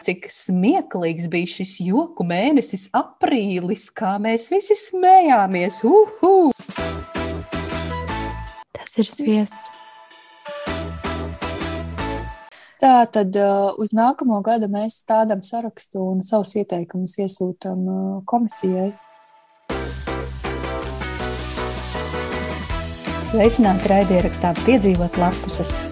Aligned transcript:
Cik 0.00 0.30
smieklīgs 0.32 1.26
bija 1.28 1.48
šis 1.58 1.74
joku 1.84 2.24
mēnesis, 2.24 2.86
aprīlis, 2.96 3.90
kā 3.92 4.14
mēs 4.16 4.46
visi 4.48 4.72
smējāmies. 4.78 5.82
Uhu! 5.84 6.52
Tas 8.72 8.96
ir 8.96 9.10
sviests. 9.10 9.68
Tā 12.80 12.94
tad 13.12 13.36
uh, 13.36 13.74
uz 13.76 13.92
nākamo 13.92 14.38
gadu 14.40 14.70
mēs 14.72 15.02
stādām 15.02 15.42
sarakstu 15.44 16.00
un 16.14 16.22
savus 16.24 16.54
ieteikumus 16.56 17.18
iesūtām 17.20 17.82
uh, 17.84 18.14
komisijai. 18.24 18.88
Sveicināti 23.20 23.92
raidierakstā 23.92 24.54
piedzīvot 24.62 25.20
lapuses. 25.20 25.82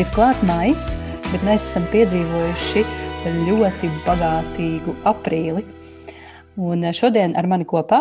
Ir 0.00 0.08
klāt 0.16 0.40
maijs, 0.48 0.94
bet 1.28 1.44
mēs 1.44 1.68
esam 1.68 1.84
piedzīvojuši 1.92 2.86
ļoti 3.34 3.90
bagātīgu 4.06 4.94
aprīli. 5.08 5.64
Un 6.58 6.82
šodien 6.90 7.36
ar 7.38 7.46
mani 7.46 7.62
kopā 7.68 8.00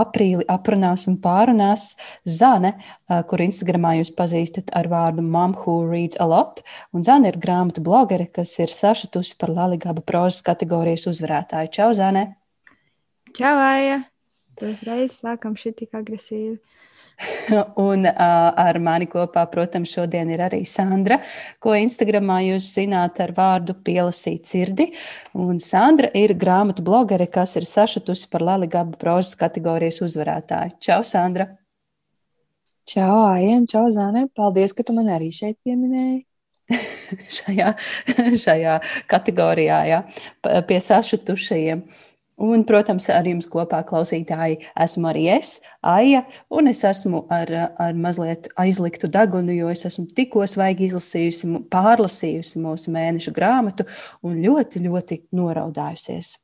aprīli 0.00 0.46
aprunās 0.48 1.04
un 1.10 1.18
pārunās 1.20 1.90
Zane, 2.24 2.70
kuru 3.28 3.44
Instagramā 3.44 3.98
jūs 3.98 4.14
pazīstat 4.16 4.72
ar 4.78 4.88
vārdu 4.88 5.20
Mom 5.20 5.52
Who 5.58 5.82
Reads 5.90 6.16
a 6.16 6.24
Lot. 6.30 6.62
Un 6.96 7.04
Zane 7.04 7.28
ir 7.28 7.36
grāmatu 7.42 7.84
blogere, 7.84 8.30
kas 8.32 8.54
ir 8.62 8.72
sašutusi 8.72 9.36
par 9.40 9.52
Laligaba 9.52 10.00
prozas 10.00 10.40
kategorijas 10.46 11.04
uzvarētāju. 11.12 11.74
Čau, 11.76 11.90
Zane! 11.98 12.24
Čau, 13.36 13.52
Aija! 13.60 14.00
Tu 14.56 14.72
uzreiz 14.72 15.20
sākam 15.20 15.52
šī 15.58 15.74
tik 15.82 15.92
agresīvi. 16.00 16.56
Un 17.90 18.06
uh, 18.06 18.14
ar 18.54 18.78
mani 18.82 19.08
kopā, 19.10 19.42
protams, 19.50 19.90
šodien 19.96 20.30
ir 20.30 20.42
arī 20.46 20.60
Sandra, 20.68 21.18
ko 21.62 21.74
Instagramā 21.74 22.40
jūs 22.46 22.68
zināt 22.76 23.18
ar 23.24 23.32
vārdu 23.36 23.74
pielasīt 23.84 24.46
sirdi. 24.46 24.90
Un 25.38 25.58
Sandra 25.62 26.12
ir 26.18 26.36
grāmatu 26.38 26.84
blogere, 26.86 27.26
kas 27.26 27.56
ir 27.58 27.66
sašutusi 27.66 28.30
par 28.30 28.46
Laligaba 28.46 28.98
prozas 29.00 29.34
kategorijas 29.40 30.02
uzvarētāju. 30.06 30.78
Čau, 30.84 31.02
Sandra! 31.06 31.50
Čau, 32.88 33.26
Aien, 33.34 33.66
čau, 33.68 33.84
Zane! 33.92 34.28
Paldies, 34.32 34.72
ka 34.72 34.86
tu 34.86 34.94
man 34.96 35.10
arī 35.12 35.28
šeit 35.34 35.58
pieminēji. 35.66 36.22
šajā, 37.38 37.72
šajā 38.44 38.76
kategorijā, 39.10 39.80
jā, 39.90 39.98
pie 40.68 40.78
sašutušajiem. 40.84 41.82
Un, 42.38 42.62
protams, 42.62 43.08
ar 43.10 43.26
jums 43.26 43.48
kopā 43.50 43.80
klausītāji 43.86 44.60
esmu 44.78 45.08
arī 45.10 45.24
es, 45.34 45.56
Aija, 45.82 46.20
un 46.54 46.70
es 46.70 46.84
esmu 46.86 47.24
ar, 47.34 47.50
ar 47.74 47.98
mazliet 47.98 48.46
aizliktu 48.58 49.10
degunu, 49.10 49.54
jo 49.56 49.72
es 49.74 49.82
esmu 49.88 50.06
tikko 50.14 50.46
svaigi 50.46 50.86
izlasījusi, 50.86 51.50
pārlasījusi 51.72 52.62
mūsu 52.62 52.94
mēneša 52.94 53.34
grāmatu 53.34 53.88
un 54.22 54.38
ļoti, 54.44 54.84
ļoti 54.86 55.22
noraudājusies. 55.34 56.36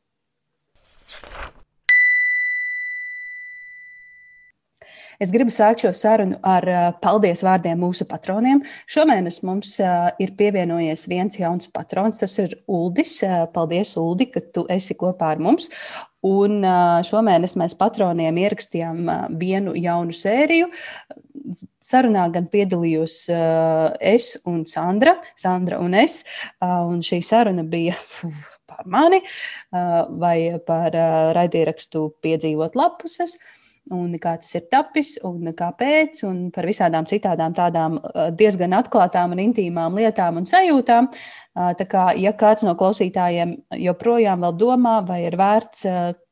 Es 5.22 5.32
gribu 5.34 5.52
sākt 5.54 5.84
šo 5.84 5.92
sarunu 5.94 6.38
ar 6.42 6.66
paldies 7.02 7.44
vārdiem 7.46 7.78
mūsu 7.80 8.06
patroniem. 8.10 8.62
Šomēnes 8.90 9.42
mums 9.46 9.76
ir 10.22 10.32
pievienojies 10.38 11.06
viens 11.10 11.38
jauns 11.38 11.70
patrons, 11.70 12.18
tas 12.22 12.34
ir 12.42 12.56
Uldis. 12.66 13.20
Paldies, 13.54 13.94
Uldi, 14.00 14.28
ka 14.34 14.42
tu 14.54 14.66
esi 14.72 14.96
kopā 14.98 15.34
ar 15.34 15.42
mums. 15.42 15.70
Un 16.24 16.64
šomēnes 17.04 17.54
mēs 17.60 17.76
patroniem 17.78 18.38
ierakstījām 18.42 19.04
vienu 19.38 19.74
jaunu 19.76 20.14
sēriju. 20.16 20.70
Sarunā 21.84 22.24
gan 22.32 22.48
piedalījos 22.48 23.18
es 24.00 24.32
un 24.48 24.62
Sandra, 24.66 25.18
Sandra 25.36 25.78
un 25.84 25.94
es, 26.00 26.22
un 26.64 27.02
šī 27.04 27.20
saruna 27.22 27.66
bija 27.68 27.94
par 28.64 28.86
mani 28.88 29.20
vai 29.70 30.56
par 30.66 30.96
raidierakstu 31.36 32.08
piedzīvot 32.24 32.80
lapuses 32.80 33.36
un 33.92 34.14
kā 34.20 34.34
tas 34.40 34.54
ir 34.56 34.64
tapis, 34.72 35.14
un 35.26 35.50
kāpēc, 35.56 36.22
un 36.24 36.38
par 36.54 36.64
visādām 36.68 37.04
citādām 37.08 37.52
tādām 37.56 37.98
diezgan 38.36 38.72
atklātām 38.78 39.34
un 39.34 39.42
intīmām 39.44 39.98
lietām 39.98 40.40
un 40.40 40.48
sajūtām. 40.48 41.10
Tā 41.54 41.86
kā, 41.86 42.06
ja 42.18 42.32
kāds 42.34 42.64
no 42.66 42.72
klausītājiem 42.78 43.52
joprojām 43.78 44.42
vēl 44.42 44.56
domā, 44.58 44.94
vai 45.06 45.20
ir 45.26 45.36
vērts 45.38 45.84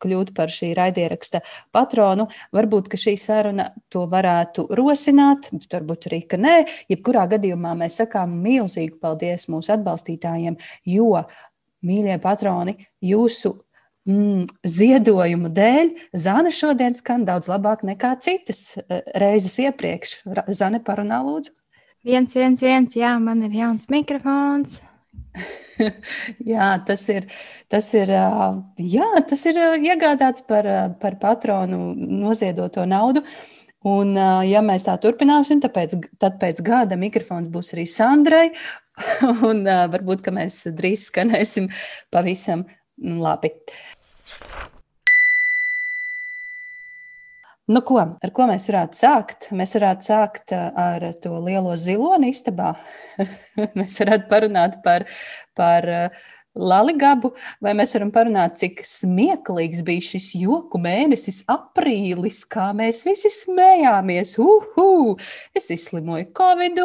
kļūt 0.02 0.32
par 0.34 0.50
šī 0.50 0.72
raidieraksta 0.78 1.42
patronu, 1.74 2.26
varbūt 2.56 2.90
šī 2.98 3.14
saruna 3.20 3.68
to 3.92 4.06
varētu 4.10 4.66
rosināt, 4.78 5.50
varbūt 5.52 6.08
arī, 6.10 6.22
ka 6.26 6.40
nē. 6.40 6.56
Jebkurā 6.90 7.28
gadījumā 7.36 7.76
mēs 7.84 8.00
sakām 8.02 8.34
milzīgu 8.42 8.98
paldies 9.02 9.46
mūsu 9.52 9.76
atbalstītājiem, 9.76 10.56
jo, 10.90 11.12
mīļie 11.86 12.16
patroni, 12.22 12.78
jūsu 13.02 13.54
mm, 14.08 14.46
ziedojumu 14.66 15.50
dēļ 15.54 15.92
Zana 16.16 16.52
šodien 16.54 16.96
skan 16.98 17.26
daudz 17.28 17.50
labāk 17.50 17.84
nekā 17.86 18.14
citas 18.22 18.76
eh, 18.78 19.02
reizes 19.18 19.58
iepriekš. 19.62 20.20
Zane, 20.48 20.82
parunā 20.84 21.22
lūdzu. 21.26 21.54
Viens, 22.02 22.34
viens, 22.34 22.58
viens, 22.58 22.94
jā, 22.98 23.14
man 23.22 23.44
ir 23.46 23.52
jauns 23.54 23.86
mikrofons. 23.92 24.80
jā, 26.52 26.68
tas 26.86 27.02
ir, 27.12 27.28
tas 27.70 27.88
ir, 27.94 28.10
jā, 28.76 29.08
tas 29.28 29.44
ir 29.48 29.60
iegādāts 29.78 30.42
par, 30.48 30.66
par 31.00 31.16
patronu 31.22 31.92
noziedoto 31.94 32.84
naudu. 32.90 33.22
Un, 33.86 34.14
ja 34.46 34.60
mēs 34.62 34.86
tā 34.86 34.94
turpināsim, 35.02 35.62
tāpēc, 35.62 35.96
tad 36.22 36.36
pēc 36.42 36.60
gada 36.66 36.98
mikrofons 36.98 37.50
būs 37.50 37.72
arī 37.74 37.86
Sandrai. 37.90 38.44
Un 39.48 39.64
varbūt 39.66 40.28
mēs 40.34 40.64
drīz 40.74 41.08
skanēsim 41.08 41.70
pavisam 42.12 42.66
labi. 42.98 43.50
Uh, 43.50 43.91
Nu, 47.72 47.80
ko, 47.88 47.96
ar 48.02 48.32
ko 48.36 48.44
mēs 48.50 48.66
varētu 48.68 48.98
sākt? 48.98 49.48
Mēs 49.56 49.72
varētu 49.78 50.04
sākt 50.04 50.52
uh, 50.52 50.68
ar 50.76 51.06
to 51.24 51.38
lielo 51.40 51.72
ziloni 51.80 52.32
istabā. 52.34 52.74
mēs 53.78 53.96
varētu 54.02 54.28
parunāt 54.28 54.76
par, 54.84 55.06
par 55.56 55.88
uh, 55.88 56.24
Laligabu, 56.52 57.30
vai 57.64 57.72
mēs 57.78 57.94
varam 57.96 58.10
parunāt, 58.12 58.58
cik 58.60 58.82
smieklīgs 58.84 59.80
bija 59.86 60.04
šis 60.04 60.26
joku 60.36 60.76
mēnesis, 60.82 61.40
aprīlis, 61.48 62.42
kā 62.44 62.68
mēs 62.76 63.06
visi 63.08 63.30
smējāmies. 63.32 64.34
Uhu! 64.42 65.16
Es 65.56 65.70
izslimoju 65.72 66.28
Covid, 66.36 66.82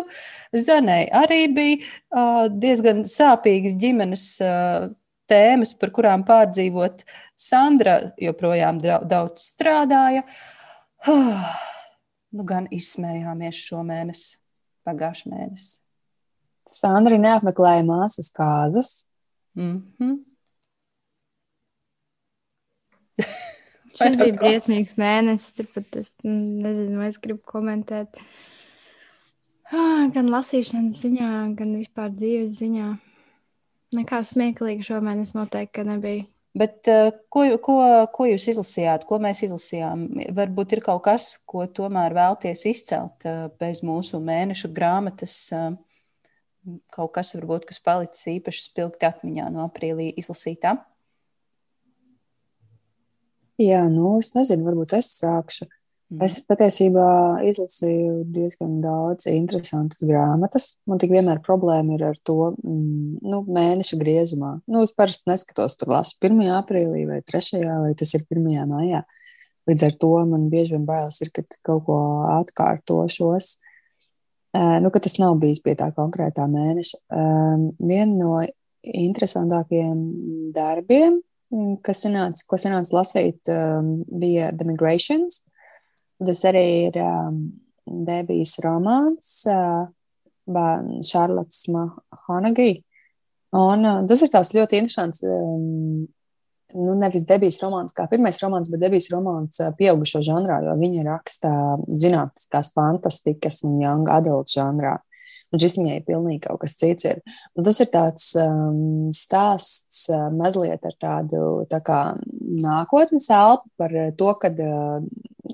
Zanai 0.55 1.01
arī 1.11 1.41
bija 1.51 1.81
uh, 1.83 2.45
diezgan 2.47 3.03
sāpīgas 3.03 3.75
ģimenes 3.81 4.29
uh, 4.45 4.87
tēmas, 5.27 5.75
par 5.75 5.91
kurām 5.99 6.23
pārdzīvot. 6.27 7.03
Sandra 7.37 8.05
joprojām 8.23 8.79
daudz 8.79 9.51
strādāja. 9.51 10.23
Nu, 12.37 12.43
gan 12.43 12.65
izsmējāmies 12.75 13.55
šo 13.69 13.79
mēnesi, 13.87 14.35
pagājušā 14.85 15.29
mēnesi. 15.31 15.77
Sandra 16.67 17.15
neapmeklēja 17.21 17.85
māsas 17.87 18.27
kāzas. 18.35 19.05
Mm 19.55 19.77
-hmm. 19.99 20.17
Šis 23.97 24.17
bija 24.19 24.35
briesmīgs 24.37 24.97
mēnesis. 24.99 25.55
Turpat 25.57 25.95
es 26.01 26.13
nezinu, 26.23 26.99
vai 26.99 27.07
es 27.13 27.17
gribu 27.17 27.41
komentēt. 27.47 28.19
Ah, 29.71 30.07
gan 30.13 30.29
lasīšanas 30.31 31.01
ziņā, 31.01 31.31
gan 31.57 31.75
vispār 31.79 32.11
dzīves 32.13 32.57
ziņā. 32.59 32.91
Nekā 33.97 34.23
smieklīga 34.27 34.83
šomēnes 34.83 35.33
noteikti 35.35 35.83
nebija. 35.87 36.27
Bet 36.57 36.89
uh, 36.89 37.11
ko, 37.29 37.43
ko, 37.61 37.75
ko 38.13 38.25
jūs 38.25 38.47
izlasījāt, 38.53 39.05
ko 39.05 39.19
mēs 39.21 39.43
izlasījām? 39.45 40.07
Varbūt 40.37 40.77
ir 40.77 40.81
kaut 40.85 41.03
kas, 41.05 41.35
ko 41.45 41.67
tomēr 41.69 42.15
vēlties 42.17 42.63
izcelt 42.71 43.27
uh, 43.29 43.47
bez 43.61 43.83
mūsu 43.85 44.21
mēnešu 44.23 44.71
grāmatas. 44.73 45.35
Uh, 45.53 45.75
kaut 46.91 47.13
kas, 47.15 47.35
varbūt, 47.37 47.67
kas 47.69 47.81
palicis 47.83 48.27
īpaši 48.37 48.65
spilgti 48.65 49.07
atmiņā 49.07 49.49
no 49.53 49.67
aprīlī 49.67 50.09
izlasītā. 50.19 50.75
Jā, 53.61 53.85
nu, 53.89 54.17
es 54.21 54.33
nezinu, 54.35 54.67
varbūt 54.67 54.97
es 54.99 55.13
sākšu. 55.17 55.65
Mm. 56.07 56.21
Es 56.23 56.37
patiesībā 56.47 57.07
izlasīju 57.43 58.21
diezgan 58.31 58.77
daudz 58.79 59.27
interesantas 59.27 60.05
grāmatas. 60.07 60.69
Man 60.87 61.01
tik 61.03 61.11
vienmēr 61.11 61.41
problēma 61.43 61.97
ir 61.97 62.05
ar 62.07 62.19
to 62.23 62.53
mm, 62.53 63.17
nu, 63.27 63.41
mēneša 63.43 63.99
griezumā. 63.99 64.53
Nu, 64.71 64.85
es 64.87 64.95
parasti 64.95 65.27
neskatos, 65.27 65.75
tur 65.75 65.91
lasu 65.91 66.15
1. 66.23 66.39
aprīlī 66.61 67.03
vai 67.09 67.19
3. 67.27 67.59
vai 67.83 67.91
tas 67.99 68.15
ir 68.15 68.23
1. 68.23 68.47
maijā. 68.71 69.03
Līdz 69.67 69.83
ar 69.83 69.97
to 69.99 70.13
man 70.29 70.45
bieži 70.51 70.77
vien 70.77 70.85
bailes 70.87 71.19
ir, 71.25 71.33
ka 71.35 71.43
kaut 71.67 71.83
ko 71.89 71.97
atkārtošos. 72.37 73.57
Nu, 74.55 74.91
tas 74.95 75.17
nav 75.19 75.35
bijis 75.41 75.59
pie 75.65 75.75
tā 75.75 75.89
konkrētā 75.91 76.45
mēneša. 76.47 77.01
Viena 77.83 78.13
no 78.13 78.37
interesantākajiem 78.87 79.99
darbiem, 80.55 81.19
kas 81.83 82.05
sanāca, 82.05 82.47
ko 82.47 82.61
sanāca 82.63 82.95
lasīt, 82.95 83.51
bija 84.07 84.53
The 84.55 84.71
Migrations. 84.71 85.43
Tas 86.25 86.41
arī 86.49 86.65
ir 86.87 86.97
um, 87.03 87.39
Debijas 87.85 88.57
romāns, 88.63 89.43
uh, 89.51 89.87
Šarlotas 91.05 91.65
Honagī. 92.25 92.71
Un, 93.55 93.85
uh, 93.85 94.03
tas 94.09 94.23
ir 94.23 94.31
tāds 94.33 94.53
ļoti 94.57 94.81
interesants. 94.81 95.23
Um, 95.23 96.07
nu, 96.75 96.95
nevis 96.99 97.25
debijas 97.27 97.61
romāns 97.63 97.95
kā 97.95 98.07
pirmais 98.11 98.39
romāns, 98.41 98.71
bet 98.71 98.81
debijas 98.83 99.09
romāns 99.13 99.61
uh, 99.63 99.71
pieaugušo 99.77 100.21
žanrā, 100.25 100.59
jo 100.65 100.75
viņa 100.79 101.05
raksta 101.07 101.51
zinātniskās 101.87 102.73
fantastikas 102.75 103.63
un 103.67 103.79
young 103.83 104.11
adult 104.11 104.51
žanrā. 104.51 104.97
Un 105.47 105.61
šis 105.63 105.77
viņai 105.79 106.01
pilnīgi 106.03 106.41
kaut 106.43 106.59
kas 106.59 106.75
cits 106.75 107.07
ir. 107.07 107.21
Un 107.55 107.63
tas 107.63 107.77
ir 107.79 107.87
tāds 107.93 108.33
um, 108.41 109.07
stāsts 109.15 110.09
uh, 110.11 110.27
mazliet 110.35 110.83
ar 110.83 110.95
tādu 110.99 111.63
tā 111.71 111.79
kā 111.85 112.01
nākotnes 112.65 113.29
elpu 113.31 113.71
par 113.79 113.95
to, 114.19 114.33
kad 114.41 114.59
uh, 114.59 114.99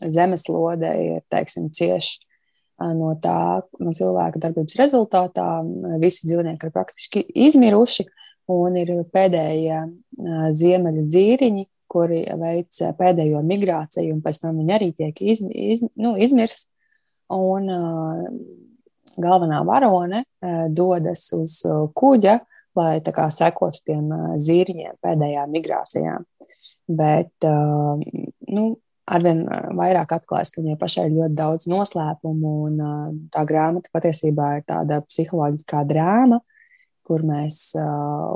zemeslode 0.02 0.90
ir, 1.06 1.22
teiksim, 1.30 1.70
cieši 1.74 2.24
no 2.98 3.14
tā 3.22 3.62
no 3.80 3.94
cilvēka 3.96 4.42
darbības 4.42 4.76
rezultātā. 4.80 5.46
Visi 6.02 6.28
dzīvnieki 6.28 6.68
ir 6.68 6.74
praktiski 6.74 7.24
izmiruši, 7.46 8.08
un 8.52 8.80
ir 8.82 8.92
pēdējie 9.14 9.84
ziemeļu 10.58 11.06
dzīriņi, 11.08 11.68
kuri 11.94 12.24
veic 12.42 12.82
pēdējo 12.98 13.44
migrāciju, 13.46 14.16
un 14.16 14.22
pēc 14.26 14.42
tam 14.42 14.60
viņi 14.60 14.76
arī 14.76 14.90
tiek 14.98 15.22
iz, 15.22 15.44
iz, 15.54 15.86
nu, 15.96 16.16
izmirsti. 16.18 16.72
Un 17.34 17.70
uh, 17.72 18.26
galvenā 19.18 19.62
varone 19.68 20.24
uh, 20.24 20.66
dodas 20.70 21.28
uz 21.38 21.60
kuģa, 21.96 22.38
lai 22.78 22.94
kā, 23.06 23.28
sekotu 23.34 23.84
tiem 23.86 24.08
uh, 24.12 24.32
zīriņiem 24.42 25.00
pēdējā 25.04 25.48
migrācijā. 25.52 26.18
Bet 26.84 27.46
nu, 27.48 28.64
arvien 29.08 29.44
vairāk 29.78 30.16
atklājas, 30.18 30.52
ka 30.52 30.62
viņai 30.62 30.80
pašai 30.80 31.06
ir 31.08 31.14
ļoti 31.18 31.38
daudz 31.40 31.68
noslēpumu, 31.72 32.56
un 32.68 33.30
tā 33.32 33.46
grāmata 33.48 33.92
patiesībā 33.96 34.58
ir 34.58 34.66
tāda 34.68 35.00
psiholoģiskā 35.08 35.84
drāma, 35.88 36.42
kur 37.08 37.24
mēs 37.28 37.74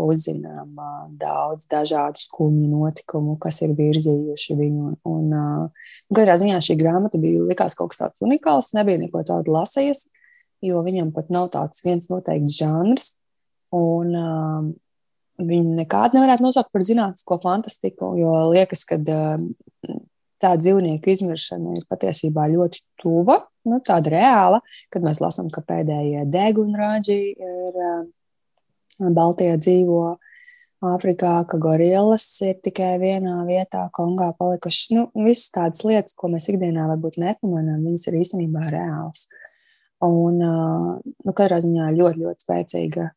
uzzinām 0.04 0.76
daudz 1.20 1.70
dažādu 1.72 2.20
skumju 2.20 2.68
notikumu, 2.72 3.38
kas 3.40 3.62
ir 3.64 3.76
virzījuši 3.78 4.58
viņu. 4.60 4.92
Un, 5.08 5.32
uh, 5.32 5.92
katrā 6.16 6.36
ziņā 6.40 6.60
šī 6.64 6.76
grāmata 6.80 7.20
bija 7.22 7.46
likās 7.48 7.78
kaut 7.80 7.94
kas 7.94 8.04
tāds 8.04 8.24
unikāls, 8.28 8.74
nebija 8.76 9.00
neko 9.06 9.24
tādu 9.28 9.56
lasījusi, 9.56 10.12
jo 10.66 10.82
viņam 10.86 11.14
pat 11.16 11.32
nav 11.34 11.52
tāds 11.54 11.84
viens 11.86 12.10
noteikts 12.12 12.60
žanrs. 12.60 13.16
Un, 13.76 14.14
uh, 14.18 14.76
Viņu 15.38 15.76
nekādu 15.78 16.18
nevarētu 16.18 16.42
nosaukt 16.42 16.72
par 16.74 16.82
zinātnisko 16.82 17.36
fantastiku, 17.44 18.08
jo 18.18 18.32
liekas, 18.56 18.82
ka 18.90 18.96
uh, 18.98 19.44
tā 20.42 20.54
dzīvnieku 20.58 21.12
izmiršana 21.14 21.76
ir 21.78 21.84
patiesībā 21.90 22.48
ļoti 22.50 22.82
tuva, 23.02 23.40
nu, 23.70 23.78
tāda 23.86 24.14
reāla, 24.14 24.62
kad 24.94 25.06
mēs 25.06 25.22
lasām, 25.24 25.52
ka 25.54 25.62
pēdējie 25.66 26.26
degunraģi 26.34 27.20
ir 27.36 27.84
Baltijā 29.14 29.58
dzīvo 29.62 30.02
Āfrikā, 30.88 31.40
ka 31.50 31.58
gorillas 31.58 32.26
ir 32.46 32.60
tikai 32.62 33.00
vienā 33.02 33.40
vietā, 33.48 33.88
Kongā 33.98 34.28
palikušas. 34.38 34.92
Nu, 34.94 35.08
visas 35.26 35.50
tādas 35.56 35.82
lietas, 35.82 36.14
ko 36.14 36.30
mēs 36.30 36.46
ikdienā 36.52 36.86
varbūt 36.92 37.18
nepamanām, 37.22 37.82
viņas 37.88 38.06
ir 38.12 38.20
īstenībā 38.20 38.68
reālas. 38.70 39.26
Un, 40.06 40.38
nu, 40.38 41.34
katrā 41.34 41.58
ziņā 41.64 41.90
ļoti, 41.96 42.22
ļoti 42.22 42.46
spēcīga 42.46 43.08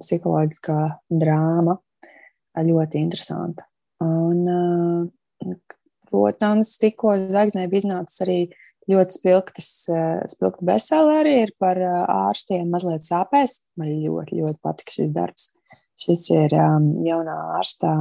psiholoģiskā 0.00 0.78
drāma, 1.22 1.76
ļoti 2.66 3.02
interesanta. 3.02 3.66
Un, 4.02 4.42
protams, 6.10 6.72
tikko 6.82 7.14
zvaigznē 7.28 7.66
bija 7.70 7.84
iznācis 7.84 8.24
arī 8.26 8.38
ļoti 8.90 9.18
spilgtas, 9.18 9.70
spilgta 10.32 10.66
bestselleri 10.66 11.36
ir 11.44 11.54
par 11.62 11.78
ārstiem 11.82 12.66
mazliet 12.74 13.06
sāpēs. 13.06 13.60
Man 13.78 13.94
ļoti, 14.02 14.40
ļoti 14.42 14.62
patika 14.66 14.98
šis 14.98 15.14
darbs. 15.14 15.50
Šis 15.96 16.26
ir 16.34 16.52
um, 16.60 16.90
jaunā 17.06 17.34
ārsta 17.56 17.94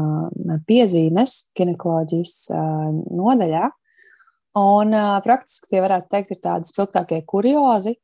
piezīmes 0.68 1.36
ginekoloģijas 1.56 2.34
uh, 2.52 2.90
nodaļā. 2.92 3.70
Un 4.60 4.92
uh, 4.96 5.14
praktiski 5.24 5.72
tie 5.72 5.84
varētu 5.84 6.12
teikt, 6.12 6.34
ir 6.36 6.42
tādi 6.44 6.72
spilgtākie 6.72 7.22
kuriozi, 7.28 7.96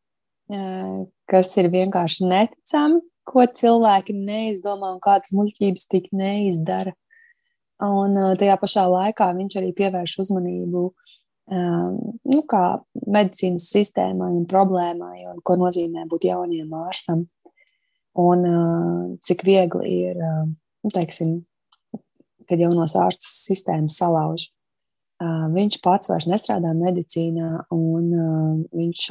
kas 1.32 1.56
ir 1.62 1.70
vienkārši 1.72 2.28
neticami, 2.28 3.02
ko 3.28 3.46
cilvēki 3.46 4.16
neizdomā 4.18 4.96
un 4.96 5.00
kādas 5.04 5.34
muļķības 5.38 5.88
tik 5.92 6.10
neizdara. 6.16 6.94
Un 7.82 8.18
uh, 8.18 8.34
tajā 8.38 8.58
pašā 8.62 8.86
laikā 8.90 9.32
viņš 9.38 9.58
arī 9.58 9.72
pievērš 9.78 10.18
uzmanību 10.26 10.84
um, 10.86 11.96
nu, 12.30 12.42
medicīnas 13.08 13.70
sistēmai 13.74 14.32
un 14.38 14.48
problēmai, 14.50 15.26
un 15.32 15.42
ko 15.46 15.58
nozīmē 15.62 16.06
būt 16.10 16.30
jauniem 16.30 16.74
ārstam. 16.84 17.26
Un 18.22 18.44
cik 19.24 19.46
viegli 19.48 19.92
ir, 20.10 20.18
nu, 20.20 20.90
teiksim, 20.92 21.38
kad 22.50 22.60
jaunos 22.60 22.98
ārstus 23.00 23.38
sistēmas 23.46 23.96
salauž. 24.02 24.50
Viņš 25.56 25.78
pats 25.80 26.10
vairs 26.12 26.28
nestrādā 26.28 26.74
medicīnā, 26.76 27.70
un 27.72 28.10
viņš 28.76 29.06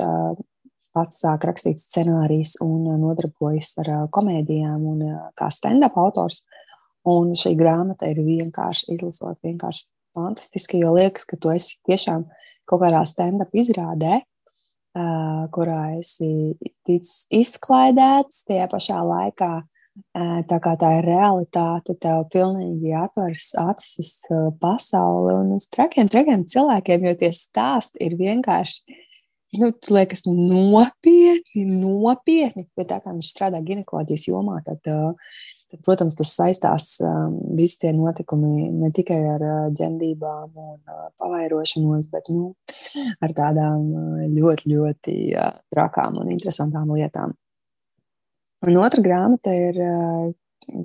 pats 0.97 1.23
sāk 1.23 1.47
rakstīt 1.49 1.81
scenārijus 1.83 2.57
un 2.65 2.89
nodarbojas 3.01 3.75
ar 3.83 3.93
komēdijām 4.15 4.85
un 4.91 5.05
kā 5.39 5.51
stand-up 5.55 5.99
autors. 6.01 6.43
Un 7.09 7.33
šī 7.37 7.55
grāmata 7.57 8.11
ir 8.11 8.21
vienkārši 8.21 8.91
izlasot, 8.93 9.39
vienkārši 9.47 9.87
fantastiski, 10.17 10.83
jo 10.83 10.93
liekas, 10.99 11.25
ka 11.25 11.39
tu 11.41 11.53
esi 11.55 11.79
tiešām 11.89 12.27
kaut 12.69 12.83
kādā 12.83 13.01
stand-up 13.09 13.55
izrādē, 13.57 14.21
kurā 15.55 15.83
esi 15.97 16.57
ticis 16.87 17.25
izklaidēts 17.33 18.45
tajā 18.49 18.67
pašā 18.71 19.01
laikā. 19.07 19.53
Tā 20.51 20.57
kā 20.63 20.73
tā 20.81 20.91
ir 21.01 21.09
realitāte, 21.09 21.97
tev 21.99 22.23
pilnīgi 22.33 22.93
atveras 22.97 23.51
acis 23.59 24.13
pasauli 24.63 25.35
un 25.35 25.55
uz 25.57 25.67
trakiem, 25.73 26.09
trakiem 26.09 26.45
cilvēkiem, 26.49 27.05
jo 27.09 27.15
tie 27.21 27.33
stāsti 27.37 28.01
ir 28.07 28.17
vienkārši, 28.21 29.01
nu, 29.59 29.71
tu 29.73 29.95
liekas, 29.97 30.27
nopietni, 30.29 31.65
nopietni. 31.81 32.69
Bet 32.79 32.93
tā 32.93 33.01
kā 33.03 33.15
viņš 33.15 33.33
strādā 33.35 33.63
ginekoloģijas 33.65 34.29
jomā, 34.31 34.61
tad 34.67 34.87
Tad, 35.71 35.85
protams, 35.87 36.17
tas 36.19 36.33
saistās 36.35 36.87
visi 37.55 37.77
tie 37.85 37.93
notikumi 37.95 38.73
ne 38.75 38.89
tikai 38.95 39.19
ar 39.37 39.45
dzemdībām 39.71 40.57
un 40.59 40.81
pavairošanos, 41.21 42.09
bet 42.11 42.27
nu, 42.35 42.49
ar 43.23 43.35
tādām 43.37 43.85
ļoti, 44.35 44.73
ļoti 44.73 45.15
trakām 45.71 46.19
un 46.25 46.33
interesantām 46.35 46.91
lietām. 46.97 47.37
Un 48.67 48.81
otra 48.83 49.05
grāmata 49.05 49.55
ir, 49.55 49.79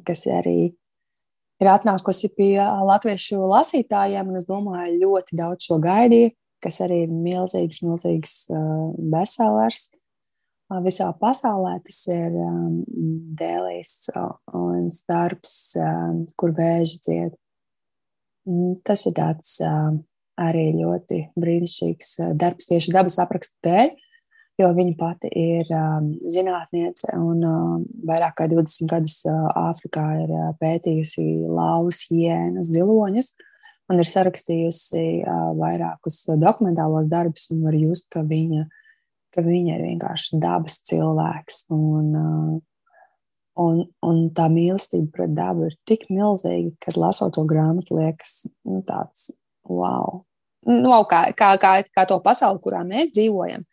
kas 0.05 0.27
arī 0.29 0.59
ir 0.69 1.71
atnākusi 1.71 2.29
pie 2.37 2.61
latviešu 2.61 3.41
lasītājiem, 3.41 4.29
un 4.29 4.37
es 4.37 4.45
domāju, 4.45 4.99
ļoti 5.01 5.41
daudz 5.41 5.65
šo 5.65 5.81
gaidīju, 5.81 6.29
kas 6.65 6.81
arī 6.81 7.03
ir 7.05 7.13
milzīgs, 7.13 7.83
milzīgs 7.85 8.39
bestsellers. 9.13 9.85
Uh, 9.85 10.01
visā 10.83 11.11
pasaulē. 11.19 11.79
Tas 11.85 11.99
ir 12.09 12.35
dēlijs 13.39 14.09
un 14.53 14.89
darbs, 15.09 15.75
kur 16.37 16.55
vēži 16.55 17.01
dzied. 17.05 17.35
Tas 18.85 19.05
ir 19.05 19.15
tāds 19.17 19.59
arī 20.35 20.65
ļoti 20.75 21.21
brīnišķīgs 21.39 22.17
darbs 22.37 22.67
tieši 22.69 22.93
dabas 22.93 23.17
aprakstu 23.23 23.55
dēļ, 23.65 23.93
jo 24.61 24.67
viņa 24.75 24.95
pati 24.99 25.31
ir 25.31 25.69
zinātniece 26.33 27.15
un 27.17 27.41
vairāk 28.05 28.37
kā 28.41 28.49
20 28.51 28.91
gadus 28.91 29.21
Āfrikā 29.25 30.05
ir 30.25 30.35
pētījusi 30.61 31.25
lauvas, 31.47 32.05
jēnas, 32.11 32.73
ziloņus. 32.73 33.33
Un 33.91 34.01
ir 34.01 34.07
sarakstījusi 34.09 35.03
vairākus 35.59 36.23
dokumentālos 36.41 37.05
darbus, 37.11 37.51
un 37.53 37.61
var 37.67 37.75
just, 37.77 38.07
ka 38.09 38.23
viņa 38.25 38.63
ka 39.35 39.43
viņa 39.43 39.75
ir 39.75 39.83
vienkārši 39.89 40.39
dabas 40.41 40.79
cilvēks. 40.87 41.65
Un, 41.75 42.13
un, 43.65 43.81
un 44.07 44.21
tā 44.35 44.47
mīlestība 44.51 45.11
pret 45.17 45.35
dabu 45.35 45.69
ir 45.69 45.75
tik 45.89 46.07
milzīga, 46.13 46.71
ka 46.85 46.95
lasot 46.99 47.35
to 47.35 47.45
grāmatu, 47.49 47.99
liekas, 47.99 48.45
nu, 48.67 48.81
tāds 48.87 49.33
wow. 49.67 50.23
Nu, 50.65 50.89
kā, 51.09 51.27
kā, 51.37 51.51
kā, 51.61 51.77
kā 51.93 52.05
to 52.09 52.17
pasauli, 52.25 52.57
kurā 52.63 52.79
mēs 52.87 53.11
dzīvojam, 53.13 53.67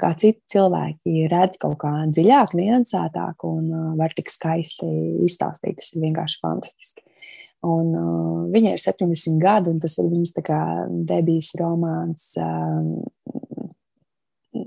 kā 0.00 0.12
citi 0.16 0.40
cilvēki 0.54 1.26
redz 1.28 1.58
kaut 1.60 1.76
kā 1.82 1.90
dziļāk, 2.08 2.54
niansētāk 2.56 3.44
un 3.44 3.66
var 3.98 4.14
tik 4.16 4.32
skaisti 4.32 4.88
izstāstīt. 5.26 5.76
Tas 5.82 5.92
ir 5.92 6.06
vienkārši 6.06 6.40
fantastiski. 6.40 7.04
Un, 7.64 7.92
uh, 7.96 8.40
viņai 8.52 8.74
ir 8.76 8.82
70 8.82 9.38
gadi, 9.40 9.72
un 9.72 9.78
tas 9.80 9.94
ir 10.00 10.10
viņas 10.10 10.34
debijas 11.08 11.54
romāns. 11.60 12.26
Uh, 12.36 13.00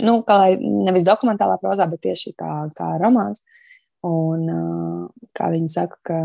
nu, 0.02 0.16
kā 0.28 0.40
lai 0.42 0.56
nevis 0.58 1.06
dokumentālā 1.08 1.60
prozā, 1.62 1.86
bet 1.92 2.02
tieši 2.08 2.34
kā, 2.40 2.54
kā 2.78 2.96
romāns. 3.02 3.46
Un, 4.08 4.48
kā 5.36 5.52
viņi 5.52 5.70
saka, 5.74 5.98
ka 6.06 6.18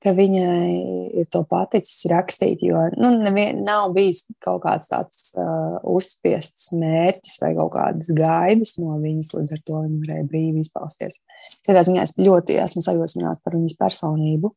ka 0.00 0.12
viņai 0.16 1.20
ir 1.20 1.26
to 1.32 1.42
paticis 1.48 2.06
rakstīt, 2.10 2.62
jo 2.64 2.86
nu, 2.96 3.12
nevien, 3.20 3.60
nav 3.66 3.92
bijis 3.96 4.24
kaut 4.44 4.62
kāds 4.64 4.88
tāds 4.88 5.34
uh, 5.36 5.76
uzspiests 5.84 6.70
mērķis 6.76 7.36
vai 7.42 7.52
kaut 7.58 7.74
kādas 7.74 8.08
gaidas 8.16 8.76
no 8.80 8.96
viņas, 9.02 9.34
līdz 9.36 9.54
ar 9.56 9.62
to 9.66 9.82
viņa 9.84 10.00
varēja 10.06 10.28
brīvi 10.30 10.64
izpausties. 10.64 11.20
Tādā 11.68 11.84
ziņā 11.88 12.06
es 12.06 12.16
ļoti 12.20 12.56
esmu 12.64 12.84
sajūsmināts 12.86 13.44
par 13.44 13.58
viņas 13.58 13.76
personību, 13.80 14.54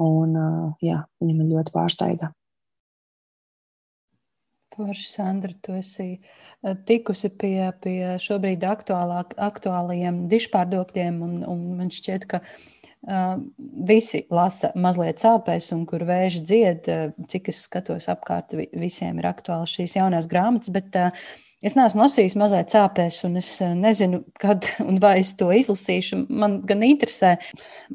un 0.00 0.36
uh, 0.38 0.68
jā, 0.84 1.02
viņa 1.20 1.36
man 1.36 1.50
ļoti 1.52 1.74
pārsteidza. 1.74 2.32
Forši, 4.70 5.06
Sandra, 5.10 5.52
tu 5.60 5.74
esi 5.76 6.08
uh, 6.16 6.74
tikusi 6.88 7.32
pie, 7.36 7.70
pie 7.84 8.16
šobrīd 8.22 8.64
aktuālāk, 8.64 9.34
aktuālajiem 9.50 10.24
dišpārdokļiem, 10.30 11.22
un, 11.26 11.40
un 11.44 11.64
man 11.80 11.92
šķiet, 11.92 12.26
ka 12.30 12.40
uh, 12.40 13.36
visi 13.90 14.24
lasa 14.32 14.72
mazliet 14.78 15.20
sāpēs, 15.22 15.72
un 15.76 15.84
kur 15.90 16.06
vēži 16.08 16.42
dzied, 16.46 16.90
cik 17.28 17.52
es 17.52 17.64
skatos 17.66 18.08
apkārt, 18.12 18.56
visiem 18.72 19.20
ir 19.20 19.30
aktuāls 19.30 19.76
šīs 19.76 19.98
jaunās 19.98 20.30
grāmatas. 20.30 20.72
Bet 20.72 20.96
es 21.64 21.76
neesmu 21.76 22.04
lasījis 22.04 22.36
mazliet 22.40 22.72
sāpēs, 22.72 23.20
un 23.28 23.36
es 23.40 23.50
nezinu, 23.76 24.22
kad 24.40 24.66
un 24.84 25.00
vai 25.02 25.18
es 25.20 25.34
to 25.38 25.50
izlasīšu. 25.54 26.22
Man 26.28 26.60
gan 26.68 26.84
interesē, 26.86 27.34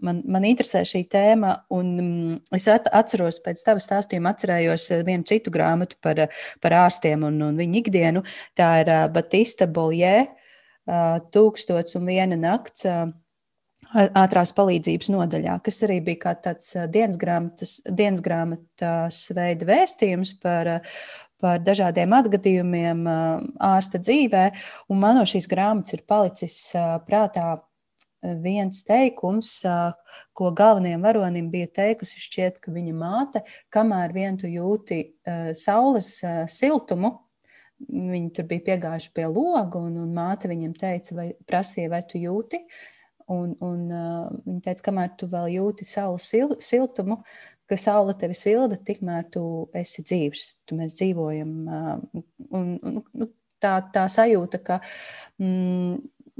man, 0.05 0.22
man 0.29 0.48
interesē 0.48 0.84
šī 0.88 1.05
tēma, 1.12 1.55
un 1.74 1.91
mm, 1.95 2.38
es 2.57 2.69
atceros 2.69 3.41
pēc 3.45 3.65
tava 3.65 3.84
stāstījuma, 3.84 4.36
atcerējos 4.36 4.89
vienu 5.07 5.27
citu 5.27 5.53
grāmatu 5.53 6.00
par, 6.03 6.27
par 6.62 6.79
ārstiem 6.86 7.25
un, 7.27 7.41
un 7.50 7.62
viņu 7.62 7.81
ikdienu. 7.81 8.25
Tā 8.57 8.72
ir 8.84 8.95
Batista 9.15 9.69
Boljē, 9.69 10.17
Tūkstots 11.34 11.95
un 11.98 12.03
viena 12.05 12.38
nakts 12.38 12.86
ātrās 13.95 14.51
palīdzības 14.55 15.10
nodaļā, 15.13 15.57
kas 15.65 15.81
arī 15.86 16.00
bija 16.03 16.34
tāds 16.43 16.72
dienas 16.93 17.17
grāmatas, 17.22 17.77
dienas 17.86 18.24
grāmatas 18.25 19.19
veida 19.36 19.67
vēstījums 19.69 20.36
par, 20.41 20.72
par 21.41 21.61
dažādiem 21.63 22.13
atgadījumiem 22.15 23.05
ārsta 23.63 24.01
dzīvē. 24.01 24.45
Un 24.91 25.01
man 25.01 25.19
no 25.19 25.25
šīs 25.27 25.49
grāmatas 25.51 25.97
ir 25.97 26.05
palicis 26.07 26.59
prātā 27.07 27.57
viens 28.41 28.79
teikums, 28.87 29.59
ko 30.33 30.49
galvenajam 30.57 31.03
varonim 31.05 31.51
bija 31.53 31.69
teikusi, 31.81 32.23
šķiet, 32.23 32.57
ka 32.63 32.73
viņa 32.73 32.95
māte, 32.97 33.43
kamēr 33.73 34.15
vien 34.15 34.39
tu 34.41 34.49
jūti 34.49 35.03
saules 35.59 36.09
siltumu, 36.49 37.13
viņi 37.85 38.33
tur 38.33 38.47
bija 38.49 38.65
piegājuši 38.71 39.13
pie 39.13 39.27
loga, 39.29 39.77
un, 39.77 39.99
un 40.01 40.11
māte 40.15 40.49
viņam 40.49 40.73
teica, 40.79 41.17
vai 41.19 41.29
prasīja, 41.45 41.91
vai 41.91 42.01
tu 42.07 42.21
jūti 42.21 42.63
Un, 43.25 43.55
un 43.65 43.85
uh, 43.89 44.25
viņa 44.45 44.59
teica, 44.67 44.83
kamēr 44.85 45.13
tu 45.17 45.25
vēl 45.31 45.47
jūti 45.55 45.85
saules 45.89 46.27
sil 46.29 46.51
siltumu, 46.61 47.23
ka 47.69 47.77
saule 47.79 48.15
tevi 48.19 48.38
silda, 48.38 48.77
tikmēr 48.77 49.29
tu 49.34 49.45
esi 49.75 50.03
dzīves, 50.05 50.50
tu 50.67 50.77
mēs 50.79 50.98
dzīvojam. 51.00 51.55
Uh, 51.65 52.25
un, 52.51 52.75
un, 52.79 53.00
nu, 53.13 53.29
tā, 53.63 53.77
tā 53.93 54.05
sajūta, 54.12 54.62
ka 54.65 54.79
mm, 55.41 55.95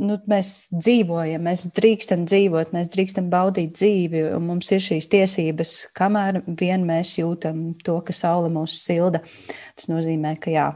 nu, 0.06 0.18
mēs 0.30 0.52
dzīvojam, 0.74 1.46
mēs 1.48 1.68
drīkstam 1.76 2.26
dzīvot, 2.30 2.74
mēs 2.76 2.92
drīkstam 2.94 3.30
baudīt 3.32 3.76
dzīvi, 3.78 4.26
un 4.36 4.50
mums 4.50 4.72
ir 4.76 4.84
šīs 4.84 5.10
tiesības, 5.12 5.76
kamēr 5.98 6.44
vien 6.60 6.86
mēs 6.88 7.18
jūtam 7.20 7.72
to, 7.86 8.00
ka 8.06 8.16
saule 8.16 8.52
mūs 8.54 8.78
silda. 8.84 9.24
Tas 9.76 9.90
nozīmē, 9.92 10.36
ka 10.42 10.54
jā, 10.54 10.70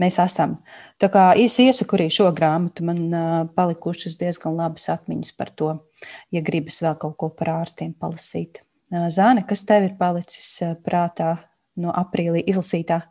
mēs 0.00 0.20
esam. 0.22 0.58
Tā 1.00 1.10
kā 1.12 1.30
es 1.38 1.58
iesaku 1.62 1.98
arī 1.98 2.08
šo 2.12 2.30
grāmatu, 2.36 2.86
man 2.86 3.50
palikušas 3.56 4.18
diezgan 4.20 4.58
labas 4.58 4.88
atmiņas 4.92 5.36
par 5.38 5.52
to, 5.56 5.74
ja 6.34 6.44
gribas 6.44 6.82
vēl 6.84 6.98
kaut 7.00 7.18
ko 7.20 7.30
par 7.36 7.54
ārstiem 7.60 7.94
palasīt. 7.98 8.62
Zāne, 8.90 9.44
kas 9.46 9.62
tev 9.68 9.86
ir 9.86 9.94
palicis 9.98 10.48
prātā 10.84 11.36
no 11.78 11.92
aprīlī 11.94 12.42
izlasītā? 12.50 13.02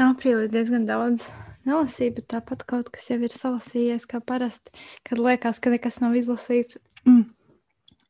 Aprīlī 0.00 0.48
diezgan 0.52 0.86
daudz 0.88 1.26
nelasīju, 1.68 2.16
bet 2.16 2.30
tāpat 2.32 2.64
kaut 2.68 2.88
kas 2.94 3.10
jau 3.12 3.20
ir 3.20 3.34
salasījies, 3.36 4.08
kā 4.08 4.22
parasti, 4.24 4.72
kad 5.06 5.20
liekas, 5.20 5.60
ka 5.62 5.74
nekas 5.74 6.00
nav 6.02 6.16
izlasīts. 6.18 6.80
Mm 7.04 7.30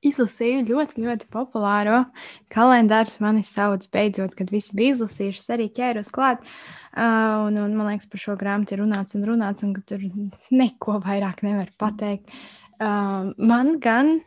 izlasīju 0.02 0.64
ļoti, 0.66 1.02
ļoti 1.04 1.28
populāro 1.32 2.02
kalendāru. 2.52 3.14
Mani 3.22 3.44
sauc 3.46 3.86
beidzot, 3.94 4.34
kad 4.38 4.50
visi 4.52 4.74
bija 4.76 4.96
izlasījuši, 4.96 5.44
arī 5.54 5.68
ķēros 5.76 6.10
klāt. 6.14 6.42
Uh, 6.92 7.46
un, 7.46 7.60
un, 7.62 7.76
man 7.78 7.92
liekas, 7.92 8.10
par 8.10 8.22
šo 8.22 8.36
grāmatu 8.40 8.76
ir 8.76 8.82
runāts 8.82 9.16
un 9.18 9.26
runāts, 9.28 9.64
un 9.66 9.76
tur 9.86 10.02
neko 10.52 10.98
vairāk 11.04 11.44
nevar 11.46 11.70
pateikt. 11.80 12.34
Uh, 12.82 13.30
man 13.38 13.76
gan 13.82 14.18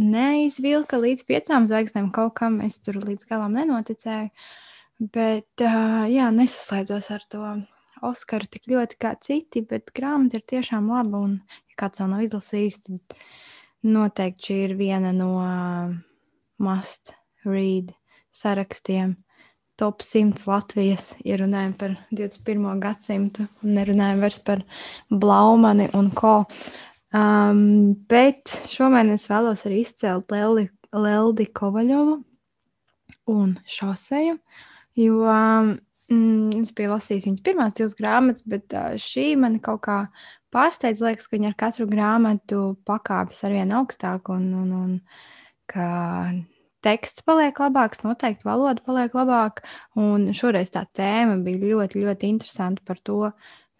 neizvilka 0.00 0.98
līdz 1.00 1.26
piecām 1.28 1.68
zvaigznēm 1.70 2.10
kaut 2.14 2.36
kam, 2.40 2.60
es 2.64 2.78
tur 2.82 3.00
līdz 3.02 3.26
galam 3.30 3.56
nenoticēju. 3.58 4.30
Bet, 5.14 5.50
uh, 5.58 6.04
jā, 6.06 6.28
nesaslēdzos 6.30 7.10
ar 7.10 7.24
to 7.30 7.46
Oskaru 8.04 8.46
tik 8.50 8.68
ļoti 8.68 8.98
kā 9.00 9.14
citi, 9.22 9.62
bet 9.64 9.90
grāmata 9.96 10.38
ir 10.38 10.44
tiešām 10.46 10.90
laba. 10.92 11.24
Un, 11.24 11.38
ja 11.72 11.78
kāds 11.84 12.02
vēl 12.02 12.10
nav 12.12 12.24
izlasījis, 12.26 12.78
tad 12.86 13.18
Noteikti 13.84 14.48
šī 14.48 14.54
ir 14.64 14.72
viena 14.78 15.10
no 15.12 15.34
uh, 15.42 15.92
must 16.62 17.12
read 17.44 17.92
sarakstiem. 18.32 19.18
Top 19.76 20.04
100 20.06 20.46
Latvijas, 20.46 21.10
ja 21.26 21.36
runājam 21.40 21.72
par 21.76 21.96
21. 22.14 22.68
gadsimtu, 22.80 23.48
un 23.64 23.74
nerunājam 23.74 24.22
vairs 24.22 24.38
par 24.46 24.62
Blaumani 25.10 25.88
un 25.98 26.12
ko. 26.14 26.44
Um, 27.14 27.94
bet 28.10 28.50
šomēnes 28.72 29.28
vēlos 29.30 29.62
arī 29.68 29.84
izcelt 29.84 30.32
Leldi, 30.34 30.66
Leldi 30.90 31.46
Kovaļovu 31.54 32.16
un 33.30 33.52
Šoseju, 33.70 34.40
jo 34.98 35.20
um, 35.22 35.76
es 36.58 36.72
biju 36.74 36.90
lasījis 36.90 37.28
viņas 37.28 37.44
pirmās 37.46 37.76
divas 37.78 37.94
grāmatas, 37.98 38.42
bet 38.50 38.74
uh, 38.74 38.96
šī 38.98 39.28
man 39.38 39.60
kaut 39.62 39.84
kā 39.86 39.98
pārsteidz, 40.54 41.04
liekas, 41.04 41.28
ka 41.28 41.36
viņi 41.36 41.52
ar 41.52 41.56
katru 41.58 41.86
grāmatu 41.90 42.64
pakāpjas 42.88 43.46
ar 43.46 43.54
vien 43.54 43.72
augstāk 43.78 44.34
un, 44.34 44.50
un, 44.64 44.74
un 44.74 44.98
ka 45.70 45.88
teksts 46.84 47.24
paliek 47.26 47.58
labāks, 47.62 48.02
noteikti 48.04 48.46
valoda 48.46 48.82
paliek 48.84 49.14
labāka. 49.16 49.64
Un 49.98 50.28
šoreiz 50.36 50.74
tā 50.74 50.84
tēma 50.98 51.38
bija 51.46 51.62
ļoti, 51.62 52.02
ļoti 52.04 52.30
interesanta 52.34 52.84
par 52.86 53.00
to, 53.06 53.20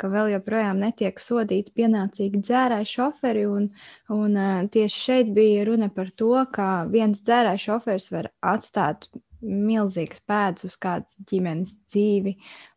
ka 0.01 0.11
vēl 0.13 0.33
joprojām 0.35 0.81
netiek 0.83 1.21
sodīti 1.23 1.75
pienācīgi 1.79 2.43
dzērāji 2.45 2.91
šoferi. 2.91 3.45
Un, 3.51 3.69
un 4.15 4.41
tieši 4.75 5.05
šeit 5.09 5.35
bija 5.37 5.69
runa 5.69 5.91
par 5.95 6.11
to, 6.19 6.33
ka 6.55 6.87
viens 6.91 7.23
dzērāji 7.25 7.65
šoferis 7.69 8.11
var 8.15 8.31
atstāt 8.55 9.09
milzīgas 9.45 10.23
pēdas 10.25 10.65
uz 10.69 10.77
kādas 10.81 11.17
ģimenes 11.29 11.75
dzīvi, 11.93 12.35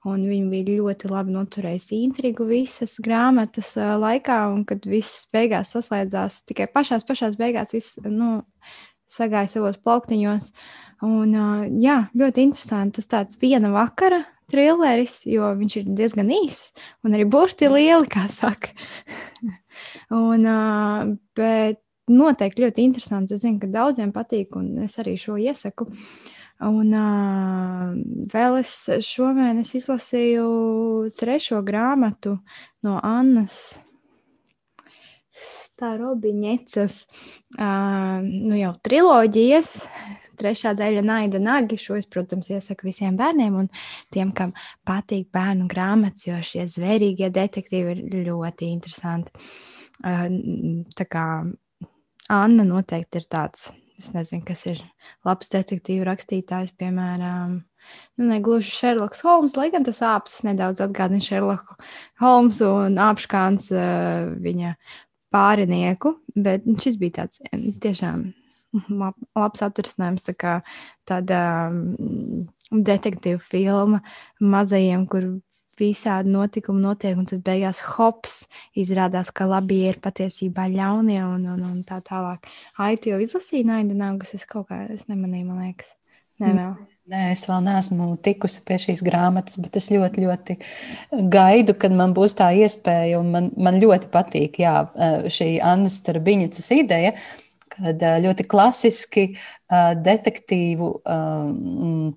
un 0.09 0.25
viņi 0.27 0.49
bija 0.51 0.81
ļoti 0.81 1.11
labi 1.11 1.35
noturējusi 1.35 2.01
intrigu 2.03 2.47
visas 2.49 2.97
grāmatas 3.03 3.73
laikā, 3.77 4.41
un 4.53 4.65
kad 4.67 4.83
viss 4.87 5.27
beigās 5.33 5.71
saslēdzās, 5.75 6.43
tikai 6.49 6.67
pašās, 6.73 7.07
pašās 7.07 7.39
beigās 7.39 7.71
viss 7.75 8.01
nu, 8.03 8.41
sagāja 9.11 9.55
savos 9.55 9.79
plauktiņos. 9.79 10.51
Un, 11.07 11.33
jā, 11.77 11.99
ļoti 12.17 12.47
interesanti. 12.49 12.97
Tas 12.97 13.11
tāds 13.11 13.39
viena 13.41 13.69
vakara 13.69 14.23
trilleris, 14.51 15.19
jo 15.27 15.49
viņš 15.59 15.75
ir 15.81 15.89
diezgan 15.97 16.31
īss 16.31 16.71
un 17.05 17.17
arī 17.17 17.25
burti 17.27 17.69
lieli, 17.71 18.07
kā 18.11 18.27
saka. 18.31 18.71
un, 20.23 20.47
uh, 20.47 21.11
bet 21.37 21.83
noteikti 22.07 22.63
ļoti 22.63 22.85
interesants. 22.87 23.33
Es 23.35 23.43
zinu, 23.43 23.59
ka 23.61 23.69
daudziem 23.71 24.13
patīk, 24.15 24.55
un 24.59 24.77
es 24.85 24.97
arī 25.01 25.17
šo 25.19 25.37
iesaku. 25.41 25.89
Un 26.67 26.93
uh, 26.97 27.91
vēl 28.33 28.61
es 28.63 28.71
šomēnes 29.05 29.75
izlasīju 29.77 30.47
trešo 31.19 31.61
grāmatu 31.65 32.39
no 32.85 32.95
Annas 33.05 33.77
Starobiņecas, 35.37 36.95
uh, 37.59 38.25
nu 38.25 38.57
jau 38.57 38.73
triloģijas. 38.81 39.75
Trešā 40.37 40.73
daļa 40.77 41.03
Naida 41.05 41.41
Nagi. 41.43 41.79
Šo 41.81 41.97
es, 41.99 42.07
protams, 42.09 42.51
iesaku 42.53 42.89
visiem 42.89 43.17
bērniem 43.19 43.57
un 43.63 43.71
tiem, 44.13 44.33
kam 44.37 44.53
patīk 44.87 45.31
bērnu 45.35 45.69
grāmatas, 45.71 46.27
jo 46.29 46.37
šie 46.45 46.67
zvērīgie 46.71 47.31
detektīvi 47.33 47.95
ir 47.95 48.29
ļoti 48.29 48.69
interesanti. 48.73 49.33
Uh, 50.05 50.29
tā 50.97 51.07
kā 51.09 51.25
Anna 52.29 52.63
noteikti 52.67 53.21
ir 53.21 53.29
tāds 53.31 53.69
es 53.97 54.11
nezinu, 54.13 54.43
kas 54.45 54.63
ir 54.69 54.81
labs 55.25 55.49
detektīvu 55.53 56.05
rakstītājs, 56.07 56.75
piemēram, 56.77 57.57
nu, 58.19 58.27
ne 58.29 58.39
gluži 58.45 58.73
Šerloks 58.75 59.23
Holms, 59.25 59.57
lai 59.57 59.69
gan 59.73 59.87
tas 59.87 60.03
āpsts 60.05 60.45
nedaudz 60.45 60.83
atgādina 60.85 61.23
Šerloku 61.23 61.77
Holmsu 62.21 62.69
un 62.85 62.99
apškāns 63.01 63.71
uh, 63.73 64.29
viņa 64.43 64.75
pārinieku, 65.33 66.17
bet 66.37 66.67
šis 66.83 66.99
bija 67.01 67.23
tāds 67.23 67.41
tiešām 67.83 68.29
labs 69.37 69.65
atrisinājums, 69.65 70.25
tā 70.27 70.35
kā 70.37 70.53
tāda 71.07 71.41
um, 71.71 72.47
detektīvu 72.71 73.41
filma 73.43 74.01
mazajiem, 74.39 75.05
kur 75.11 75.29
visādi 75.77 76.33
notikumi 76.33 76.81
notiek, 76.81 77.17
un 77.19 77.27
tad 77.29 77.43
beigās 77.45 77.81
hops 77.95 78.39
izrādās, 78.77 79.29
ka 79.33 79.45
labi 79.49 79.83
ir 79.91 80.01
patiesībā 80.03 80.67
ļaunie 80.73 81.19
un, 81.21 81.45
un, 81.53 81.63
un 81.69 81.83
tā 81.87 81.99
tālāk. 82.05 82.49
Ai, 82.81 82.95
tu 82.97 83.13
jau 83.13 83.21
izlasīji 83.21 83.67
naida 83.67 83.97
nāgus, 83.97 84.33
es 84.37 84.47
kaut 84.49 84.71
kā 84.71 84.87
es 84.93 85.05
nemanīju, 85.11 85.47
man 85.51 85.67
liekas. 85.67 85.93
Nē, 86.37 86.53
vēl. 86.53 86.73
Nē, 87.09 87.21
es 87.33 87.45
vēl 87.49 87.63
neesmu 87.65 88.11
tikusi 88.21 88.61
pie 88.67 88.75
šīs 88.83 89.01
grāmatas, 89.05 89.57
bet 89.63 89.77
es 89.79 89.87
ļoti, 89.93 90.25
ļoti 90.25 90.57
gaidu, 91.33 91.73
kad 91.79 91.95
man 91.95 92.13
būs 92.17 92.35
tā 92.37 92.51
iespēja. 92.59 93.21
Man, 93.25 93.49
man 93.57 93.79
ļoti 93.81 94.09
patīk 94.13 94.59
jā, 94.61 94.75
šī 95.33 95.55
Annas 95.65 95.97
Starbiņas 96.03 96.69
ideja, 96.75 97.15
kad 97.71 98.03
ļoti 98.23 98.45
klasiski 98.49 99.25
detektīvu 100.07 100.89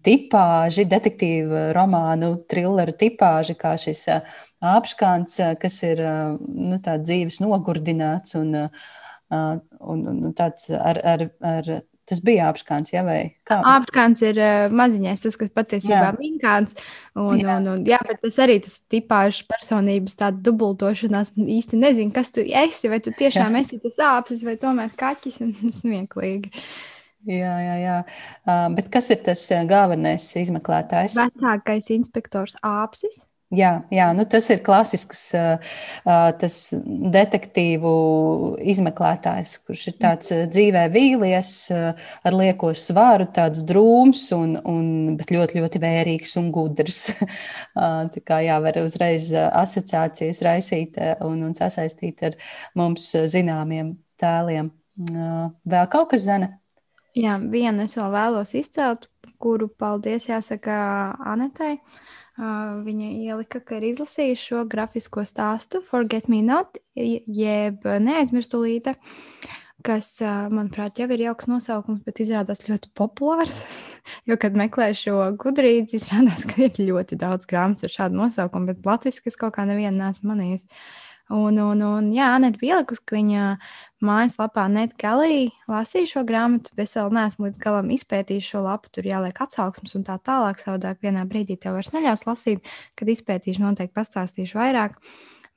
tipāži, 0.06 0.86
detektīvu 0.90 1.64
romānu, 1.76 2.32
trilleru 2.50 2.94
tipāži, 3.00 3.56
kā 3.58 3.74
šis 3.80 4.06
apskāns, 4.60 5.38
kas 5.60 5.82
ir 5.86 6.02
nu, 6.40 6.80
dzīves 6.80 7.40
nogurdināts 7.42 8.38
un, 8.40 8.54
un, 9.30 10.04
un 10.14 10.34
tāds 10.38 10.70
ar, 10.74 11.02
ar, 11.14 11.26
ar 11.40 11.72
Tas 12.10 12.18
bija 12.26 12.48
apskats, 12.50 12.90
ja, 12.90 13.04
vai 13.06 13.18
kā? 13.46 13.60
Apskats 13.76 14.24
ir 14.26 14.38
uh, 14.42 14.72
maziņais, 14.74 15.22
tas, 15.22 15.36
kas 15.38 15.52
patiesībā 15.54 16.00
ir 16.08 16.18
minkāns. 16.18 16.74
Un, 17.14 17.36
jā. 17.38 17.54
Un, 17.54 17.68
un, 17.70 17.84
jā, 17.86 18.00
bet 18.08 18.18
tas 18.24 18.38
arī 18.42 18.58
tas 18.64 18.80
tipāžs 18.90 19.44
personības 19.46 20.18
tāda 20.18 20.42
dubultošanās 20.48 21.36
īsti 21.38 21.78
nezinu, 21.78 22.14
kas 22.14 22.32
tu 22.34 22.42
esi, 22.42 22.90
vai 22.90 22.98
tu 23.04 23.14
tiešām 23.14 23.54
jā. 23.54 23.62
esi 23.62 23.78
tas 23.84 24.00
āpsis 24.10 24.42
vai 24.46 24.56
tomēr 24.58 24.90
kaķis 24.98 25.38
un 25.46 25.54
smieklīgi. 25.80 26.50
Jā, 27.30 27.54
jā, 27.60 27.78
jā. 27.78 27.96
Uh, 28.48 28.66
bet 28.74 28.90
kas 28.90 29.12
ir 29.14 29.22
tas 29.22 29.46
galvenais 29.70 30.26
izmeklētājs? 30.40 31.18
Vecākais 31.20 31.92
inspektors 31.94 32.56
āpsis. 32.64 33.20
Jā, 33.50 33.70
jā 33.90 34.04
nu 34.14 34.22
tas 34.30 34.46
ir 34.54 34.60
klasisks 34.62 35.20
tas 36.04 36.56
detektīvu 37.16 37.92
izmeklētājs, 38.70 39.56
kurš 39.66 39.80
ir 39.90 39.96
tāds 39.98 40.30
dzīvē 40.54 40.84
vīlies, 40.94 41.50
ar 41.74 42.36
lieko 42.36 42.70
svaru, 42.78 43.26
tāds 43.34 43.64
drūms, 43.66 44.22
un, 44.36 44.52
un, 44.62 44.84
bet 45.18 45.32
ļoti, 45.34 45.58
ļoti 45.64 45.82
vērīgs 45.82 46.36
un 46.38 46.52
gudrs. 46.54 47.00
Tā 48.14 48.22
kā 48.22 48.38
jā, 48.46 48.60
var 48.62 48.78
uzreiz 48.84 49.32
asociācijas 49.34 50.44
raisīt 50.46 51.00
un, 51.26 51.42
un 51.48 51.56
sasaistīt 51.58 52.22
ar 52.30 52.38
mums 52.78 53.08
zināmiem 53.34 53.96
tēliem. 54.22 54.70
Vēl 55.10 55.90
kaut 55.90 56.12
kas, 56.14 56.22
Zana? 56.28 56.52
Jā, 57.18 57.34
vienu 57.50 57.88
es 57.88 57.98
vēl 57.98 58.14
vēlos 58.14 58.54
izcelt, 58.54 59.08
kuru 59.42 59.66
paldies 59.74 60.30
jāsaka 60.30 60.78
Anetai. 61.26 61.74
Uh, 61.80 62.06
Viņa 62.40 63.08
ielika, 63.20 63.60
ka 63.60 63.76
ir 63.76 63.90
izlasījusi 63.90 64.46
šo 64.48 64.64
grafisko 64.70 65.26
stāstu, 65.28 65.82
Forget 65.84 66.30
Me 66.32 66.40
Not, 66.44 66.78
jeb 66.96 67.84
Neaizmirstu 67.84 68.62
līte, 68.62 68.94
kas, 69.84 70.08
manuprāt, 70.22 71.00
jau 71.00 71.08
ir 71.12 71.26
jauks 71.26 71.50
nosaukums, 71.50 72.00
bet 72.06 72.22
izrādās 72.24 72.64
ļoti 72.64 72.92
populārs. 72.96 73.60
jo, 74.28 74.38
kad 74.40 74.56
meklēju 74.56 74.98
šo 75.02 75.18
gudrību, 75.40 75.92
izrādās, 76.00 76.46
ka 76.48 76.64
ir 76.64 76.80
ļoti 76.80 77.20
daudz 77.20 77.48
grāmatas 77.50 77.88
ar 77.88 77.96
šādu 77.98 78.20
nosaukumu, 78.22 78.72
bet 78.72 78.88
latviešu 78.88 79.28
es 79.28 79.38
kaut 79.40 79.58
kā 79.58 79.68
nevienu 79.68 79.98
neesmu 80.00 80.32
manījis. 80.32 80.64
Un, 81.30 81.60
un, 81.62 81.82
un 81.86 82.06
jā, 82.10 82.32
Anita 82.34 82.58
bija 82.58 82.80
ielikusi, 82.80 83.02
ka 83.06 83.14
viņa 83.14 83.42
mājaslapā 84.02 84.64
netgalī 84.72 85.50
lasīja 85.70 86.08
šo 86.16 86.22
grāmatu, 86.26 86.72
bet 86.74 86.88
es 86.88 86.96
vēl 86.98 87.12
neesmu 87.14 87.46
līdz 87.46 87.60
galam 87.62 87.90
izpētījis 87.94 88.48
šo 88.50 88.62
lapu. 88.64 88.90
Tur 88.90 89.06
jāliek 89.06 89.36
atsauksmes 89.44 89.94
un 89.94 90.06
tā 90.08 90.16
tālāk. 90.26 90.58
Savādāk 90.58 91.04
vienā 91.06 91.22
brīdī 91.30 91.54
tev 91.60 91.76
vairs 91.78 91.92
neļaus 91.94 92.26
lasīt, 92.26 92.66
kad 92.98 93.12
izpētīšu, 93.14 93.62
noteikti 93.62 93.94
pastāstīšu 94.00 94.58
vairāk. 94.58 94.98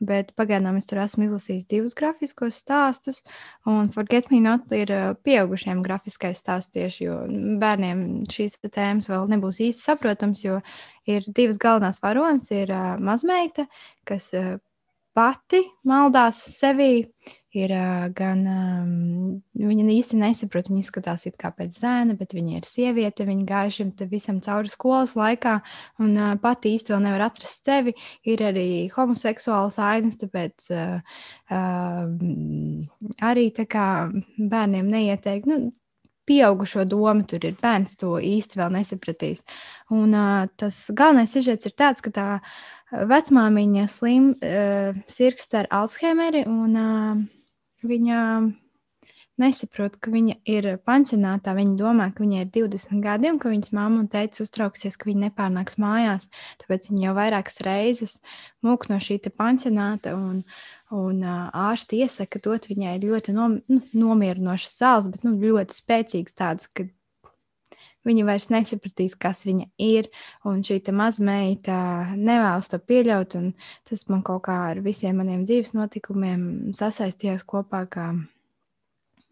Bet 0.03 0.33
pagaidām 0.37 0.75
es 0.77 0.85
tur 0.89 0.99
esmu 1.01 1.25
izlasījis 1.25 1.65
divus 1.71 1.95
grafiskos 1.97 2.57
stāstus, 2.59 3.21
un 3.69 3.87
Forget 3.93 4.29
Me 4.33 4.41
Not 4.43 4.73
ir 4.75 4.91
pieaugušiem 5.25 5.81
grafiskais 5.85 6.41
stāsts 6.43 6.73
tieši, 6.75 7.05
jo 7.07 7.15
bērniem 7.61 8.03
šīs 8.29 8.59
tēmas 8.67 9.09
vēl 9.09 9.31
nebūs 9.31 9.61
īsti 9.63 9.85
saprotams, 9.85 10.43
jo 10.43 10.59
ir 11.09 11.25
divas 11.29 11.57
galvenās 11.61 12.03
varonas. 12.03 12.51
Ir 12.51 12.73
uh, 12.73 12.93
mazmeita, 12.99 13.65
kas 14.09 14.29
uh, 14.37 14.57
pati 15.15 15.63
maldās 15.87 16.41
sevī. 16.57 17.05
Ir 17.53 17.69
gan 18.17 18.39
um, 18.49 18.93
viņa 19.53 19.83
īsti 19.93 20.17
nesaprot, 20.17 20.71
viņa 20.71 20.79
izskatās 20.81 21.27
pēc 21.37 21.75
zēna, 21.77 22.15
bet 22.17 22.33
viņa 22.33 22.55
ir 22.57 22.65
sieviete. 22.65 23.27
Viņa 23.27 23.45
gāja 23.45 23.75
šim 23.75 23.91
visam 24.09 24.39
cauri 24.41 24.71
skolas 24.73 25.13
laikā, 25.13 25.59
un 26.01 26.17
uh, 26.17 26.31
pati 26.41 26.73
īsti 26.73 26.95
vēl 26.95 27.03
nevar 27.05 27.27
atrast 27.27 27.69
sevi. 27.69 27.93
Ir 28.25 28.41
arī 28.41 28.89
homoseksuāls 28.95 29.77
ainas, 29.77 30.17
tāpēc 30.17 30.73
uh, 30.73 31.21
uh, 31.53 32.09
arī 33.29 33.47
tā 33.53 33.69
kā 33.69 33.87
bērniem 34.39 34.89
neieteikt. 34.89 35.45
Nu, 35.45 35.69
pieaugušo 36.25 36.87
domu, 36.89 37.21
tur 37.27 37.45
ir 37.45 37.57
bērns 37.61 37.97
to 37.99 38.15
īsti 38.17 38.59
vēl 38.59 38.73
nesapratīs. 38.79 39.43
Un 39.93 40.15
uh, 40.17 40.47
tas 40.57 40.87
galvenais 40.89 41.33
sižets 41.35 41.69
ir 41.69 41.77
tāds, 41.77 42.01
ka 42.01 42.13
tā 42.15 42.27
vecmāmiņa 42.93 43.85
slim, 43.91 44.33
uh, 44.37 44.99
sirgst 45.09 45.55
ar 45.57 45.69
Alzheimeri, 45.73 46.43
un 46.49 46.77
uh, 46.77 47.23
viņa 47.83 48.19
nesaprot, 49.41 49.95
ka 49.97 50.11
viņa 50.13 50.35
ir 50.49 50.67
pansionātā. 50.85 51.55
Viņa 51.57 51.75
domā, 51.79 52.09
ka 52.13 52.23
viņai 52.23 52.43
ir 52.45 52.51
20 52.53 53.01
gadi 53.03 53.31
un 53.31 53.39
ka 53.41 53.51
viņas 53.51 53.73
mamma 53.75 54.03
un 54.03 54.09
teica 54.11 54.43
uztrauksies, 54.45 54.97
ka 54.99 55.09
viņa 55.09 55.27
nepārnāks 55.27 55.79
mājās. 55.81 56.29
Tāpēc 56.61 56.89
viņa 56.91 57.07
jau 57.07 57.15
vairākas 57.17 57.61
reizes 57.65 58.17
mūk 58.65 58.87
no 58.91 58.99
šī 59.01 59.19
pansionāta. 59.33 60.15
Un, 60.17 60.43
un 60.93 61.23
uh, 61.25 61.47
ārsti 61.69 62.03
iesaka 62.05 62.41
dot 62.43 62.69
viņai 62.69 62.99
ļoti 63.03 63.35
nom, 63.35 63.57
nu, 63.71 63.81
nomierinošas 64.05 64.77
zāles, 64.77 65.09
bet 65.13 65.25
nu, 65.25 65.35
ļoti 65.41 65.81
spēcīgas 65.81 66.37
tādas, 66.37 66.69
ka 66.69 66.85
Viņa 68.03 68.25
vairs 68.27 68.49
nesapratīs, 68.51 69.15
kas 69.15 69.45
viņa 69.47 69.69
ir, 69.79 70.09
un 70.49 70.59
šī 70.65 70.81
mazmeita 70.91 71.77
nevēlas 72.17 72.67
to 72.71 72.79
pieļaut. 72.79 73.37
Tas 73.87 74.07
man 74.11 74.23
kaut 74.27 74.43
kā 74.49 74.57
ar 74.73 74.83
visiem 74.83 75.21
maniem 75.21 75.45
dzīves 75.47 75.71
notikumiem 75.77 76.73
sasaistījās 76.75 77.45
kopā. 77.47 77.85
Kā, 77.93 78.09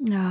jā, 0.08 0.28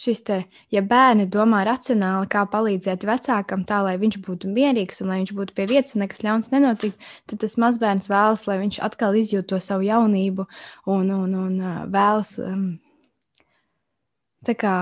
šis 0.00 0.22
te, 0.24 0.38
ja 0.72 0.82
bērni 0.86 1.26
domā 1.28 1.64
racionāli, 1.68 2.28
kā 2.32 2.44
palīdzēt 2.48 3.04
vecākam, 3.08 3.66
tā 3.68 3.82
lai 3.84 3.96
viņš 4.00 4.20
būtu 4.24 4.50
mierīgs 4.54 5.02
un 5.02 5.12
lai 5.12 5.18
viņš 5.20 5.34
būtu 5.36 5.56
pie 5.56 5.66
vietas 5.70 5.98
nekas 6.00 6.22
ļauns 6.24 6.52
nenotiek, 6.54 6.94
tad 7.28 7.42
tas 7.42 7.58
mazbērns 7.60 8.08
vēlas, 8.10 8.46
lai 8.48 8.60
viņš 8.62 8.80
atkal 8.86 9.18
izjūtu 9.20 9.56
to 9.56 9.60
savu 9.64 9.84
jaunību 9.90 10.46
un, 10.86 11.12
un, 11.18 11.36
un 11.44 11.60
vēlas. 11.92 12.36
Um, 12.40 12.66
tā 14.46 14.56
kā 14.56 14.74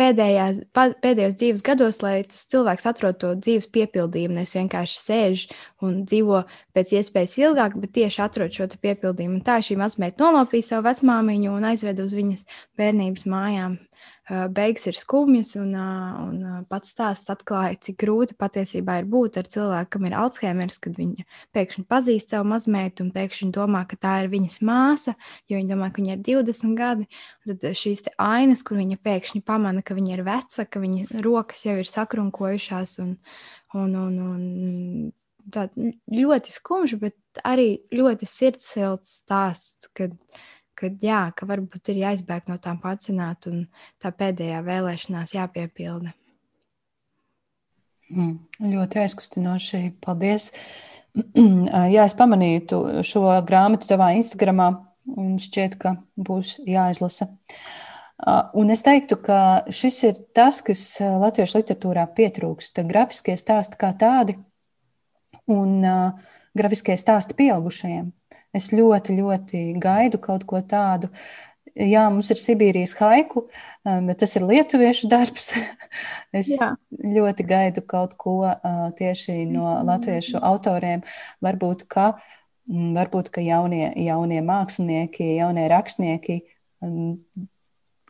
pēdējās, 0.00 0.60
pēdējos 0.74 1.36
dzīves 1.38 1.64
gados, 1.66 2.00
lai 2.02 2.16
tas 2.28 2.44
cilvēks 2.50 2.86
atrod 2.90 3.18
to 3.22 3.32
dzīves 3.38 3.68
piepildījumu, 3.74 4.38
nevis 4.38 4.56
vienkārši 4.58 5.00
sēž 5.00 5.46
un 5.86 6.02
dzīvo 6.08 6.42
pēc 6.76 6.94
iespējas 6.98 7.36
ilgāk, 7.42 7.78
bet 7.82 7.94
tieši 7.98 8.22
atrod 8.26 8.54
šo 8.54 8.68
piepildījumu. 8.74 9.38
Un 9.38 9.46
tā 9.46 9.60
šī 9.64 9.78
mazmeita 9.80 10.24
nolopīja 10.24 10.70
savu 10.72 10.88
vecmāmiņu 10.88 11.54
un 11.54 11.68
aizveda 11.70 12.06
uz 12.06 12.14
viņas 12.16 12.46
bērnības 12.80 13.28
mājām 13.30 13.78
beigas 14.28 14.86
ir 14.88 14.96
skumjas, 14.96 15.52
un, 15.60 15.74
un 15.76 16.64
pats 16.70 16.94
stāsts 16.94 17.28
atklāja, 17.32 17.76
cik 17.84 17.98
grūti 18.00 18.36
patiesībā 18.40 18.96
ir 19.02 19.08
būt 19.10 19.36
ar 19.40 19.48
cilvēku, 19.52 19.90
kam 19.96 20.06
ir 20.08 20.16
Alzheimers, 20.16 20.78
kad 20.80 20.96
viņa 20.96 21.26
pēkšņi 21.56 21.84
pazīst 21.90 22.32
savu 22.32 22.48
mazmeitu 22.54 23.04
un 23.04 23.10
pēkšņi 23.12 23.50
domā, 23.52 23.82
ka 23.90 23.98
tā 24.00 24.14
ir 24.22 24.30
viņas 24.32 24.60
māsa, 24.64 25.16
jo 25.50 25.58
viņa 25.58 25.74
domā, 25.74 25.90
ka 25.92 26.00
viņai 26.00 26.16
ir 26.16 26.22
20 26.30 26.78
gadi. 26.78 27.08
Tad 27.50 27.68
šīs 27.76 28.06
ainas, 28.16 28.64
kur 28.64 28.80
viņa 28.80 29.00
pēkšņi 29.04 29.44
pamana, 29.44 29.84
ka 29.84 29.98
viņa 29.98 30.16
ir 30.16 30.24
veca, 30.24 30.64
ka 30.64 30.80
viņa 30.80 31.20
rokas 31.26 31.66
jau 31.68 31.76
ir 31.82 31.90
sakrunkojušās 31.90 32.96
un, 33.04 33.12
un, 33.76 33.94
un, 34.06 34.18
un 34.24 35.52
tā 35.52 35.68
ļoti 36.08 36.56
skumjš, 36.56 36.96
bet 37.02 37.44
arī 37.44 37.68
ļoti 37.92 38.28
sirdsilts 38.30 39.20
stāsts. 39.20 39.92
Kad, 39.92 40.16
uh, 40.16 40.50
ka, 40.78 40.90
jā, 41.02 41.22
ka 41.36 41.46
varbūt 41.48 41.92
ir 41.92 42.02
jāizbēg 42.04 42.50
no 42.50 42.58
tām 42.62 42.80
pacināt 42.82 43.48
un 43.50 43.64
tā 44.02 44.12
pēdējā 44.14 44.60
vēlēšanās 44.66 45.34
jāpiepilda. 45.36 46.14
Mm, 48.12 48.34
ļoti 48.74 49.00
aizkustinoši. 49.04 49.84
Paldies! 50.04 50.50
Jā, 51.94 52.04
es 52.04 52.14
pamanīju 52.18 53.02
šo 53.06 53.22
grāmatu 53.46 53.88
tavā 53.88 54.10
Instagramā, 54.18 54.68
un 55.14 55.36
šķiet, 55.40 55.78
ka 55.80 55.96
būs 56.18 56.58
jāizlasa. 56.68 57.30
Un 58.54 58.70
es 58.70 58.82
teiktu, 58.86 59.18
ka 59.22 59.38
šis 59.74 59.96
ir 60.08 60.18
tas, 60.36 60.60
kas 60.64 60.82
latviešu 61.00 61.60
literatūrā 61.60 62.06
pietrūkst. 62.16 62.82
Grafiskie 62.88 63.34
stāsti 63.38 63.78
kā 63.80 63.90
tādi 63.98 64.36
un 65.50 65.82
grafiskie 66.56 66.96
stāsti 66.98 67.36
pieaugušajiem. 67.38 68.12
Es 68.54 68.70
ļoti, 68.74 69.16
ļoti 69.18 69.64
gaidu 69.82 70.20
kaut 70.22 70.44
ko 70.46 70.60
tādu. 70.62 71.10
jā, 71.74 72.04
mums 72.10 72.30
ir 72.30 72.38
Sibīrijas 72.38 72.94
haiku, 73.00 73.48
bet 73.82 74.20
tas 74.22 74.36
ir 74.38 74.46
lietuviešu 74.46 75.10
darbs. 75.10 75.50
es 76.40 76.52
jā. 76.54 76.74
ļoti 76.90 77.46
gaidu 77.48 77.82
kaut 77.86 78.14
ko 78.20 78.36
tieši 78.98 79.42
no 79.50 79.66
mm. 79.66 79.88
latviešu 79.90 80.38
autoriem. 80.38 81.02
Varbūt, 81.44 81.86
ka, 81.90 82.12
varbūt, 82.68 83.32
ka 83.34 83.42
jaunie, 83.44 83.88
jaunie 84.06 84.38
mākslinieki, 84.44 85.34
jaunie 85.40 85.66
rakstnieki 85.72 86.40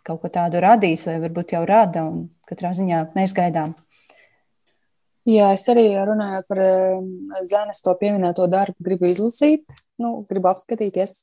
kaut 0.05 0.21
ko 0.21 0.29
tādu 0.29 0.61
radīs, 0.61 1.07
vai 1.09 1.17
varbūt 1.23 1.55
jau 1.57 1.63
rada, 1.69 2.05
un 2.05 2.29
katrā 2.49 2.75
ziņā 2.77 3.01
mēs 3.17 3.33
gaidām. 3.37 3.73
Jā, 5.25 5.55
es 5.57 5.65
arī 5.73 5.87
runājot 5.97 6.51
par 6.51 6.61
Zēnas 7.49 7.81
to 7.81 7.95
pieminēto 7.97 8.45
darbu, 8.53 8.77
gribu 8.85 9.09
izlasīt, 9.09 9.73
nu, 10.03 10.17
gribu 10.31 10.51
apskatīties, 10.51 11.15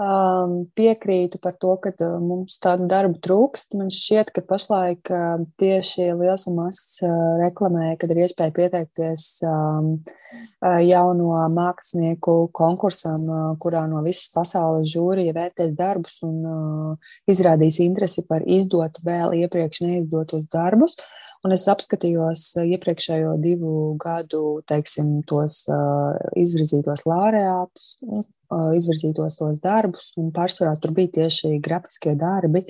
Um, 0.00 0.62
piekrītu 0.72 1.36
par 1.44 1.58
to, 1.60 1.74
ka 1.82 1.90
uh, 1.92 2.14
mums 2.24 2.54
tādu 2.62 2.86
darbu 2.88 3.18
trūkst. 3.20 3.74
Man 3.76 3.90
šķiet, 3.92 4.30
ka 4.32 4.40
pašlaik 4.48 5.10
uh, 5.12 5.42
tieši 5.60 6.06
liels 6.16 6.46
un 6.48 6.56
mazs 6.56 7.02
uh, 7.04 7.10
reklamē, 7.42 7.90
kad 8.00 8.14
ir 8.14 8.22
iespēja 8.22 8.54
pieteikties 8.56 9.26
um, 9.44 9.90
jauno 10.86 11.42
mākslinieku 11.52 12.38
konkursam, 12.56 13.28
kurā 13.60 13.84
no 13.90 14.00
visas 14.06 14.32
pasaules 14.32 14.88
žūrija 14.88 15.36
vērtēs 15.36 15.76
darbus 15.76 16.20
un 16.24 16.96
izrādīs 17.28 17.82
interesi 17.84 18.24
par 18.28 18.44
izdot 18.48 19.02
vēl 19.04 19.36
iepriekš 19.42 19.84
neizdotos 19.84 20.48
darbus. 20.52 20.96
Un 21.44 21.56
es 21.56 21.68
apskatījos 21.72 22.50
iepriekšējo 22.64 23.36
divu 23.40 23.76
gadu, 24.00 24.60
teiksim, 24.68 25.18
tos 25.28 25.62
izvirzītos 26.40 27.08
laureātus, 27.08 27.96
izvirzītos 28.50 29.38
tos 29.38 29.60
darbus, 29.62 30.12
un 30.20 30.30
pārsvarā 30.34 30.74
tur 30.80 30.94
bija 30.96 31.20
tieši 31.20 31.58
grafiskie 31.62 32.16
darbi 32.18 32.64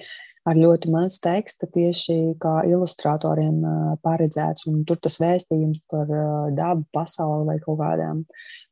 ar 0.48 0.56
ļoti 0.56 0.90
maz 0.92 1.18
teksta, 1.22 1.68
tieši 1.70 2.16
kā 2.40 2.60
ilustratoriem 2.68 3.60
paredzēts. 4.04 4.66
Un 4.70 4.82
tur 4.88 5.00
tas 5.00 5.18
vēstījums 5.20 5.82
par 5.92 6.12
dabu, 6.56 6.86
pasauli 6.96 7.48
vai 7.48 7.58
kaut 7.64 7.80
kādām 7.80 8.22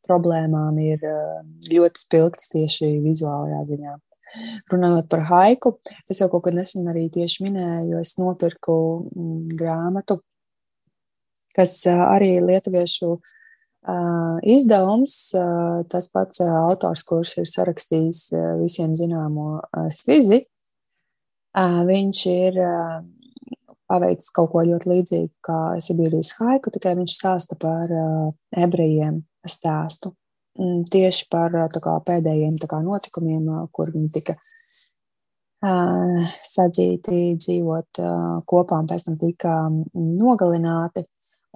problēmām 0.08 0.78
ir 0.80 1.04
ļoti 1.68 2.04
spilgts 2.04 2.52
tieši 2.54 2.94
vizuālajā 3.04 3.64
ziņā. 3.72 3.96
Runājot 4.68 5.06
par 5.08 5.22
haiku, 5.28 5.78
es 6.08 6.20
jau 6.20 6.28
kaut 6.32 6.44
kad 6.46 6.56
nesen 6.56 6.88
arī 6.90 7.06
tieši 7.12 7.46
minēju, 7.46 7.92
jo 7.94 8.00
es 8.04 8.16
nopirku 8.20 8.74
mm, 9.08 9.54
grāmatu, 9.56 10.18
kas 11.56 11.72
arī 11.88 12.34
lietuviešu 12.44 13.14
uh, 13.14 13.32
Izdevums, 14.48 15.14
tas 15.88 16.08
pats 16.12 16.42
autors, 16.44 17.04
kurš 17.06 17.38
ir 17.42 17.48
sarakstījis 17.48 18.22
visiem 18.60 18.96
zināmo 18.98 19.60
svizi, 19.94 20.42
viņš 21.56 22.24
ir 22.32 22.58
paveicis 23.88 24.34
kaut 24.36 24.52
ko 24.52 24.64
ļoti 24.68 24.90
līdzīgu 24.92 25.32
kā 25.46 25.60
Sibīrijas 25.80 26.34
haiku, 26.40 26.72
tikai 26.74 26.96
viņš 26.98 27.14
stāsta 27.16 27.56
par 27.60 27.88
ebrejiem 28.52 29.22
stāstu. 29.48 30.12
Tieši 30.92 31.28
par 31.30 31.54
kā, 31.70 31.94
pēdējiem 32.04 32.58
kā, 32.68 32.82
notikumiem, 32.82 33.46
kur 33.72 33.92
viņi 33.94 34.10
tika 34.18 34.34
sadzīti 35.58 37.38
dzīvot 37.38 38.00
kopā 38.46 38.78
un 38.82 38.90
pēc 38.90 39.06
tam 39.06 39.16
tika 39.18 39.54
nogalināti. 39.94 41.06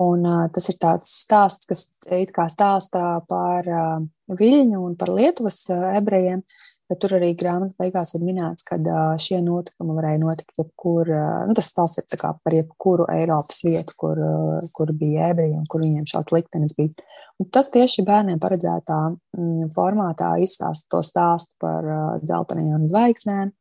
Un, 0.03 0.25
uh, 0.27 0.47
tas 0.53 0.67
ir 0.73 0.79
tāds 0.81 1.11
stāsts, 1.23 1.69
kas 1.69 1.85
it 2.11 2.33
kā 2.35 2.47
stāstā 2.51 3.21
par 3.29 3.67
uh, 3.69 4.05
Viļņu 4.33 4.81
un 4.81 4.95
par 4.99 5.13
Lietuvas 5.13 5.59
uh, 5.71 5.91
ebrejiem, 5.99 6.41
bet 6.89 7.01
tur 7.03 7.15
arī 7.19 7.33
grāmatas 7.39 7.77
beigās 7.79 8.15
ir 8.17 8.25
minēts, 8.25 8.65
ka 8.67 8.79
uh, 8.81 9.13
šie 9.21 9.43
notikumi 9.45 9.97
varēja 9.99 10.23
notikt 10.23 10.63
jebkur. 10.63 11.13
Uh, 11.13 11.43
nu, 11.49 11.57
tas 11.59 11.69
stāsts 11.75 12.01
ir 12.01 12.25
par 12.25 12.57
jebkuru 12.57 13.07
Eiropas 13.13 13.61
vietu, 13.67 13.97
kur, 14.01 14.19
uh, 14.19 14.73
kur 14.79 14.95
bija 14.97 15.31
ebreji 15.35 15.59
un 15.61 15.69
kur 15.71 15.85
viņiem 15.85 16.09
šāds 16.09 16.35
liktenis 16.35 16.77
bija. 16.79 17.07
Un 17.43 17.51
tas 17.53 17.69
tieši 17.75 18.07
bērniem 18.09 18.41
paredzētā 18.43 19.01
mm, 19.13 19.73
formātā 19.77 20.35
izstāsta 20.43 20.97
to 20.97 21.05
stāstu 21.05 21.59
par 21.63 21.87
uh, 21.87 22.05
dzeltenajām 22.25 22.89
zvaigznēm, 22.91 23.53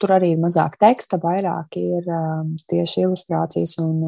Tur 0.00 0.14
arī 0.16 0.32
ir 0.34 0.42
mazāk 0.42 0.78
teksta, 0.80 1.18
vairāk 1.22 1.78
ir 1.80 2.08
tieši 2.70 3.04
ilustrācijas 3.06 3.76
un, 3.82 4.02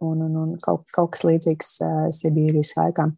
un, 0.00 0.22
un, 0.26 0.36
un 0.42 0.54
kaut, 0.64 0.86
kaut 0.94 1.12
kas 1.14 1.24
līdzīgs 1.28 1.72
Sibīrijas 2.18 2.74
haikām. 2.80 3.16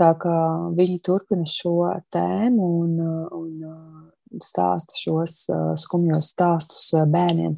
Tā 0.00 0.10
kā 0.18 0.36
viņi 0.74 0.98
turpina 1.06 1.46
šo 1.46 1.76
tēmu 2.12 2.70
un, 2.82 2.96
un 3.38 4.40
stāsta 4.42 4.96
šos 4.98 5.36
skumjos 5.78 6.32
stāstus 6.34 6.88
bērniem 7.10 7.54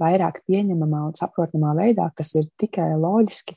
vairāk 0.00 0.42
pieņemamā 0.44 1.06
un 1.08 1.16
saprotamā 1.16 1.72
veidā, 1.78 2.10
kas 2.16 2.34
ir 2.36 2.50
tikai 2.60 2.90
loģiski 3.00 3.56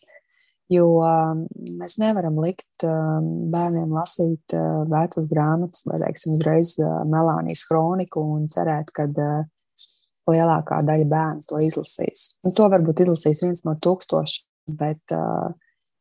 Jo 0.73 0.85
um, 1.05 1.43
mēs 1.77 1.99
nevaram 2.01 2.39
likt 2.41 2.85
um, 2.87 3.27
bērniem 3.53 3.91
lasīt 3.93 4.55
uh, 4.57 4.81
vecas 4.89 5.27
grāmatas, 5.29 5.83
vai 5.85 5.99
teiksim, 6.01 6.33
uzreiz 6.39 6.73
uh, 6.81 7.03
Melānijas 7.11 7.67
kroniku 7.69 8.23
un 8.33 8.47
cerēt, 8.49 8.89
ka 8.95 9.05
uh, 9.05 9.43
lielākā 10.31 10.81
daļa 10.87 11.05
bērnu 11.11 11.45
to 11.45 11.61
izlasīs. 11.61 12.31
Un 12.45 12.55
to 12.57 12.65
varbūt 12.73 13.03
izlasīs 13.05 13.43
viens 13.45 13.61
no 13.67 13.75
tūkstošiem, 13.77 14.47
bet, 14.79 15.13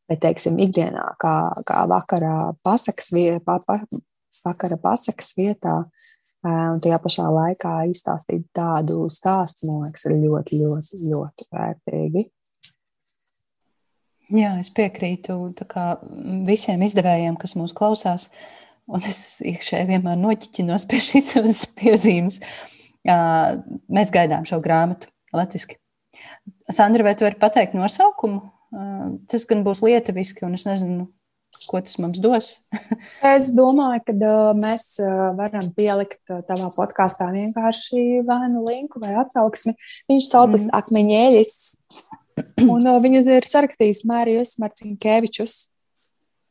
bet 0.09 0.22
teiksim, 0.24 0.57
ikdienā, 0.64 1.05
kā, 1.20 1.37
kā 1.68 1.85
vakarā 1.90 2.55
pasakas, 2.64 3.11
vie, 3.12 3.29
pa, 3.44 3.59
pa, 3.66 3.83
vakara 4.46 4.79
pasakas 4.81 5.35
vietā, 5.37 5.83
un 6.44 6.81
tajā 6.85 7.00
pašā 7.05 7.27
laikā 7.33 7.74
izstāstīt 7.92 8.46
tādu 8.57 9.05
stāstu, 9.12 9.68
man 9.68 9.85
liekas, 9.87 10.09
ir 10.09 10.16
ļoti, 10.24 10.62
ļoti, 10.64 11.03
ļoti 11.11 11.48
vērtīgi. 11.53 12.24
Jā, 14.33 14.55
es 14.61 14.71
piekrītu 14.73 15.37
visiem 16.47 16.85
izdevējiem, 16.87 17.37
kas 17.41 17.57
mūs 17.59 17.75
klausās. 17.77 18.31
Un 18.85 19.05
es 19.09 19.41
iekšēji 19.45 19.89
vienmēr 19.89 20.17
noķiķinos 20.21 20.87
pie 20.89 21.01
šīs 21.05 21.33
piezīmes. 21.77 22.41
Mēs 23.05 24.13
gaidām 24.13 24.47
šo 24.49 24.61
grāmatu 24.65 25.13
latviešu. 25.37 25.77
Sandra, 26.73 27.05
vai 27.05 27.15
tu 27.17 27.27
vari 27.27 27.41
pateikt 27.41 27.77
nosaukumu? 27.77 28.41
Tas 29.31 29.45
gan 29.49 29.63
būs 29.67 29.85
lietuviski, 29.85 30.45
un 30.47 30.57
es 30.57 30.65
nezinu, 30.67 31.07
ko 31.69 31.81
tas 31.85 31.97
mums 32.01 32.21
dos. 32.25 32.57
es 33.35 33.51
domāju, 33.57 34.03
ka 34.09 34.33
mēs 34.59 34.99
varam 35.39 35.69
pielikt 35.77 36.21
tavā 36.49 36.71
podkāstā 36.75 37.29
vienkārši 37.35 38.25
vai 38.27 38.49
nu 38.53 38.65
linku 38.67 39.03
vai 39.03 39.15
atsauksmi. 39.23 39.77
Viņš 40.11 40.29
saucas 40.31 40.67
mm. 40.67 40.75
Akmeņēļis. 40.81 41.57
Un 42.64 42.88
uh, 42.88 42.99
viņas 43.03 43.29
ir 43.31 43.47
sarakstījis 43.49 44.05
Mārijas 44.09 44.57
Marcinkēvičus. 44.62 45.68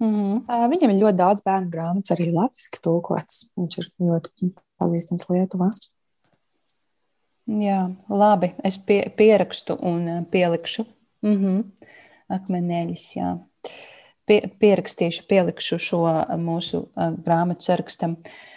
Mm 0.03 0.13
-hmm. 0.13 0.37
uh, 0.47 0.67
viņam 0.71 0.93
ir 0.93 1.01
ļoti 1.01 1.19
daudz 1.19 1.43
bērnu 1.45 1.71
grāmatas, 1.71 2.15
arī 2.15 2.29
latviešu 2.31 2.81
tulkots. 2.83 3.47
Viņš 3.59 3.77
ir 3.81 3.89
ļoti 4.07 4.53
pazīstams 4.81 5.29
Lietuvā. 5.29 5.69
Jā, 7.47 7.79
labi. 8.09 8.53
Es 8.63 8.77
pie, 8.79 9.01
pierakstu 9.17 9.77
un 9.81 10.25
pielikšu. 10.31 10.85
Mm 11.21 11.37
-hmm. 11.39 11.89
Akmeņģeļus, 12.29 13.15
jā. 13.15 13.37
Pie, 14.27 14.39
pierakstīšu, 14.59 15.27
pielikšu 15.27 15.77
šo 15.77 16.03
mūsu 16.39 16.87
uh, 16.87 17.11
grāmatu 17.23 17.61
sarakstam. 17.67 18.11
Uh, 18.11 18.52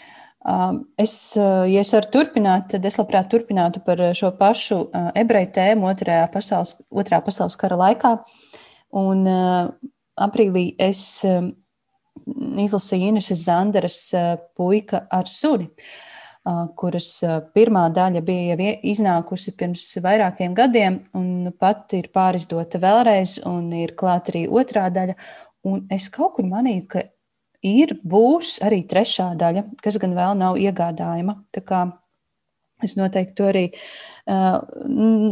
Es, 1.02 1.34
ja 1.34 1.82
es 1.82 1.90
varu 1.90 2.10
turpināt, 2.14 2.68
tad 2.70 2.84
es 2.86 3.00
labprāt 3.00 3.26
turpinātu 3.32 3.80
par 3.82 3.98
šo 4.14 4.30
pašu 4.38 4.84
ebreju 5.18 5.48
tēmu 5.56 5.88
otrajā 5.90 6.28
pasaules, 6.30 6.76
otrā 6.94 7.18
pasaules 7.24 7.58
kara 7.58 7.78
laikā. 7.80 8.12
Un 8.94 9.24
aprīlī 10.14 10.68
es 10.78 11.02
izlasīju 11.26 13.10
Ineses 13.10 13.42
Zanderas 13.48 13.98
puika 14.54 15.02
ar 15.10 15.26
suni, 15.26 15.66
kuras 16.78 17.10
pirmā 17.56 17.88
daļa 17.90 18.22
bija 18.22 18.70
iznākusi 18.86 19.56
pirms 19.58 19.88
vairākiem 20.02 20.54
gadiem, 20.54 21.00
un 21.18 21.50
pat 21.58 21.90
ir 21.98 22.12
pārizdota 22.14 22.78
vēlreiz, 22.82 23.40
un 23.50 23.72
ir 23.74 23.96
klāt 23.98 24.30
arī 24.30 24.46
otrā 24.46 24.86
daļa. 24.94 25.18
Un 25.66 25.82
es 25.90 26.06
kaut 26.14 26.36
kur 26.36 26.46
manīju, 26.46 26.86
ka 26.86 27.02
ir, 27.64 27.96
būs 28.04 28.58
arī 28.64 28.82
trešā 28.88 29.32
daļa, 29.38 29.68
kas 29.84 30.00
gan 30.02 30.16
vēl 30.16 30.36
nav 30.38 30.58
iegādājama. 30.60 31.40
Es 32.84 32.92
noteikti 32.92 33.32
to 33.38 33.46
arī 33.48 33.62
uh, 33.72 34.58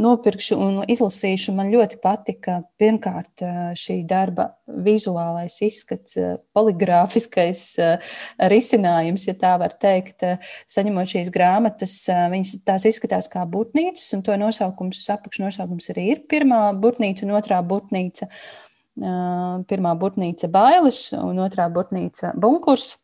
nopirkšu 0.01 0.57
un 0.57 0.79
izlasīšu. 0.89 1.53
Man 1.53 1.69
ļoti 1.75 1.99
patika 2.01 2.63
pirmkārt 2.81 3.45
šī 3.77 3.99
darba 4.09 4.47
vizuālais 4.87 5.59
izskats, 5.67 6.17
poligrāfiskais 6.57 7.67
uh, 7.85 8.17
risinājums, 8.49 9.29
ja 9.29 9.37
tā 9.37 9.53
var 9.61 9.77
teikt. 9.77 10.25
Saņemot 10.73 11.13
šīs 11.13 11.29
grāmatas, 11.35 11.99
uh, 12.09 12.25
viņas 12.33 12.57
tās 12.65 12.89
izskatās 12.89 13.29
kā 13.29 13.45
būtnīcas, 13.45 14.09
un 14.17 14.25
to 14.25 14.41
nosaukums, 14.41 15.05
apakšnosaukums 15.19 15.93
arī 15.93 16.15
ir 16.15 16.25
pirmā 16.33 16.71
būtnīca 16.81 17.29
un 17.29 17.37
otrā 17.37 17.61
būtnīca. 17.61 18.33
Uh, 18.33 18.64
Pirmā 18.95 19.95
būtnīca 19.99 20.51
bailes 20.55 21.09
un 21.19 21.41
otrā 21.43 21.67
būtnīca 21.73 22.35
bunkurs. 22.39 22.95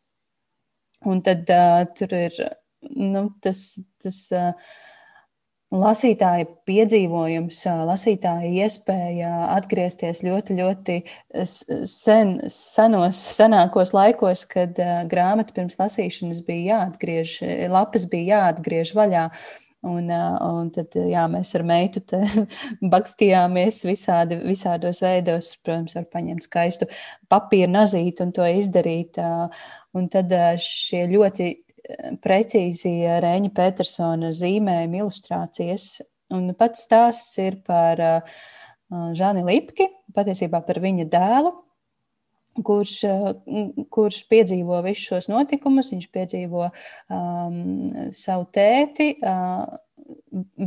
Un 1.03 1.19
tad 1.25 1.49
uh, 1.49 1.81
tur 1.97 2.13
ir 2.15 2.37
nu, 2.95 3.27
tas. 3.43 3.65
tas 4.01 4.21
uh, 4.37 4.71
lasītāja 5.71 6.49
piedzīvojums, 6.67 7.61
lasītāja 7.87 8.49
iespēja 8.65 9.29
atgriezties 9.55 10.19
ļoti, 10.25 10.57
ļoti 10.59 10.97
sen, 11.47 12.35
senos, 12.51 13.21
senākos 13.37 13.95
laikos, 13.95 14.43
kad 14.51 14.75
grāmata 15.11 15.55
pirms 15.55 15.79
lasīšanas 15.79 16.43
bija 16.47 16.75
jāatgriež, 16.75 17.37
lapas 17.71 18.07
bija 18.11 18.41
jāatgriež 18.41 18.91
vaļā. 18.97 19.29
Un, 19.81 20.11
un 20.13 20.67
tad 20.69 20.93
jā, 20.93 21.23
mēs 21.31 21.55
ar 21.57 21.63
meitu 21.65 22.03
bakstījāmies 22.93 23.79
visādi, 23.87 24.37
visādos 24.45 25.01
veidos. 25.01 25.55
Protams, 25.65 25.95
var 25.97 26.05
paņemt 26.13 26.45
skaistu 26.45 26.87
papīra 27.31 27.71
nazīti 27.79 28.21
un 28.21 28.33
to 28.35 28.45
izdarīt. 28.45 29.17
Un 29.97 30.07
tad 30.13 30.31
šie 30.61 31.07
ļoti 31.09 31.49
precīzi 32.21 32.93
Rēņa 33.25 33.51
Petersona 33.57 34.31
zīmējuma 34.37 35.01
ilustrācijas. 35.01 35.89
Un 36.31 36.53
pats 36.55 36.85
stāsts 36.85 37.41
ir 37.41 37.57
par 37.65 37.99
Žani 38.91 39.43
Lipki, 39.47 39.89
patiesībā 40.15 40.61
par 40.67 40.79
viņa 40.83 41.07
dēlu, 41.11 41.55
kurš, 42.65 42.97
kurš 43.93 44.19
piedzīvo 44.31 44.81
visus 44.85 45.07
šos 45.11 45.29
notikumus. 45.31 45.91
Viņš 45.93 46.09
piedzīvo 46.13 46.67
um, 46.67 47.57
savu 48.15 48.47
tēti, 48.55 49.13
uh, 49.21 49.65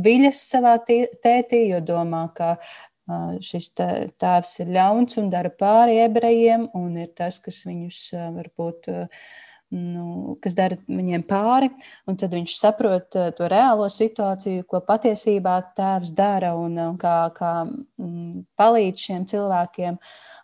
viļas 0.05 0.43
savā 0.51 0.75
tētī, 0.87 1.65
jo 1.69 1.81
domā, 1.85 2.25
ka 2.35 2.55
uh, 2.57 3.33
šis 3.43 3.71
tēvs 3.77 4.59
ir 4.63 4.75
ļauns 4.77 5.19
un 5.21 5.31
dara 5.33 5.53
pāri 5.53 6.01
ebrejiem, 6.05 6.69
un 6.77 6.95
ir 7.01 7.11
tas, 7.17 7.41
kas 7.43 7.65
viņus 7.69 8.05
uh, 8.15 8.29
varbūt. 8.37 8.93
Uh, 8.93 9.27
nu, 9.73 10.35
kas 10.43 10.55
dara 10.57 10.77
viņiem 10.87 11.23
pāri, 11.27 11.71
tad 12.05 12.33
viņš 12.35 12.55
saprot 12.57 13.17
to 13.37 13.49
reālo 13.51 13.87
situāciju, 13.91 14.65
ko 14.69 14.81
patiesībā 14.85 15.55
tēvs 15.77 16.13
dara 16.15 16.53
un, 16.59 16.77
un 16.91 16.99
kā, 17.01 17.15
kā 17.35 17.53
mm, 17.65 18.45
palīdz 18.59 19.07
šiem 19.07 19.25
cilvēkiem. 19.31 19.97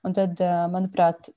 Un 0.07 0.17
tad, 0.17 0.41
manuprāt, 0.73 1.29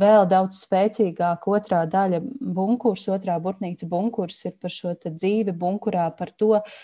vēl 0.00 0.28
daudz 0.30 0.62
spēcīgāk 0.64 1.46
otrā 1.50 1.84
daļa 1.90 2.22
bunkurs, 2.40 3.08
otrā 3.12 3.38
burtnīca 3.42 3.88
bunkurs 3.90 4.44
ir 4.48 4.56
par 4.60 4.72
šo 4.74 4.94
dzīvi 5.04 5.54
bunkurā, 5.56 6.08
par 6.16 6.32
to, 6.38 6.56
uh, 6.60 6.80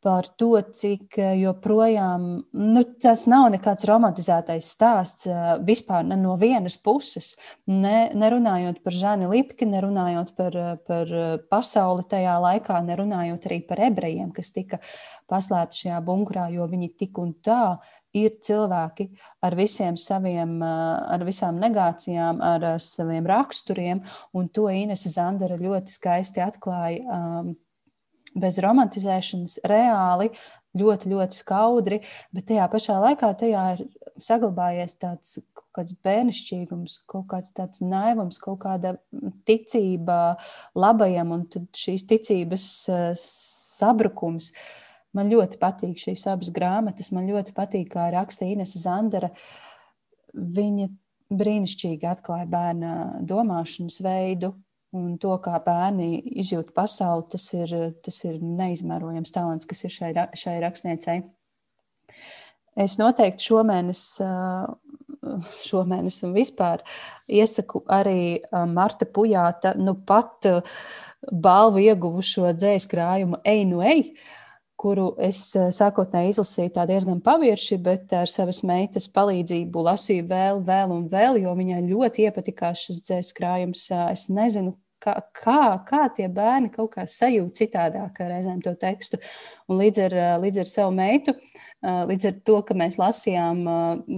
par 0.00 0.28
to, 0.38 0.52
cik 0.74 1.18
eh, 1.18 1.34
joprojām 1.42 2.26
nu, 2.54 2.82
tas 3.02 3.24
nav 3.30 3.48
nekāds 3.54 3.86
romantizētais 3.88 4.70
stāsts 4.74 5.26
eh, 5.26 5.50
vispār 5.66 6.06
ne 6.06 6.18
no 6.20 6.36
vienas 6.38 6.78
puses. 6.78 7.32
Ne, 7.66 8.08
nerunājot 8.14 8.80
par 8.84 8.94
Žani 8.94 9.30
Lipki, 9.32 9.66
nerunājot 9.66 10.34
par, 10.38 10.56
eh, 10.56 10.74
par 10.86 11.12
pasauli 11.50 12.06
tajā 12.10 12.38
laikā, 12.44 12.78
nerunājot 12.86 13.50
arī 13.50 13.60
par 13.66 13.82
ebrejiem, 13.90 14.30
kas 14.34 14.54
tika 14.54 14.80
paslēpti 15.28 15.84
šajā 15.84 16.02
bunkurā, 16.06 16.46
jo 16.54 16.68
viņi 16.70 16.94
tik 16.96 17.18
un 17.18 17.34
tā 17.44 17.78
ir 18.16 18.36
cilvēki 18.44 19.08
ar 19.44 19.56
visiem 19.58 19.98
saviem, 20.00 20.58
ar 20.62 21.24
visām 21.26 21.58
negācijām, 21.60 22.40
ar 22.44 22.68
saviem 22.82 23.26
raksturiem, 23.28 24.02
un 24.32 24.48
to 24.48 24.68
Inese 24.72 25.12
Zandera 25.12 25.58
ļoti 25.60 25.92
skaisti 25.92 26.44
atklāja 26.44 27.20
bez 28.38 28.58
romantizēšanas, 28.62 29.58
reāli, 29.66 30.30
ļoti, 30.78 31.10
ļoti 31.10 31.38
skaudri, 31.38 32.00
bet 32.34 32.48
tajā 32.50 32.66
pašā 32.70 32.98
laikā 33.02 33.30
tajā 33.40 33.64
ir 33.76 33.84
saglabājies 34.22 34.98
tāds 35.00 35.38
kāds 35.74 35.94
bērnišķīgums, 36.04 37.02
kaut 37.10 37.28
kāds 37.30 37.54
tāds 37.56 37.82
naivums, 37.84 38.40
kaut 38.42 38.60
kāda 38.64 38.96
ticība 39.48 40.36
labajam 40.78 41.34
un 41.36 41.46
šīs 41.76 42.06
ticības 42.10 42.66
sabrukums. 43.22 44.52
Man 45.16 45.30
ļoti 45.32 45.58
patīk 45.60 45.98
šīs 46.02 46.26
abas 46.28 46.50
grāmatas, 46.54 47.12
man 47.16 47.28
ļoti 47.30 47.54
patīk, 47.56 47.88
kā 47.94 48.10
raksta 48.12 48.46
Inese 48.48 48.80
Zandera. 48.82 49.30
Viņa 50.34 50.88
brīnišķīgi 51.32 52.08
atklāja 52.08 52.48
bērna 52.50 52.92
domāšanas 53.28 54.02
veidu, 54.04 54.52
Un 54.96 55.18
to, 55.20 55.34
kā 55.44 55.58
bērni 55.60 56.14
izjūt 56.40 56.70
pasauli, 56.76 57.26
tas 57.34 57.44
ir, 57.52 57.72
tas 58.04 58.22
ir 58.24 58.38
neizmērojams 58.40 59.34
talants, 59.34 59.68
kas 59.68 59.84
ir 59.84 59.92
šai, 59.92 60.12
šai 60.32 60.54
rakstniecei. 60.64 61.18
Es 62.78 62.94
noteikti 62.96 63.50
šomēnes, 63.50 64.04
šomēnes 65.68 66.22
un 66.24 66.32
vispār 66.32 66.86
iesaku 67.28 67.82
arī 67.92 68.38
Marta 68.72 69.04
Pujāta, 69.04 69.74
nu 69.76 69.92
pat 70.08 70.48
balvu 71.28 71.84
ieguvušo 71.84 72.54
dzējas 72.56 72.88
krājumu 72.88 73.42
Einu 73.44 73.84
Ei, 73.84 74.06
kuru 74.78 75.08
es 75.22 75.40
sākotnēji 75.54 76.36
izlasīju 76.36 76.72
tā 76.76 76.84
diezgan 76.88 77.22
pavirši, 77.24 77.78
bet 77.82 78.12
ar 78.14 78.30
savas 78.30 78.62
meitas 78.66 79.08
palīdzību 79.14 79.86
lasīju 79.90 80.26
vēl, 80.30 80.60
vēl 80.66 80.94
un 80.94 81.06
vēl, 81.10 81.40
jo 81.42 81.54
viņai 81.58 81.80
ļoti 81.88 82.28
iepatikās 82.28 82.84
šis 82.86 83.00
dzējas 83.08 83.32
krājums. 83.34 83.88
Es 84.12 84.28
nezinu, 84.30 84.76
kā, 85.02 85.16
kā, 85.34 85.62
kā 85.88 86.04
tie 86.14 86.28
bērni 86.30 86.70
kaut 86.74 86.92
kā 86.94 87.06
sajūt 87.10 87.58
citādāk 87.62 88.20
reizēm 88.22 88.60
to 88.64 88.74
tekstu. 88.78 89.20
Un 89.68 89.80
līdz 89.82 90.04
ar, 90.06 90.16
līdz 90.44 90.62
ar 90.62 90.70
savu 90.70 90.94
meitu, 90.96 91.34
līdz 91.82 92.30
ar 92.30 92.40
to, 92.46 92.58
ka 92.66 92.76
mēs 92.78 92.98
lasījām 93.00 93.62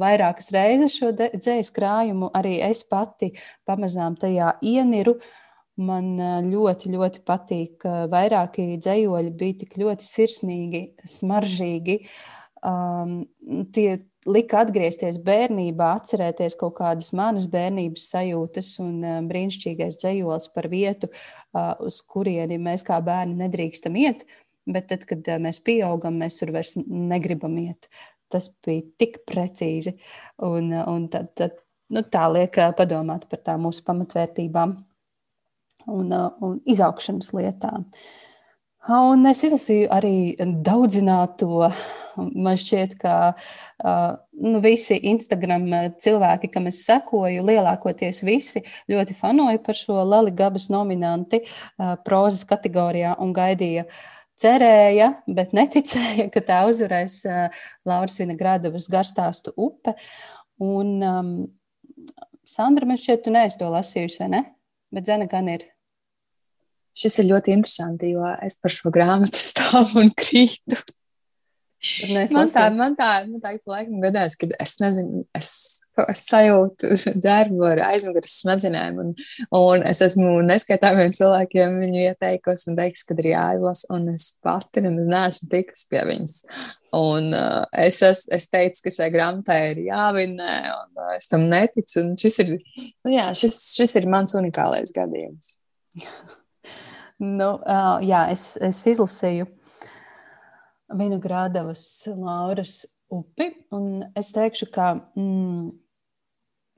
vairākas 0.01 0.53
reizes 0.57 0.97
šo 0.97 1.13
dzējas 1.17 1.73
krājumu, 1.77 2.31
arī 2.37 2.59
es 2.69 2.85
pati 2.89 3.35
pamazām 3.69 4.17
tajā 4.21 4.55
ieniru. 4.61 5.19
Man 5.81 6.13
ļoti, 6.45 6.91
ļoti 6.93 7.23
patīk, 7.25 7.79
ka 7.85 8.05
vairāki 8.13 8.75
dzējoļi 8.83 9.31
bija 9.39 9.61
tik 9.63 9.79
ļoti 9.81 10.05
sirsnīgi, 10.05 10.83
smaržīgi. 11.09 11.97
Um, 12.67 13.23
tie 13.73 14.03
lika 14.29 14.61
atgriezties 14.67 15.17
bērnībā, 15.25 15.95
atcerēties 16.03 16.59
kaut 16.61 16.75
kādas 16.83 17.15
manas 17.17 17.47
bērnības 17.49 18.05
sajūtas 18.13 18.75
un 18.85 18.99
brīnišķīgais 19.31 19.97
dzējols 20.03 20.51
par 20.53 20.69
vietu, 20.73 21.09
uh, 21.09 21.73
uz 21.81 22.03
kurieni 22.05 22.61
mēs 22.61 22.85
kā 22.85 23.01
bērni 23.05 23.39
nedrīkstam 23.41 23.97
iet. 24.03 24.27
Bet 24.69 24.91
tad, 24.93 25.09
kad 25.09 25.25
mēs 25.41 25.63
pieaugam, 25.65 26.21
mēs 26.21 26.37
tur 26.39 26.53
vairs 26.53 26.75
negribam 26.85 27.57
iet. 27.63 27.89
Tas 28.31 28.51
bija 28.67 28.85
tik 29.01 29.23
precīzi. 29.27 29.97
Un, 30.45 30.69
un 30.77 31.09
tad, 31.11 31.33
tad, 31.41 31.57
nu, 31.91 32.05
tā 32.05 32.29
liek 32.31 32.61
padomāt 32.77 33.25
par 33.33 33.41
tām 33.49 33.65
mūsu 33.65 33.83
pamatvērtībām 33.89 34.77
un, 35.87 36.13
un 36.41 36.59
izaugšanas 36.69 37.33
lietām. 37.37 37.87
Un 38.89 39.29
es 39.29 39.43
izlasīju 39.45 39.91
arī 39.93 40.15
daudzināto. 40.65 41.69
Man 42.17 42.57
šķiet, 42.59 42.95
ka 43.01 43.15
uh, 43.33 44.15
nu, 44.41 44.59
visi 44.65 44.97
Instagram 45.09 45.67
cilvēki, 46.03 46.51
kam 46.53 46.67
es 46.69 46.81
sekoju, 46.89 47.45
lielākoties 47.47 48.23
visi 48.27 48.65
ļoti 48.91 49.15
fanoja 49.17 49.61
par 49.65 49.79
šo 49.79 50.01
Lali 50.05 50.33
Gabas 50.37 50.69
nominanti 50.73 51.43
uh, 51.45 51.95
prozas 52.05 52.43
kategorijā 52.49 53.15
un 53.21 53.35
gaidīja. 53.37 53.87
Cerēja, 54.41 55.11
bet 55.29 55.53
neticēja, 55.57 56.31
ka 56.33 56.43
tā 56.45 56.63
uzvarēs 56.69 57.21
uh, 57.29 57.65
Lauras 57.89 58.17
Vinogradovas 58.21 58.89
garstāstu 58.93 59.53
upe. 59.61 59.95
Un, 60.61 60.97
um, 61.05 61.35
Sandra, 62.49 62.89
man 62.89 62.99
šķiet, 63.01 63.23
tu 63.25 63.33
neesi 63.33 63.61
to 63.61 63.69
lasījusi, 63.71 64.25
vai 64.25 64.33
ne? 64.33 64.43
Bet 64.95 65.07
Zena 65.07 65.29
gan 65.31 65.49
ir. 65.51 65.67
Šis 66.97 67.21
ir 67.23 67.31
ļoti 67.31 67.55
interesanti, 67.55 68.11
jo 68.17 68.27
es 68.43 68.59
par 68.61 68.75
šo 68.75 68.91
grāmatu 68.95 69.39
stāvu 69.51 70.03
un 70.03 70.11
krītu. 70.17 70.81
Man 72.35 72.51
tā, 72.53 72.67
man 72.77 72.97
tā, 72.99 73.11
man 73.25 73.41
tā 73.41 73.55
ik 73.57 73.63
pa 73.65 73.79
laikam 73.79 74.03
gadās, 74.03 74.35
ka 74.37 74.51
es 74.61 74.75
nezinu, 74.83 75.23
es 75.37 75.80
sajūtu 76.31 76.91
darbu 77.27 77.67
ar 77.71 77.83
aizmugures 77.91 78.39
smadzenēm, 78.43 78.99
un, 79.03 79.13
un 79.57 79.85
es 79.89 80.03
esmu 80.05 80.39
neskaitāmiem 80.47 81.15
cilvēkiem 81.17 81.79
viņu 81.85 82.05
ieteikusi 82.07 82.71
un 82.73 82.79
teiks, 82.81 83.05
ka 83.09 83.17
ir 83.19 83.31
jāizlasa, 83.33 83.91
un 83.97 84.11
es 84.15 84.31
pati 84.45 84.85
neesmu 84.87 85.51
tikusi 85.53 85.87
pie 85.91 86.05
viņas. 86.11 86.37
Un 86.97 87.31
uh, 87.37 87.63
es, 87.87 88.01
es, 88.03 88.25
es 88.35 88.49
teicu, 88.51 88.83
ka 88.87 88.95
šai 88.97 89.11
grāmatai 89.15 89.61
ir 89.71 89.85
jāvinē, 89.87 90.55
un 90.75 91.05
uh, 91.05 91.15
es 91.15 91.31
tam 91.31 91.47
neticu, 91.51 92.09
šis 92.19 92.41
ir, 92.45 92.57
nu 93.07 93.15
jā, 93.15 93.31
šis, 93.39 93.61
šis 93.79 93.97
ir 94.01 94.11
mans 94.11 94.35
unikālais 94.39 94.91
gadījums. 94.97 95.55
nu, 97.39 97.53
uh, 97.61 97.99
jā, 98.03 98.27
es, 98.35 98.53
es 98.59 98.83
izlasīju 98.91 99.47
Vinogradavas 100.91 102.09
Lauras 102.17 102.81
upi. 103.11 103.51
Un 103.75 104.05
es 104.17 104.33
teikšu, 104.35 104.71
ka 104.75 104.93
mm, 105.17 105.71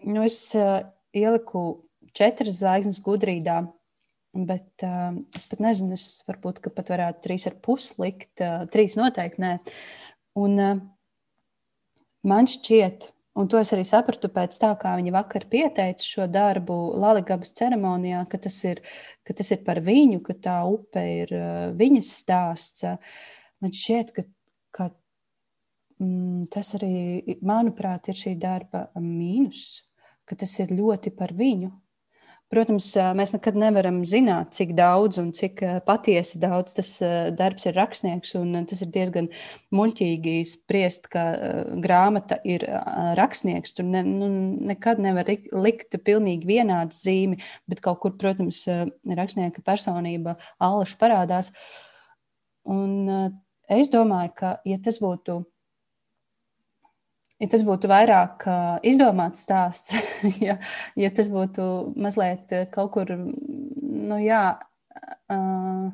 nu 0.09 0.25
es 0.27 0.39
uh, 0.59 0.83
ieliku 1.17 1.83
četras 2.17 2.61
zvaigznes 2.61 3.01
gudrībā, 3.05 3.63
bet 4.49 4.87
uh, 4.87 5.15
es 5.37 5.49
pat 5.51 5.63
nezinu, 5.65 5.97
es 5.99 6.23
varbūt 6.29 6.63
pat 6.73 6.93
varētu 6.93 7.25
trīs 7.27 7.49
ar 7.51 7.59
pus 7.65 7.93
likt, 8.01 8.35
uh, 8.41 8.65
trīs 8.73 8.99
noteikti 9.01 9.45
nē. 9.45 9.57
Un 10.43 10.61
uh, 10.61 10.79
man 12.29 12.49
šķiet, 12.51 13.13
Un 13.33 13.49
to 13.49 13.57
es 13.57 13.71
arī 13.73 13.85
sapratu 13.89 14.29
pēc 14.29 14.59
tā, 14.61 14.75
kā 14.77 14.91
viņa 14.99 15.13
vakar 15.15 15.47
pieteica 15.49 16.05
šo 16.05 16.27
darbu 16.29 16.75
Latvijas 17.01 17.55
ceremonijā, 17.57 18.27
ka 18.29 18.41
tas, 18.45 18.59
ir, 18.69 18.83
ka 19.25 19.33
tas 19.39 19.49
ir 19.55 19.63
par 19.65 19.81
viņu, 19.81 20.19
ka 20.27 20.37
tā 20.37 20.59
upe 20.69 21.01
ir 21.01 21.33
uh, 21.33 21.71
viņas 21.79 22.11
stāsts. 22.21 22.85
Man 23.65 23.73
šķiet, 23.73 24.13
ka, 24.13 24.27
ka 24.77 24.91
mm, 25.97 26.51
tas 26.53 26.75
arī, 26.77 26.93
manuprāt, 27.41 28.13
ir 28.13 28.21
šī 28.21 28.35
darba 28.43 28.91
mīnus, 29.01 29.81
ka 30.33 30.41
tas 30.41 30.57
ir 30.65 30.73
ļoti 30.73 31.13
par 31.15 31.37
viņu. 31.37 31.71
Protams, 32.53 32.91
mēs 33.17 33.31
nekad 33.33 33.57
nevaram 33.57 34.03
zināt, 34.05 34.51
cik 34.53 34.75
daudz 34.77 35.17
un 35.23 35.31
cik 35.33 35.63
patiesi 35.87 36.37
daudz 36.41 36.75
tas 36.77 36.91
darbs 37.33 37.65
ir 37.65 37.79
rakstnieks. 37.79 38.35
Tas 38.69 38.83
ir 38.85 38.91
diezgan 38.93 39.31
muļķīgi 39.73 40.35
spriest, 40.51 41.09
ka 41.15 41.23
grāmata 41.81 42.37
ir 42.45 42.67
rakstnieks. 43.17 43.73
Tur 43.79 43.89
ne, 43.89 44.03
nu, 44.05 44.29
nekad 44.69 45.01
nevar 45.01 45.33
likt 45.33 45.97
pilnīgi 46.05 46.51
vienādu 46.51 46.93
zīmi, 46.93 47.41
bet 47.73 47.81
kaut 47.81 48.03
kur, 48.05 48.19
protams, 48.21 48.67
rakstnieka 49.09 49.65
personība 49.65 50.37
allaši 50.61 51.01
parādās. 51.01 51.49
Un 52.69 53.09
es 53.65 53.89
domāju, 53.97 54.37
ka, 54.37 54.55
ja 54.69 54.77
tas 54.85 55.01
būtu 55.01 55.41
ja 57.43 57.49
tas 57.51 57.65
būtu 57.67 57.91
vairāk 57.91 58.47
izdomāts 58.87 59.43
stāsts, 59.47 59.97
ja, 60.47 60.59
ja 60.99 61.11
tas 61.15 61.31
būtu 61.33 61.67
mazliet 61.99 62.55
kaut 62.75 62.93
kur, 62.95 63.11
nu 63.17 64.21
jā, 64.23 64.45
uh, 65.33 65.91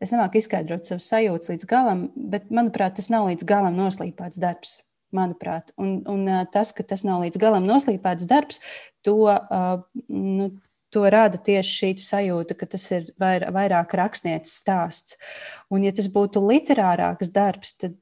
es 0.00 0.12
nemāku 0.12 0.40
izskaidrot 0.40 0.88
savus 0.88 1.08
sajūtas 1.10 1.54
līdz 1.54 1.68
galam, 1.70 2.06
bet 2.14 2.48
manuprāt, 2.52 2.98
tas 2.98 3.10
nav 3.12 3.30
līdz 3.30 3.46
galam 3.48 3.76
noslīpēts 3.78 4.40
darbs. 4.42 4.80
Manuprāt, 5.10 5.72
un, 5.74 6.04
un 6.06 6.28
tas, 6.54 6.70
ka 6.70 6.84
tas 6.86 7.02
nav 7.02 7.24
līdz 7.24 7.40
galam 7.42 7.64
noslīpēts 7.66 8.28
darbs, 8.30 8.60
to, 9.02 9.16
uh, 9.26 9.80
nu, 10.06 10.52
to 10.94 11.02
rada 11.10 11.40
tieši 11.42 11.72
šī 11.80 11.90
sajūta, 12.04 12.54
ka 12.58 12.68
tas 12.70 12.84
ir 12.94 13.08
vair, 13.18 13.48
vairāk 13.50 13.96
rakstnieces 13.98 14.54
stāsts. 14.62 15.18
Un, 15.66 15.82
ja 15.82 15.90
tas 15.96 16.06
būtu 16.14 16.44
literārāks 16.44 17.32
darbs, 17.34 17.74
tad 17.82 17.98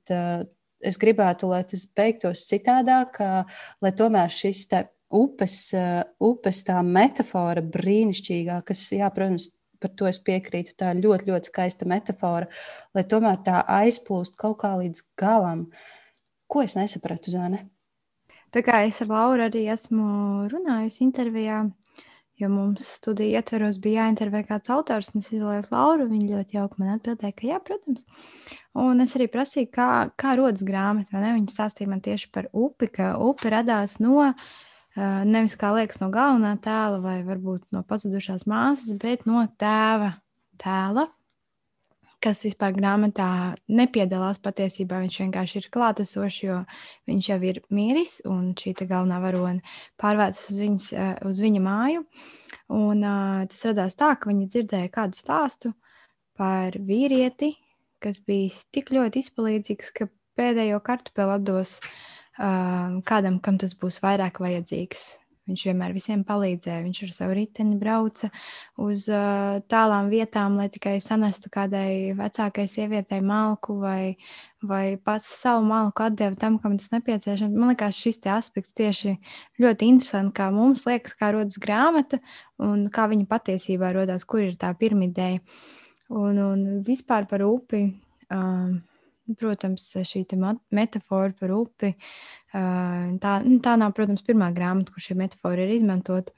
es 0.80 0.98
gribētu, 1.00 1.50
lai 1.50 1.62
tas 1.68 1.84
beigtos 1.96 2.46
citādāk, 2.48 3.18
lai 3.82 3.92
tomēr 3.96 4.32
šis 4.32 4.66
upes, 5.08 5.60
upes 6.20 6.64
tā 6.68 6.82
metāfora 6.84 7.64
brīnišķīgā, 7.64 8.60
kas, 8.68 8.84
jā, 8.94 9.08
protams, 9.14 9.50
par 9.78 9.92
to 9.94 10.08
es 10.10 10.18
piekrītu, 10.22 10.74
tā 10.78 10.92
ir 10.92 11.02
ļoti, 11.04 11.30
ļoti 11.30 11.52
skaista 11.52 11.88
metāfora, 11.88 12.48
lai 12.96 13.04
tomēr 13.06 13.40
tā 13.46 13.62
aizplūst 13.78 14.38
kaut 14.40 14.58
kā 14.62 14.74
līdz 14.80 15.04
galam. 15.18 15.68
Ko 16.48 16.64
es 16.64 16.74
nesapratu, 16.78 17.30
Zāne? 17.34 17.66
Tā 18.54 18.62
kā 18.64 18.80
es 18.88 18.98
ar 19.04 19.10
Lauru 19.12 19.44
arī 19.44 19.66
esmu 19.68 20.48
runājusi 20.48 21.04
intervijā, 21.04 21.66
jo 22.38 22.50
mums 22.52 22.86
studiju 22.98 23.38
ietveros 23.38 23.80
bija 23.82 24.04
jāintervē 24.04 24.44
kāds 24.48 24.70
autors, 24.72 25.10
un 25.12 25.22
es 25.22 25.32
izvēlējos 25.32 25.72
Lauru. 25.74 26.06
Viņa 26.10 26.30
ļoti 26.36 26.58
jauki 26.58 26.82
man 26.82 26.94
atbildēja, 26.94 27.36
ka 27.38 27.48
jā, 27.48 27.58
protams. 27.64 28.06
Un 28.78 29.02
es 29.04 29.16
arī 29.18 29.26
prasīju, 29.32 29.72
kā, 29.74 29.90
kā 30.20 30.36
rodas 30.38 30.64
grāmata. 30.66 31.18
Viņa 31.18 31.52
stāstīja 31.54 31.90
man 31.90 32.04
tieši 32.04 32.30
par 32.34 32.48
upi, 32.52 32.90
ka 32.94 33.16
upe 33.22 33.52
radās 33.52 33.98
no 34.02 34.32
nevis 34.98 35.54
kā 35.58 35.70
liekas 35.76 36.00
no 36.02 36.08
galvenā 36.10 36.56
tēla 36.62 36.98
vai 37.02 37.20
varbūt 37.26 37.68
no 37.74 37.84
pazudušās 37.86 38.48
māsas, 38.50 38.96
bet 38.98 39.26
no 39.28 39.44
tēva 39.60 40.16
tēla, 40.58 41.06
kas 42.24 42.42
vispār 42.46 42.74
grāmatā 42.76 43.28
nepiedalās 43.70 44.40
patiesībā. 44.42 45.00
Viņš 45.04 45.18
vienkārši 45.22 45.60
ir 45.60 45.68
klātesošs, 45.74 46.38
jo 46.44 46.58
viņš 47.10 47.28
jau 47.30 47.38
ir 47.50 47.60
miris 47.74 48.18
un 48.28 48.52
šī 48.58 48.74
galvenā 48.80 49.20
varone 49.22 49.62
pārvērtas 50.00 50.48
uz, 50.52 50.60
viņas, 50.64 50.88
uz 51.28 51.42
viņa 51.44 51.62
māju. 51.64 52.04
Un, 52.74 53.04
uh, 53.04 53.46
tas 53.48 53.64
radās 53.70 53.96
tā, 53.98 54.12
ka 54.18 54.30
viņi 54.30 54.50
dzirdēja 54.50 54.92
kādu 54.92 55.18
stāstu 55.18 55.72
par 56.38 56.76
vīrieti, 56.76 57.54
kas 58.02 58.20
bija 58.26 58.52
tik 58.74 58.92
ļoti 58.94 59.24
izpalīdzīgs, 59.24 59.94
ka 59.94 60.10
pēdējo 60.38 60.82
kartupeli 60.84 61.38
atdos 61.38 61.78
uh, 61.78 62.98
kādam, 63.08 63.40
kam 63.42 63.58
tas 63.62 63.74
būs 63.78 64.02
vairāk 64.04 64.42
vajadzīgs. 64.42 65.08
Viņš 65.48 65.64
vienmēr 65.70 65.94
visiem 65.96 66.22
palīdzēja. 66.28 66.82
Viņš 66.84 67.00
ar 67.06 67.12
savu 67.16 67.36
riteni 67.38 67.78
brauca 67.80 68.28
uz 68.84 69.06
uh, 69.08 69.58
tālām 69.72 70.10
vietām, 70.12 70.58
lai 70.60 70.68
tikai 70.72 70.98
sanestu 71.00 71.48
kādai 71.52 72.12
vecākai 72.18 72.66
sievietei 72.68 73.22
malku 73.24 73.78
vai, 73.80 74.18
vai 74.60 74.98
pats 75.00 75.30
savu 75.40 75.64
malku 75.68 76.04
atdeva 76.04 76.36
tam, 76.36 76.58
kam 76.60 76.76
tas 76.80 76.92
nepieciešams. 76.92 77.56
Man 77.56 77.72
liekas, 77.72 77.96
šis 77.96 78.20
aspekts 78.28 78.76
tieši 78.76 79.16
ļoti 79.62 79.88
interesants, 79.94 80.36
kā 80.36 80.50
mums 80.52 80.84
liekas, 80.88 81.16
kā 81.16 81.32
rodas 81.36 81.56
grāmata 81.62 82.20
un 82.60 82.88
kā 82.92 83.08
viņa 83.08 83.28
patiesībā 83.30 83.94
rodas, 83.96 84.28
kur 84.28 84.44
ir 84.44 84.58
tā 84.60 84.74
pirmīdēja. 84.76 85.40
Un, 86.08 86.38
un 86.40 86.68
vispār 86.84 87.28
par 87.28 87.44
upi. 87.44 87.86
Um, 88.32 88.82
protams, 89.38 89.90
šī 90.08 90.24
metāfora 90.74 91.34
par 91.38 91.52
upi. 91.56 91.92
Tā, 92.52 93.32
nu, 93.44 93.58
tā 93.64 93.74
nav, 93.80 93.92
protams, 93.96 94.24
pirmā 94.26 94.50
grāmata, 94.56 94.94
kur 94.94 95.04
šī 95.04 95.18
metāfora 95.18 95.66
ir 95.66 95.74
izmantota. 95.76 96.32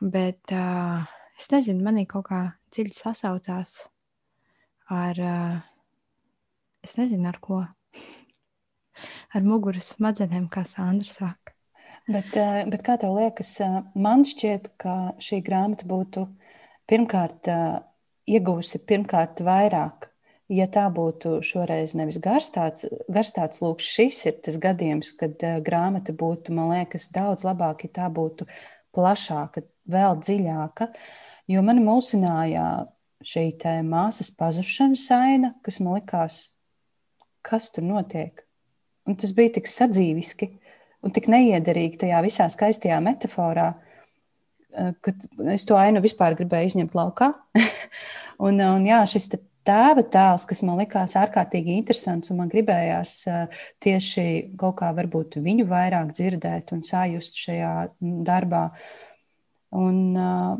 Bet 0.00 0.52
es 0.54 1.50
nezinu, 1.50 1.82
manī 1.84 2.06
kaut 2.06 2.28
kā 2.30 2.42
dziļi 2.74 2.94
sasaucās 2.94 3.74
ar, 4.94 5.20
es 6.84 6.96
nezinu, 7.00 7.28
ar 7.28 7.38
ko. 7.42 7.64
Ar 9.34 9.44
muguras 9.46 9.92
smadzenēm, 9.94 10.48
kā 10.50 10.64
Sandra 10.66 11.06
saka. 11.06 11.54
Bet, 12.08 12.32
bet 12.32 12.82
kā 12.86 12.96
tev 12.98 13.18
liekas, 13.18 13.52
man 13.94 14.24
šķiet, 14.26 14.72
ka 14.80 14.94
šī 15.22 15.42
grāmata 15.44 15.86
būtu 15.86 16.24
pirmkārt 16.88 17.50
iegūsi 18.28 18.80
pirmkārt 18.88 19.42
vairāk. 19.44 20.07
Ja 20.48 20.64
tā 20.72 20.86
būtu 20.88 21.42
šoreiz 21.44 21.92
nevis 21.98 22.16
garstāts, 22.24 22.86
garstāts 23.12 23.60
lūk, 23.60 23.82
šis 23.84 24.22
ir 24.30 24.38
tas 24.46 24.56
gadījums, 24.62 25.12
kad 25.20 25.36
uh, 25.44 25.58
grāmata 25.64 26.14
būtu, 26.16 26.54
man 26.56 26.72
liekas, 26.72 27.10
daudz 27.12 27.44
labāk, 27.44 27.84
ja 27.84 27.98
tā 28.00 28.06
būtu 28.08 28.48
plašāka, 28.96 29.66
vēl 29.88 30.16
dziļāka. 30.22 30.88
Jo 31.52 31.64
man 31.64 31.82
mulsināja 31.84 32.88
šī 33.24 33.50
māsas 33.84 34.30
pazušanas 34.36 35.04
aina, 35.12 35.52
kas 35.64 35.80
man 35.80 35.98
likās, 35.98 36.40
kas 37.42 37.70
tur 37.74 37.84
notiek. 37.84 38.44
Un 39.08 39.16
tas 39.16 39.32
bija 39.32 39.56
tik 39.56 39.68
sadzīviski 39.70 40.50
un 41.04 41.14
tik 41.14 41.28
neiederīgi 41.30 42.00
tajā 42.04 42.22
visā 42.24 42.48
skaistajā 42.52 42.98
metaforā. 43.04 43.70
Eh, 44.76 44.92
ka 45.00 45.14
es 45.54 45.64
to 45.64 45.78
ainu 45.80 46.02
vispār 46.04 46.36
gribēju 46.38 46.72
izņemt 46.72 46.96
laukā. 46.98 47.32
un, 48.46 48.60
un 48.60 48.86
jā, 48.86 49.00
šis 49.08 49.30
tēva 49.68 50.06
tēls, 50.08 50.46
kas 50.48 50.64
man 50.66 50.80
likās 50.80 51.14
ārkārtīgi 51.20 51.76
interesants, 51.76 52.32
un 52.32 52.40
man 52.40 52.50
gribējās 52.52 53.12
eh, 53.28 53.60
tieši 53.84 54.24
kaut 54.60 54.80
kā 54.80 54.90
varbūt 54.96 55.38
viņu 55.44 55.68
vairāk 55.68 56.14
dzirdēt 56.16 56.74
un 56.76 56.82
sajust 56.86 57.38
šajā 57.44 57.74
darbā. 58.26 58.64
Un, 59.76 59.96
uh, 60.16 60.58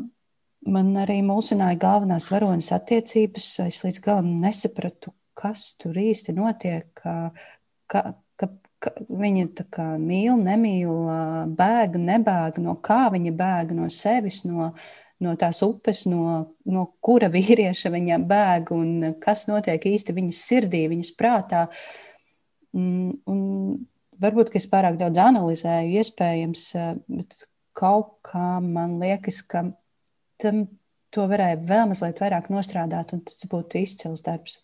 man 0.67 0.91
arī 1.01 1.19
mulsināja 1.25 1.79
galvenās 1.81 2.29
varonas 2.33 2.71
attiecības. 2.75 3.51
Es 3.65 3.83
līdz 3.85 4.01
galam 4.05 4.31
nesapratu, 4.43 5.13
kas 5.37 5.73
tur 5.79 5.97
īsti 5.97 6.35
notiek, 6.37 6.89
ka, 6.99 7.31
ka, 7.89 8.09
Viņa 8.79 9.49
tā 9.57 9.65
kā 9.67 9.85
mīl, 9.99 10.37
nemīl, 10.39 10.91
bēg, 11.59 11.97
nebēg, 11.99 12.61
no 12.63 12.77
kā 12.79 13.09
viņa 13.11 13.33
bēg, 13.35 13.73
no 13.75 13.89
sevis, 13.91 14.45
no, 14.47 14.69
no 15.23 15.35
tās 15.39 15.61
upes, 15.65 16.05
no, 16.09 16.55
no 16.69 16.85
kura 17.03 17.29
vīrieša 17.31 17.91
viņa 17.93 18.19
bēg 18.29 18.73
un 18.75 18.91
kas 19.23 19.47
notiek 19.49 19.83
īsti 19.91 20.15
viņas 20.15 20.43
sirdī, 20.51 20.85
viņas 20.91 21.13
prātā. 21.19 21.65
Mm, 22.75 23.17
un 23.29 23.41
varbūt, 24.21 24.53
es 24.59 24.67
pārāk 24.69 24.99
daudz 24.99 25.21
analizēju, 25.23 25.99
iespējams, 26.01 26.65
bet 27.07 27.47
kaut 27.77 28.17
kā 28.27 28.57
man 28.63 28.97
liekas, 29.01 29.41
ka 29.47 29.69
tam 30.39 30.65
to 31.13 31.25
varēja 31.29 31.59
vēl 31.67 31.87
mazliet 31.89 32.19
vairāk 32.21 32.49
nostrādāt, 32.53 33.13
un 33.15 33.23
tas 33.25 33.47
būtu 33.49 33.81
izcils 33.81 34.23
darbs. 34.25 34.59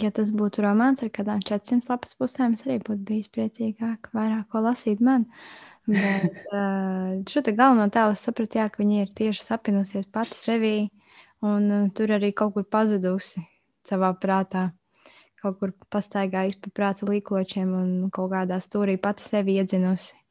Ja 0.00 0.08
tas 0.14 0.30
būtu 0.32 0.62
romāns 0.64 1.02
ar 1.04 1.10
kādām 1.12 1.42
400 1.44 1.90
lapas 1.90 2.14
pusēm, 2.16 2.54
es 2.56 2.62
arī 2.64 2.78
būtu 2.80 3.02
bijis 3.08 3.28
priecīgāk, 3.34 4.08
vairāk 4.16 4.46
ko 4.52 4.62
lasīt 4.64 5.02
man. 5.04 5.26
Bet 5.86 6.44
šo 7.32 7.42
te 7.42 7.54
galveno 7.56 7.88
tēlu 7.92 8.14
sapratu, 8.18 8.60
jā, 8.60 8.68
ka 8.70 8.82
viņa 8.82 9.00
ir 9.02 9.10
tieši 9.18 9.46
sapinusies 9.46 10.06
pati 10.12 10.38
sevī, 10.38 10.76
un 11.42 11.90
tur 11.96 12.14
arī 12.18 12.30
kaut 12.36 12.54
kur 12.54 12.66
pazudusi 12.68 13.42
savā 13.88 14.12
prātā. 14.22 14.70
Kaut 15.42 15.58
kur 15.58 15.72
pastaigājusi 15.90 16.60
pa 16.62 16.70
prāta 16.70 17.06
līkločiem 17.08 17.70
un 17.74 17.88
kaut 18.14 18.30
kādā 18.30 18.60
stūrī 18.62 18.94
pati 19.02 19.26
sevi 19.26 19.58
iedzinusi. 19.58 20.21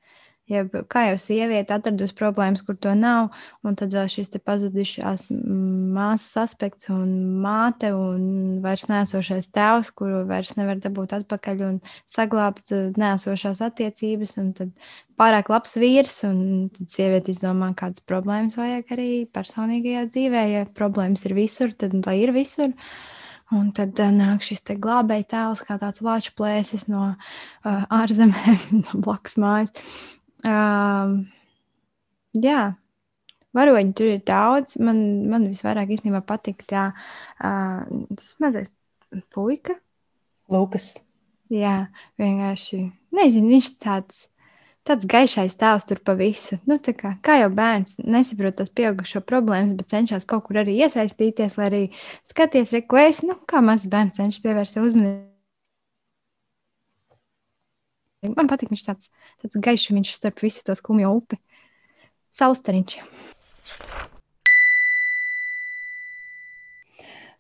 Ja, 0.52 0.66
kā 0.68 1.06
jau 1.06 1.18
sieviete 1.22 1.72
atradusi 1.72 2.16
problēmas, 2.18 2.64
kur 2.68 2.76
to 2.76 2.92
nav, 2.98 3.30
un 3.64 3.78
tad 3.80 3.94
vēl 3.96 4.10
šis 4.12 4.34
pazudušās 4.44 5.30
māsas 5.32 6.34
aspekts 6.42 6.90
un 6.92 7.14
māte 7.44 7.94
un 7.96 8.60
vairs 8.64 8.90
nesošais 8.92 9.48
tēvs, 9.56 9.94
kuru 9.96 10.26
vairs 10.28 10.52
nevar 10.58 10.82
dabūt 10.84 11.16
atpakaļ 11.22 11.64
un 11.70 11.80
saglābt 12.12 12.76
uh, 12.76 12.90
nesošās 13.00 13.64
attiecības, 13.64 14.36
un 14.44 14.52
tad 14.58 14.76
pārāk 15.22 15.54
labs 15.54 15.78
vīrs, 15.80 16.20
un 16.28 16.68
tad 16.76 16.92
sieviete 16.92 17.32
izdomā, 17.32 17.72
kādas 17.78 18.04
problēmas 18.04 18.60
vajag 18.60 18.92
arī 18.98 19.10
personīgajā 19.32 20.06
dzīvē. 20.12 20.46
Ja 20.52 20.68
problēmas 20.68 21.24
ir 21.30 21.38
visur, 21.40 21.72
tad 21.72 21.96
lai 22.04 22.20
ir 22.26 22.36
visur. 22.36 22.76
Un 23.56 23.72
tad 23.76 23.96
uh, 24.04 24.12
nāk 24.16 24.44
šis 24.44 24.68
glābēji 24.68 25.32
tēls, 25.32 25.64
kā 25.68 25.80
tāds 25.80 26.04
lāču 26.04 26.36
plēsis 26.36 26.90
no 26.92 27.14
uh, 27.14 27.86
ārzemēm, 27.88 28.66
no 28.84 29.06
blakus 29.08 29.40
mājas. 29.40 29.94
Uh, 30.42 31.22
jā, 32.34 32.62
varoņi 33.58 33.94
tur 33.98 34.10
ir 34.16 34.26
daudz. 34.28 34.78
Man, 34.82 35.02
man 35.30 35.48
visvairāk 35.52 35.94
īstenībā 35.98 36.24
patīk 36.26 36.66
tā, 36.70 36.90
uh, 37.44 37.86
tas 38.16 38.34
mazais 38.44 38.72
puika. 39.34 39.78
Lūkas. 40.52 40.96
Jā, 41.52 41.92
vienkārši 42.20 42.86
nezinu, 43.16 43.56
viņš 43.56 43.72
tāds. 43.84 44.28
Tāds 44.82 45.06
gaišais 45.06 45.54
tēls 45.62 45.84
tur 45.86 46.00
pa 46.02 46.16
visu. 46.18 46.58
Nu, 46.66 46.80
kā, 46.82 47.12
kā 47.22 47.36
jau 47.38 47.52
bērns 47.54 48.00
nesaprot 48.02 48.56
tos 48.58 48.72
pieaugušo 48.74 49.22
problēmas, 49.22 49.76
bet 49.78 49.94
cenšas 49.94 50.26
kaut 50.26 50.48
kur 50.48 50.58
arī 50.64 50.80
iesaistīties, 50.82 51.54
lai 51.60 51.68
arī 51.70 51.82
skaties, 52.32 52.74
re, 52.74 52.82
ko 52.90 52.98
es, 52.98 53.22
nu, 53.22 53.38
kā 53.46 53.62
mazs 53.62 53.86
bērns 53.92 54.18
cenšas 54.18 54.42
pievērst 54.42 54.82
uzmanību 54.82 55.31
Man 58.22 58.50
patīk, 58.50 58.70
viņš 58.70 58.86
tāds, 58.86 59.10
tāds 59.42 59.58
gaišs, 59.58 59.90
viņš 59.96 60.14
starp 60.14 60.44
visu 60.46 60.62
to 60.68 60.76
skumjo 60.78 61.16
upi. 61.18 61.42
Saustariņš. 62.38 63.00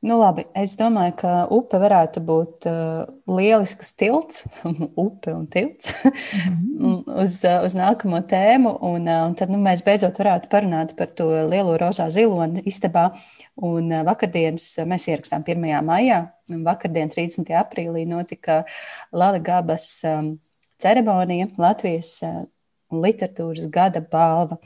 Nu, 0.02 0.16
labi, 0.18 0.48
es 0.58 0.72
domāju, 0.80 1.14
ka 1.20 1.32
upe 1.54 1.78
varētu 1.78 2.24
būt 2.26 2.66
uh, 2.66 3.04
lielisks 3.30 3.94
tilts, 3.94 4.42
upe 5.06 5.30
un 5.30 5.46
tilts 5.54 5.92
mm 6.02 6.12
-hmm. 6.58 7.04
uz, 7.24 7.38
uh, 7.46 7.62
uz 7.62 7.78
nākamo 7.78 8.26
tēmu. 8.26 8.74
Un, 8.82 9.06
uh, 9.08 9.28
un 9.28 9.36
tad 9.38 9.54
nu, 9.54 9.62
mēs 9.62 9.86
beidzot 9.86 10.18
varētu 10.18 10.50
parunāt 10.50 10.98
par 10.98 11.14
to 11.14 11.30
lielo 11.46 11.78
rozā 11.78 12.10
ziloni 12.10 12.66
istabā. 12.66 13.12
Un 13.56 13.94
uh, 13.94 14.04
vakardienas 14.04 14.80
mēs 14.86 15.08
ierakstām 15.08 15.44
1. 15.46 15.86
maijā, 15.86 16.32
un 16.50 16.64
vakardien 16.64 17.10
30. 17.10 17.54
aprīlī 17.54 18.08
notika 18.08 18.64
Lali 19.12 19.40
Gabas 19.40 20.02
um, 20.04 20.40
ceremonija, 20.82 21.50
Latvijas 21.62 22.18
eh, 22.26 22.44
literatūras 22.92 23.70
gada 23.72 24.04
balva. 24.04 24.60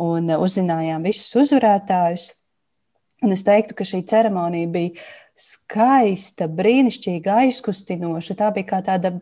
Un 0.00 0.30
eh, 0.30 0.40
uzzinājām 0.40 1.04
visus 1.06 1.34
uzvarētājus. 1.44 2.32
Un 3.24 3.32
es 3.32 3.44
teiktu, 3.46 3.76
ka 3.78 3.86
šī 3.88 4.02
ceremonija 4.10 4.70
bija 4.70 5.06
skaista, 5.38 6.48
brīnišķīga, 6.50 7.40
aizkustinoša. 7.44 8.36
Tā 8.38 8.50
bija 8.54 8.70
kā 8.74 8.82
tāda 8.86 9.14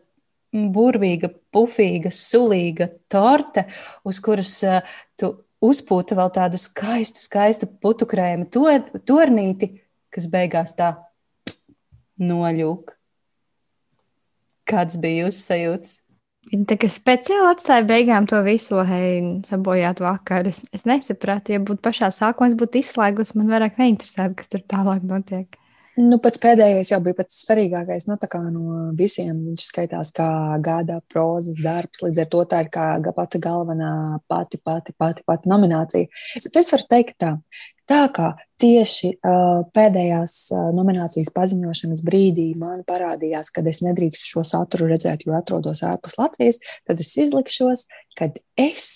burvīga, 0.53 1.31
pufīga, 1.53 2.11
sulīga 2.13 2.91
torte, 3.09 3.65
uz 4.05 4.19
kuras 4.21 4.53
uh, 4.67 4.91
tu 5.17 5.31
uzpūta 5.63 6.17
vēl 6.19 6.29
tādu 6.35 6.59
skaistu, 6.61 7.21
skaistu 7.23 7.69
putukrējumu 7.81 8.49
to, 8.53 8.67
tornīti, 9.07 9.71
kas 10.13 10.27
beigās 10.29 10.75
tā 10.77 10.93
noļūk. 12.21 12.93
Kāds 14.69 14.99
bija 15.01 15.25
jūsu 15.25 15.41
sajūts? 15.41 15.97
Viņa 16.51 16.67
tā 16.69 16.77
kā 16.81 16.89
speciāli 16.91 17.49
atstāja 17.53 17.85
beigām 17.87 18.27
to 18.29 18.39
visu, 18.45 18.75
lai 18.75 19.41
sabojātu 19.47 20.05
vakaru. 20.05 20.51
Es, 20.51 20.59
es 20.75 20.83
nesapratu, 20.89 21.55
ja 21.55 21.63
būtu 21.63 21.81
pašā 21.85 22.11
sākumā, 22.13 22.51
es 22.51 22.57
būtu 22.59 22.81
izslēgus, 22.81 23.33
man 23.37 23.51
vairāk 23.53 23.79
neinteresētu, 23.79 24.37
kas 24.41 24.51
tur 24.51 24.65
tālāk 24.69 25.05
notiek. 25.07 25.59
Nu, 25.93 26.17
pats 26.17 26.41
pēdējais 26.41 26.89
jau 26.89 26.97
bija 27.05 27.19
pats 27.19 27.43
svarīgākais. 27.43 28.07
Nu, 28.09 28.17
no 28.55 28.77
visiem 28.97 29.43
viņš 29.51 29.65
skaitās 29.69 30.09
kā 30.15 30.27
gada 30.65 30.97
prozas 31.11 31.59
darbs. 31.61 32.01
Līdz 32.01 32.23
ar 32.23 32.31
to 32.33 32.41
tā 32.49 32.63
ir 32.65 32.71
kā 32.73 32.87
pati 33.13 33.41
galvenā, 33.41 33.91
pati, 34.27 34.57
pati, 34.57 34.95
pati, 34.97 35.21
pati 35.25 35.51
nominācija. 35.51 36.09
Bet 36.41 36.57
es 36.63 36.73
varu 36.73 36.89
teikt 36.95 37.19
tā, 37.21 37.35
Tā 37.89 38.03
kā 38.15 38.29
tieši 38.63 39.09
uh, 39.17 39.65
pēdējās 39.75 40.35
uh, 40.55 40.69
nominācijas 40.75 41.33
paziņošanas 41.35 42.03
brīdī 42.07 42.53
man 42.59 42.85
parādījās, 42.87 43.51
ka 43.51 43.63
es 43.67 43.81
nedrīkstu 43.83 44.29
šo 44.29 44.45
saturu 44.47 44.87
redzēt, 44.91 45.25
jo 45.27 45.35
atrodos 45.35 45.83
ārpus 45.87 46.15
Latvijas, 46.19 46.61
tad 46.87 47.03
es 47.03 47.11
izlikšos, 47.25 47.87
ka 48.19 48.29
es 48.55 48.87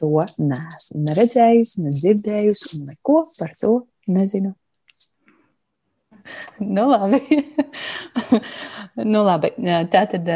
to 0.00 0.24
neesmu 0.40 1.04
ne 1.04 1.18
redzējusi, 1.18 1.84
ne 1.84 1.92
dzirdējusi, 1.98 2.72
un 2.78 2.88
neko 2.88 3.20
par 3.36 3.52
to 3.60 3.74
nezinu. 4.08 4.54
nu, 6.76 6.86
labi. 6.90 7.20
nu, 9.12 9.22
labi. 9.26 9.52
Tā 9.92 10.04
tad 10.12 10.30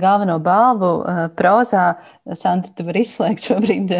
galveno 0.00 0.38
balvu 0.42 0.90
prozā, 1.38 1.86
Santa, 2.34 2.72
tu 2.76 2.86
vari 2.88 3.04
izslēgt 3.06 3.46
šobrīd 3.48 3.94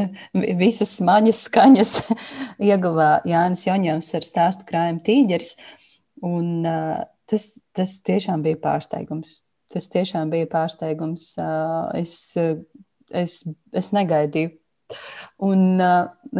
visas 0.60 0.96
smaņas 1.00 1.42
skaņas, 1.48 1.94
ieguva 2.70 3.10
Jānis 3.28 3.66
Joņevs 3.68 4.12
ar 4.18 4.28
stāstu 4.28 4.68
krājumu 4.68 5.02
tīģeris. 5.06 5.56
Un 6.26 6.64
tas, 6.64 7.48
tas 7.76 7.98
tiešām 8.06 8.44
bija 8.46 8.60
pārsteigums. 8.62 9.42
Tas 9.72 9.90
tiešām 9.92 10.30
bija 10.32 10.46
pārsteigums. 10.50 11.32
Es, 11.98 12.14
es, 13.10 13.40
es 13.74 13.92
negaidīju. 13.96 14.54
Un 15.44 15.80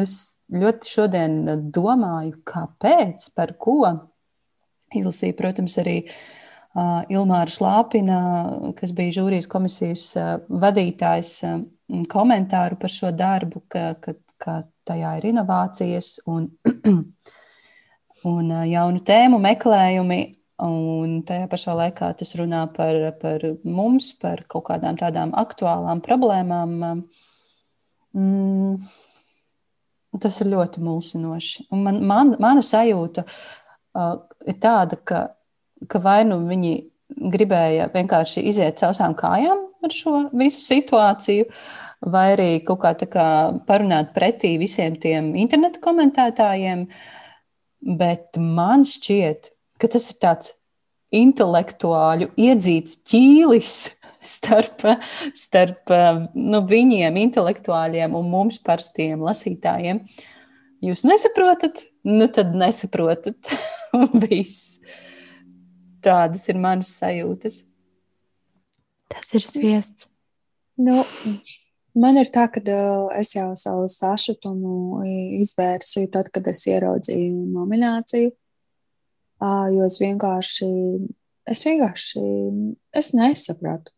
es 0.00 0.12
ļoti 0.52 0.88
šodien 0.88 1.40
domāju, 1.74 2.38
kāpēc, 2.48 3.28
par 3.36 3.56
ko 3.60 3.80
Izlasīju, 5.00 5.36
protams, 5.38 5.76
arī 5.82 5.96
uh, 6.06 7.02
Ilmāra 7.12 7.52
Šlāpina, 7.52 8.20
kas 8.78 8.94
bija 8.96 9.18
žūrijas 9.20 9.48
komisijas 9.50 10.08
uh, 10.18 10.36
vadītājs, 10.48 11.32
uh, 11.48 11.60
komentāru 12.12 12.78
par 12.80 12.92
šo 12.92 13.12
darbu, 13.14 13.62
ka, 13.72 13.92
ka, 14.02 14.16
ka 14.42 14.60
tajā 14.86 15.16
ir 15.20 15.28
inovācijas 15.32 16.16
un, 16.30 16.48
un 18.32 18.50
uh, 18.50 18.64
jaunu 18.66 19.04
tēmu 19.06 19.40
meklējumi. 19.50 20.24
Un 20.64 21.18
tajā 21.28 21.50
pašā 21.52 21.74
laikā 21.76 22.06
tas 22.16 22.30
runā 22.38 22.62
par, 22.72 22.96
par 23.20 23.42
mums, 23.68 24.14
par 24.16 24.40
kaut 24.48 24.64
kādām 24.70 24.96
tādām 24.96 25.34
aktuālām 25.36 26.00
problēmām. 26.00 26.78
Mm, 28.16 28.78
tas 30.22 30.40
ir 30.40 30.48
ļoti 30.54 30.80
mulsinoši. 30.80 31.66
Un 31.76 31.84
man, 31.84 32.00
man, 32.08 32.32
mana 32.40 32.64
sajūta 32.64 33.26
ir 34.46 34.60
tāda, 34.62 34.98
ka, 34.98 35.22
ka 35.90 36.00
vai 36.02 36.20
nu 36.28 36.40
viņi 36.46 36.76
gribēja 37.32 37.90
vienkārši 37.94 38.44
iziet 38.50 38.80
caurām 38.80 39.14
kājām 39.18 39.66
ar 39.86 39.94
šo 39.94 40.26
visu 40.36 40.62
situāciju, 40.64 41.46
vai 42.06 42.26
arī 42.34 42.48
kaut 42.66 42.82
kā, 42.82 42.92
kā 43.10 43.28
parunāt 43.68 44.12
pretī 44.16 44.56
visiem 44.60 44.98
tiem 45.00 45.34
interneta 45.38 45.80
komentētājiem. 45.84 46.86
Bet 47.96 48.38
man 48.40 48.86
šķiet, 48.88 49.52
ka 49.80 49.90
tas 49.92 50.08
ir 50.10 50.18
tāds 50.22 50.54
intelektuāļu 51.14 52.32
iedzīts 52.40 52.98
ķīlis 53.06 53.74
starp, 54.36 54.82
starp 55.38 55.94
nu, 56.34 56.62
viņiem, 56.66 57.20
intelektuāļiem, 57.28 58.16
un 58.18 58.32
mums, 58.32 58.58
parastiem 58.64 59.22
lasītājiem. 59.22 60.02
Jūs 60.84 61.06
nesaprotat, 61.08 61.86
nu 62.04 62.28
tad 62.32 62.52
nesaprotat. 62.58 63.38
Viss. 64.24 64.78
Tādas 66.04 66.44
ir 66.50 66.60
manas 66.60 66.92
sajūtas. 66.98 67.62
Tas 69.10 69.32
ir 69.38 69.46
sviests. 69.46 70.06
Nu, 70.76 71.00
man 71.96 72.20
ir 72.20 72.28
tā, 72.32 72.46
ka 72.52 72.60
es 73.16 73.32
jau 73.36 73.48
savu 73.56 73.86
sašutumu 73.90 75.02
izvērsu 75.40 76.04
tad, 76.12 76.28
kad 76.34 76.46
es 76.52 76.66
ieraudzīju 76.68 77.46
nomināciju. 77.54 78.34
Jo 79.40 79.86
es 79.86 79.98
vienkārši, 80.00 80.70
es 81.52 81.64
vienkārši 81.68 82.24
es 82.96 83.12
nesapratu. 83.16 83.95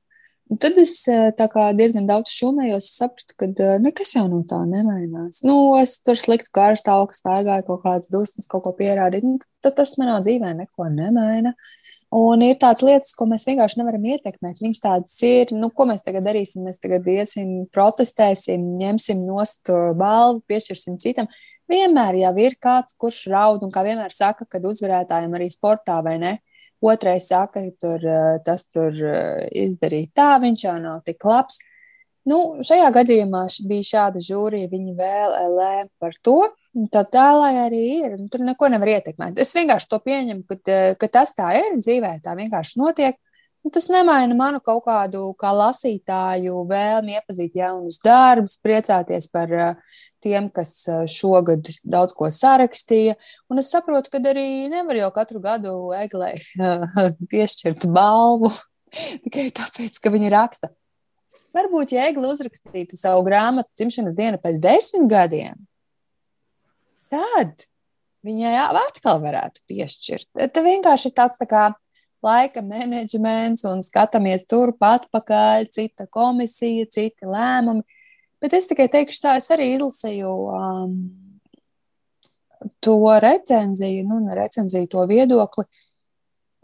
Un 0.49 0.57
tad 0.57 0.79
es 0.81 1.03
eh, 1.13 1.29
diezgan 1.77 2.07
daudz 2.09 2.33
šūmējos, 2.33 2.87
sapratu, 2.97 3.35
ka 3.37 3.49
eh, 3.51 3.75
nekas 3.85 4.15
jau 4.17 4.25
no 4.33 4.41
tā 4.49 4.63
nemainās. 4.65 5.43
Nu, 5.45 5.77
es 5.77 5.99
tur 6.01 6.17
sliktu 6.17 6.49
garšu 6.57 6.87
tālāk 6.87 7.13
staigāju, 7.17 7.67
kaut 7.67 7.83
kādas 7.85 8.09
dusmas, 8.13 8.49
kaut 8.49 8.65
ko 8.65 8.73
pierādīt. 8.79 9.27
Nu, 9.29 9.37
tad 9.65 9.77
tas 9.77 9.93
manā 10.01 10.17
dzīvē 10.25 10.55
neko 10.63 10.89
nemaina. 10.95 11.53
Un 12.17 12.41
ir 12.41 12.57
tādas 12.57 12.87
lietas, 12.87 13.13
ko 13.13 13.27
mēs 13.29 13.45
vienkārši 13.45 13.83
nevaram 13.83 14.07
ietekmēt. 14.09 14.63
Viņas 14.65 14.81
tādas 14.81 15.19
ir, 15.29 15.53
nu, 15.53 15.69
ko 15.69 15.85
mēs 15.91 16.07
tagad 16.07 16.25
darīsim. 16.25 16.65
Mēs 16.65 16.81
tagad 16.81 17.05
iesim, 17.13 17.67
protestēsim, 17.75 18.65
ņemsim 18.81 19.21
nost 19.29 19.69
balvu, 20.01 20.41
piešķirsim 20.49 20.97
citam. 21.05 21.29
Vienmēr 21.69 22.23
jau 22.23 22.33
ir 22.41 22.57
kāds, 22.57 22.97
kurš 22.97 23.27
raud, 23.29 23.67
un 23.67 23.75
kā 23.75 23.85
vienmēr 23.85 24.17
saka, 24.17 24.49
kad 24.49 24.65
uzvarētājiem 24.65 25.37
arī 25.37 25.51
sportā 25.53 25.99
vai 26.07 26.17
ne, 26.23 26.39
Otrais 26.81 27.27
saka, 27.27 27.61
ka 27.61 27.71
tur, 27.81 28.05
eh, 28.07 28.39
tas 28.45 28.67
tur 28.71 28.93
eh, 28.95 29.49
izdarīja 29.67 30.13
tā, 30.15 30.31
viņš 30.43 30.65
jau 30.65 30.77
nav 30.83 31.03
tik 31.07 31.25
labs. 31.25 31.59
Nu, 32.29 32.61
šajā 32.63 32.91
gadījumā 32.93 33.47
bija 33.67 33.87
šāda 33.89 34.21
žūrija, 34.23 34.69
viņi 34.71 34.95
vēl 34.99 35.37
lēma 35.57 35.89
par 35.99 36.15
to. 36.23 36.43
Tā 36.93 37.03
tālāk 37.09 37.57
arī 37.65 37.85
ir. 38.05 38.19
Nu, 38.21 38.29
tur 38.29 38.45
neko 38.45 38.69
nevar 38.71 38.93
ietekmēt. 38.99 39.41
Es 39.41 39.55
vienkārši 39.57 39.89
to 39.89 39.99
pieņemu, 40.05 40.45
ka, 40.47 40.77
ka 41.01 41.09
tas 41.09 41.33
tā 41.35 41.55
ir 41.57 41.79
dzīvē, 41.81 42.19
tā 42.23 42.37
vienkārši 42.39 42.83
notiek. 42.83 43.17
Un 43.65 43.73
tas 43.75 43.89
nemaina 43.91 44.37
manu 44.39 44.61
kaut 44.63 44.85
kādu 44.87 45.33
kā 45.41 45.51
lasītāju 45.57 46.61
vēlmi 46.69 47.17
iepazīt 47.19 47.57
jaunus 47.59 47.99
darbus, 48.05 48.55
priecāties 48.63 49.27
par 49.33 49.51
tiem, 50.25 50.49
kas 50.53 50.73
šogad 51.13 51.69
daudz 51.85 52.15
ko 52.17 52.31
sarakstīja. 52.33 53.17
Un 53.51 53.63
es 53.63 53.71
saprotu, 53.73 54.13
ka 54.13 54.23
arī 54.31 54.69
nevar 54.73 54.99
jau 54.99 55.13
katru 55.15 55.43
gadu 55.45 55.77
eglē 55.99 56.35
piešķirt 57.31 57.89
balvu 57.95 58.53
tikai 59.25 59.49
tāpēc, 59.57 60.01
ka 60.03 60.13
viņi 60.15 60.35
raksta. 60.35 60.73
Varbūt, 61.57 61.95
ja 61.97 62.05
Egli 62.11 62.29
uzrakstītu 62.29 62.99
savu 62.99 63.25
grāmatu 63.27 63.71
dzimšanas 63.79 64.17
dienu 64.19 64.39
pēc 64.43 64.61
desmit 64.63 65.09
gadiem, 65.11 65.57
tad 67.13 67.65
viņai 68.27 68.55
atkal 68.69 69.23
varētu 69.23 69.65
piešķirt. 69.71 70.29
Tas 70.37 70.65
vienkārši 70.65 71.09
ir 71.09 71.15
tāds 71.17 71.41
tā 71.41 71.49
kā 71.49 71.69
laika 72.25 72.63
menedžments 72.67 73.65
un 73.69 73.81
skatāmies 73.87 74.45
turpat 74.51 75.07
pakaļ, 75.15 75.69
cita 75.73 76.09
komisija, 76.11 76.89
citi 76.91 77.29
lēmumi. 77.29 77.85
Bet 78.43 78.55
es 78.55 78.69
tikai 78.71 78.87
teikšu, 78.93 79.23
tā 79.25 79.35
es 79.41 79.49
arī 79.51 79.73
izlasīju 79.75 80.33
um, 80.55 80.97
to 82.85 82.99
recenziju, 83.23 84.07
nu, 84.07 84.21
ne 84.23 84.37
recenziju, 84.39 84.87
to 84.91 85.05
viedokli. 85.11 85.67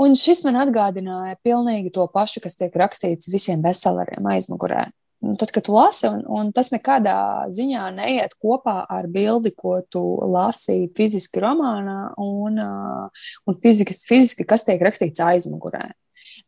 Un 0.03 0.17
šis 0.19 0.43
man 0.47 0.59
atgādināja 0.59 1.39
pilnīgi 1.47 1.93
to 1.95 2.07
pašu, 2.11 2.43
kas 2.43 2.59
tiek 2.59 2.75
rakstīts 2.79 3.31
visiem 3.31 3.63
bestselleriem 3.63 4.27
aizmugurē. 4.27 4.89
Un 5.25 5.39
tad, 5.41 5.51
kad 5.55 5.65
tu 5.65 5.73
lasi, 5.73 6.05
un, 6.11 6.21
un 6.29 6.51
tas 6.53 6.69
nekādā 6.75 7.17
ziņā 7.55 7.87
neiet 7.97 8.35
kopā 8.43 8.83
ar 8.91 9.07
bildi, 9.09 9.55
ko 9.57 9.79
tu 9.89 10.03
lasīji 10.35 10.91
fiziski 10.99 11.41
romānā, 11.41 12.13
un, 12.21 12.59
un 12.61 13.59
fiziski, 13.63 13.97
fiziski 14.11 14.47
kas 14.47 14.67
tiek 14.67 14.83
rakstīts 14.85 15.23
aizmugurē. 15.25 15.87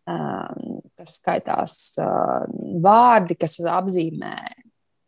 Kas 0.07 1.16
skaitās 1.20 1.79
vārdi, 2.83 3.39
kas 3.39 3.57
apzīmē 3.79 4.35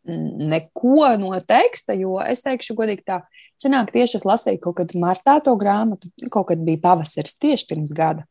neko 0.09 1.11
no 1.21 1.33
teksta, 1.41 1.95
jo 1.97 2.17
es 2.23 2.43
teikšu, 2.45 2.77
godīgi, 2.77 3.05
tā 3.07 3.21
Senāk 3.59 3.91
tieši 3.91 4.21
es 4.21 4.27
lasīju 4.27 4.61
kaut 4.63 4.77
kad 4.77 4.93
martā 4.95 5.35
to 5.43 5.51
grāmatu, 5.59 6.07
kaut 6.31 6.47
kad 6.51 6.61
bija 6.63 6.79
pavasaris 6.85 7.35
tieši 7.43 7.67
pirms 7.67 7.91
gada. 7.95 8.23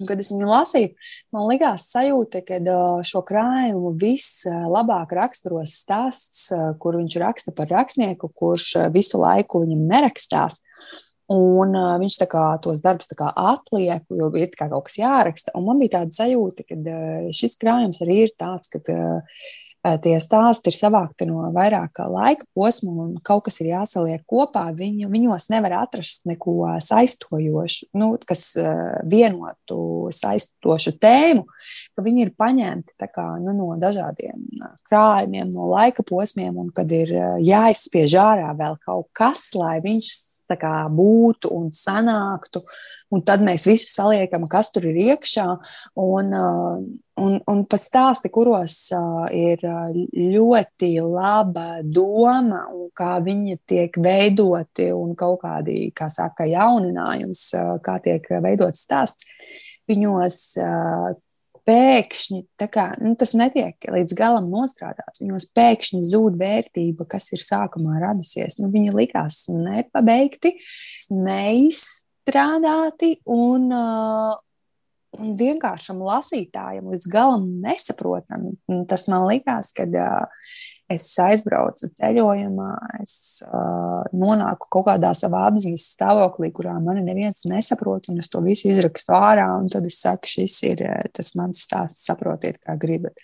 Un, 0.00 0.08
kad 0.08 0.18
es 0.18 0.32
viņu 0.32 0.48
lasīju, 0.48 0.94
man 1.36 1.46
likās 1.50 1.90
sajūta, 1.92 2.40
ka 2.48 2.58
šo 3.06 3.20
krājumu 3.28 3.92
vislabāk 4.00 5.12
raksturos 5.18 5.76
stāsts, 5.84 6.48
kur 6.80 6.96
viņš 6.98 7.18
raksta 7.22 7.54
par 7.54 7.68
rakstnieku, 7.70 8.32
kurš 8.32 8.88
visu 8.94 9.20
laiku 9.20 9.66
viņam 9.66 9.84
nerakstās. 9.92 10.62
Un 11.32 11.76
uh, 11.78 11.94
viņš 12.00 12.16
kā, 12.28 12.42
tos 12.60 12.82
darbus 12.84 13.12
kā 13.16 13.30
atliek, 13.38 14.02
jo 14.12 14.26
ir 14.36 14.50
kā 14.58 14.66
kaut 14.68 14.88
kas 14.88 14.98
jāraksta. 14.98 15.52
Un 15.56 15.64
man 15.68 15.78
bija 15.80 16.00
tāda 16.00 16.16
sajūta, 16.18 16.66
ka 16.66 16.76
uh, 16.76 17.28
šis 17.32 17.54
krājums 17.60 18.02
arī 18.04 18.18
ir 18.26 18.34
tāds, 18.36 18.68
ka 18.72 18.82
uh, 18.82 19.44
tie 19.82 20.14
stāsti 20.22 20.70
ir 20.70 20.76
savākti 20.76 21.26
no 21.26 21.48
vairāk 21.54 22.02
laika 22.06 22.46
posma, 22.54 22.92
un 23.04 23.16
kaut 23.24 23.46
kas 23.48 23.58
ir 23.62 23.72
jāsaliek 23.72 24.22
kopā. 24.30 24.64
Viņu, 24.78 25.10
viņos 25.10 25.48
nevar 25.52 25.80
atrast 25.82 26.26
neko 26.30 26.56
saistojošu, 26.82 27.90
nu, 27.98 28.12
kas 28.26 28.52
vienotu 29.08 30.08
saistošu 30.14 30.96
tēmu, 31.02 31.46
ka 31.96 32.06
viņi 32.06 32.26
ir 32.26 32.34
paņemti 32.38 33.10
kā, 33.12 33.26
nu, 33.42 33.54
no 33.58 33.72
dažādiem 33.82 34.46
krājumiem, 34.88 35.50
no 35.54 35.66
laika 35.72 36.04
posmiem, 36.06 36.54
un 36.62 36.70
kad 36.74 36.90
ir 36.94 37.10
jāizspiež 37.42 38.14
ārā 38.22 38.52
vēl 38.58 38.78
kaut 38.86 39.10
kas, 39.16 39.50
lai 39.58 39.80
viņš 39.82 40.12
kā, 40.60 40.74
būtu 40.92 41.50
un 41.54 41.70
sanāktu. 41.74 42.62
Un 43.12 43.24
tad 43.26 43.44
mēs 43.44 43.66
visu 43.68 43.88
saliekam, 43.90 44.46
kas 44.50 44.70
tur 44.74 44.86
ir 44.90 44.98
iekšā. 45.02 45.46
Un, 46.02 46.32
un, 47.22 47.38
un 47.38 47.64
pat 47.70 47.84
stāsti, 47.84 48.30
kuros 48.32 48.76
ir 49.36 49.64
ļoti 49.64 50.92
laba 51.04 51.82
doma, 51.84 52.64
un 52.72 52.88
kā 52.96 53.16
viņi 53.24 53.58
tiek 53.68 53.98
veidoti, 54.02 54.90
un 54.96 55.16
kaut 55.18 55.42
kādi, 55.44 55.90
kā 55.96 56.08
saka, 56.12 56.48
jauninājums, 56.50 57.46
kā 57.84 57.98
tiek 58.04 58.26
veidots 58.42 58.86
stāsts. 58.86 59.28
Viņos 59.90 60.38
pēkšņi 61.68 62.40
kā, 62.72 62.86
nu, 63.02 63.14
tas 63.18 63.34
netiek 63.38 63.76
līdz 63.92 64.16
galam 64.18 64.48
nostrādāts. 64.52 65.22
Viņos 65.22 65.48
pēkšņi 65.56 66.00
zūd 66.10 66.38
vērtība, 66.40 67.06
kas 67.10 67.30
ir 67.36 67.42
sākumā 67.42 68.00
radusies. 68.02 68.58
Nu, 68.60 68.66
viņi 68.72 68.94
likās 68.96 69.44
nepabeigti, 69.52 70.50
neizstrādāti 71.12 73.10
un, 73.30 73.68
uh, 73.76 74.34
un 75.18 75.26
vienkāršam 75.38 76.02
lasītājam 76.02 76.90
līdz 76.92 77.06
galam 77.12 77.44
nesaprotam. 77.62 78.40
Tas 78.90 79.02
man 79.12 79.22
likās, 79.30 79.66
ka 79.76 79.84
uh, 79.86 80.26
es 80.92 81.04
aizbraucu 81.20 81.88
ceļojumā, 81.98 82.68
es 83.02 83.42
uh, 83.46 84.02
nonāku 84.16 84.68
kaut 84.72 84.86
kādā 84.88 85.12
savā 85.16 85.44
apziņas 85.48 85.86
stāvoklī, 85.96 86.52
kurā 86.54 86.74
mani 86.82 87.04
neviens 87.06 87.44
nesaprot, 87.48 88.08
un 88.12 88.22
es 88.22 88.30
to 88.32 88.42
visu 88.44 88.70
izrakstu 88.72 89.16
ārā, 89.16 89.48
un 89.58 89.68
tad 89.72 89.88
es 89.88 89.98
saku, 90.04 90.30
šis 90.30 90.56
ir 90.70 90.84
tas 91.16 91.34
mans 91.38 91.64
stāsts, 91.66 92.06
saprotiet, 92.08 92.60
kā 92.62 92.76
gribat. 92.80 93.18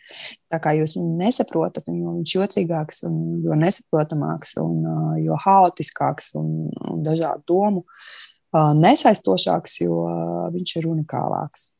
Tā 0.50 0.60
kā 0.64 0.74
jūs 0.78 0.98
viņu 0.98 1.16
nesaprotat, 1.22 1.88
jo 1.88 2.18
viņš 2.18 2.36
jocīgāks, 2.38 3.02
un 3.08 3.40
jo 3.44 3.58
nesaprotamāks, 3.58 4.56
un 4.62 4.84
uh, 4.84 5.16
jo 5.22 5.38
haotiskāks 5.46 6.34
un, 6.38 6.68
un 6.90 7.02
dažādu 7.06 7.46
domu 7.54 7.84
uh, 7.84 8.74
nesaistošāks, 8.78 9.80
jo 9.84 10.04
uh, 10.04 10.46
viņš 10.54 10.78
ir 10.80 10.92
unikālāks. 10.92 11.72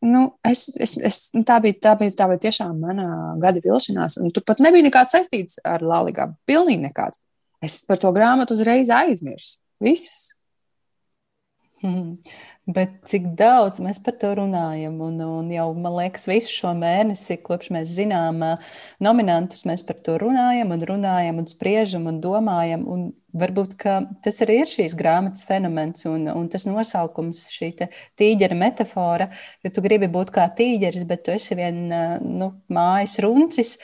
Nu, 0.00 0.22
es, 0.48 0.70
es, 0.80 0.94
es, 1.04 1.16
nu, 1.36 1.42
tā, 1.44 1.58
bija, 1.60 1.76
tā, 1.84 1.94
bija, 2.00 2.14
tā 2.16 2.26
bija 2.30 2.40
tiešām 2.46 2.78
mana 2.80 3.06
gada 3.40 3.60
vilšanās. 3.60 4.16
Tur 4.32 4.44
pat 4.48 4.62
nebija 4.64 4.86
nekāds 4.86 5.12
saistīts 5.12 5.60
ar 5.66 5.84
Latviju. 5.84 6.30
Pilnīgi 6.48 6.86
nekāds. 6.86 7.20
Es 7.60 7.82
par 7.84 8.00
to 8.00 8.12
grāmatu 8.16 8.56
uzreiz 8.56 8.88
aizmirsu. 8.96 9.58
Viss. 9.84 10.32
Hmm. 11.84 12.16
Bet 12.68 12.92
cik 13.08 13.30
daudz 13.38 13.78
mēs 13.80 13.98
par 14.04 14.18
to 14.20 14.34
runājam, 14.36 14.98
un, 15.02 15.16
un 15.24 15.46
jau, 15.50 15.70
man 15.80 15.94
liekas, 15.96 16.26
visu 16.28 16.52
šo 16.52 16.74
mēnesi, 16.76 17.38
kopš 17.40 17.70
mēs 17.72 17.94
zinām 17.96 18.42
nominantus, 19.02 19.64
mēs 19.66 19.80
par 19.86 19.96
to 20.04 20.18
runājam, 20.20 20.74
un 20.74 20.84
runājam, 20.90 21.40
un 21.40 21.48
spriežam, 21.48 22.04
un 22.10 22.20
domājam. 22.22 22.84
Un 22.84 23.06
varbūt 23.40 23.78
tas 24.24 24.42
arī 24.44 24.58
ir 24.60 24.70
šīs 24.70 24.96
grāmatas 24.98 25.46
fenomens, 25.48 26.04
un, 26.10 26.28
un 26.34 26.50
tas 26.52 26.66
nosaukums, 26.68 27.46
šī 27.54 27.72
tīģera 28.20 28.58
metāfora, 28.58 29.30
ka 29.64 29.72
tu 29.72 29.84
gribi 29.86 30.10
būt 30.12 30.34
kā 30.34 30.44
tīģeris, 30.60 31.06
bet 31.08 31.24
tu 31.24 31.34
esi 31.34 31.56
vien 31.58 31.86
nu, 31.88 32.52
mājas 32.68 33.16
runcis, 33.24 33.78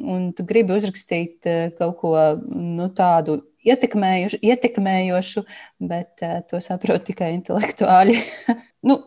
un 0.00 0.30
tu 0.38 0.46
gribi 0.46 0.78
uzrakstīt 0.78 1.50
kaut 1.80 1.98
ko 1.98 2.14
nu, 2.46 2.88
tādu 2.94 3.42
ietekmējuši, 3.68 4.40
ietekmējošu, 4.50 5.44
bet 5.90 6.24
uh, 6.24 6.38
to 6.48 6.60
saprot 6.64 7.06
tikai 7.08 7.32
intelektuāļi. 7.38 8.16
nu, 8.88 8.98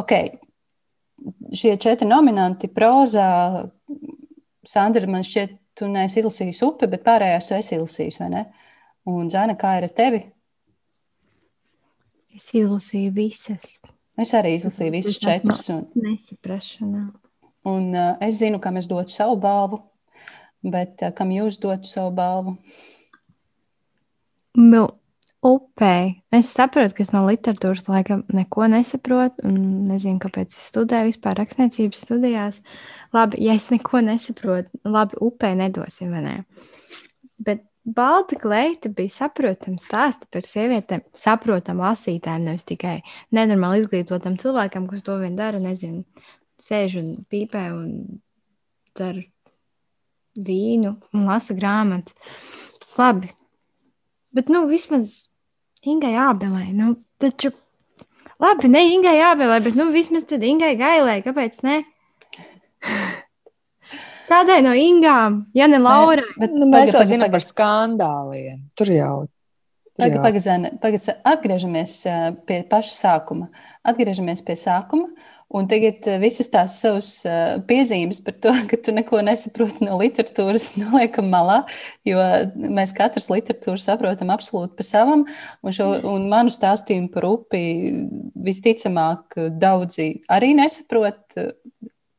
ok, 0.00 0.14
šie 1.54 1.76
četri 1.80 2.08
nominanti 2.08 2.70
prozā, 2.72 3.30
Sandra, 4.62 5.08
man 5.10 5.24
šķiet, 5.26 5.56
tu 5.74 5.88
neesi 5.90 6.20
izlasījis 6.20 6.60
upi, 6.66 6.86
bet 6.90 7.02
pārējās 7.06 7.48
tu 7.48 7.56
esi 7.56 7.74
izlasījis, 7.74 8.20
vai 8.22 8.28
ne? 8.30 8.42
Un 9.10 9.30
Zana, 9.32 9.56
kā 9.58 9.74
ir 9.80 9.88
ar 9.88 9.94
tevi? 9.96 10.20
Es 12.36 12.48
izlasīju 12.56 13.12
visas. 13.16 13.80
Es 14.20 14.32
arī 14.36 14.54
izlasīju 14.56 14.94
visas 14.94 15.18
četras. 15.20 15.64
Un... 15.74 15.86
Nesaprašanā. 15.98 17.08
Un 17.68 17.88
uh, 17.94 18.14
es 18.22 18.38
zinu, 18.40 18.60
kam 18.62 18.78
es 18.80 18.88
dotu 18.90 19.14
savu 19.14 19.36
balvu, 19.42 19.80
bet 20.62 21.02
uh, 21.02 21.12
kam 21.16 21.32
jūs 21.34 21.58
dotu 21.62 21.90
savu 21.90 22.12
balvu? 22.16 22.56
Nu, 24.58 24.82
upē. 25.42 25.94
Es 26.34 26.52
saprotu, 26.52 26.96
ka 26.96 27.04
es 27.06 27.12
no 27.14 27.24
literatūras 27.26 27.88
laikam 27.88 28.22
neko 28.32 28.68
nesaprotu, 28.72 29.48
nezinu, 29.48 30.20
kāpēc 30.22 30.54
es 30.54 30.70
studēju 30.70 31.10
vispār 31.10 31.40
rakstniecības 31.40 32.04
studijās. 32.06 32.62
Labi, 33.16 33.40
ja 33.46 33.56
es 33.58 33.70
neko 33.72 34.04
nesaprotu, 34.06 34.70
labi, 34.84 35.18
upē 35.24 35.54
nedosim, 35.58 36.12
vai 36.14 36.24
ne? 36.26 36.36
Bet 37.42 37.66
Balta 37.82 38.36
kleita 38.38 38.92
bija 38.94 39.10
saprotama 39.10 39.80
stāsta 39.82 40.28
par 40.30 40.44
sievietēm, 40.46 41.02
saprotamu 41.18 41.82
lasītājiem, 41.82 42.44
nevis 42.46 42.68
tikai 42.68 43.00
nenormāli 43.34 43.82
izglītotam 43.82 44.36
cilvēkam, 44.38 44.86
kas 44.86 45.02
to 45.02 45.16
vien 45.18 45.34
dara, 45.34 45.58
nezinu, 45.58 46.04
sēž 46.62 47.00
un 47.00 47.08
pīpē 47.26 47.64
un 47.74 48.20
dzer 48.94 49.18
vīnu 50.38 50.94
un 51.10 51.26
lasa 51.26 51.56
grāmatas. 51.58 52.14
Labi, 52.94 53.32
Bet, 54.32 54.48
nu, 54.52 54.64
vismaz 54.70 55.28
Ingai 55.84 56.14
Ābelē, 56.16 56.70
nu, 56.76 56.94
taču, 57.20 57.50
labi, 58.40 58.70
ne 58.72 58.84
Ingai 58.94 59.18
Ābelē, 59.32 59.58
bet, 59.64 59.76
nu, 59.78 59.90
vismaz 59.94 60.24
tad 60.30 60.44
Ingai 60.46 60.72
Gailē, 60.80 61.18
kāpēc 61.26 61.60
ne? 61.66 61.82
Kādai 64.32 64.62
no 64.64 64.72
Ingām, 64.78 65.42
ja 65.56 65.68
ne 65.68 65.80
Laurai? 65.82 66.24
Bet, 66.40 66.54
nu, 66.56 66.68
mēs 66.70 66.94
jau 66.96 67.04
zinām 67.08 67.32
par 67.32 67.44
skandāliem. 67.44 68.64
Tur 68.78 68.92
jau. 68.94 69.14
Pagaidām, 69.98 70.70
atgriežamies 71.28 71.98
pie 72.48 72.62
paša 72.70 72.94
sākuma. 72.96 73.50
Atgriežamies 73.84 74.40
pie 74.46 74.56
sākuma. 74.56 75.10
Un 75.52 75.66
tagad 75.68 76.06
visas 76.22 76.48
tās 76.48 76.78
savas 76.80 77.08
piezīmes 77.68 78.22
par 78.24 78.36
to, 78.40 78.52
ka 78.70 78.78
tu 78.80 78.94
neko 78.96 79.20
nesaproti 79.26 79.84
no 79.84 79.98
literatūras, 80.00 80.70
noliekam 80.80 81.28
malā, 81.32 81.58
jo 82.08 82.22
mēs 82.56 82.94
katrs 82.96 83.28
literatūru 83.32 83.80
saprotam 83.80 84.32
absolūti 84.32 84.78
pa 84.78 84.86
savam. 84.86 85.26
Un, 85.60 85.76
šo, 85.76 85.90
un 86.08 86.24
manu 86.32 86.52
stāstījumu 86.54 87.12
par 87.12 87.28
upi 87.28 87.62
visticamāk 88.48 89.36
daudzi 89.60 90.08
arī 90.32 90.54
nesaprot, 90.56 91.36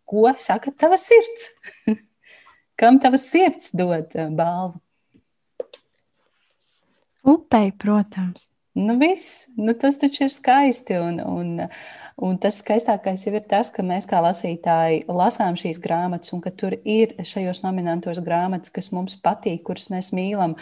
ko 0.06 0.30
saka 0.38 0.76
tava 0.78 1.02
sirds. 1.02 1.50
Kam 2.80 3.02
tava 3.02 3.18
sirds 3.22 3.74
dod 3.78 4.14
balvu? 4.38 4.78
Upei, 7.24 7.72
protams. 7.72 8.50
Nu, 8.74 8.98
viss, 8.98 9.46
nu, 9.56 9.74
tas 9.78 10.00
taču 10.02 10.26
ir 10.26 10.32
skaisti. 10.34 10.98
Un, 10.98 11.20
un, 11.22 11.62
un 12.18 12.38
tas 12.42 12.60
skaistākais 12.62 13.26
jau 13.26 13.34
ir 13.34 13.46
tas, 13.50 13.72
ka 13.74 13.86
mēs 13.86 14.08
kā 14.10 14.20
lasītāji 14.24 15.06
lasām 15.10 15.58
šīs 15.60 15.80
grāmatas, 15.84 16.34
un 16.36 16.42
ka 16.44 16.52
tur 16.52 16.76
ir 16.84 17.16
šajos 17.20 17.64
nominantos 17.66 18.22
grāmatas, 18.26 18.74
kas 18.74 18.92
mums 18.96 19.16
patīk, 19.22 19.64
kuras 19.68 19.90
mēs 19.94 20.12
mīlam. 20.16 20.58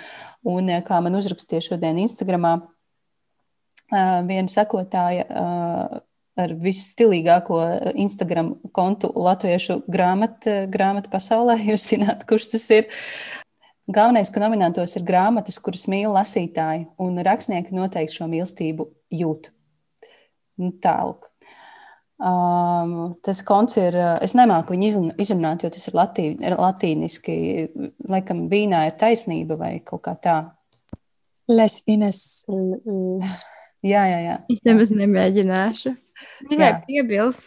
Un 0.47 0.71
kā 0.85 1.01
man 1.03 1.17
uzrakstīja 1.19 1.71
šodien 1.71 1.99
Instagramā, 2.05 2.57
viena 3.91 4.47
sekotāja 4.51 5.27
ar 6.41 6.53
visstilīgāko 6.63 7.59
Instagram 7.99 8.53
kontu 8.75 9.11
latviešu 9.15 9.81
grāmatu, 9.91 10.65
grāmatu 10.71 11.11
pasaulē. 11.11 11.57
Jūs 11.71 11.89
zināt, 11.91 12.25
kurš 12.29 12.51
tas 12.55 12.67
ir. 12.73 12.89
Galvenais, 13.91 14.29
ka 14.31 14.39
nominantos 14.39 14.93
ir 14.95 15.03
grāmatas, 15.03 15.57
kuras 15.59 15.87
mīl 15.91 16.13
lasītāji, 16.15 16.85
un 17.01 17.19
rakstnieki 17.25 17.75
noteikti 17.75 18.15
šo 18.15 18.29
mīlestību 18.31 18.87
jūt. 19.19 19.51
Nu, 20.61 20.71
Tālāk. 20.79 21.30
Um, 22.21 23.15
tas 23.25 23.39
konts 23.41 23.79
ir, 23.81 23.95
es 24.21 24.35
nemāku 24.37 24.75
viņu 24.75 25.15
izrunāt, 25.21 25.63
jo 25.65 25.71
tas 25.73 25.87
ir 25.89 25.95
latī, 25.97 26.25
latīniski. 26.37 27.37
Laikam, 28.11 28.43
vīnā 28.51 28.83
ir 28.91 28.97
taisnība 29.01 29.57
vai 29.57 29.71
kaut 29.85 30.03
kā 30.05 30.13
tā. 30.21 30.35
Les 31.49 31.79
fines. 31.81 32.21
Jā, 33.81 34.03
jā, 34.05 34.19
jā. 34.21 34.37
Es 34.53 34.61
nemaz 34.67 34.93
nemēģināšu. 34.93 35.95
Tikai 36.51 36.69
piebilst, 36.85 37.41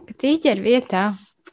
ka 0.00 0.16
tīķeru 0.22 0.64
vietā 0.64 1.02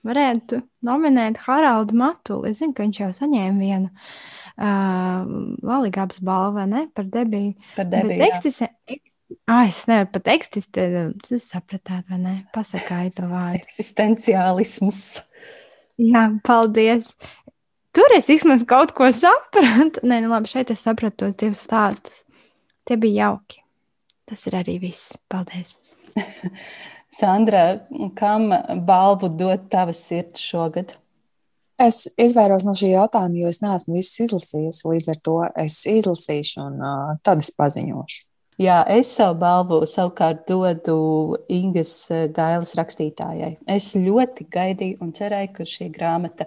varētu 0.08 0.62
nominēt 0.88 1.42
Haraldu 1.44 1.98
Matuli. 2.00 2.54
Es 2.54 2.62
zinu, 2.62 2.72
ka 2.78 2.86
viņš 2.86 3.02
jau 3.02 3.10
saņēma 3.18 3.60
vienu 3.60 3.92
uh, 3.92 5.28
valīgāpas 5.68 6.24
balvu 6.24 6.64
ne, 6.72 6.86
par 6.96 7.12
debiju. 7.12 7.58
Par 7.76 7.92
debiju. 7.92 8.16
Bet 8.16 8.24
tekstis, 8.24 8.64
ah, 9.48 9.66
es 9.68 9.84
nevaru 9.90 10.10
pat 10.16 10.26
tekstis, 10.28 10.68
jūs 10.76 11.48
sapratāt, 11.52 12.06
vai 12.10 12.20
ne? 12.22 12.36
Pasakāju 12.56 13.14
to 13.18 13.30
vārdu. 13.30 13.62
Eksistenciālisms. 13.66 15.02
Jā, 16.02 16.28
paldies. 16.48 17.14
Tur 17.96 18.16
es 18.16 18.30
vismaz 18.32 18.64
kaut 18.68 18.94
ko 18.96 19.10
sapratu. 19.14 20.04
Nē, 20.08 20.22
nu 20.24 20.32
labi, 20.32 20.52
šeit 20.52 20.72
es 20.74 20.84
sapratu 20.86 21.26
tos 21.26 21.36
divus 21.40 21.66
stāstus. 21.68 22.24
Tie 22.88 22.98
bija 23.00 23.28
jauki. 23.28 23.62
Tas 24.30 24.46
ir 24.48 24.56
arī 24.62 24.78
viss. 24.82 25.18
Paldies! 25.32 25.76
Sandra, 27.20 27.82
kam 28.16 28.50
balvu 28.88 29.30
dot 29.36 29.68
tava 29.72 29.94
sirds 29.96 30.40
šogad? 30.40 30.96
Es 31.82 32.06
izvairos 32.20 32.64
no 32.64 32.76
šī 32.78 32.94
jautājuma, 32.94 33.40
jo 33.42 33.52
es 33.52 33.60
neesmu 33.64 33.98
visus 33.98 34.28
izlasījusi. 34.28 34.84
Līdz 34.88 35.12
ar 35.12 35.22
to 35.26 35.38
es 35.60 35.82
izlasīšu 35.90 36.62
un 36.64 36.78
uh, 36.80 37.16
tad 37.26 37.42
es 37.44 37.52
paziņošu. 37.58 38.22
Jā, 38.62 38.82
es 38.94 39.10
savu 39.16 39.40
balvu 39.42 39.78
savukārt 39.90 40.44
dodu 40.46 40.94
Ingas 41.50 41.94
Gailas 42.36 42.76
rakstītājai. 42.78 43.56
Es 43.74 43.88
ļoti 43.98 44.46
gaidīju 44.54 45.00
un 45.02 45.14
cerēju, 45.18 45.50
ka 45.56 45.66
šī 45.66 45.88
grāmata 45.96 46.46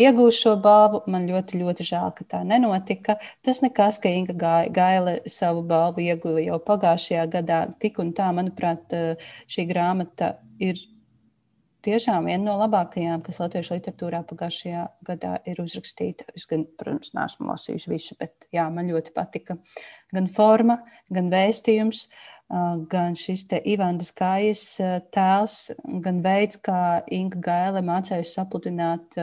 iegūst 0.00 0.46
šo 0.46 0.54
balvu. 0.64 1.02
Man 1.12 1.26
ļoti, 1.28 1.60
ļoti 1.60 1.84
žēl, 1.90 2.08
ka 2.16 2.24
tā 2.30 2.40
nenotika. 2.48 3.18
Tas 3.44 3.60
nekas, 3.64 4.00
ka 4.00 4.08
Inga 4.08 4.54
Gaila 4.72 5.18
savu 5.28 5.60
balvu 5.68 6.06
ieguva 6.06 6.40
jau 6.40 6.56
pagājušajā 6.70 7.26
gadā. 7.36 7.60
Tik 7.84 8.00
un 8.00 8.14
tā, 8.16 8.30
manuprāt, 8.32 8.96
šī 9.52 9.68
grāmata 9.68 10.38
ir 10.62 10.80
tiešām 11.82 12.28
viena 12.30 12.46
no 12.46 12.58
labākajām, 12.60 13.22
kas 13.26 13.40
latviešu 13.42 13.76
literatūrā 13.76 14.22
pagājušajā 14.28 14.84
gadā 15.06 15.38
ir 15.50 15.60
uzrakstīta. 15.62 16.28
Es, 16.36 16.46
gan, 16.48 16.64
protams, 16.78 17.12
neesmu 17.16 17.50
lasījusi 17.50 17.92
visu, 17.92 18.16
bet 18.20 18.48
jā, 18.54 18.68
man 18.72 18.88
ļoti 18.88 19.14
patika 19.16 19.58
gan 20.14 20.28
forma, 20.32 20.82
gan 21.12 21.32
vēstījums. 21.32 22.06
Gan 22.92 23.14
šis 23.16 23.46
Ivānas 23.64 24.10
kājas 24.12 24.74
tēls, 25.14 25.70
gan 26.04 26.18
veids, 26.20 26.58
kā 26.60 27.00
Inga 27.08 27.40
Gaile 27.40 27.80
mācījusi 27.80 28.34
sapludināt 28.36 29.16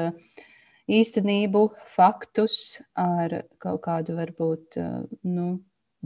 īstenību, 0.90 1.62
faktus 1.94 2.80
ar 2.98 3.44
kaut 3.62 3.84
kādu 3.86 4.18
varbūt 4.18 4.80
nu, 5.30 5.50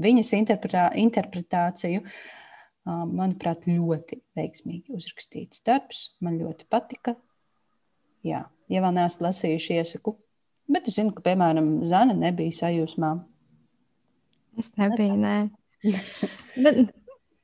viņas 0.03 0.33
interpretā, 0.35 0.89
interpretāciju. 0.99 2.03
Manuprāt, 2.83 3.69
ļoti 3.71 4.19
veiksmīgi 4.35 4.91
uzrakstīts 4.91 5.63
darbs. 5.63 6.09
Man 6.19 6.35
ļoti 6.41 6.67
patika. 6.67 7.15
Jā, 8.27 8.43
ja 8.67 8.83
vēl 8.83 8.97
neesat 8.99 9.23
lasījuši, 9.29 9.77
iesaku. 9.79 10.17
Bet 10.67 10.91
es 10.91 10.97
zinu, 10.99 11.15
ka, 11.15 11.23
piemēram, 11.23 11.77
Zana 11.87 12.15
nebija 12.15 12.55
sajūsmā. 12.55 13.15
Es 14.59 14.73
nebiju, 14.79 15.15
nē. 15.19 15.37
Bet 16.63 16.85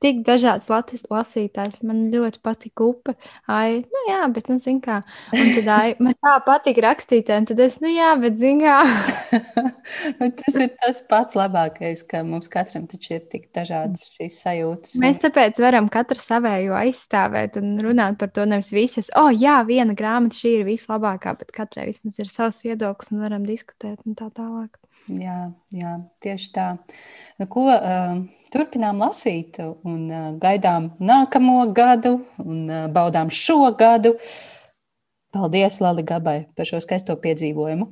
tik 0.00 0.22
dažāds 0.24 0.68
latvijas 0.72 1.04
lasītājs. 1.12 1.80
Man 1.86 2.06
ļoti 2.12 2.40
patīk 2.44 2.82
upe. 2.84 3.14
Ai, 3.50 3.82
nu 3.84 4.04
jā, 4.08 4.20
bet, 4.32 4.48
nu, 4.50 4.56
zin 4.62 4.80
kā. 4.84 5.00
Un 5.36 5.52
tad, 5.58 5.68
ai, 5.74 5.92
man 6.04 6.16
tā 6.16 6.34
patīk 6.46 6.80
rakstīt, 6.84 7.30
un 7.34 7.48
tad 7.50 7.60
es, 7.62 7.78
nu 7.84 7.92
jā, 7.92 8.10
bet, 8.20 8.38
zin 8.40 8.62
kā. 8.64 8.78
tas 10.40 10.56
ir 10.56 10.72
tas 10.80 11.02
pats 11.10 11.36
labākais, 11.38 12.04
ka 12.08 12.24
mums 12.26 12.50
katram 12.52 12.88
taču 12.90 13.18
ir 13.18 13.26
tik 13.32 13.50
dažādas 13.56 14.08
šīs 14.16 14.40
sajūtas. 14.46 14.96
Un... 14.96 15.04
Mēs 15.04 15.20
tāpēc 15.22 15.60
varam 15.62 15.90
katru 15.92 16.20
savējo 16.22 16.76
aizstāvēt 16.80 17.60
un 17.60 17.76
runāt 17.84 18.16
par 18.20 18.32
to 18.32 18.48
nevis 18.48 18.72
visas. 18.74 19.12
O, 19.12 19.28
oh, 19.28 19.32
jā, 19.34 19.60
viena 19.68 19.96
grāmata 19.96 20.40
šī 20.40 20.60
ir 20.60 20.68
vislabākā, 20.68 21.36
bet 21.42 21.52
katrai 21.56 21.90
vismaz 21.92 22.20
ir 22.22 22.32
savs 22.32 22.64
viedoklis 22.64 23.12
un 23.12 23.26
varam 23.26 23.44
diskutēt 23.48 24.00
un 24.08 24.16
tā 24.16 24.32
tālāk. 24.32 24.79
Jā, 25.08 25.50
jā, 25.74 25.94
tieši 26.22 26.50
tā. 26.54 26.66
Nu, 27.40 27.46
ko, 27.50 27.64
uh, 27.72 28.20
turpinām 28.52 29.00
lasīt, 29.02 29.58
un 29.60 30.04
uh, 30.10 30.26
gaidām 30.38 30.90
nākamo 31.00 31.64
gadu, 31.74 32.20
un 32.44 32.66
uh, 32.68 32.84
baudām 32.92 33.32
šo 33.32 33.72
gadu. 33.78 34.14
Paldies, 35.34 35.80
Lali 35.80 36.04
Gabai, 36.06 36.44
par 36.54 36.68
šo 36.68 36.82
skaisto 36.82 37.16
piedzīvojumu. 37.22 37.88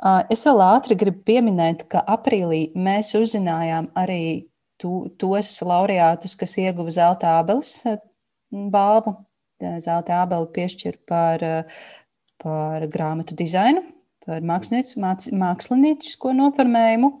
Uh, 0.00 0.22
es 0.32 0.46
vēl 0.48 0.62
ātri 0.64 0.96
gribu 0.96 1.20
pieminēt, 1.28 1.84
ka 1.92 2.00
aprīlī 2.08 2.70
mēs 2.72 3.12
uzzinājām 3.18 3.90
arī 4.00 4.50
tu, 4.80 5.10
tos 5.20 5.58
laureātus, 5.60 6.36
kas 6.40 6.56
ieguva 6.60 6.92
zelta 6.96 7.36
abeles 7.40 7.74
balvu. 8.50 9.18
Zelta 9.60 10.22
abeli 10.22 10.48
piešķir 10.56 11.02
par 11.04 11.42
uh, 11.44 11.80
par 12.40 12.86
grāmatu 12.92 13.36
dizainu, 13.38 13.82
par 14.26 14.44
māksliniecisko 14.44 16.36
noformējumu. 16.36 17.12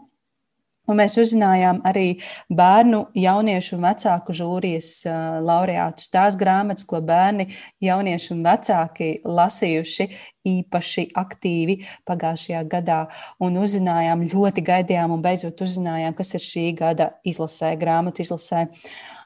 Un 0.90 0.98
mēs 0.98 1.14
uzzinājām 1.20 1.82
arī 1.86 2.16
bērnu, 2.50 3.04
jauniešu 3.14 3.76
un 3.76 3.84
vecāku 3.84 4.34
žūrijas 4.34 4.88
uh, 5.06 5.36
laureātus. 5.44 6.08
Tās 6.10 6.34
grāmatas, 6.40 6.86
ko 6.88 6.98
bērni, 7.04 7.46
jaunieši 7.84 8.32
un 8.34 8.40
vecāki 8.48 9.10
lasījuši 9.22 10.08
īpaši 10.50 11.06
aktīvi 11.20 11.78
pagājušajā 12.10 12.64
gadā. 12.72 13.04
Un 13.44 13.60
uzzinājām, 13.60 14.26
ļoti 14.32 14.66
gaidījām, 14.66 15.14
un 15.14 15.22
beidzot 15.22 15.62
uzzinājām, 15.62 16.16
kas 16.18 16.34
ir 16.34 16.46
šī 16.48 16.66
gada 16.80 17.12
izlasē, 17.28 17.76
grāmatu 17.78 18.24
izlasē. 18.26 18.66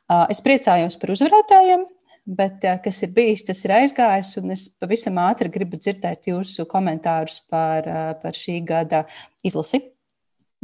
Uh, 0.04 0.26
es 0.34 0.44
priecājos 0.44 0.98
par 1.00 1.14
uzvarētājiem, 1.16 1.88
Bet 2.24 2.64
eh, 2.64 2.78
kas 2.80 3.02
ir 3.04 3.12
bijis, 3.12 3.44
tas 3.44 3.58
ir 3.66 3.74
aizgājis. 3.76 4.36
Es 4.54 4.68
pavisam 4.80 5.18
ātri 5.20 5.50
gribu 5.52 5.76
dzirdēt 5.76 6.30
jūsu 6.30 6.64
komentārus 6.70 7.42
par, 7.50 7.84
eh, 7.84 8.14
par 8.22 8.38
šī 8.38 8.60
gada 8.64 9.04
izlasi. 9.44 9.82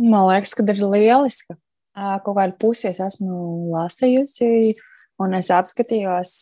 Man 0.00 0.30
liekas, 0.30 0.54
ka 0.56 0.64
ir 0.64 0.80
lieliska. 0.80 1.58
Kaut 2.24 2.36
kādu 2.38 2.54
pusi 2.56 2.86
es 2.88 3.00
esmu 3.02 3.68
lasījusi, 3.74 4.72
un 5.20 5.34
es 5.36 5.50
apskatījos, 5.52 6.32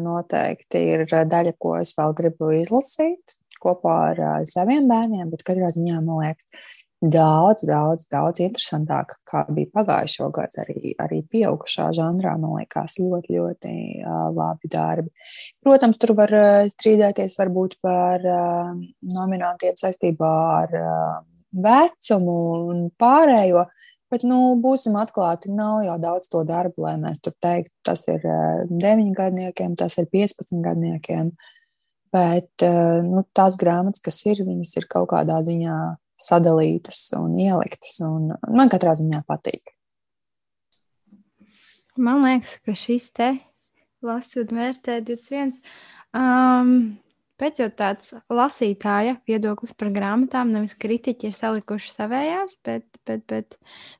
noteikti 0.00 0.80
ir 0.94 1.04
daļa, 1.06 1.52
ko 1.60 1.76
es 1.78 1.92
vēl 1.94 2.14
gribu 2.18 2.48
izlasīt 2.56 3.36
kopā 3.62 3.98
ar 4.08 4.22
saviem 4.48 4.88
bērniem, 4.90 5.28
bet 5.30 5.44
katrā 5.46 5.68
ziņā 5.70 6.00
man 6.00 6.24
liekas, 6.24 6.48
daudz, 7.10 7.64
daudz, 7.68 8.06
daudz 8.10 8.40
interesantāk, 8.44 9.16
kā 9.28 9.44
bija 9.52 9.70
pagājušo 9.74 10.30
gadu. 10.34 10.62
Arī, 10.62 10.92
arī 11.02 11.20
pieaugušā 11.30 11.90
žanrā, 11.96 12.34
man 12.40 12.56
liekas, 12.60 12.98
ļoti, 13.02 13.36
ļoti 13.36 13.74
uh, 14.00 14.26
labi 14.34 14.70
darbi. 14.72 15.12
Protams, 15.64 16.00
tur 16.00 16.14
var 16.18 16.34
uh, 16.34 16.64
strīdēties 16.70 17.36
varbūt 17.40 17.78
par 17.84 18.24
uh, 18.24 18.74
nominantiem 19.14 19.76
saistībā 19.80 20.34
ar 20.58 20.76
uh, 20.80 21.16
vecumu 21.64 22.36
un 22.70 22.84
pārējo. 23.00 23.66
Bet, 24.12 24.22
nu, 24.28 24.54
būsim 24.62 24.94
atklāti, 25.00 25.50
nav 25.50 25.80
jau 25.82 25.96
daudz 25.98 26.30
to 26.30 26.44
darbu, 26.46 26.84
lai 26.86 26.94
mēs 27.02 27.18
tur 27.24 27.34
teiktu, 27.42 27.74
tas 27.88 28.06
ir 28.12 28.22
uh, 28.22 28.62
9 28.70 29.10
gadniekiem, 29.16 29.74
tas 29.80 29.98
ir 29.98 30.08
15 30.12 30.62
gadniekiem. 30.64 31.34
Bet 32.14 32.62
nu, 33.02 33.24
tās 33.34 33.56
grāmatas, 33.58 33.98
kas 33.98 34.20
ir, 34.30 34.44
viņas 34.46 34.76
ir 34.78 34.84
kaut 34.86 35.08
kādā 35.10 35.40
ziņā 35.42 35.78
sadalītas 36.20 37.06
un 37.18 37.38
ieliktas. 37.40 37.98
Un 38.06 38.32
man 38.54 38.72
katrā 38.72 38.94
ziņā 38.98 39.24
patīk. 39.28 39.74
Man 41.94 42.24
liekas, 42.24 42.58
ka 42.66 42.74
šis 42.74 43.10
te 43.14 43.30
lasot 44.04 44.50
vērtē 44.54 44.98
21. 45.06 45.54
Um, 46.14 46.72
pēc 47.40 47.60
jau 47.62 47.68
tāds 47.74 48.12
lasītāja 48.30 49.16
viedoklis 49.28 49.74
par 49.78 49.90
grāmatām, 49.94 50.52
nevis 50.54 50.76
kritiķi 50.80 51.30
ir 51.30 51.36
salikuši 51.36 51.92
savējās, 51.92 52.56
bet, 52.66 52.86
bet, 53.06 53.24
bet 53.30 53.58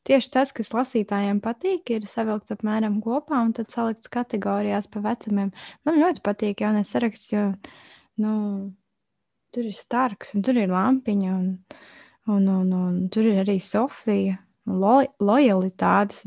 tieši 0.08 0.30
tas, 0.36 0.52
kas 0.54 0.72
lasītājiem 0.74 1.40
patīk, 1.44 1.94
ir 1.96 2.06
savilkts 2.10 2.54
apmēram 2.54 3.00
kopā 3.04 3.42
un 3.46 3.54
tad 3.56 3.74
salikts 3.74 4.12
kategorijās 4.12 4.90
pa 4.90 5.02
vecumiem. 5.04 5.50
Man 5.86 6.00
ļoti 6.02 6.22
patīk 6.24 6.64
jaunais 6.66 6.90
saraksts, 6.94 7.32
jo 7.34 7.50
nu, 8.22 8.34
tur 9.54 9.68
ir 9.70 9.76
starks 9.76 10.34
un 10.34 10.46
tur 10.46 10.58
ir 10.58 10.72
lampiņa. 10.72 11.34
Un, 11.34 11.52
Un, 12.26 12.46
un, 12.48 12.72
un 12.72 13.08
tur 13.12 13.26
ir 13.28 13.42
arī 13.42 13.58
Sofija, 13.60 14.38
lo, 14.64 14.96
lojalitātes 15.20 16.22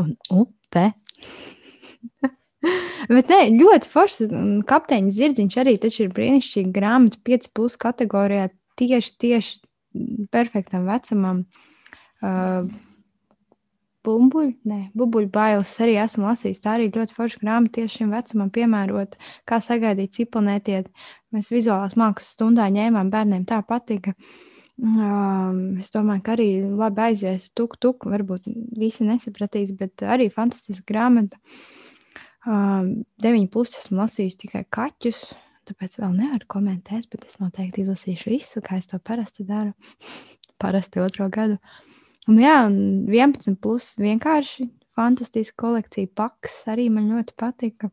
un 0.00 0.14
upe. 0.32 0.86
Bet 3.12 3.32
nē, 3.32 3.40
ļoti 3.58 3.90
forši. 3.92 4.28
Kapteiņa 4.68 5.12
zirdziņš 5.12 5.58
arī 5.60 5.74
ir 5.76 6.14
brīnišķīga 6.16 6.72
grāmata, 6.72 7.20
5 7.28 7.50
plus 7.52 7.76
kategorijā, 7.76 8.48
tieši, 8.80 9.12
tieši 9.20 9.58
perfektam 10.32 10.88
vecumam. 10.88 11.44
Uh, 12.22 12.70
Bumbuļi, 14.02 14.56
nē, 14.66 14.78
bubuļu 14.98 15.28
bailes 15.30 15.74
arī 15.84 15.92
esmu 16.02 16.24
lasījis. 16.26 16.62
Tā 16.64 16.72
arī 16.74 16.88
ļoti 16.94 17.14
forša 17.14 17.38
grāmata 17.38 17.76
tieši 17.76 18.00
šim 18.00 18.14
vecumam 18.16 18.48
piemērota. 18.54 19.20
Kā 19.46 19.60
sagaidīt 19.62 20.16
cipelnētiet. 20.16 20.88
Mēs 21.34 21.52
vizuālās 21.52 21.94
mākslas 22.00 22.32
stundā 22.34 22.66
ņēmām 22.74 23.12
bērniem 23.12 23.44
tā 23.46 23.60
patika. 23.68 24.16
Uh, 24.16 24.51
Um, 24.80 25.76
es 25.78 25.92
domāju, 25.92 26.24
ka 26.24 26.34
arī 26.36 26.48
labi 26.64 27.04
aizies. 27.10 27.50
Tuk, 27.56 27.76
tuk, 27.82 28.06
varbūt 28.08 28.48
visi 28.78 29.04
nesapratīs, 29.06 29.74
bet 29.76 30.04
arī 30.06 30.30
fantastiska 30.32 30.86
grāmata. 30.88 31.38
Um, 32.42 33.04
9 33.22 33.46
plus 33.52 33.76
esmu 33.78 34.00
lasījusi 34.00 34.40
tikai 34.46 34.64
kaķus, 34.72 35.20
tāpēc 35.68 36.00
vēl 36.00 36.16
nevaru 36.16 36.48
komentēt, 36.50 37.06
bet 37.12 37.28
es 37.28 37.38
noteikti 37.38 37.84
izlasīšu 37.84 38.32
visu, 38.32 38.62
kā 38.64 38.80
es 38.80 38.88
to 38.90 38.98
parasti 38.98 39.46
daru. 39.46 39.76
parasti 40.62 41.02
otro 41.02 41.28
gadu. 41.32 41.58
Un 42.30 42.38
jā, 42.38 42.56
11 42.70 43.58
plus 43.62 43.92
vienkārši 43.98 44.68
fantastiska 44.96 45.56
kolekcija. 45.64 46.10
Paks 46.14 46.62
arī 46.70 46.88
man 46.92 47.10
ļoti 47.10 47.34
patika. 47.38 47.90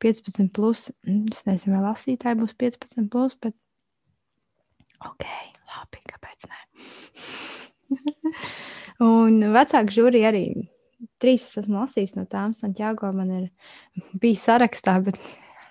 15 0.00 0.48
plus, 0.56 0.88
es 1.04 1.44
nezinu, 1.44 1.76
vai 1.76 1.90
lasītāji 1.90 2.38
būs 2.40 2.54
15 2.60 3.08
plus, 3.12 3.36
bet 3.40 3.56
ok, 5.08 5.24
labi, 5.76 6.02
kāpēc 6.10 6.50
ne? 6.50 6.60
un 9.12 9.40
vecāku 9.54 9.96
žūri 9.96 10.26
arī 10.28 10.44
trīs 11.20 11.46
es 11.48 11.62
esmu 11.62 11.80
lasījis 11.82 12.16
no 12.18 12.26
tām. 12.30 12.54
Santiago 12.56 13.10
man 13.14 13.32
ir 13.36 13.48
bijis 14.20 14.44
sarakstā, 14.48 14.98
bet 15.04 15.18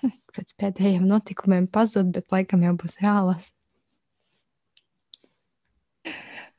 pēc 0.35 0.53
pēdējiem 0.61 1.07
notikumiem 1.09 1.69
pazud, 1.71 2.11
bet 2.15 2.29
laikam 2.33 2.65
jau 2.65 2.75
būs 2.79 2.99
jālasa. 3.03 3.51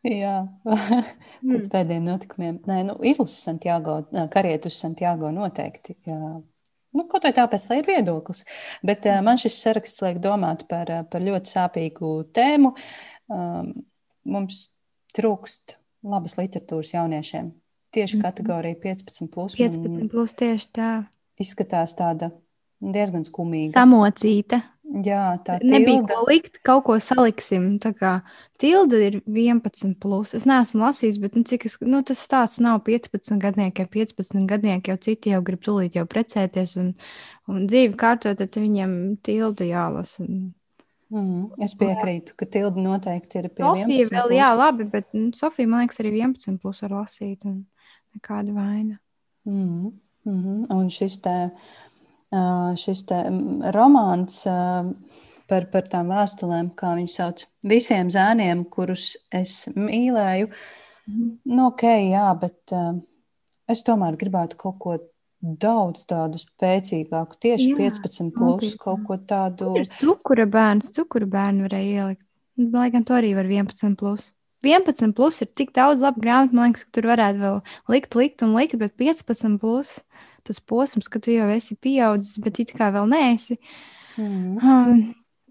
Jā, 0.07 0.37
pēc 0.65 1.67
mm. 1.67 1.71
pēdējiem 1.75 2.07
notikumiem. 2.07 2.61
Nē, 2.71 2.79
nu, 2.89 2.97
izlases 3.05 3.43
Santiago, 3.45 3.99
karietu 4.33 4.71
uz 4.73 4.79
Santiago 4.81 5.29
noteikti. 5.35 5.99
Jā. 6.09 6.39
Nu, 6.97 7.07
kaut 7.07 7.23
vai 7.27 7.33
tāpēc, 7.37 7.69
lai 7.71 7.79
ir 7.81 7.87
viedoklis. 7.87 8.45
Bet 8.87 9.07
uh, 9.07 9.21
man 9.23 9.39
šis 9.39 9.61
saraksts 9.63 10.03
liek 10.03 10.19
domāt 10.23 10.67
par, 10.71 10.91
par 11.11 11.23
ļoti 11.23 11.53
sāpīgu 11.55 12.13
tēmu. 12.35 12.75
Um, 13.31 13.73
mums 14.27 14.69
trūkst 15.17 15.77
labas 16.07 16.37
literatūras 16.39 16.95
jauniešiem. 16.95 17.53
Tieši 17.91 18.17
mm 18.17 18.21
-hmm. 18.21 18.23
kategorija 18.23 18.75
15. 18.83 19.31
Plus, 19.35 19.57
15 19.59 20.09
plus 20.11 20.35
tieši 20.35 20.69
tā. 20.79 20.91
Izskatās 21.41 21.95
tāda 21.99 22.31
diezgan 22.81 23.25
skumīga. 23.25 23.75
Samocīta. 23.81 24.61
Jā, 24.91 25.39
tā 25.47 25.61
tilda. 25.61 25.71
nebija 25.71 26.03
ko 26.09 26.25
likt, 26.27 26.57
kaut 26.67 26.83
ko 26.89 26.97
saliksim. 26.99 27.77
Tā 27.83 27.93
kā 27.95 28.13
tilda 28.59 28.99
ir 29.07 29.21
11. 29.23 29.95
Plus. 30.03 30.33
Es 30.35 30.47
neesmu 30.49 30.83
lasījis, 30.83 31.21
bet 31.23 31.37
nu, 31.39 31.45
es, 31.47 31.77
nu, 31.87 32.01
tas 32.07 32.23
stāsts 32.27 32.63
nav 32.65 32.81
15 32.89 33.39
gadniekiem. 33.43 33.87
15 33.87 34.49
gadnieki 34.51 34.91
jau 34.91 34.99
citi 34.99 35.31
jau 35.31 35.43
grib 35.47 35.63
tūlīt 35.63 35.99
jau 35.99 36.07
precēties 36.11 36.75
un, 36.83 36.95
un 37.47 37.69
dzīvi 37.71 37.95
kārtot, 38.01 38.41
tad 38.41 38.59
viņiem 38.59 38.97
tilda 39.23 39.69
jālasa. 39.69 40.27
Mm, 41.11 41.47
es 41.63 41.75
piekrītu, 41.79 42.35
ka 42.39 42.47
tilde 42.47 42.83
noteikti 42.83 43.41
ir 43.41 43.49
pie 43.51 43.65
Sofija 43.65 43.87
11. 43.87 44.15
Vēl, 44.15 44.35
jā, 44.39 44.51
labi, 44.59 44.87
bet 44.91 45.09
nu, 45.15 45.31
Sofija, 45.35 45.71
man 45.71 45.85
liekas, 45.85 45.99
arī 46.03 46.13
11 46.19 46.59
plus 46.63 46.83
var 46.87 46.97
lasīt, 47.01 47.47
un 47.47 47.65
nekāda 48.15 48.55
vaina. 48.55 48.99
Mm, 49.47 49.91
mm 50.27 50.43
-hmm. 50.43 50.67
Un 50.75 50.91
šis 50.91 51.21
te, 51.23 51.51
šis 52.31 53.05
romāns 53.75 54.43
par, 55.51 55.67
par 55.73 55.89
tām 55.91 56.13
vēstulēm, 56.15 56.73
kā 56.79 56.95
viņu 56.99 57.11
sauc, 57.11 57.47
visiem 57.67 58.11
zēniem, 58.13 58.65
kurus 58.71 59.17
es 59.35 59.65
mīlēju, 59.75 60.51
mm. 61.11 61.31
nu, 61.51 61.71
ok, 61.73 61.87
jā, 62.13 62.29
bet 62.39 62.75
es 63.71 63.83
tomēr 63.87 64.19
gribētu 64.21 64.59
kaut 64.61 64.79
ko 64.83 64.99
daudz 65.41 66.05
tādu 66.09 66.41
spēcīgāku, 66.41 67.39
tieši 67.41 67.71
Jā, 67.73 67.79
15, 67.79 68.33
plus, 68.37 68.75
kaut 68.81 69.07
ko 69.09 69.17
tādu. 69.17 69.73
Ir 69.81 69.89
cukura 70.01 70.45
bērns, 70.51 70.93
cukura 70.97 71.29
bērnu 71.31 71.65
varēja 71.67 72.05
ielikt. 72.05 72.27
Lai 72.75 72.91
gan 72.93 73.07
to 73.09 73.17
arī 73.17 73.33
var 73.39 73.49
11. 73.49 73.97
Plus. 73.97 74.27
11 74.67 75.15
plus 75.17 75.41
ir 75.41 75.49
tik 75.57 75.73
daudz 75.77 76.03
labu 76.05 76.21
grāmatu, 76.21 76.53
man 76.57 76.69
liekas, 76.69 76.85
ka 76.85 76.99
tur 76.99 77.09
varētu 77.09 77.41
vēl 77.41 77.61
likt, 77.95 78.17
likt 78.21 78.45
un 78.45 78.53
likt, 78.59 78.77
bet 78.81 78.93
15 79.01 79.57
plus 79.63 79.95
tas 80.47 80.61
posms, 80.61 81.09
ka 81.11 81.21
tu 81.23 81.35
jau 81.35 81.49
esi 81.53 81.77
pieaudzis, 81.77 82.41
bet 82.43 82.63
it 82.63 82.75
kā 82.77 82.91
vēl 82.95 83.09
neesi. 83.11 83.59
Mm. 84.17 84.57
Um, 84.61 85.03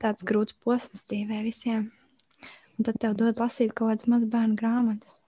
tāds 0.02 0.26
grūts 0.28 0.58
posms 0.64 1.06
dzīvē 1.10 1.44
visiem. 1.46 1.90
Un 2.78 2.88
tad 2.88 3.00
tev 3.02 3.18
dod 3.20 3.40
lasīt 3.42 3.76
kaut 3.76 3.92
kādas 3.92 4.10
mazas 4.12 4.32
bērnu 4.32 4.60
grāmatas. 4.60 5.20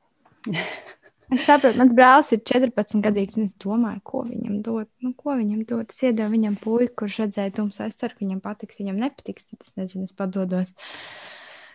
Es 1.32 1.46
saprotu, 1.48 1.80
mans 1.80 1.94
brālis 1.96 2.34
ir 2.36 2.42
14 2.44 3.00
gadīgs, 3.06 3.38
un 3.40 3.46
es 3.48 3.54
domāju, 3.64 4.02
ko 4.04 4.24
viņam 4.28 4.58
dot. 4.66 4.90
Nu, 5.00 5.14
ko 5.16 5.38
viņam 5.40 5.62
dot? 5.70 5.94
Es 5.94 6.02
iedevu 6.04 6.34
viņam 6.34 6.58
puiku, 6.60 6.92
kurš 7.02 7.22
redzēja 7.22 7.54
tumsā. 7.56 7.88
Es 7.88 7.96
ceru, 8.02 8.18
ka 8.18 8.26
viņam 8.26 8.42
patiks. 8.44 8.76
Viņam 8.82 9.00
nepatiks, 9.00 9.46
tad 9.48 9.64
es 9.64 9.78
nezinu, 9.80 10.10
es 10.10 10.18
padodos. 10.18 10.74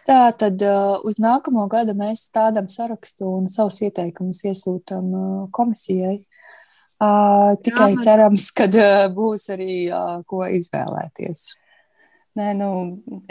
Tā 0.07 0.19
tad 0.37 0.61
uh, 0.61 0.99
uz 1.09 1.17
nākamo 1.25 1.65
gadu 1.73 1.97
mēs 1.97 2.27
stādām 2.29 2.69
sarakstu 2.71 3.31
un 3.39 3.49
savus 3.51 3.81
ieteikumus 3.89 4.45
iesūtām 4.45 5.09
uh, 5.09 5.41
komisijai. 5.57 6.19
Uh, 6.97 7.53
tikai 7.61 7.91
Jā, 7.93 8.01
cerams, 8.07 8.49
ka 8.57 8.71
uh, 8.71 9.07
būs 9.13 9.51
arī 9.53 9.87
uh, 9.93 10.23
ko 10.29 10.47
izvēlēties. 10.49 11.51
Nē, 12.37 12.51
nu, 12.57 12.71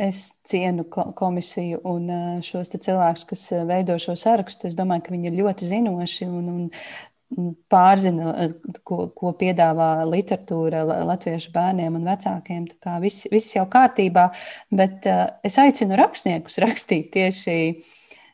es 0.01 0.31
cienu 0.49 0.85
komisiju 0.89 1.81
un 1.85 2.07
šos 2.45 2.71
cilvēkus, 2.73 3.25
kas 3.29 3.43
veido 3.69 3.97
šo 4.01 4.15
sarakstu. 4.17 4.65
Es 4.65 4.77
domāju, 4.77 5.03
ka 5.05 5.13
viņi 5.13 5.29
ir 5.29 5.37
ļoti 5.43 5.67
zinoši 5.69 6.25
un, 6.25 6.47
un 6.49 7.51
pārzina, 7.69 8.47
ko, 8.87 9.07
ko 9.17 9.33
piedāvā 9.37 9.89
literatūra 10.09 10.81
latviešu 11.05 11.53
bērniem 11.53 11.99
un 11.99 12.09
vecākiem. 12.09 12.65
Tā 12.71 12.79
kā 12.81 12.95
viss, 13.03 13.27
viss 13.29 13.53
jau 13.57 13.65
kārtībā, 13.69 14.29
bet 14.73 15.05
es 15.45 15.59
aicinu 15.61 16.01
rakstniekus 16.01 16.57
rakstīt 16.65 17.11
tieši, 17.13 17.59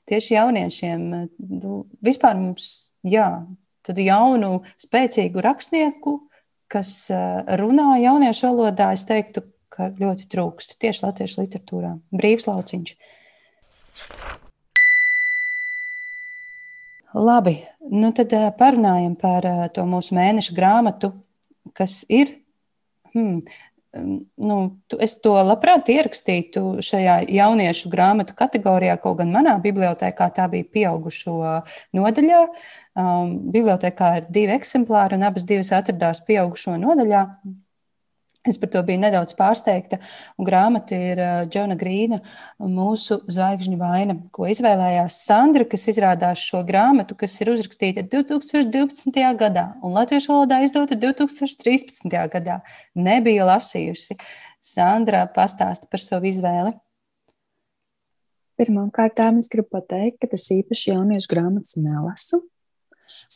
tieši 0.07 0.37
jauniešiem. 0.37 1.07
Nu, 1.51 1.83
vispār 2.03 2.39
mums, 2.39 2.71
jā, 3.03 3.27
tādu 3.87 4.05
jaunu, 4.05 4.51
spēcīgu 4.81 5.43
rakstnieku, 5.43 6.17
kas 6.71 7.09
runā 7.59 7.95
jauniešu 8.01 8.47
valodā, 8.49 8.91
es 8.95 9.03
teiktu, 9.07 9.43
ka 9.71 9.89
ļoti 9.95 10.27
trūkst 10.31 10.77
tieši 10.81 11.05
latviešu 11.05 11.43
literatūrā. 11.43 11.95
Brīvs 12.15 12.47
lauciņš. 12.49 12.95
Labi, 17.11 17.57
nu 17.91 18.13
tad 18.15 18.31
parunājam 18.59 19.17
par 19.19 19.47
to 19.75 19.83
mūsu 19.87 20.15
mēneša 20.15 20.55
grāmatu, 20.55 21.11
kas 21.75 22.01
ir. 22.07 22.37
Hmm, 23.11 23.41
nu, 23.91 24.57
es 25.03 25.17
to 25.23 25.33
labprāt 25.43 25.89
ierakstītu 25.91 26.79
šajā 26.85 27.17
jauniešu 27.27 27.91
grāmatu 27.91 28.35
kategorijā, 28.37 28.95
kaut 29.03 29.19
gan 29.19 29.33
manā 29.33 29.57
bibliotekā 29.63 30.29
tā 30.35 30.47
bija 30.51 30.67
pieaugušo 30.77 31.35
nodaļā. 31.97 32.45
Um, 32.91 33.35
bibliotekā 33.51 34.13
ir 34.19 34.29
divi 34.31 34.55
eksemplāri, 34.55 35.15
un 35.15 35.27
abas 35.27 35.47
divas 35.47 35.71
atradās 35.75 36.23
pieaugušo 36.27 36.77
nodaļā. 36.79 37.25
Es 38.41 38.57
par 38.57 38.71
to 38.73 38.81
biju 38.81 38.97
nedaudz 39.03 39.35
pārsteigta. 39.37 39.99
Un 40.41 40.47
grāmata 40.47 40.97
ir 40.97 41.19
uh, 41.21 41.41
Džona 41.45 41.75
Grīna, 41.77 42.17
Mūsu 42.57 43.19
zvaigžņu 43.29 43.77
vaina, 43.77 44.15
ko 44.33 44.47
izvēlējās 44.49 45.19
Sandra, 45.27 45.67
kas 45.69 45.85
izrādās 45.91 46.41
šo 46.41 46.63
grāmatu, 46.65 47.13
kas 47.19 47.37
ir 47.43 47.51
uzrakstīta 47.53 48.01
2012. 48.09 49.21
gadā 49.37 49.67
un 49.85 49.93
latviešu 49.93 50.33
valodā 50.33 50.63
izdota 50.65 50.97
2013. 50.97 52.09
gadā. 52.33 52.61
Nebija 52.97 53.45
lasījusi. 53.45 54.17
Sandra 54.61 55.27
pastāsta 55.35 55.85
par 55.89 56.01
savu 56.01 56.29
izvēli. 56.29 56.73
Pirmkārt, 58.57 59.21
es 59.37 59.49
gribu 59.53 59.77
pateikt, 59.77 60.17
ka 60.21 60.37
es 60.37 60.49
īpaši 60.53 60.95
jauniešu 60.95 61.29
grāmatas 61.29 61.77
nelasu. 61.77 62.41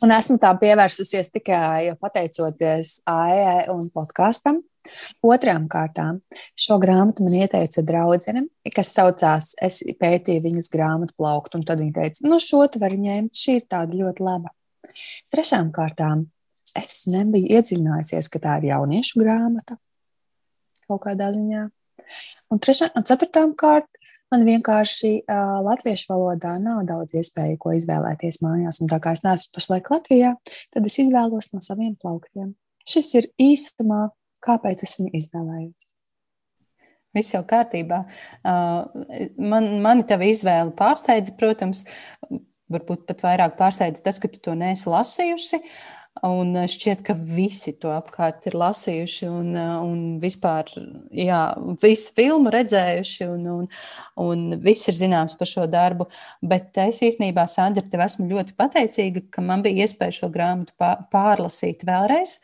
Un 0.03 0.11
esmu 0.11 0.35
tā 0.43 0.51
pievērsusies 0.59 1.31
tikai 1.31 1.93
pateicoties 2.01 2.97
AI 3.07 3.61
un 3.71 3.85
podkāstam. 3.93 4.59
Otrām 5.25 5.69
kārtām 5.71 6.19
šo 6.59 6.75
grāmatu 6.81 7.23
man 7.25 7.37
ieteica 7.39 7.81
draudzene, 7.81 8.43
kas 8.75 8.91
saucās, 8.93 9.53
es 9.63 9.79
pētīju 10.01 10.43
viņas 10.43 10.69
grāmatu 10.73 11.15
plauktu, 11.17 11.57
un 11.57 11.65
tad 11.65 11.81
viņa 11.81 11.95
teica, 11.95 12.25
nu 12.27 12.37
šo 12.43 12.67
tu 12.69 12.81
vari 12.83 12.99
ņemt, 13.01 13.33
šī 13.33 13.57
ir 13.61 13.65
tāda 13.71 13.97
ļoti 13.97 14.27
laba. 14.27 14.53
Trešām 15.33 15.71
kārtām 15.73 16.27
es 16.77 17.07
nebiju 17.09 17.55
iedziļinājusies, 17.57 18.29
ka 18.29 18.43
tā 18.43 18.59
ir 18.59 18.69
jauniešu 18.73 19.23
grāmata 19.23 19.79
kaut 20.85 21.01
kādā 21.07 21.31
ziņā. 21.33 21.65
Un, 22.53 22.61
trešā, 22.61 22.91
un 22.93 23.05
ceturtām 23.07 23.55
kārt 23.57 23.89
man 24.35 24.45
vienkārši 24.47 25.13
uh, 25.23 25.55
latviešu 25.65 26.11
valodā 26.11 26.57
nav 26.63 26.83
daudz 26.89 27.15
iespēju, 27.15 27.57
ko 27.61 27.71
izvēlēties 27.77 28.41
mājās. 28.43 28.81
Un 28.83 28.91
tā 28.91 28.99
kā 29.03 29.15
es 29.15 29.23
neesmu 29.23 29.55
pašlaik 29.55 29.89
Latvijā, 29.93 30.35
tad 30.75 30.87
es 30.89 30.99
izvēlos 31.05 31.53
no 31.55 31.63
saviem 31.63 31.95
plauktiem. 31.95 32.53
Šis 32.85 33.13
ir 33.21 33.31
īsumā 33.41 34.09
kāpēc 34.45 34.83
es 34.85 34.97
viņu 34.99 35.13
izvēlējos. 35.21 35.91
Viss 37.15 37.31
jau 37.31 37.41
kārtībā. 37.47 38.01
Man, 38.43 39.69
mani 39.83 40.03
tā 40.07 40.17
izvēle 40.27 40.73
pārsteidza, 40.75 41.31
protams, 41.39 41.85
varbūt 42.71 43.05
pat 43.07 43.23
vairāk 43.23 43.55
pārsteidza 43.59 44.03
tas, 44.03 44.19
ka 44.19 44.27
tu 44.31 44.41
to 44.43 44.55
neesi 44.59 44.91
lasījusi. 44.91 45.61
Un 46.23 46.55
šķiet, 46.71 47.01
ka 47.03 47.13
visi 47.13 47.73
to 47.75 47.89
apkārt 47.91 48.45
ir 48.47 48.55
lasījuši 48.55 49.27
un, 49.27 49.49
un 49.59 49.97
vispār 50.21 50.69
jā, 51.11 51.41
visu 51.81 52.13
filmu 52.15 52.53
redzējuši, 52.55 53.27
un, 53.33 53.43
un, 53.51 53.67
un 54.23 54.45
viss 54.63 54.87
ir 54.87 54.95
zināms 54.95 55.35
par 55.35 55.49
šo 55.51 55.65
darbu. 55.67 56.07
Bet 56.39 56.79
es 56.85 57.01
īstenībā, 57.03 57.43
Sandra, 57.51 57.83
tev 57.83 58.05
esmu 58.07 58.29
ļoti 58.31 58.55
pateicīga, 58.55 59.25
ka 59.27 59.43
man 59.43 59.65
bija 59.65 59.83
iespēja 59.83 60.21
šo 60.21 60.31
grāmatu 60.31 60.71
pārlasīt 61.11 61.83
vēlreiz 61.83 62.37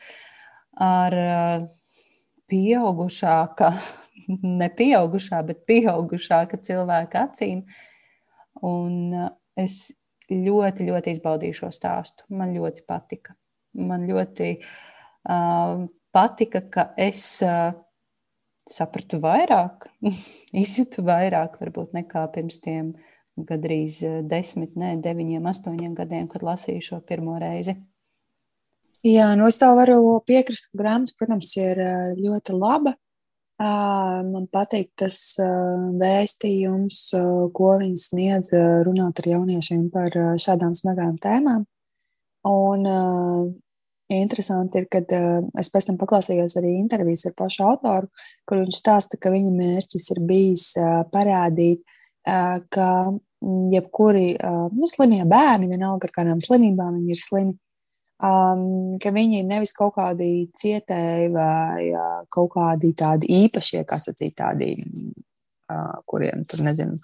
ar 0.76 1.16
pieaugušāka, 2.52 3.72
ne 4.60 4.68
pieaugušā, 4.68 5.40
bet 5.48 5.64
pieaugušāka 5.70 6.60
cilvēka 6.60 7.26
acīm. 7.30 7.64
Un 8.68 9.16
es 9.56 9.86
ļoti, 10.28 10.92
ļoti 10.92 11.16
izbaudīju 11.16 11.64
šo 11.64 11.72
stāstu. 11.72 12.28
Man 12.36 12.52
ļoti 12.52 12.84
patika. 12.84 13.40
Man 13.78 14.04
ļoti 14.08 14.50
uh, 14.58 15.86
patika, 16.12 16.60
ka 16.68 16.86
es 17.00 17.24
uh, 17.46 17.72
sapratu 18.68 19.20
vairāk, 19.22 19.88
izjūtu 20.64 21.04
vairāk, 21.06 21.56
varbūt 21.62 21.96
nekā 21.96 22.26
pirms 22.34 22.60
tiem 22.64 22.92
gandrīz 23.36 24.02
uh, 24.04 24.20
desmit, 24.28 24.76
ne 24.76 24.96
deviņiem, 25.02 25.48
astoņiem 25.48 25.96
gadiem, 25.96 26.28
kad 26.28 26.44
lasīju 26.44 26.84
šo 26.90 27.00
pirmo 27.08 27.38
reizi. 27.40 27.78
Jā, 29.02 29.32
nu 29.34 29.48
es 29.50 29.56
tev 29.58 29.74
varu 29.80 30.20
piekrist, 30.28 30.68
ka 30.70 30.78
grāmata, 30.78 31.16
protams, 31.18 31.56
ir 31.58 31.80
ļoti 32.20 32.54
laba. 32.54 32.92
Man 33.62 34.46
patīk 34.50 34.92
tas 34.98 35.16
vēstījums, 35.98 37.00
ko 37.54 37.72
viņi 37.80 37.98
sniedz 37.98 38.52
runāt 38.86 39.18
ar 39.22 39.28
jauniešiem 39.34 39.88
par 39.90 40.14
šādām 40.38 40.74
smagām 40.78 41.18
tēmām. 41.22 41.66
Un 42.46 42.86
interesanti 44.20 44.82
ir, 44.82 44.86
ka 44.92 45.02
es 45.60 45.70
pēc 45.72 45.88
tam 45.88 45.98
paklausījos 46.00 46.58
arī 46.60 46.76
intervijas 46.78 47.26
ar 47.30 47.36
pašu 47.38 47.66
autoru, 47.68 48.10
kur 48.48 48.62
viņš 48.62 48.78
stāsta, 48.78 49.20
ka 49.20 49.32
viņa 49.34 49.52
mērķis 49.56 50.08
ir 50.14 50.22
bijis 50.28 50.68
parādīt, 51.12 51.82
ka 52.22 52.88
jebkuri 53.72 54.26
nu, 54.72 54.88
slimie 54.90 55.24
bērni, 55.28 55.70
vienalga 55.72 56.08
ar 56.08 56.16
kādām 56.20 56.42
slimībām 56.44 57.00
viņi 57.00 57.14
ir 57.16 57.22
slimi, 57.22 57.56
um, 58.22 58.96
ka 59.02 59.12
viņi 59.14 59.40
ir 59.40 59.48
nevis 59.48 59.74
kaut 59.76 59.96
kādi 59.96 60.30
cietēji 60.58 61.30
vai 61.34 61.88
uh, 61.90 62.22
kaut 62.32 62.52
kādi 62.54 62.92
tādi 62.98 63.30
īpašie, 63.42 63.82
kā 63.88 63.98
sacīt, 64.02 64.36
tādi, 64.38 64.74
uh, 65.72 65.98
kuriem 66.08 66.46
tur 66.48 66.64
nezinu. 66.68 66.98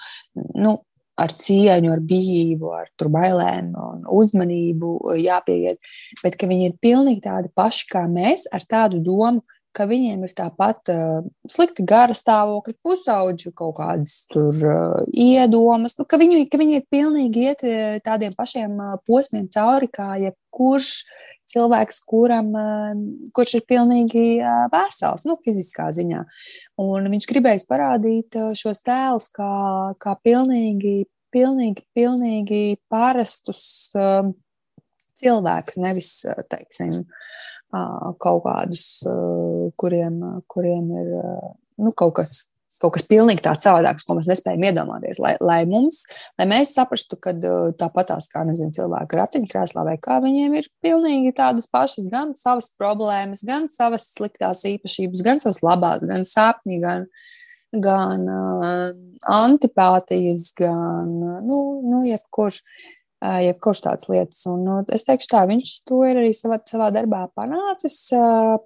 Nu, 0.55 0.79
ar 1.19 1.35
cieņu, 1.35 1.93
ar 1.93 2.03
bijību, 2.05 2.73
ar 2.79 3.11
bailēm 3.19 3.73
un 3.75 4.03
uzmanību 4.19 4.95
jāpieiet, 5.19 5.81
bet 6.23 6.39
ka 6.39 6.49
viņi 6.51 6.71
ir 6.71 6.81
pilnīgi 6.83 7.25
tādi 7.27 7.53
paši 7.59 7.89
kā 7.93 8.05
mēs, 8.11 8.47
ar 8.55 8.67
tādu 8.69 9.03
domu, 9.05 9.43
ka 9.77 9.87
viņiem 9.87 10.25
ir 10.27 10.33
tāpat 10.35 10.91
uh, 10.91 11.27
slikti 11.51 11.85
gara 11.87 12.17
stāvokļi, 12.17 12.75
pusauģu 12.83 13.53
kaut 13.57 13.77
kādas 13.79 14.23
tur 14.33 14.51
uh, 14.67 15.05
iedomas, 15.13 15.95
nu, 16.01 16.07
ka, 16.09 16.19
viņu, 16.21 16.43
ka 16.51 16.59
viņi 16.61 16.81
ir 16.81 16.89
pilnīgi 16.91 17.47
iet 17.51 17.65
tādiem 18.07 18.35
pašiem 18.39 18.79
uh, 18.81 18.97
posmiem 19.07 19.47
cauri 19.55 19.91
kā 19.93 20.17
jebkurš 20.25 20.93
cilvēks, 21.49 22.03
kuram, 22.05 22.51
kurš 23.33 23.55
ir 23.57 23.63
pilnīgi 23.65 24.25
vesels, 24.69 25.23
nu, 25.25 25.39
fiziskā 25.41 25.87
ziņā. 25.97 26.27
Un 26.79 27.09
viņš 27.11 27.27
gribēja 27.27 27.65
parādīt 27.67 28.37
uh, 28.39 28.53
šos 28.57 28.85
tēlus 28.87 29.29
kā, 29.35 29.53
kā 29.99 30.15
pilnīgi, 30.23 31.09
pilnīgi, 31.35 31.83
pilnīgi 31.97 32.63
parastus 32.91 33.63
uh, 33.99 34.29
cilvēkus, 35.19 35.81
nevis, 35.83 36.13
teiksim, 36.53 37.01
uh, 37.03 38.13
kaut 38.23 38.45
kādus, 38.47 38.85
kuriem, 39.77 40.21
kuriem 40.47 40.93
ir 41.03 41.11
nu, 41.83 41.93
kaut 41.93 42.15
kas. 42.21 42.45
Kaut 42.83 42.95
kas 42.95 43.07
pilnīgi 43.11 43.43
tāds 43.45 43.67
savādāks, 43.67 44.07
ko 44.07 44.17
mēs 44.19 44.29
nespējam 44.31 44.67
iedomāties. 44.69 45.21
Lai, 45.23 45.35
lai, 45.43 45.61
mums, 45.69 46.05
lai 46.39 46.47
mēs 46.51 46.75
saprastu, 46.77 47.19
ka 47.21 47.35
tāpatās 47.81 48.31
kā 48.33 48.45
nezinu, 48.49 48.75
cilvēki 48.77 49.19
ratiņkrēslā 49.19 49.87
vai 49.89 49.97
kā 50.03 50.21
viņiem 50.25 50.59
ir 50.61 50.69
pilnīgi 50.85 51.35
tādas 51.39 51.67
pašas, 51.73 52.11
gan 52.13 52.37
savas 52.39 52.71
problēmas, 52.79 53.43
gan 53.49 53.67
savas 53.73 54.11
sliktās 54.15 54.63
īpašības, 54.71 55.25
gan 55.27 55.43
savas 55.43 55.63
labās, 55.67 56.07
gan 56.07 56.27
sapņi, 56.29 56.79
gan, 56.85 57.09
gan 57.75 58.29
uh, 58.31 58.87
antipātijas, 59.39 60.53
gan 60.59 61.19
nu, 61.43 61.65
nu, 61.83 62.05
jebkurš. 62.07 62.63
Uh, 62.63 62.95
jebkurš 63.21 63.83
tādas 63.85 64.09
lietas. 64.13 64.41
Un, 64.51 64.65
nu, 64.67 64.79
es 64.95 65.07
teikšu, 65.07 65.31
tā 65.33 65.43
viņš 65.51 65.73
to 65.89 66.01
ir 66.07 66.21
arī 66.21 66.33
savā, 66.37 66.61
savā 66.69 66.89
darbā 66.95 67.25
panācis, 67.37 67.97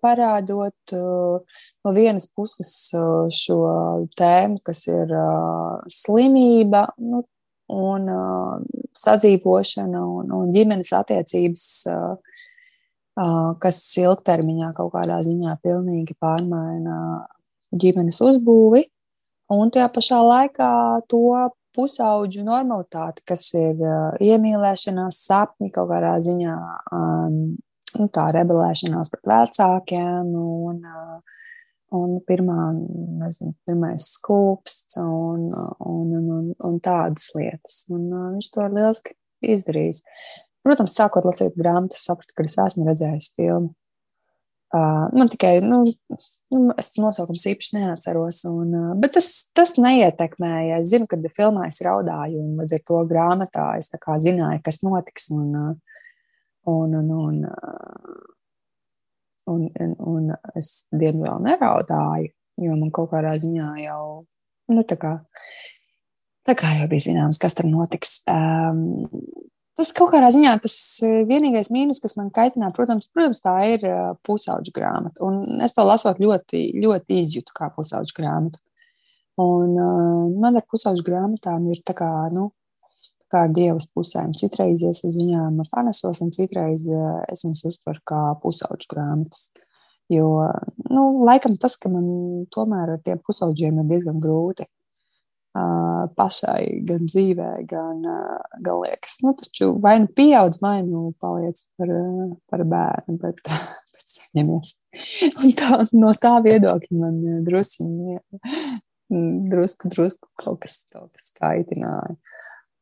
parādot 0.04 0.94
no 0.94 1.94
vienas 1.96 2.28
puses 2.28 2.92
šo 3.32 3.60
tēmu, 4.18 4.60
kas 4.66 4.86
ir 4.92 5.14
slimība. 6.00 6.88
Nu, 7.00 7.24
Un 7.72 8.08
uh, 8.10 8.58
sadzīvošana 8.98 10.00
un, 10.04 10.32
un 10.36 10.50
ģimenes 10.52 10.90
attiecības, 10.98 11.66
uh, 11.88 12.42
uh, 13.16 13.52
kas 13.62 13.78
ilgtermiņā 14.02 14.72
kaut 14.76 14.92
kādā 14.96 15.20
ziņā 15.24 15.54
pilnīgi 15.64 16.16
pārmaina 16.20 16.96
ģimenes 17.78 18.20
uzbūvi. 18.24 18.84
Un 19.52 19.72
tajā 19.72 19.88
pašā 19.92 20.20
laikā 20.24 20.72
to 21.12 21.22
pusauģu 21.76 22.44
normalitāti, 22.46 23.24
kas 23.28 23.48
ir 23.58 23.80
uh, 23.80 24.14
iemīlēšanās, 24.22 25.20
sapņi 25.26 25.70
kaut 25.74 25.90
kādā 25.92 26.14
ziņā, 26.24 26.56
um, 26.94 27.36
nu, 27.98 28.08
tā 28.14 28.28
rebelēšanās 28.36 29.12
pret 29.12 29.30
vecākiem 29.32 30.32
un, 30.38 30.78
uh, 30.84 31.40
un 31.98 32.14
pirmā, 32.28 32.70
nezinu, 33.22 33.54
pirmais 33.68 34.06
skūpsts 34.18 35.00
un, 35.02 35.48
un, 35.48 36.14
un, 36.20 36.30
un, 36.38 36.46
un 36.68 36.80
tādas 36.84 37.30
lietas. 37.38 37.82
Un, 37.92 38.08
uh, 38.12 38.30
viņš 38.36 38.52
to 38.54 38.64
ir 38.66 38.78
lieliski 38.78 39.18
izdarījis. 39.54 40.02
Protams, 40.62 40.94
sākot 40.94 41.26
lasīt 41.26 41.56
grāmatu, 41.58 41.98
sapratu, 41.98 42.36
ka 42.36 42.46
es 42.46 42.58
esmu 42.60 42.86
redzējis 42.86 43.32
filmu. 43.34 43.72
Uh, 44.72 45.10
man 45.12 45.28
tikai, 45.28 45.58
nu, 45.60 45.82
nu 46.54 46.72
es 46.80 46.86
nosaukums 46.96 47.44
īpaši 47.50 47.74
neatceros, 47.76 48.38
un, 48.48 48.70
uh, 48.72 48.92
bet 48.96 49.12
tas, 49.18 49.26
tas 49.52 49.74
neietekmēja. 49.76 50.78
Es 50.80 50.88
zinu, 50.94 51.04
kad 51.10 51.26
filmā 51.36 51.66
es 51.68 51.82
raudāju, 51.84 52.40
un 52.40 52.62
līdz 52.62 52.78
ar 52.78 52.84
to 52.88 53.02
grāmatā 53.10 53.66
es 53.76 53.92
zināju, 53.92 54.62
kas 54.64 54.80
notiks. 54.80 55.28
Un, 55.36 55.50
uh, 55.52 55.98
un, 56.72 56.94
un, 57.02 57.10
un, 57.18 57.44
uh, 57.44 58.32
un, 59.52 59.68
un, 59.68 59.94
un 60.14 60.32
es 60.56 60.72
diemžēl 60.88 61.44
neraudāju, 61.50 62.32
jo 62.64 62.80
man 62.80 62.96
kaut 62.96 63.12
kādā 63.12 63.36
ziņā 63.44 63.74
jau, 63.84 64.24
nu, 64.72 64.88
tā 64.88 64.96
kā, 64.96 65.18
tā 66.48 66.56
kā 66.56 66.78
jau 66.80 66.88
bija 66.88 67.10
zināms, 67.10 67.40
kas 67.42 67.60
tur 67.60 67.68
notiks. 67.68 68.22
Um, 68.24 69.04
Tas 69.78 69.92
kaut 69.96 70.10
kādā 70.12 70.28
ziņā 70.34 70.52
tas 70.60 70.74
vienīgais 71.28 71.70
mīnus, 71.72 72.02
kas 72.02 72.14
man 72.18 72.28
kaitināja, 72.34 72.74
protams, 72.76 73.08
protams 73.14 73.40
tā 73.40 73.54
ir 73.72 73.86
pusauģa 74.26 74.74
grāmata. 74.76 75.22
Un 75.24 75.62
es 75.64 75.72
to 75.72 75.84
lasot 75.88 76.20
ļoti, 76.20 76.66
ļoti 76.82 77.20
izjūtu 77.22 77.56
kā 77.56 77.70
pusauģa 77.76 78.16
grāmatu. 78.18 78.60
Un 79.40 79.78
uh, 79.80 80.26
man 80.42 80.60
ar 80.60 80.66
pusauģu 80.68 81.06
grāmatām 81.06 81.70
ir 81.72 81.80
tā 81.88 81.96
kā, 81.96 82.10
nu, 82.34 82.50
kā 83.32 83.46
dievas 83.48 83.88
pusēm. 83.96 84.34
Citreiz 84.36 84.84
es 84.84 85.00
uz 85.08 85.16
viņām 85.16 85.62
panesos, 85.72 86.20
un 86.20 86.34
citreiz 86.36 86.84
es 87.32 87.46
viņas 87.46 87.64
uztveru 87.70 88.04
kā 88.12 88.22
pusauģu 88.42 88.90
grāmatas. 88.92 89.48
Jo, 90.12 90.28
nu, 90.92 91.06
laikam 91.24 91.56
tas, 91.56 91.78
ka 91.80 91.88
man 91.88 92.04
tomēr 92.52 92.98
ar 92.98 93.00
tiem 93.00 93.22
pusauģiem 93.24 93.80
ir 93.80 93.90
diezgan 93.94 94.20
grūti 94.20 94.66
pašai, 96.16 96.82
gan 96.88 97.02
dzīvē, 97.04 97.50
gan, 97.68 97.98
uh, 98.08 98.60
gan 98.64 98.78
liekas, 98.84 99.18
nu, 99.24 99.34
taču 99.36 99.74
vai 99.82 99.98
nu 100.00 100.08
pieaudz, 100.08 100.62
vai 100.64 100.78
nu 100.86 101.10
paliec 101.20 101.60
par, 101.76 101.92
uh, 101.92 102.30
par 102.48 102.64
bērnu, 102.68 103.18
bet, 103.20 103.42
bet 103.96 104.14
saņemies. 104.16 104.78
Un 105.42 105.52
tā, 105.58 105.82
no 105.92 106.14
tā 106.16 106.38
viedokļa 106.46 107.02
man 107.02 107.20
druskuļi 107.44 108.20
Mm, 109.12 109.50
drusku, 109.50 109.88
drusku 109.92 110.28
kaut 110.40 110.62
kas, 110.62 110.86
kaut 110.92 111.10
kas 111.12 111.32
kaitināja. 111.36 112.14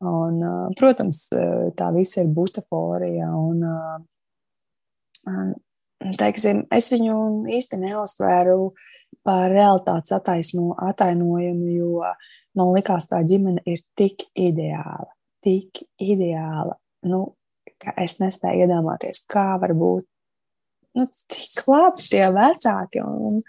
Un, 0.06 0.38
protams, 0.78 1.26
tā 1.76 1.88
visa 1.96 2.22
ir 2.22 2.30
butaforija. 2.36 3.28
Un, 3.34 3.64
teiksim, 6.20 6.62
es 6.72 6.92
viņu 6.94 7.16
īsti 7.50 7.80
neuztvēru 7.82 8.70
par 9.26 9.48
realitātes 9.52 10.14
attaisno, 10.16 10.74
attainojumu, 10.90 11.72
jo 11.74 12.04
man 12.58 12.72
likās, 12.74 13.08
tā 13.10 13.22
ģimene 13.26 13.62
ir 13.68 13.82
tik 13.98 14.26
ideāla, 14.38 15.10
tik 15.44 15.84
ideāla, 16.00 16.76
nu, 17.10 17.24
ka 17.80 17.94
es 18.00 18.18
nespēju 18.20 18.66
iedomāties, 18.66 19.24
kā 19.30 19.52
var 19.60 19.74
būt 19.76 20.06
nu, 20.98 21.06
tik 21.30 21.68
labi 21.70 22.08
tie 22.08 22.26
vecāki. 22.34 23.04
Un, 23.04 23.42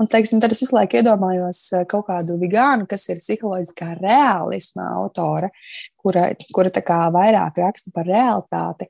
Un, 0.00 0.08
teiksim, 0.10 0.40
tad 0.42 0.50
es 0.54 0.62
visu 0.64 0.74
laiku 0.74 0.98
iedomājos 0.98 1.60
eh, 1.76 1.84
kaut 1.86 2.08
kādu 2.08 2.34
vegānu, 2.40 2.88
kas 2.90 3.04
ir 3.12 3.20
psiholoģiskā 3.20 3.92
realisma 4.00 4.88
autore, 4.96 5.52
kura, 6.00 6.30
kura 6.50 6.72
vairāk 7.14 7.60
raksta 7.62 7.92
par 7.94 8.08
realitāti. 8.08 8.88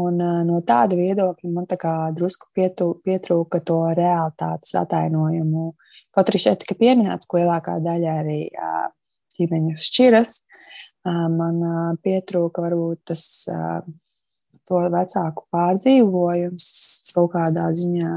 Un, 0.00 0.20
uh, 0.22 0.40
no 0.46 0.60
tāda 0.66 0.96
viedokļa 0.98 1.50
man 1.52 1.66
drusku 2.16 2.48
pietu, 2.54 2.92
pietrūka 3.04 3.60
to 3.66 3.80
realitātes 3.96 4.74
atainojumu. 4.78 5.72
Kaut 6.14 6.30
arī 6.30 6.40
šeit 6.40 6.62
tika 6.62 6.76
pieminēts, 6.78 7.26
ka 7.26 7.40
lielākā 7.40 7.76
daļa 7.84 8.14
arī 8.22 8.40
uh, 8.54 8.86
ģimeņu 9.36 9.76
šķiras. 9.76 10.36
Uh, 11.04 11.26
man 11.32 11.96
pietrūka 12.04 12.62
varbūt 12.62 13.10
tas 13.10 13.22
to 14.68 14.80
vecāku 14.94 15.46
pārdzīvojums 15.50 16.66
kaut 17.16 17.32
kādā 17.34 17.70
ziņā. 17.74 18.10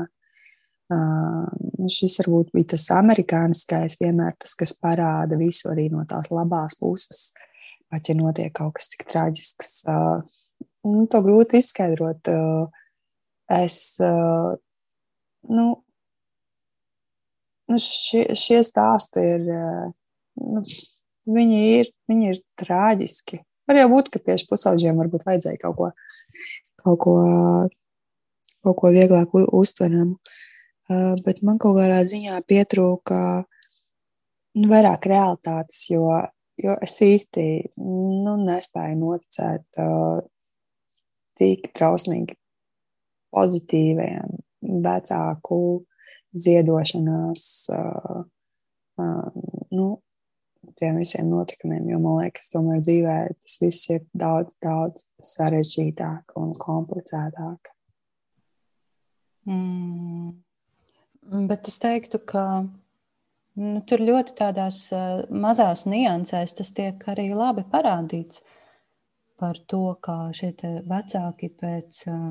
Šis 1.90 2.20
varbūt 2.22 2.52
bija 2.54 2.74
tas 2.76 2.84
amerikāniskais, 2.94 3.96
vienmēr 4.02 4.36
tas, 4.38 4.54
kas 4.60 4.76
parāda 4.78 5.40
visu 5.40 5.72
arī 5.72 5.88
no 5.90 6.04
tās 6.06 6.30
labās 6.30 6.76
puses. 6.78 7.32
Pat 7.90 8.10
ja 8.10 8.16
notiek 8.18 8.54
kaut 8.54 8.76
kas 8.78 8.92
tik 8.92 9.08
traģisks, 9.10 9.72
uh, 9.90 10.22
nu, 10.88 11.06
to 11.10 11.22
grūti 11.26 11.60
izskaidrot. 11.62 12.30
Uh, 12.30 12.68
es, 13.52 13.78
uh, 14.04 14.54
nu, 15.50 15.68
nu 17.72 17.80
šie, 17.82 18.26
šie 18.40 18.62
stāsti 18.68 19.24
ir, 19.36 19.48
uh, 19.48 19.88
nu, 20.44 20.64
viņi 21.30 21.64
ir, 21.80 21.92
viņi 22.12 22.32
ir 22.34 22.44
traģiski. 22.60 23.42
Var 23.70 23.80
jau 23.80 23.90
būt, 23.94 24.12
ka 24.12 24.20
tieši 24.20 24.50
pusauģiem 24.50 25.00
varbūt 25.00 25.24
vajadzēja 25.28 25.62
kaut 25.62 25.78
ko, 25.78 25.90
kaut 26.84 27.00
ko, 27.06 27.16
kaut 28.64 28.80
ko 28.82 28.92
vieglāk 28.92 29.32
uztveramu. 29.40 30.18
Bet 31.24 31.40
man 31.48 31.62
kaut 31.64 31.78
kādā 31.78 32.02
ziņā 32.04 32.42
pietrūka 32.44 33.18
nu, 34.60 34.66
vairāk 34.68 35.08
realitātes, 35.08 35.86
jo, 35.94 36.10
jo 36.60 36.76
es 36.84 36.98
īsti 37.08 37.46
nu, 37.80 38.36
nespēju 38.44 39.00
noticēt 39.00 39.80
tik 41.40 41.72
trausmīgi 41.78 42.38
pozitīviem 43.34 44.38
vecāku 44.84 45.60
ziedošanās, 46.34 47.44
uh, 47.74 48.24
uh, 49.02 49.44
nu, 49.72 49.88
tiem 50.80 50.98
visiem 51.02 51.30
notikumiem, 51.30 51.90
jo 51.92 52.00
man 52.02 52.24
liekas, 52.24 52.50
tomēr 52.54 52.82
dzīvē 52.84 53.18
tas 53.36 53.60
viss 53.62 53.90
ir 53.94 54.06
daudz, 54.18 54.56
daudz 54.64 55.06
sarežģītāk 55.34 56.38
un 56.40 56.54
komplicētāk. 56.60 57.74
Mm. 59.50 60.34
Bet 61.50 61.68
es 61.68 61.78
teiktu, 61.84 62.20
ka 62.20 62.46
nu, 62.64 63.84
tur 63.88 64.04
ļoti 64.04 64.36
tādās 64.40 64.86
uh, 64.96 65.24
mazās 65.30 65.86
niansēs 65.90 66.56
tas 66.58 66.74
tiek 66.76 67.04
arī 67.12 67.30
labi 67.36 67.66
parādīts 67.70 68.44
par 69.40 69.60
to, 69.70 69.96
kā 70.04 70.18
šie 70.36 70.54
vecāki 70.90 71.50
pēc, 71.60 72.04
uh, 72.12 72.30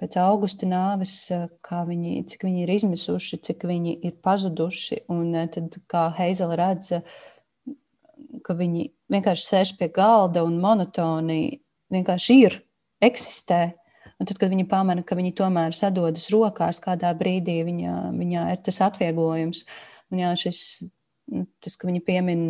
pēc 0.00 0.18
augusta 0.22 0.68
nāves, 0.68 1.18
uh, 1.34 1.48
viņi, 1.88 2.18
cik 2.30 2.46
viņi 2.48 2.64
ir 2.64 2.74
izmisuši, 2.76 3.40
cik 3.48 3.66
viņi 3.68 3.96
ir 4.08 4.18
pazuduši. 4.24 5.04
Un 5.12 5.32
tad, 5.52 5.78
kā 5.90 6.08
Heizela 6.18 6.58
redz, 6.58 6.94
ka 8.46 8.56
viņi 8.56 8.90
vienkārši 9.12 9.48
sēž 9.50 9.74
pie 9.78 9.90
galda 9.92 10.44
un 10.46 10.60
monotoni 10.62 11.60
vienkārši 11.92 12.38
ir, 12.46 12.60
eksistē. 13.04 13.60
Un 14.16 14.28
tad, 14.28 14.38
kad 14.40 14.48
viņa 14.52 14.64
pamana, 14.70 15.04
ka 15.04 15.16
viņi 15.18 15.34
tomēr 15.36 15.74
sadodas 15.76 16.30
rokās, 16.32 16.80
kādā 16.80 17.10
brīdī 17.18 17.58
viņa, 17.66 17.96
viņā 18.16 18.46
ir 18.54 18.62
tas 18.64 18.80
atvieglojums. 18.86 19.66
Un 20.12 20.22
jā, 20.22 20.30
šis, 20.40 20.60
tas, 21.62 21.76
ka 21.76 21.88
viņi 21.88 22.02
piemin 22.06 22.42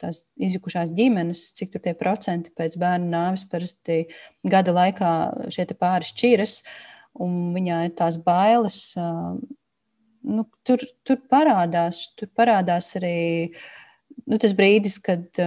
tās 0.00 0.22
izjukušās 0.38 0.92
ģimenes, 0.96 1.48
cik 1.58 1.74
tur 1.74 1.84
tie 1.84 1.94
procenti 1.98 2.52
pēc 2.56 2.78
bērnu 2.80 3.10
nāves 3.12 3.46
parasti 3.50 4.04
gada 4.46 4.74
laikā 4.76 5.12
šie 5.54 5.66
pāri 5.74 6.08
šķiras, 6.10 6.60
un 7.22 7.54
viņā 7.56 7.86
ir 7.88 7.96
tās 7.98 8.18
bailes. 8.22 8.80
Nu, 10.26 10.46
tur, 10.66 10.82
tur, 11.06 11.22
parādās, 11.30 12.08
tur 12.18 12.30
parādās 12.34 12.92
arī 12.98 13.16
nu, 14.26 14.38
tas 14.42 14.54
brīdis, 14.58 14.98
kad 15.02 15.42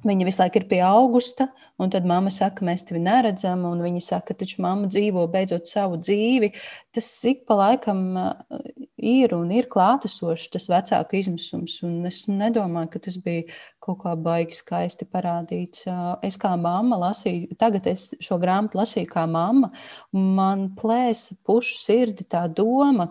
Viņa 0.00 0.24
visu 0.24 0.40
laiku 0.40 0.60
ir 0.62 0.64
pie 0.70 0.78
augusta, 0.84 1.50
un 1.80 1.90
tad 1.92 2.06
mamma 2.08 2.30
saka, 2.32 2.64
mēs 2.64 2.86
tevi 2.88 3.02
neredzam, 3.04 3.66
un 3.68 3.82
viņa 3.84 4.00
saka, 4.06 4.36
taču 4.36 4.62
mamma 4.64 4.88
dzīvo 4.88 5.26
beidzot 5.32 5.68
savu 5.68 5.98
dzīvi. 6.00 6.54
Tas 6.96 7.08
ik 7.28 7.42
pa 7.48 7.58
laikam 7.58 8.00
uh, 8.16 8.62
ir 9.02 9.34
un 9.36 9.50
ir 9.54 9.68
klātesošs 9.70 10.50
tas 10.54 10.68
vecāku 10.70 11.18
izmisums, 11.18 11.78
un 11.86 12.06
es 12.08 12.22
nedomāju, 12.30 12.92
ka 12.92 13.02
tas 13.06 13.18
bija 13.24 13.46
kaut 13.82 14.02
kā 14.04 14.14
baigi 14.20 14.58
skaisti 14.58 15.08
parādīts. 15.08 15.86
Es 16.26 16.38
kā 16.40 16.52
mamma 16.60 16.98
lasīju, 17.08 17.56
tagad 17.60 17.88
es 17.90 18.10
šo 18.22 18.40
grāmatu 18.42 18.80
lasīju 18.80 19.10
kā 19.10 19.26
mamma, 19.30 19.72
un 20.14 20.32
man 20.38 20.66
plēsa 20.78 21.38
pušu 21.46 21.78
sirdi 21.80 22.28
tā 22.28 22.46
doma, 22.52 23.10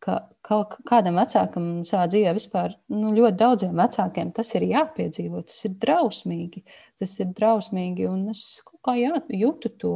ka 0.00 0.16
kaut 0.44 0.78
kādam 0.88 1.18
vecākam 1.20 1.66
savā 1.86 2.06
dzīvē, 2.10 2.32
vispār 2.36 2.74
nu, 2.94 3.12
ļoti 3.16 3.36
daudziem 3.40 3.76
vecākiem 3.76 4.32
tas 4.36 4.54
ir 4.56 4.66
jāpiedzīvo. 4.70 5.42
Tas 5.46 5.58
ir 5.68 5.76
drausmīgi. 5.82 6.64
Tas 7.00 7.16
ir 7.20 7.32
drausmīgi, 7.36 8.08
un 8.08 8.30
es 8.32 8.44
kaut 8.64 8.80
kā 8.88 8.96
jā, 8.98 9.12
jūtu 9.42 9.72
to, 9.80 9.94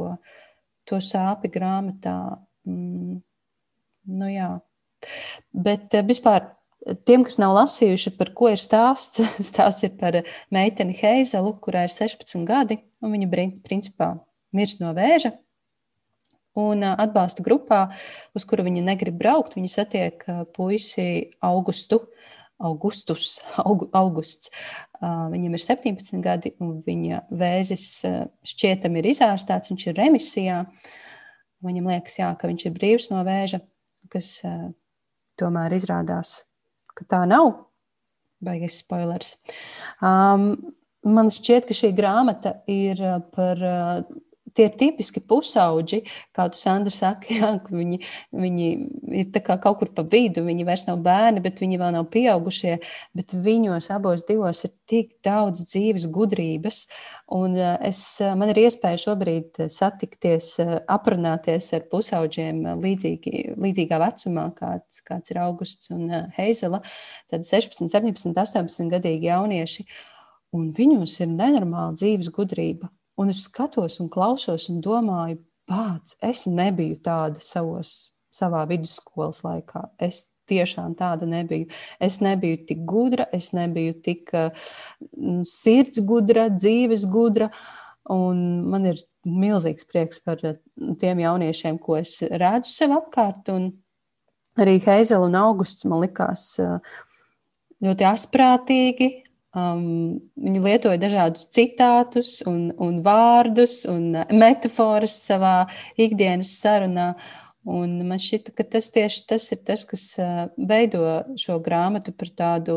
to 0.85 1.01
sāpju 1.01 1.51
grāmatā. 1.53 2.15
Mm, 2.69 3.19
nu, 4.13 4.29
jā. 4.29 4.49
Bet 5.55 5.93
eh, 5.95 6.05
vispār 6.05 6.51
tiem, 7.07 7.23
kas 7.25 7.39
nav 7.41 7.55
lasījuši, 7.57 8.13
par 8.19 8.31
ko 8.37 8.51
ir 8.53 8.61
stāsts, 8.61 9.23
stāsts 9.49 9.87
ir 9.87 9.95
par 9.99 10.21
meiteni 10.53 10.97
Heizelu, 10.99 11.55
kurai 11.63 11.87
ir 11.87 11.95
16 11.95 12.45
gadi, 12.47 12.79
un 13.01 13.15
viņa 13.15 13.49
principā 13.65 14.15
mirst 14.55 14.83
no 14.83 14.93
vēža. 14.95 15.33
Un 16.55 16.85
atbalsta 16.87 17.43
grupā, 17.43 17.89
uz 18.31 18.45
kuru 18.47 18.63
viņa 18.63 18.85
negrib 18.85 19.17
braukt, 19.19 19.57
viņa 19.57 19.71
satiek 19.73 20.21
puisi 20.55 21.33
Augustu. 21.43 22.05
Augustus, 22.55 23.41
aug, 23.67 23.89
augusts. 23.91 24.47
Viņam 25.03 25.57
ir 25.57 25.59
17 25.59 26.21
gadi, 26.23 26.53
un 26.63 26.77
viņa 26.85 27.25
vēzis 27.35 27.89
šķietam 28.47 28.95
ir 28.95 29.09
izārstāts, 29.11 29.73
viņš 29.73 29.87
ir 29.89 29.99
remisijā. 29.99 30.61
Viņam 31.65 31.89
liekas, 31.91 32.15
jā, 32.21 32.29
ka 32.39 32.47
viņš 32.47 32.67
ir 32.67 32.75
brīvs 32.77 33.09
no 33.11 33.19
vēža, 33.27 33.59
kas 34.13 34.37
tomēr 35.39 35.75
izrādās, 35.77 36.41
ka 36.95 37.07
tā 37.09 37.21
nav. 37.29 37.53
Baigais 38.45 38.81
spoilers. 38.81 39.35
Um, 40.03 40.51
man 41.05 41.31
šķiet, 41.33 41.67
ka 41.69 41.77
šī 41.77 41.93
grāmata 41.97 42.57
ir 42.71 42.99
par 43.35 43.61
tie 44.55 44.67
ir 44.69 44.75
tipiski 44.79 45.21
pusauģi, 45.27 46.01
kā 46.35 46.47
tu, 46.51 46.59
Sandra, 46.59 46.93
saki, 46.93 47.39
jā, 47.39 47.51
viņi, 47.69 47.99
viņi 48.35 48.69
ir 49.21 49.43
kaut 49.45 49.81
kur 49.81 49.91
pa 49.95 50.05
vidu, 50.07 50.45
viņi 50.45 50.67
vairs 50.67 50.85
nav 50.87 51.01
bērni, 51.05 51.43
bet 51.43 51.61
viņi 51.63 51.79
vēl 51.81 51.93
nav 51.97 52.07
pieaugušie, 52.13 52.77
bet 53.17 53.35
viņos 53.35 53.89
abos 53.95 54.25
divos 54.27 54.63
ir 54.67 54.73
tik 54.89 55.13
daudz 55.25 55.65
dzīves 55.67 56.07
gudrības, 56.13 56.85
un 57.35 57.57
es, 57.57 58.01
man 58.37 58.53
ir 58.53 58.63
iespēja 58.65 59.01
šobrīd 59.07 59.65
satikties, 59.73 60.55
aprunāties 60.91 61.71
ar 61.75 61.87
pusauģiem 61.91 62.63
līdzīgi, 62.81 63.45
līdzīgā 63.59 64.01
vecumā, 64.01 64.49
kāds, 64.57 65.01
kāds 65.05 65.33
ir 65.33 65.41
Augusts 65.43 65.91
un 65.95 66.09
Heizela, 66.37 66.83
tad 67.31 67.47
16, 67.47 67.89
17, 67.91 68.35
18 68.35 68.93
gadīgi 68.93 69.31
jaunieši, 69.31 69.87
un 70.55 70.69
viņos 70.75 71.17
ir 71.25 71.33
nenormāla 71.33 71.97
dzīves 71.97 72.31
gudrība. 72.35 72.91
Un 73.17 73.31
es 73.31 73.45
skatos 73.47 73.99
un 74.03 74.09
klausos 74.11 74.67
un 74.71 74.81
domāju, 74.83 75.39
pats, 75.69 76.17
es 76.23 76.45
nebiju 76.49 76.99
tāda 77.03 77.41
savos, 77.41 78.13
savā 78.35 78.65
vidusskolas 78.69 79.41
laikā. 79.45 79.87
Es 80.03 80.25
tiešām 80.49 80.95
tāda 80.99 81.27
nebiju. 81.29 81.69
Es 82.01 82.19
nebiju 82.23 82.61
tik 82.69 82.83
gudra, 82.87 83.27
es 83.33 83.51
nebiju 83.55 83.95
tik 84.05 84.33
uh, 84.35 84.67
sirds 85.47 86.01
gudra, 86.05 86.49
dzīves 86.53 87.07
gudra. 87.11 87.49
Un 88.11 88.67
man 88.69 88.85
ir 88.91 89.01
milzīgs 89.25 89.87
prieks 89.89 90.21
par 90.21 90.43
uh, 90.45 90.59
tiem 91.01 91.23
jauniešiem, 91.23 91.79
ko 91.81 91.97
es 92.01 92.19
redzu 92.29 92.73
sev 92.73 92.93
apkārt. 92.99 93.49
Un 93.53 93.71
arī 94.59 94.77
Heizela 94.85 95.25
un 95.29 95.39
Augusts 95.39 95.87
man 95.89 96.03
likās 96.05 96.51
uh, 96.63 96.77
ļoti 97.85 98.07
asprātīgi, 98.07 99.11
Um, 99.55 100.19
viņi 100.35 100.59
lietoja 100.59 100.99
dažādus 100.99 101.45
citātus, 101.55 102.41
un, 102.43 102.67
un 102.75 102.97
vārdus 103.05 103.85
un 103.87 104.09
metafāras 104.35 105.15
savā 105.23 105.61
ikdienas 105.95 106.57
sarunā. 106.59 107.13
Un 107.65 107.93
man 108.05 108.19
šķita, 108.19 108.51
ka 108.57 108.65
tas 108.75 108.91
tieši 108.93 109.23
tas 109.29 109.45
ir 109.55 109.61
tas, 109.65 109.85
kas 109.87 110.03
uh, 110.19 110.49
veido 110.59 111.21
šo 111.39 111.55
grāmatu 111.63 112.11
par 112.13 112.33
tādu 112.35 112.75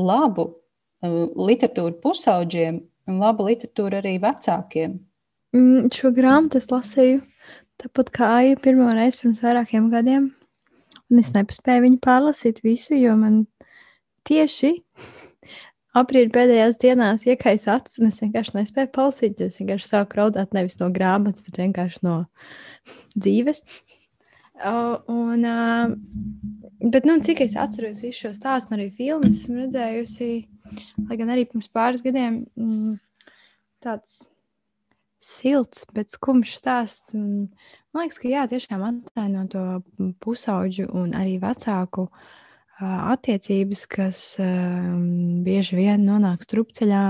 labu 0.00 0.48
uh, 0.48 1.28
literatūru 1.36 2.00
pusauģiem 2.00 2.80
un 3.08 3.20
labu 3.20 3.50
literatūru 3.50 4.00
arī 4.00 4.16
vecākiem. 4.22 4.96
Mm, 5.52 5.92
šo 5.92 6.14
grāmatu 6.16 6.56
es 6.60 6.72
lasīju 6.72 7.20
tāpat 7.84 8.10
kā 8.16 8.32
Aija 8.40 8.58
pirmo 8.64 8.88
reizi 8.96 9.20
pirms 9.20 9.44
vairākiem 9.44 9.92
gadiem. 9.92 10.32
Un 11.08 11.20
es 11.20 11.30
nespēju 11.36 11.84
viņu 11.84 12.02
pārlasīt 12.04 12.64
visu, 12.64 12.96
jo 12.96 13.12
man 13.16 13.42
tieši 14.28 14.74
aprīļa 16.00 16.32
pēdējās 16.34 16.78
dienās 16.82 17.26
iekais 17.28 17.66
acis, 17.70 17.98
un 18.00 18.10
es 18.10 18.20
vienkārši 18.22 18.56
nespēju 18.56 18.90
palasīt. 18.94 19.42
Es 19.44 19.58
vienkārši 19.60 19.90
sāku 19.90 20.20
raudāt 20.20 20.54
nevis 20.56 20.78
no 20.80 20.90
grāmatas, 20.94 21.44
bet 21.46 21.60
vienkārši 21.60 22.02
no 22.06 22.18
dzīves. 23.16 23.62
Uh, 24.58 24.96
un, 25.12 25.44
uh, 25.46 25.92
bet, 26.82 27.06
nu, 27.06 27.18
cik 27.22 27.44
es 27.44 27.54
atceros 27.58 28.02
visu 28.02 28.24
šo 28.24 28.32
stāstu, 28.34 28.74
arī 28.74 28.88
filmas 28.90 29.36
esmu 29.36 29.60
redzējusi, 29.60 30.30
lai 31.06 31.18
gan 31.20 31.30
arī 31.30 31.44
pirms 31.46 31.70
pāris 31.70 32.02
gadiem 32.02 32.40
mm, 32.58 32.96
tāds 33.86 34.24
silts, 35.22 35.86
bet 35.94 36.10
skumjš 36.10 36.56
stāsts. 36.58 37.14
Un, 37.14 37.46
man 37.94 38.06
liekas, 38.08 38.18
ka 38.18 38.32
jā, 38.32 38.48
tiešām 38.50 38.82
attaino 38.88 39.46
to 39.52 39.64
pusauģu 40.24 40.90
un 40.90 41.14
arī 41.18 41.38
vecāku 41.42 42.08
uh, 42.08 42.36
attiecības, 42.80 43.86
kas 43.90 44.20
bieži 44.38 45.78
vien 45.78 46.04
nonāk 46.06 46.44
strupceļā, 46.46 47.04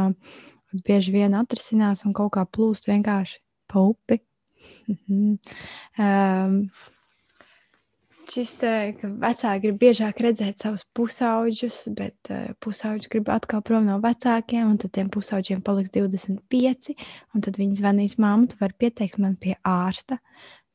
bieži 0.85 1.15
vien 1.15 1.37
atrisinās 1.39 2.05
un 2.09 2.15
kaut 2.17 2.35
kā 2.37 2.45
plūst 2.49 2.89
vienkārši 2.89 3.41
pa 3.69 3.85
upi. 3.85 4.21
um, 5.99 6.55
šis 8.29 8.53
te, 8.61 8.73
ka 9.01 9.11
vecāki 9.23 9.63
grib 9.67 9.79
biežāk 9.81 10.21
redzēt 10.25 10.65
savus 10.65 10.85
pusauģus, 10.97 11.79
bet 11.97 12.33
uh, 12.33 12.51
pusauģis 12.65 13.11
grib 13.13 13.31
atkal 13.33 13.63
prom 13.65 13.87
no 13.89 13.99
vecākiem, 14.03 14.67
un 14.69 14.81
tad 14.81 14.93
tiem 14.97 15.13
pusauģiem 15.13 15.63
paliks 15.65 15.93
25, 15.95 16.97
un 17.35 17.45
tad 17.45 17.61
viņi 17.61 17.81
zvanīs 17.81 18.19
māmu, 18.21 18.51
tu 18.51 18.61
vari 18.61 18.77
pieteikt 18.85 19.21
man 19.23 19.39
pie 19.41 19.57
ārsta. 19.65 20.21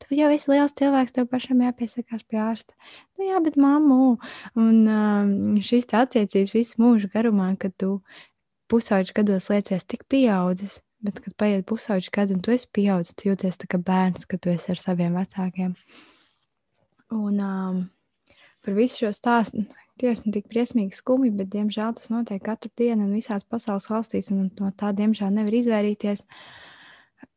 Tu 0.03 0.17
jau 0.19 0.29
esi 0.33 0.51
liels 0.51 0.73
cilvēks, 0.79 1.13
tev 1.15 1.27
pašam 1.31 1.61
jāpiesakās 1.63 2.25
pie 2.27 2.39
ārsta. 2.43 2.75
Nu, 3.17 3.27
jā, 3.29 3.39
bet 3.43 3.57
mammu. 3.59 4.17
Un 4.59 4.79
um, 4.91 5.33
šīs 5.63 5.87
attiecības 5.95 6.55
visu 6.55 6.81
mūžu 6.81 7.09
garumā, 7.13 7.53
kad 7.59 7.75
tu 7.79 7.95
pusauģis 8.71 9.15
gados 9.15 9.49
liecies 9.51 9.87
tik 9.87 10.03
pieaudzis, 10.11 10.79
bet, 11.03 11.21
kad 11.23 11.35
paiet 11.39 11.65
pusauģis 11.69 12.11
gadu 12.15 12.37
un 12.37 12.43
tu 12.43 12.53
esi 12.55 12.67
pieaudzis, 12.75 13.15
tu 13.15 13.29
jūties 13.29 13.59
kā 13.69 13.79
bērns, 13.79 14.27
kad 14.27 14.43
tu 14.43 14.51
esi 14.51 14.73
ar 14.73 14.81
saviem 14.81 15.15
vecākiem. 15.19 15.77
Un 17.13 17.39
um, 17.43 17.79
par 18.65 18.75
visu 18.75 19.05
šo 19.05 19.13
stāstu 19.15 19.63
nu 19.63 20.33
tik 20.33 20.49
briesmīgi 20.49 20.97
skumji, 20.97 21.29
bet, 21.37 21.51
diemžēl, 21.53 21.93
tas 21.95 22.09
notiek 22.09 22.41
katru 22.43 22.71
dienu 22.79 23.05
un 23.05 23.13
visās 23.13 23.45
pasaules 23.45 23.85
valstīs, 23.91 24.31
un 24.33 24.49
no 24.59 24.71
tā, 24.75 24.89
diemžēl, 24.97 25.29
nevar 25.31 25.53
izvairīties. 25.61 26.25
Uh, 26.25 26.63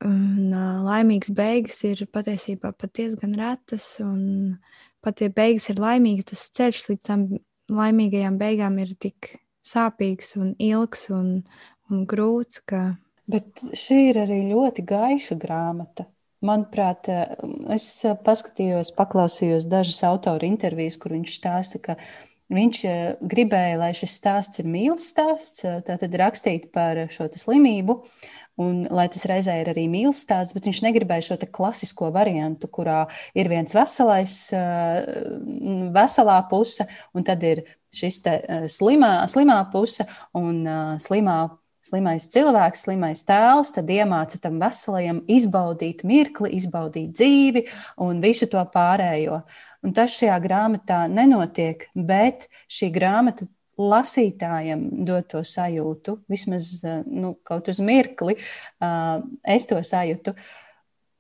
Un, 0.05 0.51
uh, 0.53 0.83
laimīgas 0.85 1.33
beigas 1.33 1.79
ir 1.89 2.03
patiesībā 2.13 2.75
pat 2.77 2.93
diezgan 2.99 3.33
retas, 3.39 3.87
un 4.05 4.59
pat 5.01 5.23
ja 5.25 5.31
beigas 5.33 5.71
ir 5.73 5.81
laimīgas, 5.81 6.29
tas 6.33 6.43
ceļš 6.59 6.83
līdz 6.91 7.07
tam 7.07 7.25
laimīgajām 7.73 8.37
beigām 8.41 8.77
ir 8.83 8.93
tik 9.01 9.33
sāpīgs 9.67 10.37
un 10.37 10.53
ilgs 10.63 11.09
un, 11.15 11.41
un 11.91 12.05
grūts. 12.09 12.61
Ka... 12.69 12.91
Bet 13.31 13.65
šī 13.73 14.03
ir 14.11 14.21
arī 14.27 14.43
ļoti 14.51 14.85
gaiša 14.87 15.39
grāmata. 15.41 16.07
Manuprāt, 16.45 17.09
es 17.73 17.89
paskatījos, 18.23 18.93
paklausījos 18.95 19.65
dažas 19.73 20.03
autora 20.05 20.45
intervijas, 20.47 20.99
kur 21.01 21.17
viņš 21.17 21.37
stāsta, 21.41 21.81
ka 21.83 21.97
viņš 22.53 22.83
gribēja, 23.27 23.79
lai 23.81 23.91
šis 23.97 24.19
stāsts 24.21 24.61
ir 24.61 24.69
mīlestības 24.71 25.09
stāsts, 25.49 25.65
tātad 25.89 26.15
rakstīt 26.21 26.69
par 26.77 27.01
šo 27.11 27.27
slimību, 27.33 28.03
Un, 28.57 28.87
lai 28.89 29.05
tas 29.13 29.27
reizē 29.29 29.59
ir 29.61 29.69
arī 29.69 29.85
mīlestības 29.93 30.55
bet 30.57 30.69
viņš 30.71 30.79
negribēja 30.87 31.27
šo 31.27 31.37
klasisko 31.53 32.09
variantu, 32.15 32.71
kurā 32.73 33.03
ir 33.37 33.51
viens 33.53 33.75
veselais, 33.77 34.39
veselā 35.93 36.39
puse, 36.49 36.87
un 37.13 37.27
tad 37.27 37.45
ir 37.45 37.67
šis 37.93 38.23
slimā, 38.73 39.13
slimā 39.29 39.61
puse 39.73 40.09
un 40.37 40.65
slimā. 41.03 41.39
Slimais 41.87 42.25
cilvēks, 42.35 42.81
slimais 42.83 43.21
tēls, 43.23 43.69
tad 43.71 43.87
iemāca 43.95 44.41
tam 44.43 44.57
veselajam 44.59 45.21
izbaudīt 45.31 46.01
mirkli, 46.03 46.51
izbaudīt 46.59 47.13
dzīvi 47.15 47.63
un 48.03 48.19
visu 48.25 48.49
to 48.51 48.65
pārējo. 48.73 49.37
Un 49.87 49.95
tas 49.95 50.17
šajā 50.19 50.41
grāmatā 50.43 51.05
nenotiek, 51.07 51.85
bet 51.95 52.49
šī 52.67 52.91
grāmata 52.91 53.47
lasītājam 53.77 54.87
dot 55.07 55.29
to 55.33 55.43
sajūtu, 55.45 56.21
vismaz 56.31 56.71
eh, 56.85 57.03
nu, 57.07 57.35
kaut 57.47 57.69
uz 57.73 57.81
mirkli, 57.85 58.37
uh, 58.81 59.21
es 59.45 59.69
to 59.69 59.79
sajūtu, 59.85 60.33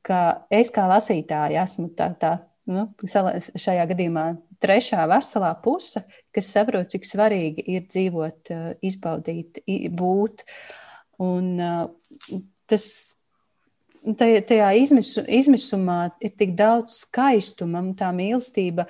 ka 0.06 0.20
es 0.54 0.72
kā 0.74 0.86
lasītāja 0.88 1.66
esmu 1.66 1.90
tā, 1.98 2.10
tā 2.20 2.32
nu, 2.70 2.88
šajā 3.04 3.84
gadījumā 3.92 4.26
trešā 4.62 5.04
veselā 5.10 5.52
puse, 5.62 6.02
kas 6.34 6.48
saprot, 6.54 6.88
cik 6.94 7.04
svarīgi 7.08 7.66
ir 7.76 7.84
dzīvot, 7.90 8.54
uh, 8.54 8.72
izbaudīt, 8.86 9.62
būt. 9.96 10.46
Un, 11.24 11.54
tas 12.68 12.84
tajā 14.14 14.68
izmisu, 14.78 15.24
izmisumā 15.26 16.10
ir 16.22 16.34
tik 16.38 16.54
daudz 16.58 17.00
skaistuma, 17.02 17.80
un 17.82 17.94
tā 17.98 18.12
mīlestība 18.14 18.86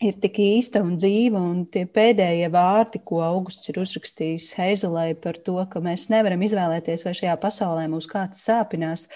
ir 0.00 0.16
tik 0.20 0.38
īsta 0.40 0.80
un 0.84 0.94
dzīva, 1.00 1.40
un 1.52 1.64
tie 1.72 1.82
pēdējie 1.88 2.48
vārdi, 2.52 3.02
ko 3.04 3.20
Augusts 3.24 3.68
ir 3.72 3.80
uzrakstījis 3.82 4.54
Heizelē 4.56 5.10
par 5.20 5.36
to, 5.44 5.58
ka 5.70 5.82
mēs 5.84 6.08
nevaram 6.12 6.40
izvēlēties, 6.46 7.04
vai 7.06 7.12
šajā 7.18 7.34
pasaulē 7.42 7.84
mūs 7.92 8.08
kāds 8.10 8.40
sāpinās, 8.46 9.06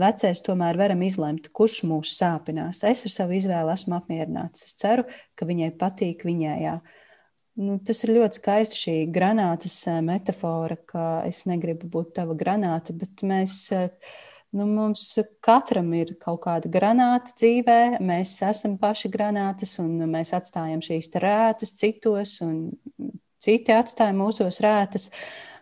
vecais 0.00 0.40
tomēr 0.46 0.80
varam 0.80 1.04
izlemt, 1.04 1.50
kurš 1.56 1.82
mūs 1.90 2.14
sāpinās. 2.16 2.80
Es 2.88 3.04
ar 3.08 3.14
savu 3.16 3.36
izvēli 3.36 3.74
esmu 3.74 3.98
apmierināts. 3.98 4.64
Es 4.68 4.74
ceru, 4.80 5.04
ka 5.36 5.48
viņai 5.48 5.74
patīk 5.80 6.24
viņējā. 6.28 6.78
Nu, 7.60 7.76
tas 7.84 8.00
ir 8.06 8.14
ļoti 8.16 8.40
skaisti 8.40 8.80
šī 8.80 8.96
granātas 9.12 9.76
eh, 9.90 10.00
metāfora, 10.04 10.78
ka 10.88 11.06
es 11.28 11.44
negribu 11.50 11.90
būt 11.92 12.14
tava 12.16 12.38
granāta, 12.38 12.96
bet 12.96 13.26
mēs. 13.26 13.62
Uh, 13.76 14.18
Nu, 14.50 14.64
mums 14.66 15.04
katram 15.46 15.92
ir 15.94 16.16
kaut 16.18 16.40
kāda 16.42 16.66
granāta 16.72 17.30
dzīvē, 17.38 18.00
mēs 18.02 18.32
esam 18.42 18.74
paši 18.80 19.10
granātas, 19.12 19.76
un 19.78 19.92
mēs 20.10 20.32
atstājam 20.34 20.82
šīs 20.82 21.06
rētas 21.22 21.76
citos, 21.78 22.32
un 22.42 22.72
citi 23.38 23.76
atstāja 23.76 24.16
mūsos 24.18 24.58
rētas. 24.64 25.06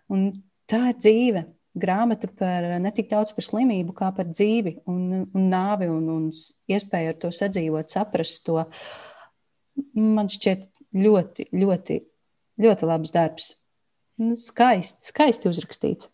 Un 0.09 0.31
tā 0.71 0.89
ir 0.95 0.99
dzīve. 1.03 1.45
Grāmata 1.79 2.31
par 2.33 2.65
ne 2.81 2.91
tik 2.97 3.11
daudz 3.13 3.35
par 3.37 3.45
slimību, 3.45 3.93
kā 3.95 4.09
par 4.17 4.27
dzīvi 4.33 4.79
un, 4.89 5.03
un 5.37 5.45
nāvi, 5.53 5.87
un, 5.93 6.09
un 6.11 6.25
iespēju 6.73 7.13
ar 7.13 7.19
to 7.21 7.31
sadzīvot, 7.37 7.93
saprast 7.93 8.41
to. 8.49 8.65
Man 9.95 10.33
šķiet 10.33 10.65
ļoti, 10.97 11.51
ļoti, 11.53 12.01
ļoti 12.65 12.89
labs 12.89 13.13
darbs. 13.15 13.53
Nu, 14.19 14.41
skaisti, 14.43 15.13
skaisti 15.13 15.53
uzrakstīts 15.53 16.09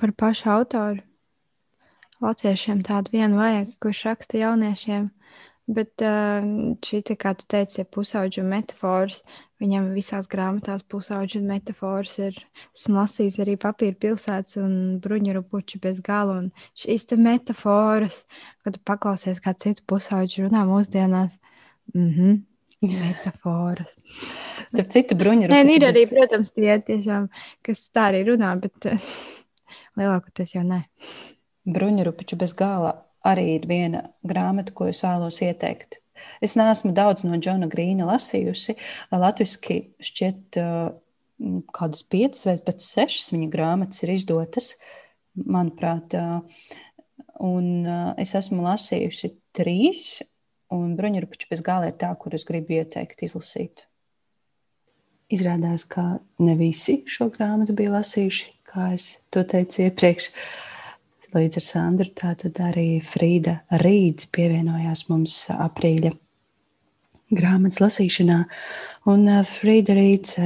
par 0.00 0.12
pašu 0.12 0.50
autoru. 0.50 1.02
latviešiem 2.20 2.80
tādu 2.82 3.12
vienu 3.12 3.36
vajag, 3.36 3.74
kurš 3.80 4.04
raksta 4.08 4.38
jauniešiem. 4.40 5.10
Bet 5.66 5.98
šī, 5.98 7.00
tā 7.02 7.16
kā 7.18 7.32
tu 7.34 7.42
teici, 7.50 7.80
ir 7.82 7.88
pusauģu 7.90 8.44
metafors. 8.46 9.24
Viņam 9.58 9.88
visās 9.96 10.28
grāmatās 10.30 10.84
pusauģu 10.86 11.40
metafors 11.42 12.12
ir. 12.22 12.38
Esmu 12.76 13.00
lasījis 13.00 13.40
arī 13.42 13.56
papīra 13.58 13.98
pilsētas 13.98 14.60
un 14.62 15.00
bruņurupuči 15.02 15.80
bez 15.82 15.98
gala. 16.06 16.38
Un 16.44 16.52
šīs 16.78 17.08
te 17.10 17.18
metaforas, 17.18 18.22
kad 18.62 18.78
paklausies, 18.86 19.42
kā 19.42 19.56
citu 19.58 19.82
pusauģu 19.90 20.46
runā 20.46 20.62
mūsdienās. 20.70 21.34
Mm 21.94 22.10
-hmm. 22.14 22.44
Metaforas. 22.86 23.96
Starp 24.68 24.90
citu, 24.92 25.16
bruņurupuči. 25.18 25.66
Nē, 25.66 25.74
ir 25.74 25.88
arī, 25.88 26.04
protams, 26.10 26.52
tie 26.54 26.78
tiešām, 26.78 27.28
kas 27.64 27.90
tā 27.90 28.10
arī 28.12 28.22
runā, 28.28 28.52
bet 28.60 28.86
lielākoties 30.00 30.56
jau 30.56 30.64
nē. 30.66 30.82
Bruņurupuči 31.66 32.38
bez 32.38 32.54
gala 32.56 32.94
arī 33.26 33.56
ir 33.56 33.66
viena 33.68 34.02
grāmata, 34.26 34.74
ko 34.76 34.88
es 34.90 35.02
vēlos 35.04 35.40
ieteikt. 35.42 36.00
Es 36.44 36.56
neesmu 36.56 36.92
daudz 36.96 37.24
no 37.26 37.38
Džona 37.40 37.68
Grīna 37.70 38.06
lasījusi. 38.08 38.76
Latvijasiski 39.12 39.80
šķiet, 40.04 40.58
kādas 41.76 42.04
piecas 42.08 42.46
vai 42.48 42.56
pat 42.64 42.84
sešas 42.84 43.34
viņa 43.34 43.50
grāmatas 43.52 44.04
ir 44.04 44.14
izdotas, 44.14 44.72
manuprāt. 45.36 46.16
Un 47.44 47.66
es 48.22 48.32
esmu 48.38 48.64
lasījusi 48.64 49.34
trīs, 49.56 50.22
un 50.72 50.96
Bruņurupuča 50.96 51.50
bez 51.50 51.60
gala 51.66 51.90
ir 51.90 51.98
tā, 52.00 52.14
kur 52.20 52.34
es 52.36 52.46
gribu 52.48 52.78
ieteikt 52.78 53.26
izlasīt. 53.26 53.86
Izrādās, 55.32 55.82
ka 55.90 56.20
ne 56.38 56.54
visi 56.54 57.00
šo 57.10 57.26
grāmatu 57.34 57.74
bija 57.74 57.96
lasījuši, 57.96 58.50
kā 58.70 58.92
es 58.94 59.16
to 59.34 59.42
teicu 59.42 59.82
iepriekš. 59.88 60.30
Līdz 61.34 61.58
ar 61.58 61.64
Sandru 61.66 62.12
tātad 62.16 62.60
arī 62.62 63.00
Frīda 63.04 63.58
Rīds 63.82 64.28
pievienojās 64.32 65.08
mums 65.10 65.34
aprīļa 65.52 66.12
grāmatas 67.34 67.82
lasīšanā. 67.82 68.38
Un 69.10 69.26
Frīda 69.50 69.96
Rīds 69.98 70.38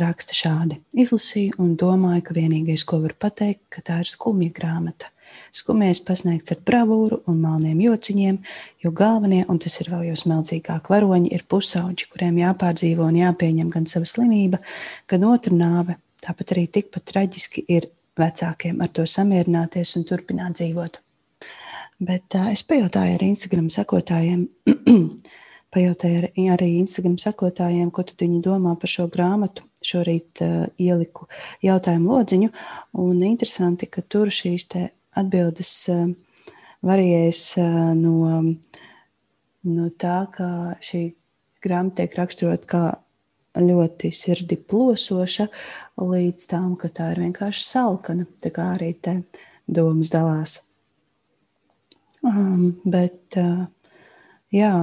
raksta 0.00 0.38
šādi: 0.38 0.78
Izlasīju 0.94 1.58
un 1.60 1.74
domāju, 1.80 2.22
ka 2.28 2.38
vienīgais, 2.38 2.86
ko 2.86 3.02
var 3.02 3.16
pateikt, 3.18 3.66
ka 3.74 3.82
tā 3.84 3.98
ir 4.04 4.12
skumja 4.14 4.54
grāmata. 4.54 5.10
Skumjais 5.50 5.98
pasniegts 6.06 6.54
ar 6.54 6.60
bravūru 6.66 7.20
un 7.30 7.40
melniem 7.42 7.80
jociņiem, 7.82 8.36
jo 8.84 8.92
galvenie, 8.94 9.42
un 9.50 9.58
tas 9.62 9.80
ir 9.82 9.90
vēl 9.90 10.10
jau 10.10 10.18
smeldzīgāk, 10.22 10.90
varoņi 10.92 11.32
ir 11.34 11.46
pusauģi, 11.50 12.06
kuriem 12.12 12.38
jāpārdzīvo 12.42 13.08
un 13.10 13.18
jāpieņem 13.18 13.72
gan 13.74 13.88
sava 13.90 14.06
slimība, 14.06 14.62
gan 15.10 15.26
otra 15.26 15.56
nāve. 15.56 15.98
Tāpat 16.20 16.54
arī 16.54 16.66
tikpat 16.68 17.08
traģiski 17.10 17.64
ir 17.72 17.88
vecākiem 18.20 18.82
ar 18.84 18.92
to 18.94 19.06
samierināties 19.08 19.96
un 19.98 20.06
turpināt 20.08 20.58
dzīvot. 20.60 21.00
Bet 22.00 22.36
uh, 22.38 22.48
es 22.52 22.62
pajautāju 22.64 23.14
arī 23.18 23.30
Instagram 23.32 23.68
sekotājiem, 23.72 24.46
pajautāju 25.74 26.30
arī 26.54 26.70
Instagram 26.80 27.18
sekotājiem, 27.20 27.90
ko 27.90 28.04
viņi 28.22 28.40
domā 28.44 28.76
par 28.80 28.92
šo 28.92 29.08
grāmatu. 29.12 29.66
Šorīt 29.80 30.42
uh, 30.44 30.66
ieliku 30.76 31.26
jautājumu 31.64 32.12
lodziņu, 32.12 32.50
un 33.00 33.22
interesanti, 33.24 33.88
ka 33.88 34.04
tur 34.04 34.28
šīs 34.28 34.66
atbildes 35.18 35.72
uh, 35.92 36.10
varējas 36.86 37.42
uh, 37.60 37.90
no, 37.96 38.40
no 39.66 39.88
tā, 40.00 40.16
ka 40.34 40.48
šī 40.84 41.04
grāmata 41.64 42.02
tiek 42.02 42.16
raksturot 42.18 42.66
kā 42.70 42.84
ļoti 43.60 44.12
sirdi 44.14 44.56
plosoša, 44.56 45.48
līdz 46.00 46.46
tam, 46.50 46.74
ka 46.78 46.88
tā 46.94 47.10
ir 47.14 47.24
vienkārši 47.26 47.64
salkana. 47.66 48.26
Tā 48.40 48.52
kā 48.54 48.70
arī 48.76 48.92
te 49.02 49.20
domas 49.66 50.12
dalās. 50.12 50.60
Um, 52.20 52.76
bet, 52.84 53.36
uh, 53.40 53.66
jā, 54.54 54.74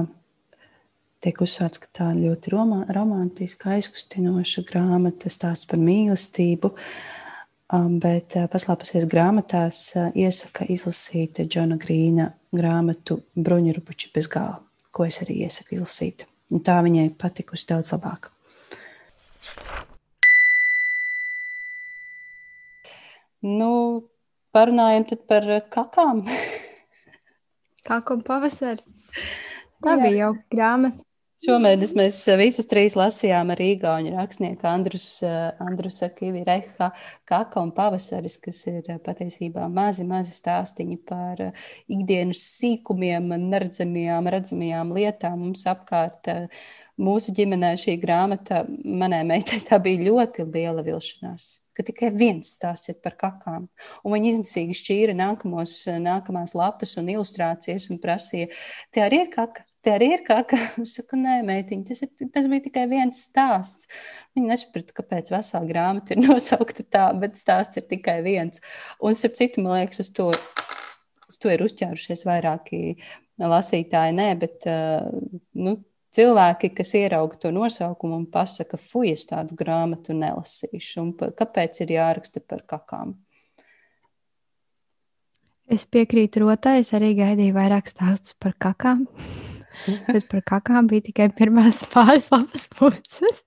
tiek 1.24 1.40
uzsvērts, 1.42 1.80
ka 1.82 1.92
tā 1.94 2.10
ir 2.12 2.26
ļoti 2.28 2.52
romā, 2.52 2.82
romantiska, 2.94 3.76
aizkustinoša 3.76 4.66
grāmata, 4.68 5.32
stāsts 5.32 5.70
par 5.70 5.80
mīlestību. 5.82 6.74
Um, 6.74 7.17
bet 8.00 8.36
uh, 8.38 8.46
paslēpusies 8.48 9.04
grāmatās, 9.10 9.82
uh, 9.96 10.08
iesaka 10.16 10.64
izlasīt 10.72 11.42
Džona 11.44 11.76
Grīna 11.80 12.30
grāmatu 12.56 13.20
Bruņurupuči 13.36 14.10
bez 14.14 14.28
gala, 14.32 14.62
ko 14.90 15.04
es 15.04 15.20
arī 15.24 15.42
iesaku 15.44 15.76
izlasīt. 15.76 16.24
Un 16.52 16.64
tā 16.64 16.78
viņai 16.84 17.10
patikusi 17.20 17.68
daudz 17.68 17.92
labāk. 17.92 18.30
Nu, 23.44 23.72
parunājam 24.56 25.04
par 25.28 25.44
kakām. 25.70 26.24
Kakām 27.88 28.24
pavasaris. 28.24 28.84
Tā 29.84 29.94
Jā. 29.94 30.00
bija 30.02 30.16
jau 30.24 30.32
grāmata. 30.50 31.07
Šomēnes 31.38 31.92
mēs 31.94 32.16
visus 32.40 32.66
trīs 32.66 32.96
lasījām 32.98 33.52
ar 33.54 33.60
īgauņu 33.62 34.10
rakstnieku 34.16 34.66
Andrus, 34.66 35.06
Andrusa 35.62 36.08
Kivireha 36.10 36.88
Kaka 37.28 37.62
un 37.62 37.70
pavasaris, 37.76 38.40
kas 38.42 38.64
ir 38.66 38.88
patiesībā 39.04 39.68
mazi, 39.70 40.02
mazi 40.08 40.34
stāstiņi 40.34 40.98
par 41.06 41.44
ikdienas 41.86 42.42
sīkumiem, 42.56 43.30
neredzamajām, 43.52 44.32
redzamajām 44.34 44.90
lietām 44.98 45.38
mums 45.44 45.62
apkārt. 45.70 46.26
Mūsu 46.98 47.30
ģimenē 47.30 47.76
šī 47.78 47.94
grāmata 48.02 48.64
manai 48.66 49.22
meitai 49.28 49.60
tā 49.68 49.78
bija 49.78 50.08
ļoti 50.08 50.48
liela 50.50 50.82
vilšanās 50.82 51.52
ka 51.78 51.84
tikai 51.86 52.08
viens 52.10 52.48
stāsts 52.56 52.90
ir 52.90 52.96
par 52.98 53.14
kakām. 53.14 53.68
Un 54.02 54.16
viņi 54.16 54.32
izmisīgi 54.32 54.74
šķīra 54.80 55.14
nākamos, 55.14 55.84
nākamās 56.02 56.56
lapas 56.58 56.96
un 56.98 57.12
ilustrācijas 57.14 57.86
un 57.94 58.00
prasīja, 58.02 58.50
te 58.90 59.04
arī 59.04 59.22
ir 59.28 59.30
kaka. 59.30 59.62
Te 59.88 59.94
arī 59.96 60.10
ir 60.12 60.20
kaka. 60.20 60.58
Es 60.82 60.90
saku, 60.98 61.16
nē, 61.16 61.38
meitiņ, 61.48 61.82
tas, 61.88 62.02
ir, 62.04 62.28
tas 62.34 62.44
bija 62.52 62.66
tikai 62.66 62.82
viens 62.90 63.22
stāsts. 63.24 63.88
Viņi 64.36 64.50
nesaprata, 64.50 64.92
kāpēc 64.98 65.30
vesela 65.32 65.64
grāmata 65.64 66.12
ir 66.12 66.20
nosaukta 66.26 66.84
tā, 66.84 67.06
bet 67.16 67.40
stāsts 67.40 67.80
ir 67.80 67.86
tikai 67.88 68.18
viens. 68.26 68.60
Un, 69.00 69.16
starp 69.16 69.38
citu, 69.38 69.64
man 69.64 69.78
liekas, 69.78 70.02
uz 70.04 70.12
to, 70.12 70.28
uz 71.24 71.40
to 71.40 71.54
ir 71.54 71.64
uzķērušies 71.64 72.26
vairāki 72.28 72.98
lasītāji. 73.40 74.16
Nē, 74.20 74.28
bet 74.44 74.68
nu, 75.56 75.78
cilvēki, 76.12 76.74
kas 76.76 76.92
ierauga 77.00 77.40
to 77.40 77.56
nosaukumu 77.56 78.20
un 78.20 78.28
pasaka, 78.28 78.76
fuj, 78.76 79.14
es 79.16 79.24
tādu 79.32 79.56
grāmatu 79.56 80.12
nelasīšu. 80.20 81.00
Un 81.00 81.14
kāpēc 81.16 81.80
ir 81.86 81.96
jāraksta 81.96 82.44
par 82.44 82.66
kakām? 82.68 83.16
Es 85.72 85.88
piekrītu 85.88 86.44
rotai, 86.44 86.82
es 86.84 86.92
arī 86.96 87.14
gaidīju 87.16 87.56
vairāk 87.56 87.88
stāstus 87.88 88.36
par 88.36 88.52
kakām. 88.60 89.08
Bet 90.12 90.26
par 90.30 90.42
kakām 90.46 90.88
bija 90.90 91.06
tikai 91.08 91.28
pirmās 91.36 91.84
pāris 91.92 92.30
lapas 92.34 92.66
puses. 92.78 93.44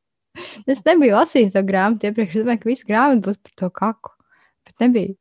Es 0.70 0.80
nebiju 0.88 1.18
lasījis 1.18 1.56
to 1.56 1.64
grāmatu 1.68 2.08
iepriekš. 2.08 2.38
Es 2.38 2.46
domāju, 2.46 2.62
ka 2.64 2.72
visa 2.72 2.88
grāmata 2.88 3.26
būs 3.28 3.42
par 3.42 3.58
to 3.60 3.70
kaku. 3.82 4.16
Bet 4.68 4.86
nebija. 4.86 5.18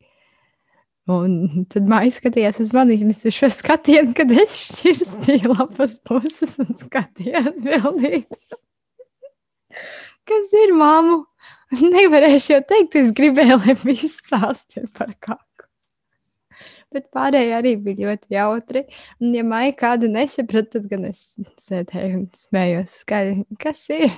Un 1.11 1.65
tad 1.73 1.89
māja 1.91 2.13
skatījās 2.15 2.61
uz 2.63 2.71
mani 2.77 2.95
izmisušo 2.95 3.49
skatienu, 3.57 4.13
kad 4.15 4.31
es 4.31 4.55
šķirstīju 4.69 5.57
lapas 5.57 5.97
puses 6.07 6.55
un 6.63 6.71
skatījās 6.79 7.59
bildītas. 7.65 8.55
Kas 10.31 10.55
ir 10.63 10.77
māmu? 10.79 11.25
Nevarēšu 11.71 12.53
jau 12.57 12.63
teikt, 12.67 12.97
es 12.99 13.13
gribēju, 13.15 13.61
lai 13.63 13.77
viss 13.83 14.19
stāst 14.19 14.79
ir 14.79 14.87
par 14.95 15.13
kāku. 15.23 15.50
Bet 16.91 17.07
pārējie 17.15 17.55
arī 17.55 17.77
bija 17.79 18.09
ļoti 18.09 18.35
jautri. 18.35 18.85
Un, 19.21 19.35
ja 19.37 19.45
māja 19.47 19.77
kādu 19.79 20.11
nesaprata, 20.11 20.79
tad 20.79 20.89
gan 20.91 21.07
es 21.11 21.23
sēdēju 21.63 22.17
un 22.19 22.25
smējos 22.35 22.97
skaļi. 23.05 23.45
Kas 23.63 23.85
ir? 23.95 24.11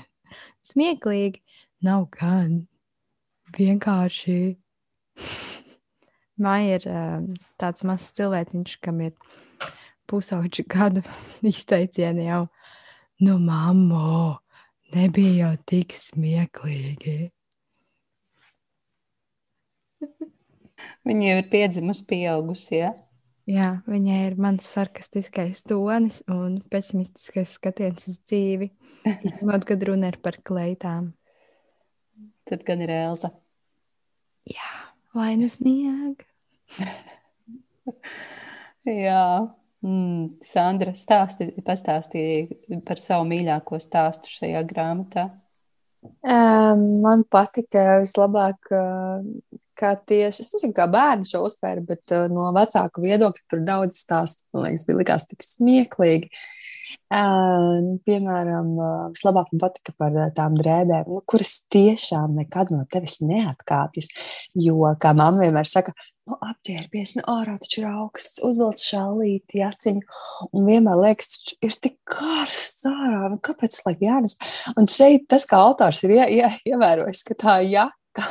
Smieklīgi. 0.65 1.43
Nav 1.85 2.07
gan. 2.17 2.63
Vienkārši. 3.59 4.39
Māja 6.43 6.79
ir 6.79 6.87
tāds 7.61 7.85
mazs 7.87 8.09
cilvēciņš, 8.17 8.79
kam 8.83 9.03
ir 9.05 9.13
pusauģi 10.11 10.65
gadu 10.71 11.03
izteicieni 11.53 12.27
jau, 12.29 12.47
nu, 13.23 13.37
mammo, 13.39 14.39
nebija 14.95 15.47
jau 15.47 15.53
tik 15.69 15.95
smieklīgi. 15.97 17.19
Viņa 21.09 21.29
jau 21.29 21.39
ir 21.41 21.49
piedzimusi, 21.51 22.05
pieaugusi. 22.07 22.77
Ja? 22.79 22.93
Jā, 23.51 23.71
viņai 23.91 24.19
ir 24.29 24.37
mans 24.39 24.69
sarkastiskais 24.71 25.65
tonis 25.67 26.21
un 26.31 26.61
pesimistiskais 26.71 27.57
skatiens 27.59 28.07
uz 28.07 28.21
dzīvi. 28.23 28.71
Izņemot, 29.27 29.67
kad 29.67 29.83
runa 29.89 30.13
ir 30.13 30.21
par 30.23 30.39
kleitām. 30.47 31.11
Tad 32.47 32.63
gan 32.67 32.85
ir 32.85 32.93
Elza. 32.95 33.33
Jā, 34.47 34.71
vai 35.15 35.35
nu 35.39 35.49
sniega. 35.51 36.27
Jā, 38.87 39.27
mm, 39.83 40.39
Sandra, 40.47 40.95
stāsti, 40.99 41.51
pastāstīja 41.67 42.81
par 42.87 43.03
savu 43.03 43.27
mīļāko 43.31 43.79
stāstu 43.83 44.31
šajā 44.39 44.63
grāmatā. 44.71 45.29
Um, 46.27 46.83
man 47.03 47.23
patika 47.31 48.01
vislabāk, 48.03 48.71
ka 49.83 49.93
tieši, 49.99 50.45
es 50.45 50.55
nezinu, 50.55 50.75
kā 50.77 50.87
bērni 50.91 51.29
šo 51.29 51.45
uztvēra, 51.49 51.85
bet 51.91 52.15
uh, 52.15 52.29
no 52.33 52.49
vecāku 52.57 53.05
viedokļa 53.05 53.47
tur 53.51 53.63
daudz 53.67 54.03
stāstu, 54.05 54.47
man 54.55 54.69
liekas, 54.69 54.87
bija 54.89 55.03
likās 55.03 55.29
tik 55.31 55.47
smieklīgi. 55.47 56.31
Uh, 57.13 57.99
piemēram, 58.09 58.71
uh, 58.79 58.93
vislabāk 59.13 59.51
man 59.53 59.61
patika 59.61 59.93
par 60.01 60.15
uh, 60.17 60.31
tām 60.33 60.55
drēbēm, 60.57 61.11
nu, 61.13 61.21
kuras 61.29 61.59
tiešām 61.73 62.39
nekad 62.39 62.73
no 62.73 62.87
tevis 62.93 63.19
neatkāpjas. 63.25 64.09
Jo, 64.57 64.95
kā 65.01 65.13
mamma 65.17 65.45
vienmēr 65.45 65.69
saka, 65.69 65.93
nu, 66.29 66.39
apģērbies, 66.39 67.17
nu, 67.19 67.25
ārā 67.33 67.59
taču 67.61 67.83
ir 67.83 67.89
augsts, 67.91 68.41
uzvelc 68.47 68.81
šālīti, 68.81 69.61
aciņu, 69.67 70.21
un 70.53 70.69
vienmēr 70.69 71.01
liekas, 71.01 71.41
ir 71.65 71.77
tik 71.85 71.99
karsts 72.09 72.87
ārā, 72.89 73.27
nu, 73.35 73.41
kāpēc, 73.45 73.81
lai 73.89 73.97
jānes? 74.01 74.39
Un 74.77 74.89
šeit 74.91 75.29
tas, 75.33 75.49
kā 75.51 75.61
autors 75.61 76.05
ir 76.07 76.17
ie, 76.17 76.25
ie, 76.39 76.47
ievērojis, 76.73 77.25
ka 77.29 77.39
tā 77.45 77.59
jaka 77.67 78.29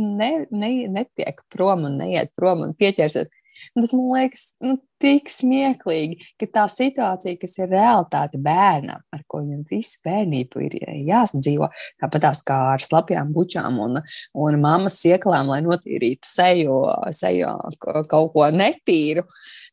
ne, 0.00 0.32
ne, 0.50 0.72
netiek 0.92 1.42
prom 1.52 1.86
un 1.88 2.00
neiet 2.00 2.32
prom 2.38 2.64
un 2.66 2.76
pieķersies 2.78 3.30
Tas 3.74 3.92
man 3.94 4.08
liekas 4.12 4.42
nu, 4.64 4.76
tik 5.02 5.30
smieklīgi, 5.30 6.18
ka 6.40 6.48
tā 6.56 6.64
situācija, 6.70 7.38
kas 7.40 7.56
ir 7.60 7.70
realitāte 7.72 8.40
bērnam, 8.42 9.02
ar 9.14 9.22
ko 9.30 9.42
viņam 9.42 9.62
visu 9.70 10.02
bērnību 10.06 10.64
ir 10.66 10.76
jāsadzīvo, 11.08 11.68
tāpat 12.02 12.42
kā 12.48 12.58
ar 12.74 12.84
slapjām 12.84 13.32
bučām 13.34 13.80
un, 13.82 14.00
un 14.34 14.60
mammas 14.62 14.98
sieklām, 15.02 15.50
lai 15.52 15.62
notīrītu 15.64 16.28
seju, 16.28 16.82
seju 17.14 17.54
kaut 17.80 18.32
ko 18.34 18.50
netīru. 18.54 19.26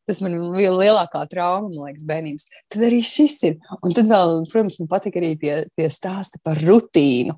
Tas 0.08 0.18
man 0.24 0.34
bija 0.56 0.72
lielākā 0.74 1.22
trauma, 1.30 1.68
man 1.68 1.90
liekas, 1.90 2.06
bērnības. 2.08 2.48
Tad 2.72 2.88
arī 2.88 3.02
šis 3.06 3.36
ir. 3.46 3.60
Un 3.84 3.94
tad 3.94 4.08
vēl, 4.10 4.40
protams, 4.50 4.80
man 4.80 4.90
patīk 4.90 5.20
arī 5.20 5.36
tie, 5.38 5.60
tie 5.78 5.90
stāsti 5.92 6.40
par 6.42 6.58
rutīnu 6.64 7.36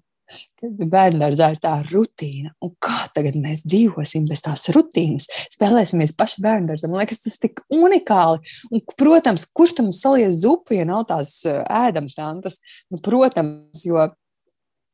Bērngārzā 0.63 1.49
ir 1.55 1.61
tā 1.63 1.75
rutīna. 1.89 2.53
Un 2.63 2.75
kā 2.83 3.09
tagad 3.17 3.37
mēs 3.41 3.65
dzīvosim 3.67 4.29
bez 4.31 4.45
tās 4.45 4.69
rutīnas? 4.75 5.29
Spēlēsimies 5.55 6.15
paši 6.19 6.43
bērngārzā. 6.45 6.91
Man 6.91 7.03
liekas, 7.03 7.23
tas 7.25 7.39
ir 7.39 7.49
tik 7.49 7.63
unikāli. 7.73 8.43
Un, 8.71 8.85
protams, 8.99 9.49
kurš 9.51 9.77
tam 9.81 9.93
salies 9.97 10.41
zupu, 10.43 10.77
ja 10.79 10.87
nav 10.89 11.07
tās 11.11 11.41
eh, 11.49 11.63
ēdams 11.67 12.19
tantas? 12.19 12.61
Nu, 12.93 13.01
protams, 13.03 13.85
jo, 13.89 14.07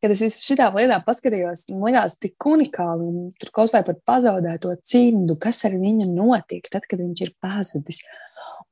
kad 0.02 0.14
es 0.14 0.40
šitām 0.44 0.78
lietām 0.78 1.02
paskatījos, 1.06 1.66
man 1.72 1.90
liekas, 1.90 2.18
tik 2.22 2.48
unikāli. 2.48 3.08
Un 3.10 3.28
tur 3.38 3.52
kaut 3.54 3.74
vai 3.74 3.82
par 3.86 3.98
pazaudēto 4.08 4.74
cimdu, 4.80 5.38
kas 5.40 5.64
ar 5.68 5.76
viņu 5.78 6.08
notiek 6.12 6.68
tad, 6.72 6.86
kad 6.88 7.02
viņš 7.02 7.24
ir 7.26 7.34
pazudis. 7.42 8.02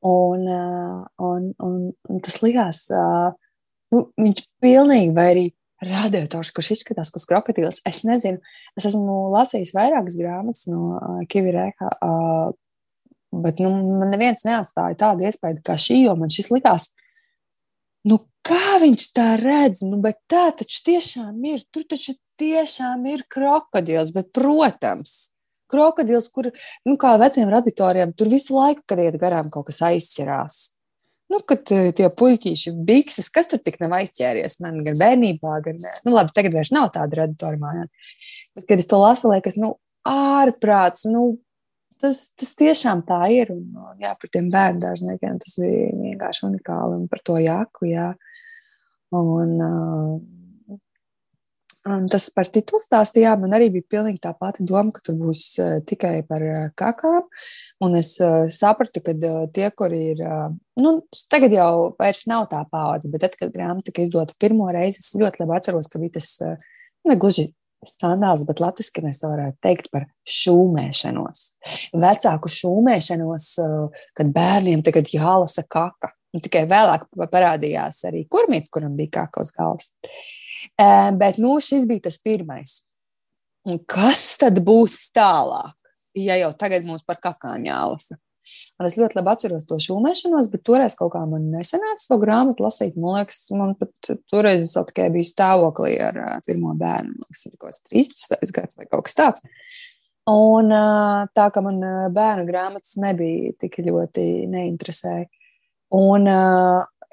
Un, 0.07 0.47
eh, 0.47 1.05
un, 1.27 1.53
un, 1.67 1.79
un 2.09 2.25
tas 2.25 2.41
likās, 2.45 2.87
eh, 2.95 3.31
nu, 3.95 4.03
viņš 4.23 4.45
pilnīgi 4.63 5.15
vai 5.17 5.29
arī 5.35 5.47
radiators, 5.85 6.53
kurš 6.57 6.73
izskatās 6.77 7.13
kā 7.13 7.23
krokodils. 7.29 7.83
Es 7.89 8.03
nezinu, 8.09 8.41
es 8.79 8.89
esmu 8.89 9.27
lasījis 9.35 9.75
vairākas 9.77 10.17
grāmatas 10.21 10.67
no 10.71 10.97
uh, 10.97 11.19
Kivirēka, 11.29 11.91
uh, 12.01 12.55
bet 13.37 13.61
nu, 13.61 13.73
man 14.01 14.13
neviens 14.15 14.47
neatstāja 14.47 14.97
tādu 15.01 15.27
iespēju 15.29 15.61
kā 15.67 15.77
šī, 15.81 16.03
jo 16.07 16.17
man 16.19 16.33
šis 16.33 16.53
likās. 16.55 16.91
Nu, 18.07 18.21
kā 18.47 18.79
viņš 18.83 19.09
tā 19.17 19.33
redz? 19.41 19.83
Nu, 19.85 19.99
bet 20.03 20.21
tā 20.31 20.49
taču 20.57 20.85
tiešām 20.87 21.41
ir. 21.51 21.65
Tur 21.75 21.85
taču 21.91 22.15
tiešām 22.41 23.03
ir 23.11 23.25
krokodils, 23.33 24.13
bet, 24.15 24.31
protams, 24.37 25.33
krokodils, 25.73 26.31
kur, 26.33 26.53
nu, 26.87 26.95
kā 27.01 27.17
veciem 27.21 27.51
raditoriem, 27.53 28.15
tur 28.17 28.31
visu 28.31 28.55
laiku, 28.57 28.85
kad 28.87 29.03
iet 29.03 29.19
garām, 29.21 29.51
kaut 29.51 29.69
kas 29.73 29.83
aizķerās. 29.89 30.76
Nu, 31.33 31.41
kad 31.49 31.67
eh, 31.75 31.89
tie 31.97 32.07
puļķīši, 32.21 32.73
bikses, 32.87 33.31
kas 33.35 33.51
tur 33.51 33.59
tik 33.63 33.81
nav 33.83 33.97
aizķēries 33.99 34.61
man 34.63 34.79
gan 34.87 34.99
bērnībā, 35.01 35.57
gan, 35.65 35.81
nu, 36.07 36.15
labi, 36.15 36.35
tagad 36.37 36.55
vairs 36.55 36.71
nav 36.75 36.93
tāda 36.95 37.23
redaktora 37.23 37.59
mājā. 37.59 37.89
Bet, 38.57 38.69
kad 38.69 38.83
es 38.83 38.87
to 38.91 39.01
lasu, 39.03 39.33
liekas, 39.33 39.59
nu, 39.59 39.75
ārprāts, 40.07 41.03
nu, 41.11 41.25
tas, 42.03 42.29
tas 42.39 42.55
tiešām 42.61 43.03
tā 43.09 43.25
ir. 43.35 43.51
Un, 43.57 43.99
jā, 44.03 44.15
par 44.21 44.33
tiem 44.33 44.53
bērnu 44.53 44.85
dārzniekiem 44.85 45.43
tas 45.43 45.59
bija 45.63 45.91
vienkārši 46.05 46.47
unikāli 46.51 47.01
un 47.01 47.11
par 47.11 47.25
to 47.27 47.41
jāku, 47.43 47.91
jā. 47.91 48.13
Un, 49.17 49.53
uh, 49.63 50.15
tas 52.11 52.29
par 52.35 52.49
titulu 52.51 52.81
stāstījām. 52.83 53.45
Man 53.45 53.55
arī 53.57 53.69
bija 53.77 53.87
pilnīgi 53.97 54.21
tā 54.25 54.33
pati 54.39 54.65
doma, 54.67 54.93
ka 54.95 55.03
tur 55.07 55.19
būs 55.21 55.43
uh, 55.63 55.77
tikai 55.87 56.21
par 56.29 56.45
uh, 56.45 56.63
kakām. 56.79 57.27
Un 57.85 57.99
es 57.99 58.15
uh, 58.25 58.47
sapratu, 58.53 59.03
ka 59.05 59.15
tie, 59.55 59.69
kuri 59.77 60.01
ir, 60.15 60.23
nu, 60.81 60.97
tagad 61.33 61.55
jau 61.55 61.71
vairs 62.01 62.25
nav 62.31 62.49
tā 62.53 62.63
paudze, 62.71 63.11
bet 63.13 63.25
tad, 63.27 63.37
kad 63.39 63.55
grāmata 63.55 63.91
tika 63.91 64.05
izdota 64.07 64.37
pirmo 64.41 64.69
reizi, 64.73 65.03
es 65.05 65.15
ļoti 65.19 65.43
labi 65.43 65.57
atceros, 65.59 65.91
ka 65.93 66.01
bija 66.03 66.17
tas 66.19 66.33
uh, 66.45 66.69
negluži 67.09 67.51
skandāls, 67.87 68.47
bet 68.49 68.63
latviešu 68.63 69.05
mēs 69.05 69.21
to 69.21 69.31
varētu 69.31 69.61
teikt 69.63 69.91
par 69.93 70.09
šūmēšanos. 70.33 71.43
Vecāku 71.95 72.51
šūmēšanos, 72.51 73.51
kad 74.17 74.33
bērniem 74.35 74.83
tagad 74.87 75.13
jālasa 75.13 75.63
kaka. 75.71 76.15
Un 76.35 76.43
tikai 76.43 76.65
vēlāk 76.69 77.07
parādījās 77.33 78.03
arī 78.09 78.25
kurmīts, 78.33 78.73
kuram 78.73 78.97
bija 78.99 79.21
kaka 79.21 79.45
uz 79.45 79.53
galvas. 79.55 79.93
Uh, 80.03 80.17
Bet 81.21 81.41
nu, 81.43 81.57
šis 81.63 81.89
bija 81.89 82.07
tas 82.09 82.21
pirmais. 82.23 82.81
Un 83.67 83.81
kas 83.91 84.37
tad 84.39 84.61
būs 84.63 85.09
tālāk, 85.17 85.75
ja 86.15 86.37
jau 86.39 86.53
tagad 86.59 86.87
mums 86.87 87.03
par 87.07 87.19
kakām 87.23 87.65
jālasa? 87.67 88.19
Un 88.79 88.87
es 88.87 88.95
ļoti 88.95 89.19
labi 89.19 89.33
atceros 89.33 89.67
to 89.67 89.79
šūmēšanos, 89.83 90.51
bet 90.53 90.63
toreiz 90.69 90.95
kaut 90.99 91.11
kā 91.17 91.23
man 91.27 91.49
nesanāca 91.51 92.07
to 92.07 92.19
grāmatu 92.23 92.67
lasīt. 92.67 92.95
Man 93.01 93.19
liekas, 93.19 93.41
man 93.57 93.75
pat 93.81 94.11
toreiz 94.31 94.63
es 94.63 94.77
tikai 94.77 95.09
biju 95.15 95.27
stāvoklī 95.27 95.97
ar 96.07 96.21
uh, 96.23 96.35
pirmo 96.47 96.75
bērnu. 96.79 97.17
Man 97.17 97.27
liekas, 97.33 97.83
tas 97.83 97.83
bija 97.91 98.07
13. 98.07 98.55
gads 98.61 98.79
vai 98.79 98.87
kaut 98.87 99.09
kas 99.09 99.19
tāds. 99.19 99.47
Un 100.31 100.71
uh, 100.75 101.27
tā 101.35 101.49
kā 101.55 101.63
man 101.65 101.83
bērnu 102.15 102.47
grāmatas 102.47 102.95
nebija 103.03 103.55
tik 103.63 103.81
ļoti 103.87 104.29
neinteresēja. 104.53 105.27
Un 105.97 106.31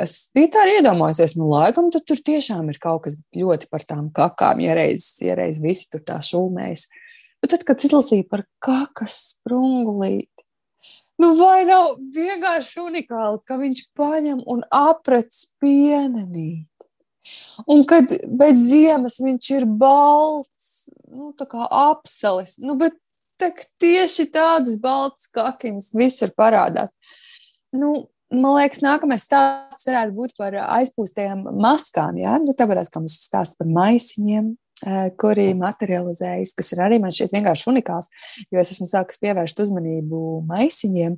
es 0.04 0.30
biju 0.36 0.52
tā 0.54 0.66
iedomājusies, 0.78 1.36
nu, 1.40 1.50
laikam, 1.52 1.90
tur 1.94 2.22
tiešām 2.30 2.70
ir 2.72 2.80
kaut 2.84 3.06
kas 3.08 3.18
ļoti 3.36 3.70
par 3.72 3.86
tām 3.88 4.10
kakām, 4.16 4.62
ja 4.64 4.76
reiz, 4.78 5.10
ja 5.24 5.38
reiz 5.40 5.62
visi 5.64 5.90
tur 5.94 6.04
tā 6.06 6.20
šūmējas. 6.24 6.88
Bet 7.44 7.56
tad, 7.56 7.66
kad 7.68 7.84
izlasīju 7.84 8.28
par 8.32 8.46
kakas 8.64 9.20
sprungulīti, 9.34 10.46
nu, 11.24 11.34
vai 11.40 11.64
nav 11.68 11.98
vienkārši 12.16 12.84
unikāli, 12.84 13.42
ka 13.48 13.60
viņš 13.60 13.86
paņem 14.00 14.44
un 14.50 14.64
aprec 14.74 15.46
pienenīti. 15.64 16.68
Un 17.72 17.86
kad 17.88 18.12
pēc 18.12 18.58
ziemas 18.60 19.22
viņš 19.24 19.50
ir 19.56 19.66
balts, 19.80 20.90
nu, 21.08 21.32
tā 21.40 21.48
kā 21.48 21.68
apselis, 21.84 22.58
nu, 22.60 22.76
bet 22.80 22.98
tieši 23.82 24.28
tādas 24.32 24.80
baltas 24.82 25.30
kakiņas 25.34 25.92
visur 25.98 26.34
parādās. 26.38 26.92
Nu, 27.74 28.10
man 28.34 28.58
liekas, 28.58 28.82
nākamais 28.84 29.26
stāsts 29.28 29.88
varētu 29.88 30.16
būt 30.18 30.36
par 30.40 30.58
aizpūstajām 30.62 31.46
maskām. 31.62 32.18
Ja? 32.22 32.38
Nu, 32.42 32.56
tāpēc, 32.58 32.90
kā 32.92 33.02
mums 33.02 33.18
stāsta 33.22 33.60
par 33.62 33.70
maisiņiem, 33.74 34.50
eh, 34.86 35.06
kuri 35.20 35.52
materializējas, 35.60 36.56
kas 36.58 36.74
ir 36.74 36.84
arī 36.86 37.00
man 37.04 37.14
šķiet 37.14 37.36
vienkārši 37.36 37.70
unikāls, 37.72 38.10
jo 38.52 38.60
es 38.60 38.74
esmu 38.76 38.90
sākus 38.92 39.22
pievērst 39.24 39.60
uzmanību 39.66 40.44
maisiņiem, 40.50 41.18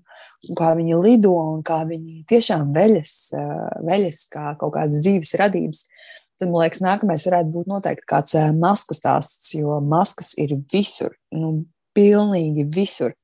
kā 0.57 0.73
viņi 0.77 1.01
lido 1.01 1.33
un 1.39 1.63
kā 1.65 1.81
viņi 1.87 2.25
tiešām 2.31 2.73
veļas, 2.75 3.15
eh, 3.33 3.81
veļas 3.89 4.27
kā 4.29 4.57
kaut 4.59 4.75
kādas 4.75 5.01
dzīves 5.01 5.35
radības. 5.41 5.87
Tad, 6.35 6.49
man 6.51 6.65
liekas, 6.65 6.81
nākamais 6.83 7.23
varētu 7.23 7.53
būt 7.53 7.69
noteikti 7.71 8.09
kāds 8.11 8.35
eh, 8.35 8.51
masku 8.51 8.93
stāsts, 8.97 9.53
jo 9.55 9.79
maskas 9.79 10.33
ir 10.37 10.57
visur, 10.71 11.15
nu, 11.31 11.65
pilnīgi 11.95 12.67
visur. 12.75 13.15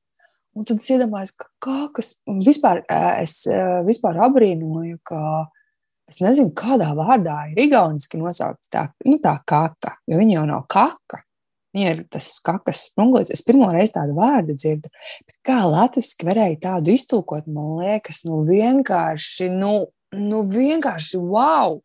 Un 0.52 0.66
tad 0.68 0.82
es 0.82 0.90
iedomājos, 0.92 1.32
ka 1.40 1.48
kā, 1.64 1.78
kas 1.96 2.14
vispār, 2.44 2.82
es 3.22 3.42
vispār 3.86 4.20
abrīnoju, 4.26 4.98
ka 5.08 5.20
es 6.12 6.20
nezinu, 6.20 6.52
kādā 6.56 6.90
vārdā 6.96 7.38
ir 7.52 7.62
igauniski 7.64 8.20
nosaukts 8.20 8.68
tā, 8.72 8.90
nu, 9.08 9.16
tā 9.22 9.38
kaka, 9.48 9.96
jo 10.08 10.18
viņa 10.20 10.36
jau 10.36 10.48
nav 10.50 10.66
kaka. 10.72 11.22
Viņa 11.72 11.92
ir 11.94 12.02
tas 12.12 12.26
kakas 12.44 12.82
sprunglīts. 12.90 13.32
Es 13.32 13.40
pirmo 13.46 13.70
reizi 13.72 13.94
tādu 13.94 14.12
vārdu 14.18 14.52
dzirdu, 14.58 14.90
bet 15.24 15.38
kā 15.48 15.62
latviski 15.64 16.28
varēja 16.28 16.58
tādu 16.66 16.92
iztulkot, 16.92 17.48
man 17.48 17.78
liekas, 17.80 18.20
nu 18.28 18.42
vienkārši, 18.44 19.48
nu, 19.56 19.72
nu 20.12 20.42
vienkārši 20.52 21.22
wow! 21.22 21.78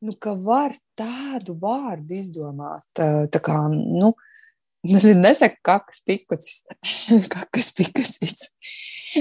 Nu, 0.00 0.14
ka 0.14 0.32
var 0.32 0.78
tādu 0.96 1.58
vārdu 1.60 2.16
izdomāt. 2.16 2.86
Tā, 2.96 3.26
tā 3.34 3.40
kā, 3.44 3.58
nu, 3.68 4.14
Nezinu, 4.14 4.27
nesaka, 4.86 5.58
kakas 5.62 6.02
pikucis, 6.06 6.64
kakas 7.34 7.72
pikucis. 7.76 8.50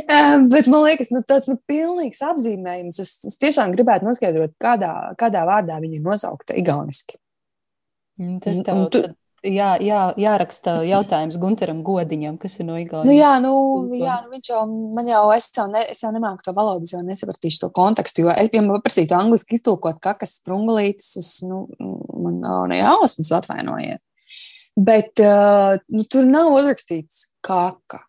Um, 0.03 0.49
bet 0.51 0.67
man 0.69 0.85
liekas, 0.85 1.11
nu, 1.15 1.23
tāds 1.27 1.49
nu, 1.49 1.57
pilnīgs 1.69 2.21
apzīmējums. 2.27 2.99
Es, 3.03 3.15
es 3.27 3.39
tiešām 3.41 3.73
gribētu 3.75 4.07
noskaidrot, 4.07 4.55
kādā, 4.61 4.93
kādā 5.19 5.45
vārdā 5.47 5.79
viņa 5.81 5.99
ir 5.99 6.03
nosaukta 6.05 6.57
igauniski. 6.59 7.17
Mm, 8.17 8.37
tas 8.43 8.61
tev, 8.65 8.83
tu, 8.93 9.03
jā, 9.45 9.73
jā, 9.83 10.01
jāraksta 10.17 10.79
jautājums 10.87 11.37
Gunteram 11.41 11.83
Godiņam, 11.85 12.39
kas 12.41 12.57
ir 12.59 12.67
no 12.69 12.77
Igaunijas. 12.81 13.09
Nu, 13.09 13.15
jā, 13.15 13.33
nu, 13.43 13.53
jā 13.97 14.17
nu, 14.23 14.31
viņš 14.33 14.49
jau, 14.51 14.63
man 14.97 15.11
jau, 15.11 15.21
es 15.35 15.49
jau, 15.53 15.67
ne, 15.71 15.83
es 15.93 16.01
jau 16.03 16.11
nemāku 16.15 16.45
to 16.45 16.53
valodu, 16.57 16.89
jau 16.89 17.03
nesapratīšu 17.05 17.61
to 17.65 17.71
kontekstu, 17.75 18.25
jo 18.25 18.33
es, 18.33 18.49
ja 18.53 18.63
man 18.65 18.79
paprasītu 18.79 19.17
angliski 19.17 19.59
iztulkot 19.59 20.01
kakas 20.03 20.39
sprunglītes, 20.41 21.13
es, 21.21 21.31
nu, 21.45 21.65
man 22.17 22.41
nav 22.43 22.65
ne 22.71 22.81
jausmas 22.81 23.33
atvainojiet. 23.39 24.01
Bet 24.77 25.17
uh, 25.23 25.79
nu, 25.89 26.03
tur 26.05 26.27
nav 26.29 26.51
uzrakstīts 26.53 27.31
kaka. 27.45 28.03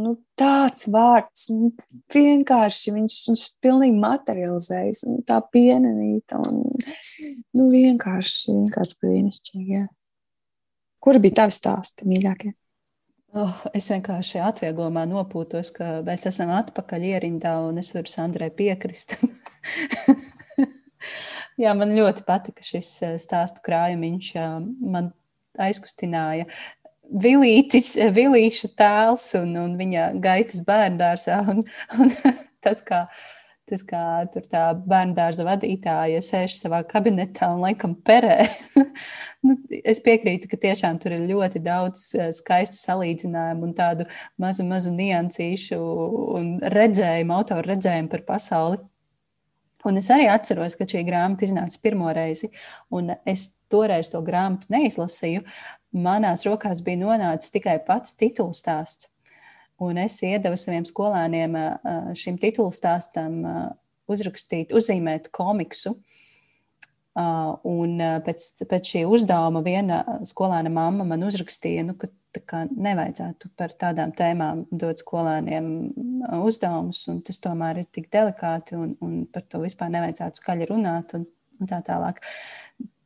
Nu, 0.00 0.14
tāds 0.38 0.86
vārds 0.88 1.48
nu, 1.50 1.72
vienkārši 2.14 2.94
viņš, 2.94 3.16
viņš 3.28 3.42
pilnīgi 3.60 3.98
materializējas. 4.00 5.02
Nu, 5.10 5.18
tā 5.26 5.40
pienenīta 5.52 6.38
un 6.40 6.62
nu, 6.62 7.66
vienkārši, 7.74 8.54
vienkārši 8.54 8.96
brīnišķīgi. 9.02 9.74
Jā. 9.74 9.84
Kuri 11.00 11.20
bija 11.26 11.42
tavi 11.42 11.56
stāsti 11.56 12.08
mīļākie? 12.08 12.54
Oh, 13.36 13.60
es 13.76 13.86
vienkārši 13.92 14.40
atvieglojumā 14.42 15.04
nopūtos, 15.06 15.70
ka 15.74 16.00
mēs 16.06 16.24
esam 16.26 16.50
atpakaļ 16.56 17.04
ierindā 17.12 17.52
un 17.68 17.78
es 17.82 17.92
varu 17.94 18.10
Sandrai 18.10 18.48
piekrist. 18.54 19.18
Jā, 21.60 21.74
man 21.76 21.92
ļoti 21.94 22.24
patika 22.26 22.64
šis 22.64 22.90
eh, 23.06 23.16
stāstu 23.22 23.62
krājumiņš. 23.66 24.32
Man 24.80 25.12
aizkustināja 25.66 26.48
Vilītis, 27.10 27.96
Vilīša 28.14 28.70
tēls 28.78 29.26
un, 29.40 29.56
un 29.58 29.74
viņa 29.80 30.12
gaitas 30.22 30.62
bērndārsā. 30.66 31.40
Un, 31.50 31.64
un 31.98 32.14
tas, 32.64 32.84
kā 32.86 33.06
Tas 33.70 33.84
kā 33.86 34.02
tur 34.34 34.42
tā 34.50 34.64
bērnu 34.74 35.14
dārza 35.14 35.44
vadītāja 35.46 36.18
sēž 36.26 36.56
savā 36.58 36.80
kabinetā 36.88 37.52
un 37.54 37.60
laikam 37.62 37.92
perē. 37.94 38.48
nu, 39.46 39.54
es 39.70 40.02
piekrītu, 40.02 40.50
ka 40.50 40.58
tiešām 40.64 40.98
tur 40.98 41.14
ir 41.14 41.28
ļoti 41.28 41.62
daudz 41.62 42.02
eh, 42.18 42.32
skaistu 42.34 42.80
salīdzinājumu 42.80 43.68
un 43.68 43.76
tādu 43.78 44.08
mazu, 44.42 44.66
mazu 44.66 44.90
niansīšu 44.96 45.78
un 46.40 46.50
redzējumu, 46.74 47.36
autoru 47.36 47.70
redzējumu 47.70 48.10
par 48.10 48.26
pasauli. 48.32 48.82
Un 49.88 49.96
es 49.96 50.10
arī 50.12 50.26
atceros, 50.28 50.76
ka 50.76 50.84
šī 50.88 51.02
grāmata 51.06 51.46
iznāca 51.46 51.78
pirmo 51.80 52.10
reizi, 52.12 52.50
un 52.92 53.14
es 53.28 53.46
toreiz 53.72 54.10
to 54.12 54.20
grāmatu 54.24 54.68
neizlasīju. 54.74 55.46
Manās 55.96 56.44
rokās 56.46 56.82
bija 56.84 57.00
nonācis 57.00 57.54
tikai 57.54 57.78
pats 57.86 58.12
tituls 58.20 58.60
stāsts. 58.60 59.08
Un 59.80 59.96
es 60.02 60.18
iedevu 60.20 60.58
saviem 60.60 60.84
skolēniem 60.84 61.56
šim 62.18 62.36
titulu 62.40 62.74
stāstam 62.76 63.40
uzrakstīt, 64.10 64.74
uzzīmēt 64.76 65.30
komiksu. 65.32 65.94
Un 67.66 67.98
pēc, 68.24 68.46
pēc 68.70 68.94
šī 68.94 69.04
uzdevuma 69.10 69.62
viena 69.66 70.00
skolēna 70.28 70.72
mamma 70.72 71.06
man 71.08 71.26
uzrakstīja, 71.26 71.84
nu, 71.88 71.96
ka 71.98 72.08
kā, 72.46 72.62
nevajadzētu 72.70 73.50
par 73.58 73.74
tādām 73.80 74.14
tēmām 74.16 74.64
dot 74.70 75.02
skolēniem 75.02 75.68
uzdevumus, 76.40 77.02
un 77.10 77.20
tas 77.26 77.42
tomēr 77.42 77.82
ir 77.82 77.90
tik 77.90 78.10
delikāti, 78.14 78.78
un, 78.78 78.94
un 79.04 79.20
par 79.32 79.46
to 79.50 79.62
vispār 79.64 79.92
nevajadzētu 79.96 80.42
skaļi 80.42 80.70
runāt, 80.70 81.16
un, 81.18 81.26
un 81.60 81.70
tā 81.70 81.82
tālāk. 81.86 82.22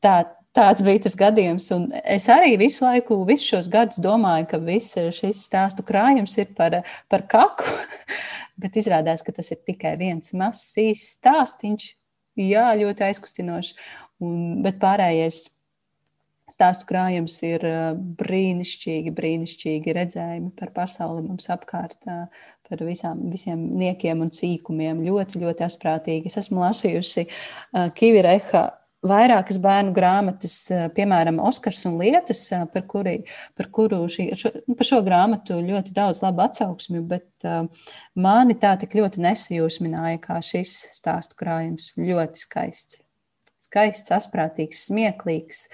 Tā, 0.05 0.19
Tāds 0.55 0.85
bija 0.87 1.03
tas 1.03 1.17
gadījums. 1.19 1.65
Un 1.75 1.89
es 2.07 2.29
arī 2.31 2.53
visu 2.61 2.85
laiku, 2.85 3.17
visus 3.27 3.49
šos 3.51 3.69
gadus 3.73 3.99
domāju, 4.03 4.47
ka 4.53 4.61
viss 4.63 4.95
šis 5.17 5.41
stāstu 5.49 5.83
krājums 5.87 6.37
ir 6.39 6.53
par, 6.55 6.77
par 7.11 7.25
kaku. 7.27 7.67
Bet 8.63 8.79
izrādās, 8.79 9.25
ka 9.27 9.35
tas 9.35 9.51
ir 9.51 9.59
tikai 9.67 9.97
viens 9.99 10.31
mazs 10.39 10.77
īsts 10.79 11.17
stāstīns. 11.19 11.91
Jā, 12.39 12.69
ļoti 12.79 13.03
aizkustinošs. 13.09 13.75
Un, 14.23 14.63
bet 14.65 14.79
pārējais 14.83 15.47
stāstu 16.53 16.87
krājums 16.91 17.35
ir 17.47 17.65
brīnišķīgi, 18.21 19.11
brīnišķīgi 19.17 19.97
redzējumi 19.97 20.53
par 20.59 20.71
pasauli 20.77 21.25
mums 21.25 21.49
apkārt, 21.51 21.99
par 22.05 22.85
visām, 22.85 23.25
visiem 23.33 23.65
niekiem 23.81 24.23
un 24.25 24.31
cīkumiem. 24.33 25.03
Ļoti, 25.09 25.41
ļoti 25.43 25.67
asprātīgi. 25.67 26.31
Es 26.31 26.39
esmu 26.45 26.63
lasījusi 26.63 27.27
Kivireha 27.97 28.69
vairākas 29.05 29.59
bērnu 29.63 29.93
grāmatas, 29.97 30.57
eh, 30.73 30.89
piemēram, 30.97 31.41
Oskars 31.45 31.85
un 31.89 31.99
Lietas, 32.01 32.41
eh, 32.53 32.65
par, 32.73 32.87
kuri, 32.89 33.17
par 33.57 33.69
kuru 33.71 34.05
šī, 34.09 34.31
šo, 34.41 34.53
par 34.77 34.89
šo 34.89 35.01
grāmatu 35.05 35.61
ļoti 35.61 35.93
daudz 35.93 36.23
labu 36.25 36.45
atsauksmju, 36.45 37.05
bet 37.09 37.29
uh, 37.45 37.67
mani 38.17 38.55
tā 38.55 38.75
tik 38.81 38.97
ļoti 38.97 39.23
nesajūsmināja, 39.25 40.21
kā 40.25 40.41
šis 40.41 40.77
stāstu 40.97 41.37
krājums. 41.41 41.93
Ļoti 41.99 42.47
skaists. 42.47 43.04
Skaists, 43.75 44.13
asprātīgs, 44.15 44.85
smieklīgs, 44.87 45.65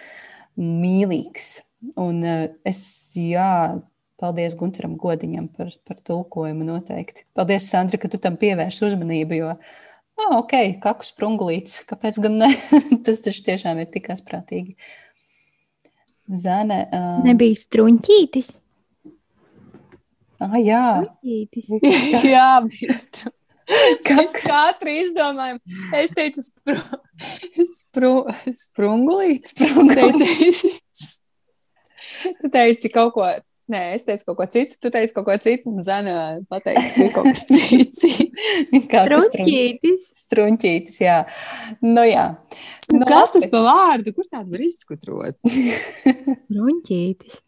mīlīgs. 0.56 1.58
Un 2.00 2.22
uh, 2.24 2.46
es, 2.64 2.80
jā, 3.12 3.76
paldies 4.20 4.56
Gunteram 4.56 4.94
Godiņam 5.00 5.50
par, 5.52 5.74
par 5.84 5.98
tulkojumu 6.08 6.64
noteikti. 6.64 7.26
Paldies, 7.36 7.68
Sandra, 7.68 8.00
ka 8.00 8.08
tu 8.08 8.20
tam 8.20 8.38
pievērsi 8.40 8.86
uzmanību, 8.88 9.36
jo 9.36 9.50
oh, 9.52 10.38
ok, 10.38 10.54
kaku 10.80 11.08
sprungulītis, 11.10 11.82
kāpēc 11.90 12.22
gan 12.24 12.38
ne? 12.40 12.48
Tas 13.04 13.20
taču 13.24 13.44
tiešām 13.50 13.82
ir 13.84 13.90
tik 13.92 14.08
asprātīgi. 14.16 14.78
Zane. 16.40 16.86
Uh... 16.88 17.20
Nebija 17.26 17.58
struņķītis. 17.58 18.48
Ah, 20.40 20.56
jā. 20.56 20.86
Struņķītis. 21.04 22.24
jā, 22.32 22.48
bija 22.64 22.96
struņķītis. 22.96 23.36
Mēs 24.18 24.36
katru 24.44 24.94
izdomājam. 24.94 25.60
Es 25.96 26.14
teicu, 26.16 26.44
spru, 26.44 26.78
spru, 27.70 28.14
sprungulīts. 28.62 29.54
sprungulīts. 29.54 31.06
Tu 32.40 32.50
teici 32.52 32.90
kaut 32.92 33.14
ko 33.14 33.28
Nē, 33.70 33.80
es 33.94 34.02
teicu 34.02 34.24
kaut 34.26 34.38
ko 34.40 34.44
citu, 34.50 34.78
tu 34.82 34.90
teici 34.90 35.14
kaut 35.14 35.26
ko 35.28 35.34
citu, 35.38 35.70
un 35.70 35.84
Zana 35.86 36.14
pateica, 36.50 36.88
ka 36.90 37.04
kaut 37.14 37.28
kas 37.28 37.44
cits. 37.46 38.02
Kā 38.90 39.04
struņķītis. 39.06 40.00
Struņķītis, 40.24 40.96
jā. 41.04 41.18
Nu, 41.84 42.02
jā. 42.02 42.24
Nu, 42.90 42.98
nu, 42.98 43.06
kas 43.06 43.30
tas 43.36 43.46
pa 43.52 43.62
vārdu? 43.62 44.10
Kur 44.16 44.26
tādu 44.26 44.56
var 44.56 44.64
izskudrot? 44.66 45.38
Struņķītis. 46.48 47.38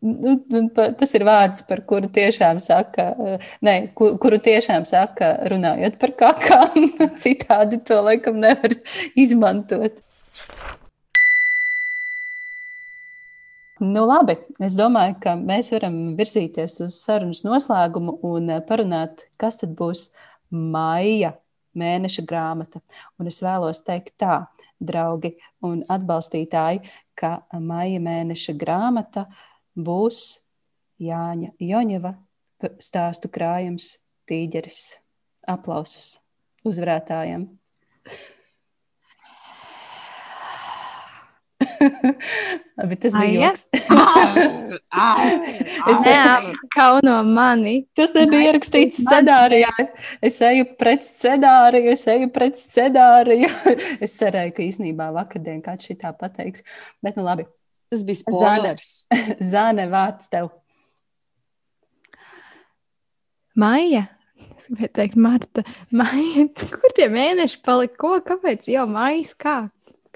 Nu, 0.00 0.38
nu, 0.48 0.60
tas 0.72 1.10
ir 1.12 1.26
vārds, 1.28 1.60
par 1.68 1.82
kuru 1.84 2.08
tiešām 2.08 2.56
saka, 2.64 3.10
ne, 3.60 3.74
kuru 3.96 4.38
tiešām 4.40 4.86
saka, 4.88 5.34
runājot 5.52 5.98
par 6.00 6.14
kakām. 6.22 6.86
Citādi 7.22 7.82
to 7.84 7.98
laikam 8.06 8.40
nevar 8.40 8.78
izmantot. 9.12 10.00
Nu, 13.80 14.02
labi, 14.04 14.34
es 14.60 14.74
domāju, 14.76 15.14
ka 15.24 15.32
mēs 15.40 15.70
varam 15.72 15.94
virzīties 16.16 16.74
uz 16.84 16.96
sarunas 17.00 17.40
noslēgumu 17.46 18.18
un 18.28 18.50
eh, 18.52 18.64
parunāt, 18.68 19.22
kas 19.40 19.56
tad 19.60 19.72
būs 19.76 20.10
maija 20.52 21.30
mēneša 21.80 22.26
grāmata. 22.28 22.82
Un 23.16 23.30
es 23.30 23.40
vēlos 23.40 23.80
teikt 23.86 24.18
tā, 24.20 24.42
draugi 24.80 25.32
un 25.64 25.80
atbalstītāji, 25.88 26.82
ka 27.16 27.38
maija 27.56 28.00
mēneša 28.04 28.56
grāmata 28.60 29.24
būs 29.86 30.40
Jāņa 31.00 31.54
Joņeva 31.60 32.14
stāstu 32.82 33.30
krājums 33.32 33.94
Tīģeris. 34.28 34.98
Aplausus 35.48 36.18
uzvarētājiem! 36.68 37.48
Bet 42.88 43.00
tas 43.00 43.12
bija 43.20 43.46
joks. 43.46 43.64
es 45.90 46.00
neapkauno 46.04 47.22
mani. 47.28 47.74
Tas 47.96 48.14
nebija 48.16 48.50
ierakstīts 48.50 48.96
scenārijā. 49.04 49.72
Es 50.24 50.40
eju 50.44 50.64
pret 50.80 51.02
scenāriju, 51.06 51.88
es 51.94 52.06
eju 52.10 52.28
pret 52.32 52.54
scenāriju. 52.60 53.48
es 54.04 54.16
cerēju, 54.20 54.52
ka 54.56 54.66
īsnībā 54.66 55.06
vakardien 55.16 55.60
kāds 55.64 55.90
šitā 55.90 56.10
pateiks. 56.16 56.60
Bet 57.04 57.14
nu 57.20 57.26
labi. 57.28 57.48
Tas 57.90 58.06
bija 58.06 58.20
spoilers. 58.20 58.90
Zāne, 59.10 59.36
Zāne 59.42 59.86
vārds 59.90 60.30
tev. 60.30 60.52
Maija. 63.58 64.06
Es 64.60 64.68
gribēju 64.68 64.92
teikt, 64.96 65.16
Marta, 65.20 65.64
Maija, 65.96 66.46
kur 66.70 66.94
tie 66.96 67.08
mēneši 67.12 67.60
palika? 67.64 67.96
Ko? 68.00 68.12
Kāpēc? 68.24 68.68
Jau 68.70 68.86
maijas 68.88 69.32
kā? 69.40 69.56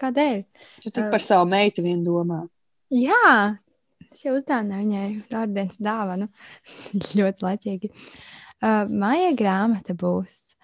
Kādēļ? 0.00 0.40
Tu 0.84 0.92
tik 0.92 1.10
par 1.12 1.22
savu 1.24 1.46
meitu 1.50 1.84
vien 1.84 2.02
domā. 2.04 2.42
Jā, 2.94 3.56
es 4.10 4.24
jau 4.24 4.34
uzdāvināju 4.36 4.84
viņai 4.84 5.08
dārdienas 5.30 5.80
dāvanu. 5.82 6.28
ļoti 7.18 7.46
laicīgi. 7.46 7.90
Uh, 8.64 8.84
Māja 8.90 9.32
grāmata 9.38 9.96
būs 9.98 10.54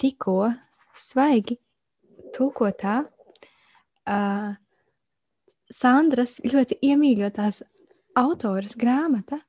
tikko 0.00 0.52
svaigi 1.00 1.58
tulkotā 2.36 3.00
uh, 3.02 4.54
Sandras 5.72 6.38
ļoti 6.46 6.78
iemīļotās 6.86 7.62
autoras 8.16 8.76
grāmata 8.78 9.40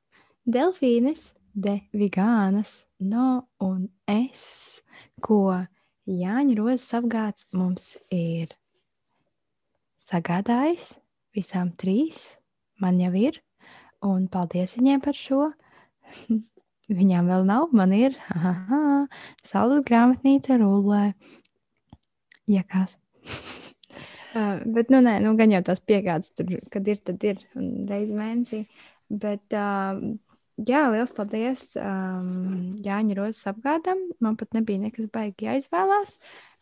Delfīnes 0.48 1.28
de 1.54 1.78
Vigānas 1.94 2.84
no 2.98 3.48
un 3.62 3.86
es, 4.10 4.82
ko 5.22 5.66
Jāņa 6.08 6.56
Rozes 6.58 6.88
apgāds 6.98 7.46
mums 7.52 7.92
ir 8.14 8.54
sagādājis 10.08 10.96
visām 11.36 11.74
trīs. 11.78 12.36
Man 12.80 12.98
jau 13.02 13.12
ir, 13.18 13.38
un 14.06 14.26
paldies 14.32 14.76
viņiem 14.78 15.02
par 15.04 15.18
šo. 15.18 15.50
Viņām 16.88 17.26
vēl 17.28 17.44
nav, 17.44 17.68
man 17.76 17.92
ir. 17.92 18.16
Aha, 18.32 19.04
saules 19.44 19.84
grāmatnīca 19.84 20.56
rullē. 20.62 21.12
Ja 22.48 22.64
kas. 22.64 22.96
Uh, 24.38 24.60
bet, 24.70 24.90
nu, 24.92 25.00
nē, 25.02 25.16
nu, 25.24 25.34
gan 25.38 25.50
jau 25.50 25.62
tās 25.66 25.80
piegādes 25.82 26.30
tur, 26.36 26.50
kad 26.70 26.86
ir, 26.86 26.98
tad 27.02 27.24
ir 27.26 27.40
reizi 27.56 28.14
mēnesī. 28.14 28.60
Bet, 29.08 29.42
uh, 29.56 29.98
jā, 30.68 30.82
liels 30.92 31.14
paldies 31.16 31.64
um, 31.80 32.76
Jāņa 32.84 33.16
Rozes 33.18 33.48
apgādam. 33.50 34.04
Man 34.22 34.36
pat 34.38 34.54
nebija 34.54 34.82
nekas 34.84 35.08
baigi 35.14 35.48
jāizvēlās. 35.48 36.18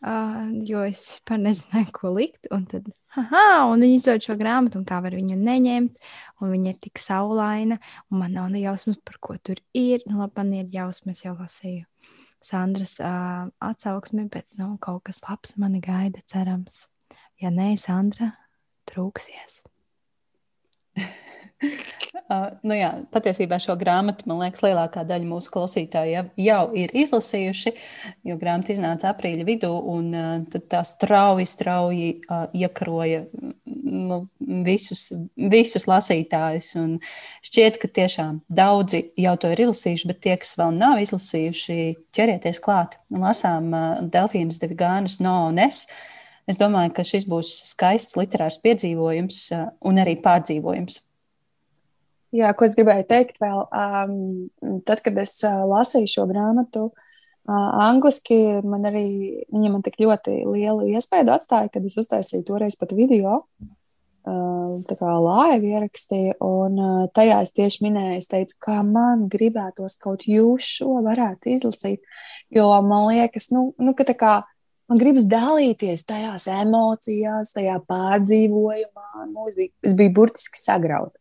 Uh, 0.06 0.52
jo 0.68 0.82
es 0.86 1.02
par 1.28 1.40
nezināju, 1.42 1.90
ko 1.96 2.12
likt. 2.16 2.48
Un 2.54 2.66
tad, 2.70 2.88
ah, 3.16 3.66
un 3.66 3.84
viņi 3.84 4.00
izdod 4.00 4.24
šo 4.24 4.36
grāmatu, 4.40 4.80
un 4.80 4.88
kā 4.88 5.02
var 5.04 5.16
viņu 5.16 5.36
neņemt. 5.40 6.00
Un 6.40 6.52
viņa 6.54 6.72
ir 6.72 6.80
tik 6.88 7.02
saulaina, 7.02 7.80
un 8.10 8.22
man 8.22 8.36
nav 8.36 8.50
ne 8.52 8.64
jausmas, 8.64 9.00
par 9.04 9.20
ko 9.20 9.38
tur 9.40 9.60
ir. 9.76 10.04
Nu, 10.08 10.20
labi, 10.22 10.36
man 10.40 10.52
ir 10.60 10.72
jausmas, 10.72 11.24
jau 11.26 11.36
lasīju 11.36 11.84
Sandras 12.46 13.00
uh, 13.02 13.48
atsauksmi, 13.64 14.28
bet 14.30 14.46
nu, 14.60 14.76
kaut 14.80 15.08
kas 15.08 15.24
labs 15.26 15.56
mani 15.58 15.80
gaida, 15.82 16.22
cerams. 16.30 16.84
Ja 17.42 17.52
nē, 17.52 17.74
Sandra, 17.76 18.30
trūksies. 18.88 19.60
Uh, 20.96 22.48
nu 22.68 22.76
jā, 22.76 22.90
patiesībā 23.12 23.58
šo 23.60 23.74
grāmatu, 23.80 24.24
man 24.28 24.40
liekas, 24.44 24.62
lielākā 24.64 25.04
daļa 25.08 25.28
mūsu 25.28 25.52
klausītāju 25.52 26.14
jau, 26.14 26.24
jau 26.40 26.62
ir 26.80 26.94
izlasījuši, 26.96 27.74
jo 28.28 28.38
grāmata 28.40 28.72
iznāca 28.72 29.10
aprīļa 29.12 29.46
vidū, 29.48 29.72
un 29.92 30.08
uh, 30.16 30.58
tā 30.72 30.80
strauji, 30.88 31.48
strauji 31.48 32.10
uh, 32.24 32.46
iekaroja 32.56 33.26
nu, 33.66 34.22
visus, 34.64 35.10
visus 35.36 35.88
lasītājus. 35.88 36.72
Un 36.80 36.98
šķiet, 37.44 37.80
ka 37.84 37.92
tiešām 38.00 38.42
daudzi 38.48 39.06
jau 39.20 39.36
to 39.40 39.52
ir 39.52 39.66
izlasījuši, 39.66 40.12
bet 40.12 40.24
tie, 40.24 40.36
kas 40.40 40.56
vēl 40.56 40.76
nav 40.80 41.04
izlasījuši, 41.04 41.80
ķerieties 42.16 42.64
klāt. 42.64 42.96
Lasām 43.12 43.72
uh, 43.72 44.04
Delfīnas 44.12 44.60
Devigānas 44.64 45.20
no 45.24 45.42
un 45.50 45.64
es. 46.50 46.58
Domāju, 46.60 46.94
ka 46.96 47.04
šis 47.06 47.26
būs 47.30 47.52
skaists 47.72 48.16
literārs 48.18 48.60
piedzīvojums 48.62 49.42
uh, 49.56 49.68
un 49.86 50.02
arī 50.02 50.16
pārdzīvojums. 50.24 51.00
Jā, 52.36 52.50
ko 52.58 52.66
es 52.66 52.74
gribēju 52.76 53.06
teikt 53.08 53.38
vēl, 53.40 53.62
um, 53.70 54.80
tad, 54.88 55.00
kad 55.04 55.16
es 55.22 55.38
uh, 55.46 55.62
lasīju 55.70 56.10
šo 56.10 56.26
grāmatu, 56.28 56.88
uh, 56.90 57.68
angliski 57.86 58.36
man 58.66 58.84
arī 58.90 59.06
viņa 59.54 59.72
man 59.72 59.84
tik 59.86 60.00
ļoti 60.02 60.42
lielu 60.48 60.90
iespēju 60.96 61.32
atstāja, 61.32 61.70
kad 61.72 61.86
es 61.86 61.96
uztaisīju 62.02 62.46
toreiz 62.48 62.76
pat 62.80 62.92
video. 62.98 63.44
Uh, 64.26 64.82
tā 64.90 64.96
kā 64.98 65.12
laiva 65.22 65.68
ierakstīja, 65.78 66.34
un 66.42 66.80
uh, 66.82 67.02
tajā 67.14 67.38
es 67.44 67.52
tieši 67.54 67.84
minēju, 67.84 68.16
es 68.18 68.26
teicu, 68.26 68.56
kā 68.66 68.80
man 68.82 69.28
gribētos 69.30 69.94
kaut 70.02 70.24
jūs 70.26 70.66
šo 70.80 70.96
varētu 71.06 71.52
izlasīt, 71.54 72.02
jo 72.50 72.66
man 72.82 73.06
liekas, 73.06 73.52
nu, 73.54 73.68
nu 73.78 73.94
ka 73.94 74.08
tā 74.08 74.16
kā 74.18 74.32
man 74.90 75.02
gribas 75.02 75.28
dalīties 75.30 76.06
tajās 76.08 76.48
emocijās, 76.52 77.52
tajā 77.56 77.78
pārdzīvojumā, 77.90 79.28
nu, 79.30 79.46
es 79.50 79.58
biju, 79.58 79.72
es 79.86 79.96
biju 79.98 80.14
burtiski 80.16 80.62
sagrauta. 80.62 81.18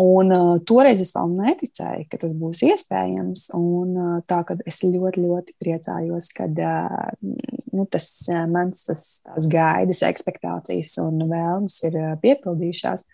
Un, 0.00 0.32
uh, 0.32 0.54
toreiz 0.64 1.02
es 1.04 1.12
vēl 1.12 1.34
neticēju, 1.36 2.06
ka 2.08 2.18
tas 2.22 2.32
būs 2.38 2.62
iespējams. 2.70 3.50
Un, 3.58 3.92
uh, 3.92 4.14
tā 4.28 4.40
kā 4.48 4.56
es 4.68 4.80
ļoti, 4.86 5.26
ļoti 5.26 5.56
priecājos, 5.60 6.30
ka 6.36 6.48
uh, 6.48 7.10
nu, 7.20 7.84
tas 7.92 8.08
uh, 8.32 8.46
mans 8.50 8.86
tas, 8.88 9.04
gaidas, 9.52 10.02
expectācijas 10.08 10.96
un 11.04 11.26
vēlmes 11.28 11.78
ir 11.88 11.98
uh, 12.00 12.12
piepildījušās. 12.24 13.06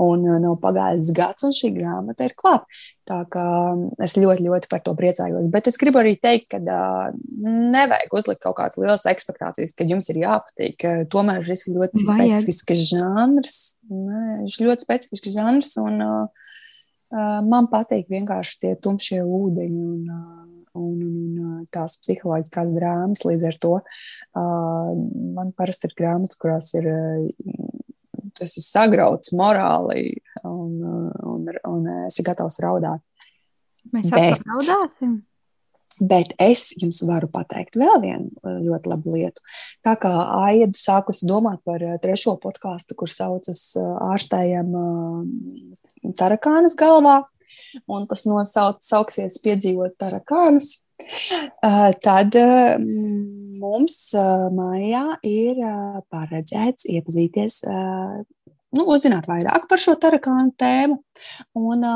Un 0.00 0.24
uh, 0.26 0.38
nav 0.42 0.56
pagājis 0.62 1.12
gads, 1.14 1.46
un 1.46 1.54
šī 1.54 1.70
grāmata 1.76 2.26
ir 2.26 2.34
klāta. 2.38 2.66
Tā 3.06 3.20
kā 3.30 3.44
um, 3.74 3.84
es 4.02 4.16
ļoti, 4.16 4.46
ļoti 4.46 4.70
par 4.72 4.80
to 4.82 4.94
priecājos. 4.98 5.50
Bet 5.52 5.68
es 5.70 5.78
gribu 5.80 6.00
arī 6.00 6.14
teikt, 6.18 6.48
ka 6.54 6.60
uh, 6.62 7.10
nevajag 7.44 8.16
uzlikt 8.16 8.42
kaut 8.42 8.56
kādas 8.58 8.78
lielas 8.80 9.06
expectācijas, 9.10 9.76
ka 9.76 9.86
jums 9.86 10.08
ir 10.10 10.22
jāpatīk. 10.24 10.86
Tomēr 11.12 11.44
šis 11.46 11.68
ir 11.68 11.78
ļoti 11.78 12.06
Vajag. 12.08 12.40
specifisks 12.40 12.88
žanrs. 12.94 13.60
Nē, 13.92 14.24
viņš 14.42 14.58
ir 14.58 14.70
ļoti 14.70 14.88
specifisks 14.88 15.36
žanrs, 15.36 15.76
un 15.84 16.00
uh, 16.02 16.48
uh, 17.14 17.38
man 17.46 17.70
patīk 17.70 18.10
vienkārši 18.10 18.58
tie 18.64 18.74
tumšie 18.82 19.22
ūdeņi. 19.22 19.84
Un, 19.94 20.10
uh, 20.10 20.50
un, 20.78 20.98
un 21.02 21.64
tās 21.72 21.96
psiholoģiskās 22.02 22.74
drāmas. 22.76 23.24
Līdz 23.26 23.46
ar 23.50 23.58
to 23.62 23.72
uh, 23.78 24.90
man 25.36 25.52
parasti 25.56 25.88
ir 25.90 25.96
grāmatas, 25.98 26.38
kurās 26.40 26.72
ir 26.78 26.88
uh, 26.90 27.63
tu 28.34 28.44
esi 28.46 28.62
sagrauts 28.64 29.32
morāli 29.36 30.10
un, 30.42 30.80
un, 31.34 31.46
un 31.70 31.92
esi 32.06 32.24
gatavs 32.26 32.58
raudāt. 32.64 33.02
Mēs 33.94 34.10
bet, 34.12 34.42
raudāsim. 34.48 35.22
Bet 36.02 36.32
es 36.42 36.72
jums 36.80 37.04
varu 37.06 37.28
pateikt 37.30 37.76
vēl 37.78 38.00
vienu 38.02 38.30
uh, 38.42 38.56
ļoti 38.58 38.90
labu 38.90 39.14
lietu. 39.14 39.42
Tā 39.86 39.94
kā 40.00 40.10
Aida 40.48 40.74
sākusi 40.78 41.28
domāt 41.30 41.62
par 41.66 41.84
uh, 41.86 41.98
trešo 42.02 42.34
podkāstu, 42.42 42.96
kur 42.98 43.10
saucas 43.10 43.62
uh, 43.78 43.92
ārstējam 44.10 44.74
tarakānas 46.18 46.74
galvā, 46.76 47.20
un 47.86 48.08
tas 48.10 48.24
nosauc, 48.26 48.82
sauksies 48.84 49.38
piedzīvot 49.44 49.94
tarakānus, 50.00 50.83
tad 52.04 52.36
mums 53.60 53.98
mājā 54.54 55.04
ir 55.26 55.60
paredzēts 56.12 56.88
iepazīties, 56.90 57.60
nu, 58.74 58.86
uzzināt 58.94 59.28
vairāk 59.30 59.68
par 59.70 59.82
šo 59.82 59.96
tarakānu 60.00 60.54
tēmu. 60.60 61.00
Un, 61.60 61.86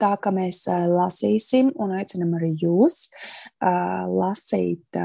tā 0.00 0.12
kā 0.20 0.32
mēs 0.34 0.64
lasīsim, 0.68 1.70
un 1.80 1.94
aicinam 1.98 2.34
arī 2.38 2.52
jūs 2.64 3.06
lasīt 3.62 4.98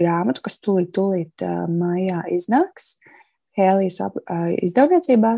grāmatu, 0.00 0.44
kas 0.44 0.58
tūlīt, 0.64 0.90
tūlīt 0.96 1.46
maijā 1.70 2.24
iznāks 2.34 2.96
Hēlijas 3.58 4.00
izdevniecībā. 4.66 5.34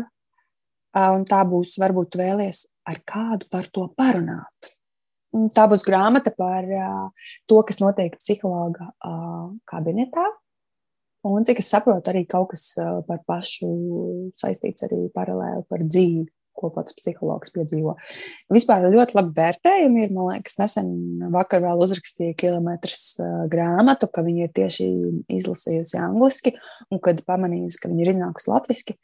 Un 0.93 1.23
tā 1.25 1.41
būs, 1.49 1.73
varbūt, 1.81 2.19
vēlies 2.19 2.67
ar 2.89 2.99
kādu 3.07 3.47
par 3.49 3.69
to 3.73 3.87
parunāt. 3.97 4.72
Tā 5.33 5.65
būs 5.69 5.81
grāmata 5.87 6.29
par 6.37 6.67
uh, 6.69 7.31
to, 7.49 7.63
kas 7.65 7.79
notiek 7.81 8.13
psihologa 8.19 8.91
uh, 8.91 9.49
kabinetā. 9.69 10.27
Un, 11.25 11.45
cik 11.47 11.61
es 11.63 11.71
saprotu, 11.71 12.11
arī 12.11 12.25
kaut 12.29 12.51
kas 12.51 12.67
uh, 12.77 12.99
par 13.07 13.23
pašu 13.25 13.69
saistīts 14.37 14.85
arī 14.85 15.07
paralēli 15.15 15.65
par 15.71 15.85
dzīvi, 15.87 16.27
ko 16.53 16.69
pats 16.75 16.93
psihologs 16.99 17.53
piedzīvo. 17.55 17.95
Vispār 18.53 18.85
ļoti 18.93 19.17
labi 19.17 19.33
vērtējumi 19.39 20.03
ir. 20.05 20.13
Man 20.13 20.29
liekas, 20.35 20.59
nesen 20.61 20.91
vakar 21.33 21.63
vēl 21.65 21.81
uzrakstīja 21.87 22.37
kilometrs 22.37 23.15
uh, 23.23 23.45
grāmatu, 23.49 24.11
ka 24.13 24.21
viņi 24.25 24.45
ir 24.45 24.53
tieši 24.53 24.89
izlasījusi 25.33 25.97
angliski, 25.97 26.53
un 26.93 27.01
kad 27.01 27.25
pamanījusi, 27.25 27.81
ka 27.81 27.89
viņi 27.89 28.05
ir 28.05 28.13
iznākusi 28.13 28.53
latviski. 28.53 28.99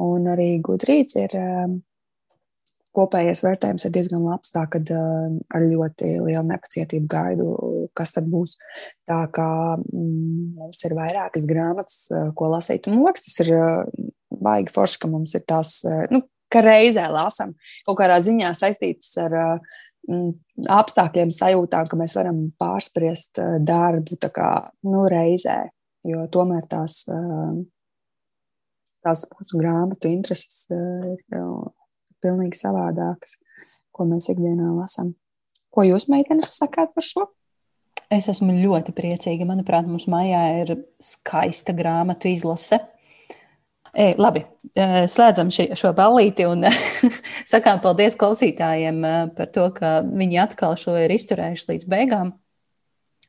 Un 0.00 0.32
arī 0.32 0.54
Gudrīts 0.64 1.20
ir. 1.20 1.36
Uh, 1.36 1.74
kopējais 2.94 3.42
vērtējums 3.44 3.86
ir 3.86 3.94
diezgan 3.94 4.24
labs. 4.24 4.52
Tā 4.54 4.64
kā 4.70 4.80
uh, 4.82 5.30
ar 5.54 5.66
ļoti 5.66 6.10
lielu 6.22 6.44
nepacietību 6.48 7.08
gaidu, 7.10 7.48
kas 7.96 8.14
tad 8.16 8.28
būs. 8.30 8.56
Tā 9.10 9.20
kā 9.34 9.48
mm, 9.78 10.54
mums 10.60 10.84
ir 10.88 10.96
vairākas 10.98 11.48
grāmatas, 11.50 12.04
uh, 12.12 12.28
ko 12.38 12.50
lasīt. 12.54 12.88
Un 12.90 13.02
liekas, 13.02 13.26
tas 13.28 13.40
ir 13.44 13.54
uh, 13.58 14.04
baigi 14.44 14.74
forši, 14.74 15.00
ka 15.02 15.10
mums 15.12 15.36
ir 15.38 15.44
tās, 15.48 15.78
uh, 15.88 16.04
nu, 16.14 16.24
ka 16.52 16.62
reizē 16.64 17.08
lasām 17.10 17.56
kaut 17.86 17.98
kādā 18.02 18.20
ziņā 18.24 18.54
saistītas 18.58 19.16
ar. 19.24 19.40
Uh, 19.44 19.80
apstākļiem, 20.04 21.30
sajūtām, 21.32 21.86
ka 21.88 21.96
mēs 21.96 22.12
varam 22.12 22.42
pārspriest 22.60 23.40
darbu 23.64 24.18
kā, 24.28 24.50
nu, 24.84 25.06
reizē. 25.08 25.62
Jo 26.04 26.26
tomēr 26.28 26.66
tās, 26.68 27.06
tās 29.00 29.22
mūsu 29.30 29.60
grāmatu 29.62 30.10
intereses 30.12 30.66
ir 30.68 31.22
pilnīgi 32.24 32.58
savādākas, 32.58 33.38
ko 33.94 34.08
mēs 34.08 34.30
ikdienā 34.32 34.72
lasām. 34.74 35.12
Ko 35.74 35.84
jūs, 35.86 36.08
meitenes, 36.10 36.56
sakāt 36.58 36.94
par 36.94 37.06
šo? 37.06 37.28
Es 38.12 38.28
esmu 38.30 38.54
ļoti 38.56 38.94
priecīga. 38.94 39.46
Manuprāt, 39.48 39.86
mums 39.88 40.06
mājā 40.10 40.42
ir 40.62 40.74
skaista 41.02 41.74
grāmatu 41.76 42.28
izlase. 42.30 42.78
E, 43.94 44.10
labi, 44.18 44.42
slēdzam 44.74 45.52
ši, 45.54 45.68
šo 45.78 45.92
ballīti 45.94 46.46
un 46.50 46.66
sakām 47.52 47.80
paldies 47.82 48.16
klausītājiem 48.18 49.02
par 49.36 49.50
to, 49.54 49.68
ka 49.76 50.00
viņi 50.06 50.40
atkal 50.42 50.74
šo 50.78 50.96
ir 50.98 51.14
izturējuši 51.14 51.70
līdz 51.72 51.90
beigām. 51.90 52.34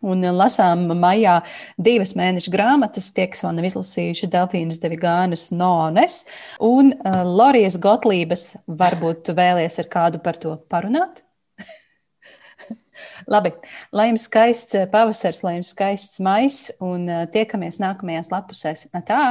Un 0.04 0.26
lasām 0.36 0.90
maijā 1.00 1.38
divas 1.80 2.14
mēnešu 2.20 2.52
grāmatas, 2.54 3.12
tie, 3.16 3.30
kas 3.32 3.46
vēl 3.46 3.56
nav 3.58 3.68
izlasījuši 3.70 4.30
Delfīnas 4.34 4.82
Devigānas 4.84 5.48
Nones 5.56 6.24
un 6.64 6.92
uh, 6.94 7.22
Lorijas 7.24 7.78
Gotlības. 7.82 8.50
Varbūt 8.68 9.32
vēlies 9.38 9.80
ar 9.82 9.90
kādu 9.92 10.22
par 10.24 10.40
to 10.42 10.58
parunāt? 10.72 11.24
Labi, 13.32 13.54
lai 13.96 14.10
jums 14.12 14.28
skaists 14.28 14.76
pavasars, 14.92 15.44
lai 15.48 15.58
jums 15.60 15.72
skaists 15.76 16.20
mais 16.24 16.66
un 16.84 17.08
uh, 17.08 17.24
tiekamies 17.32 17.80
nākamajās 17.84 18.34
lapusēs. 18.36 18.90
Tā! 19.08 19.24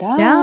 Tā! 0.00 0.18
Jā. 0.18 0.34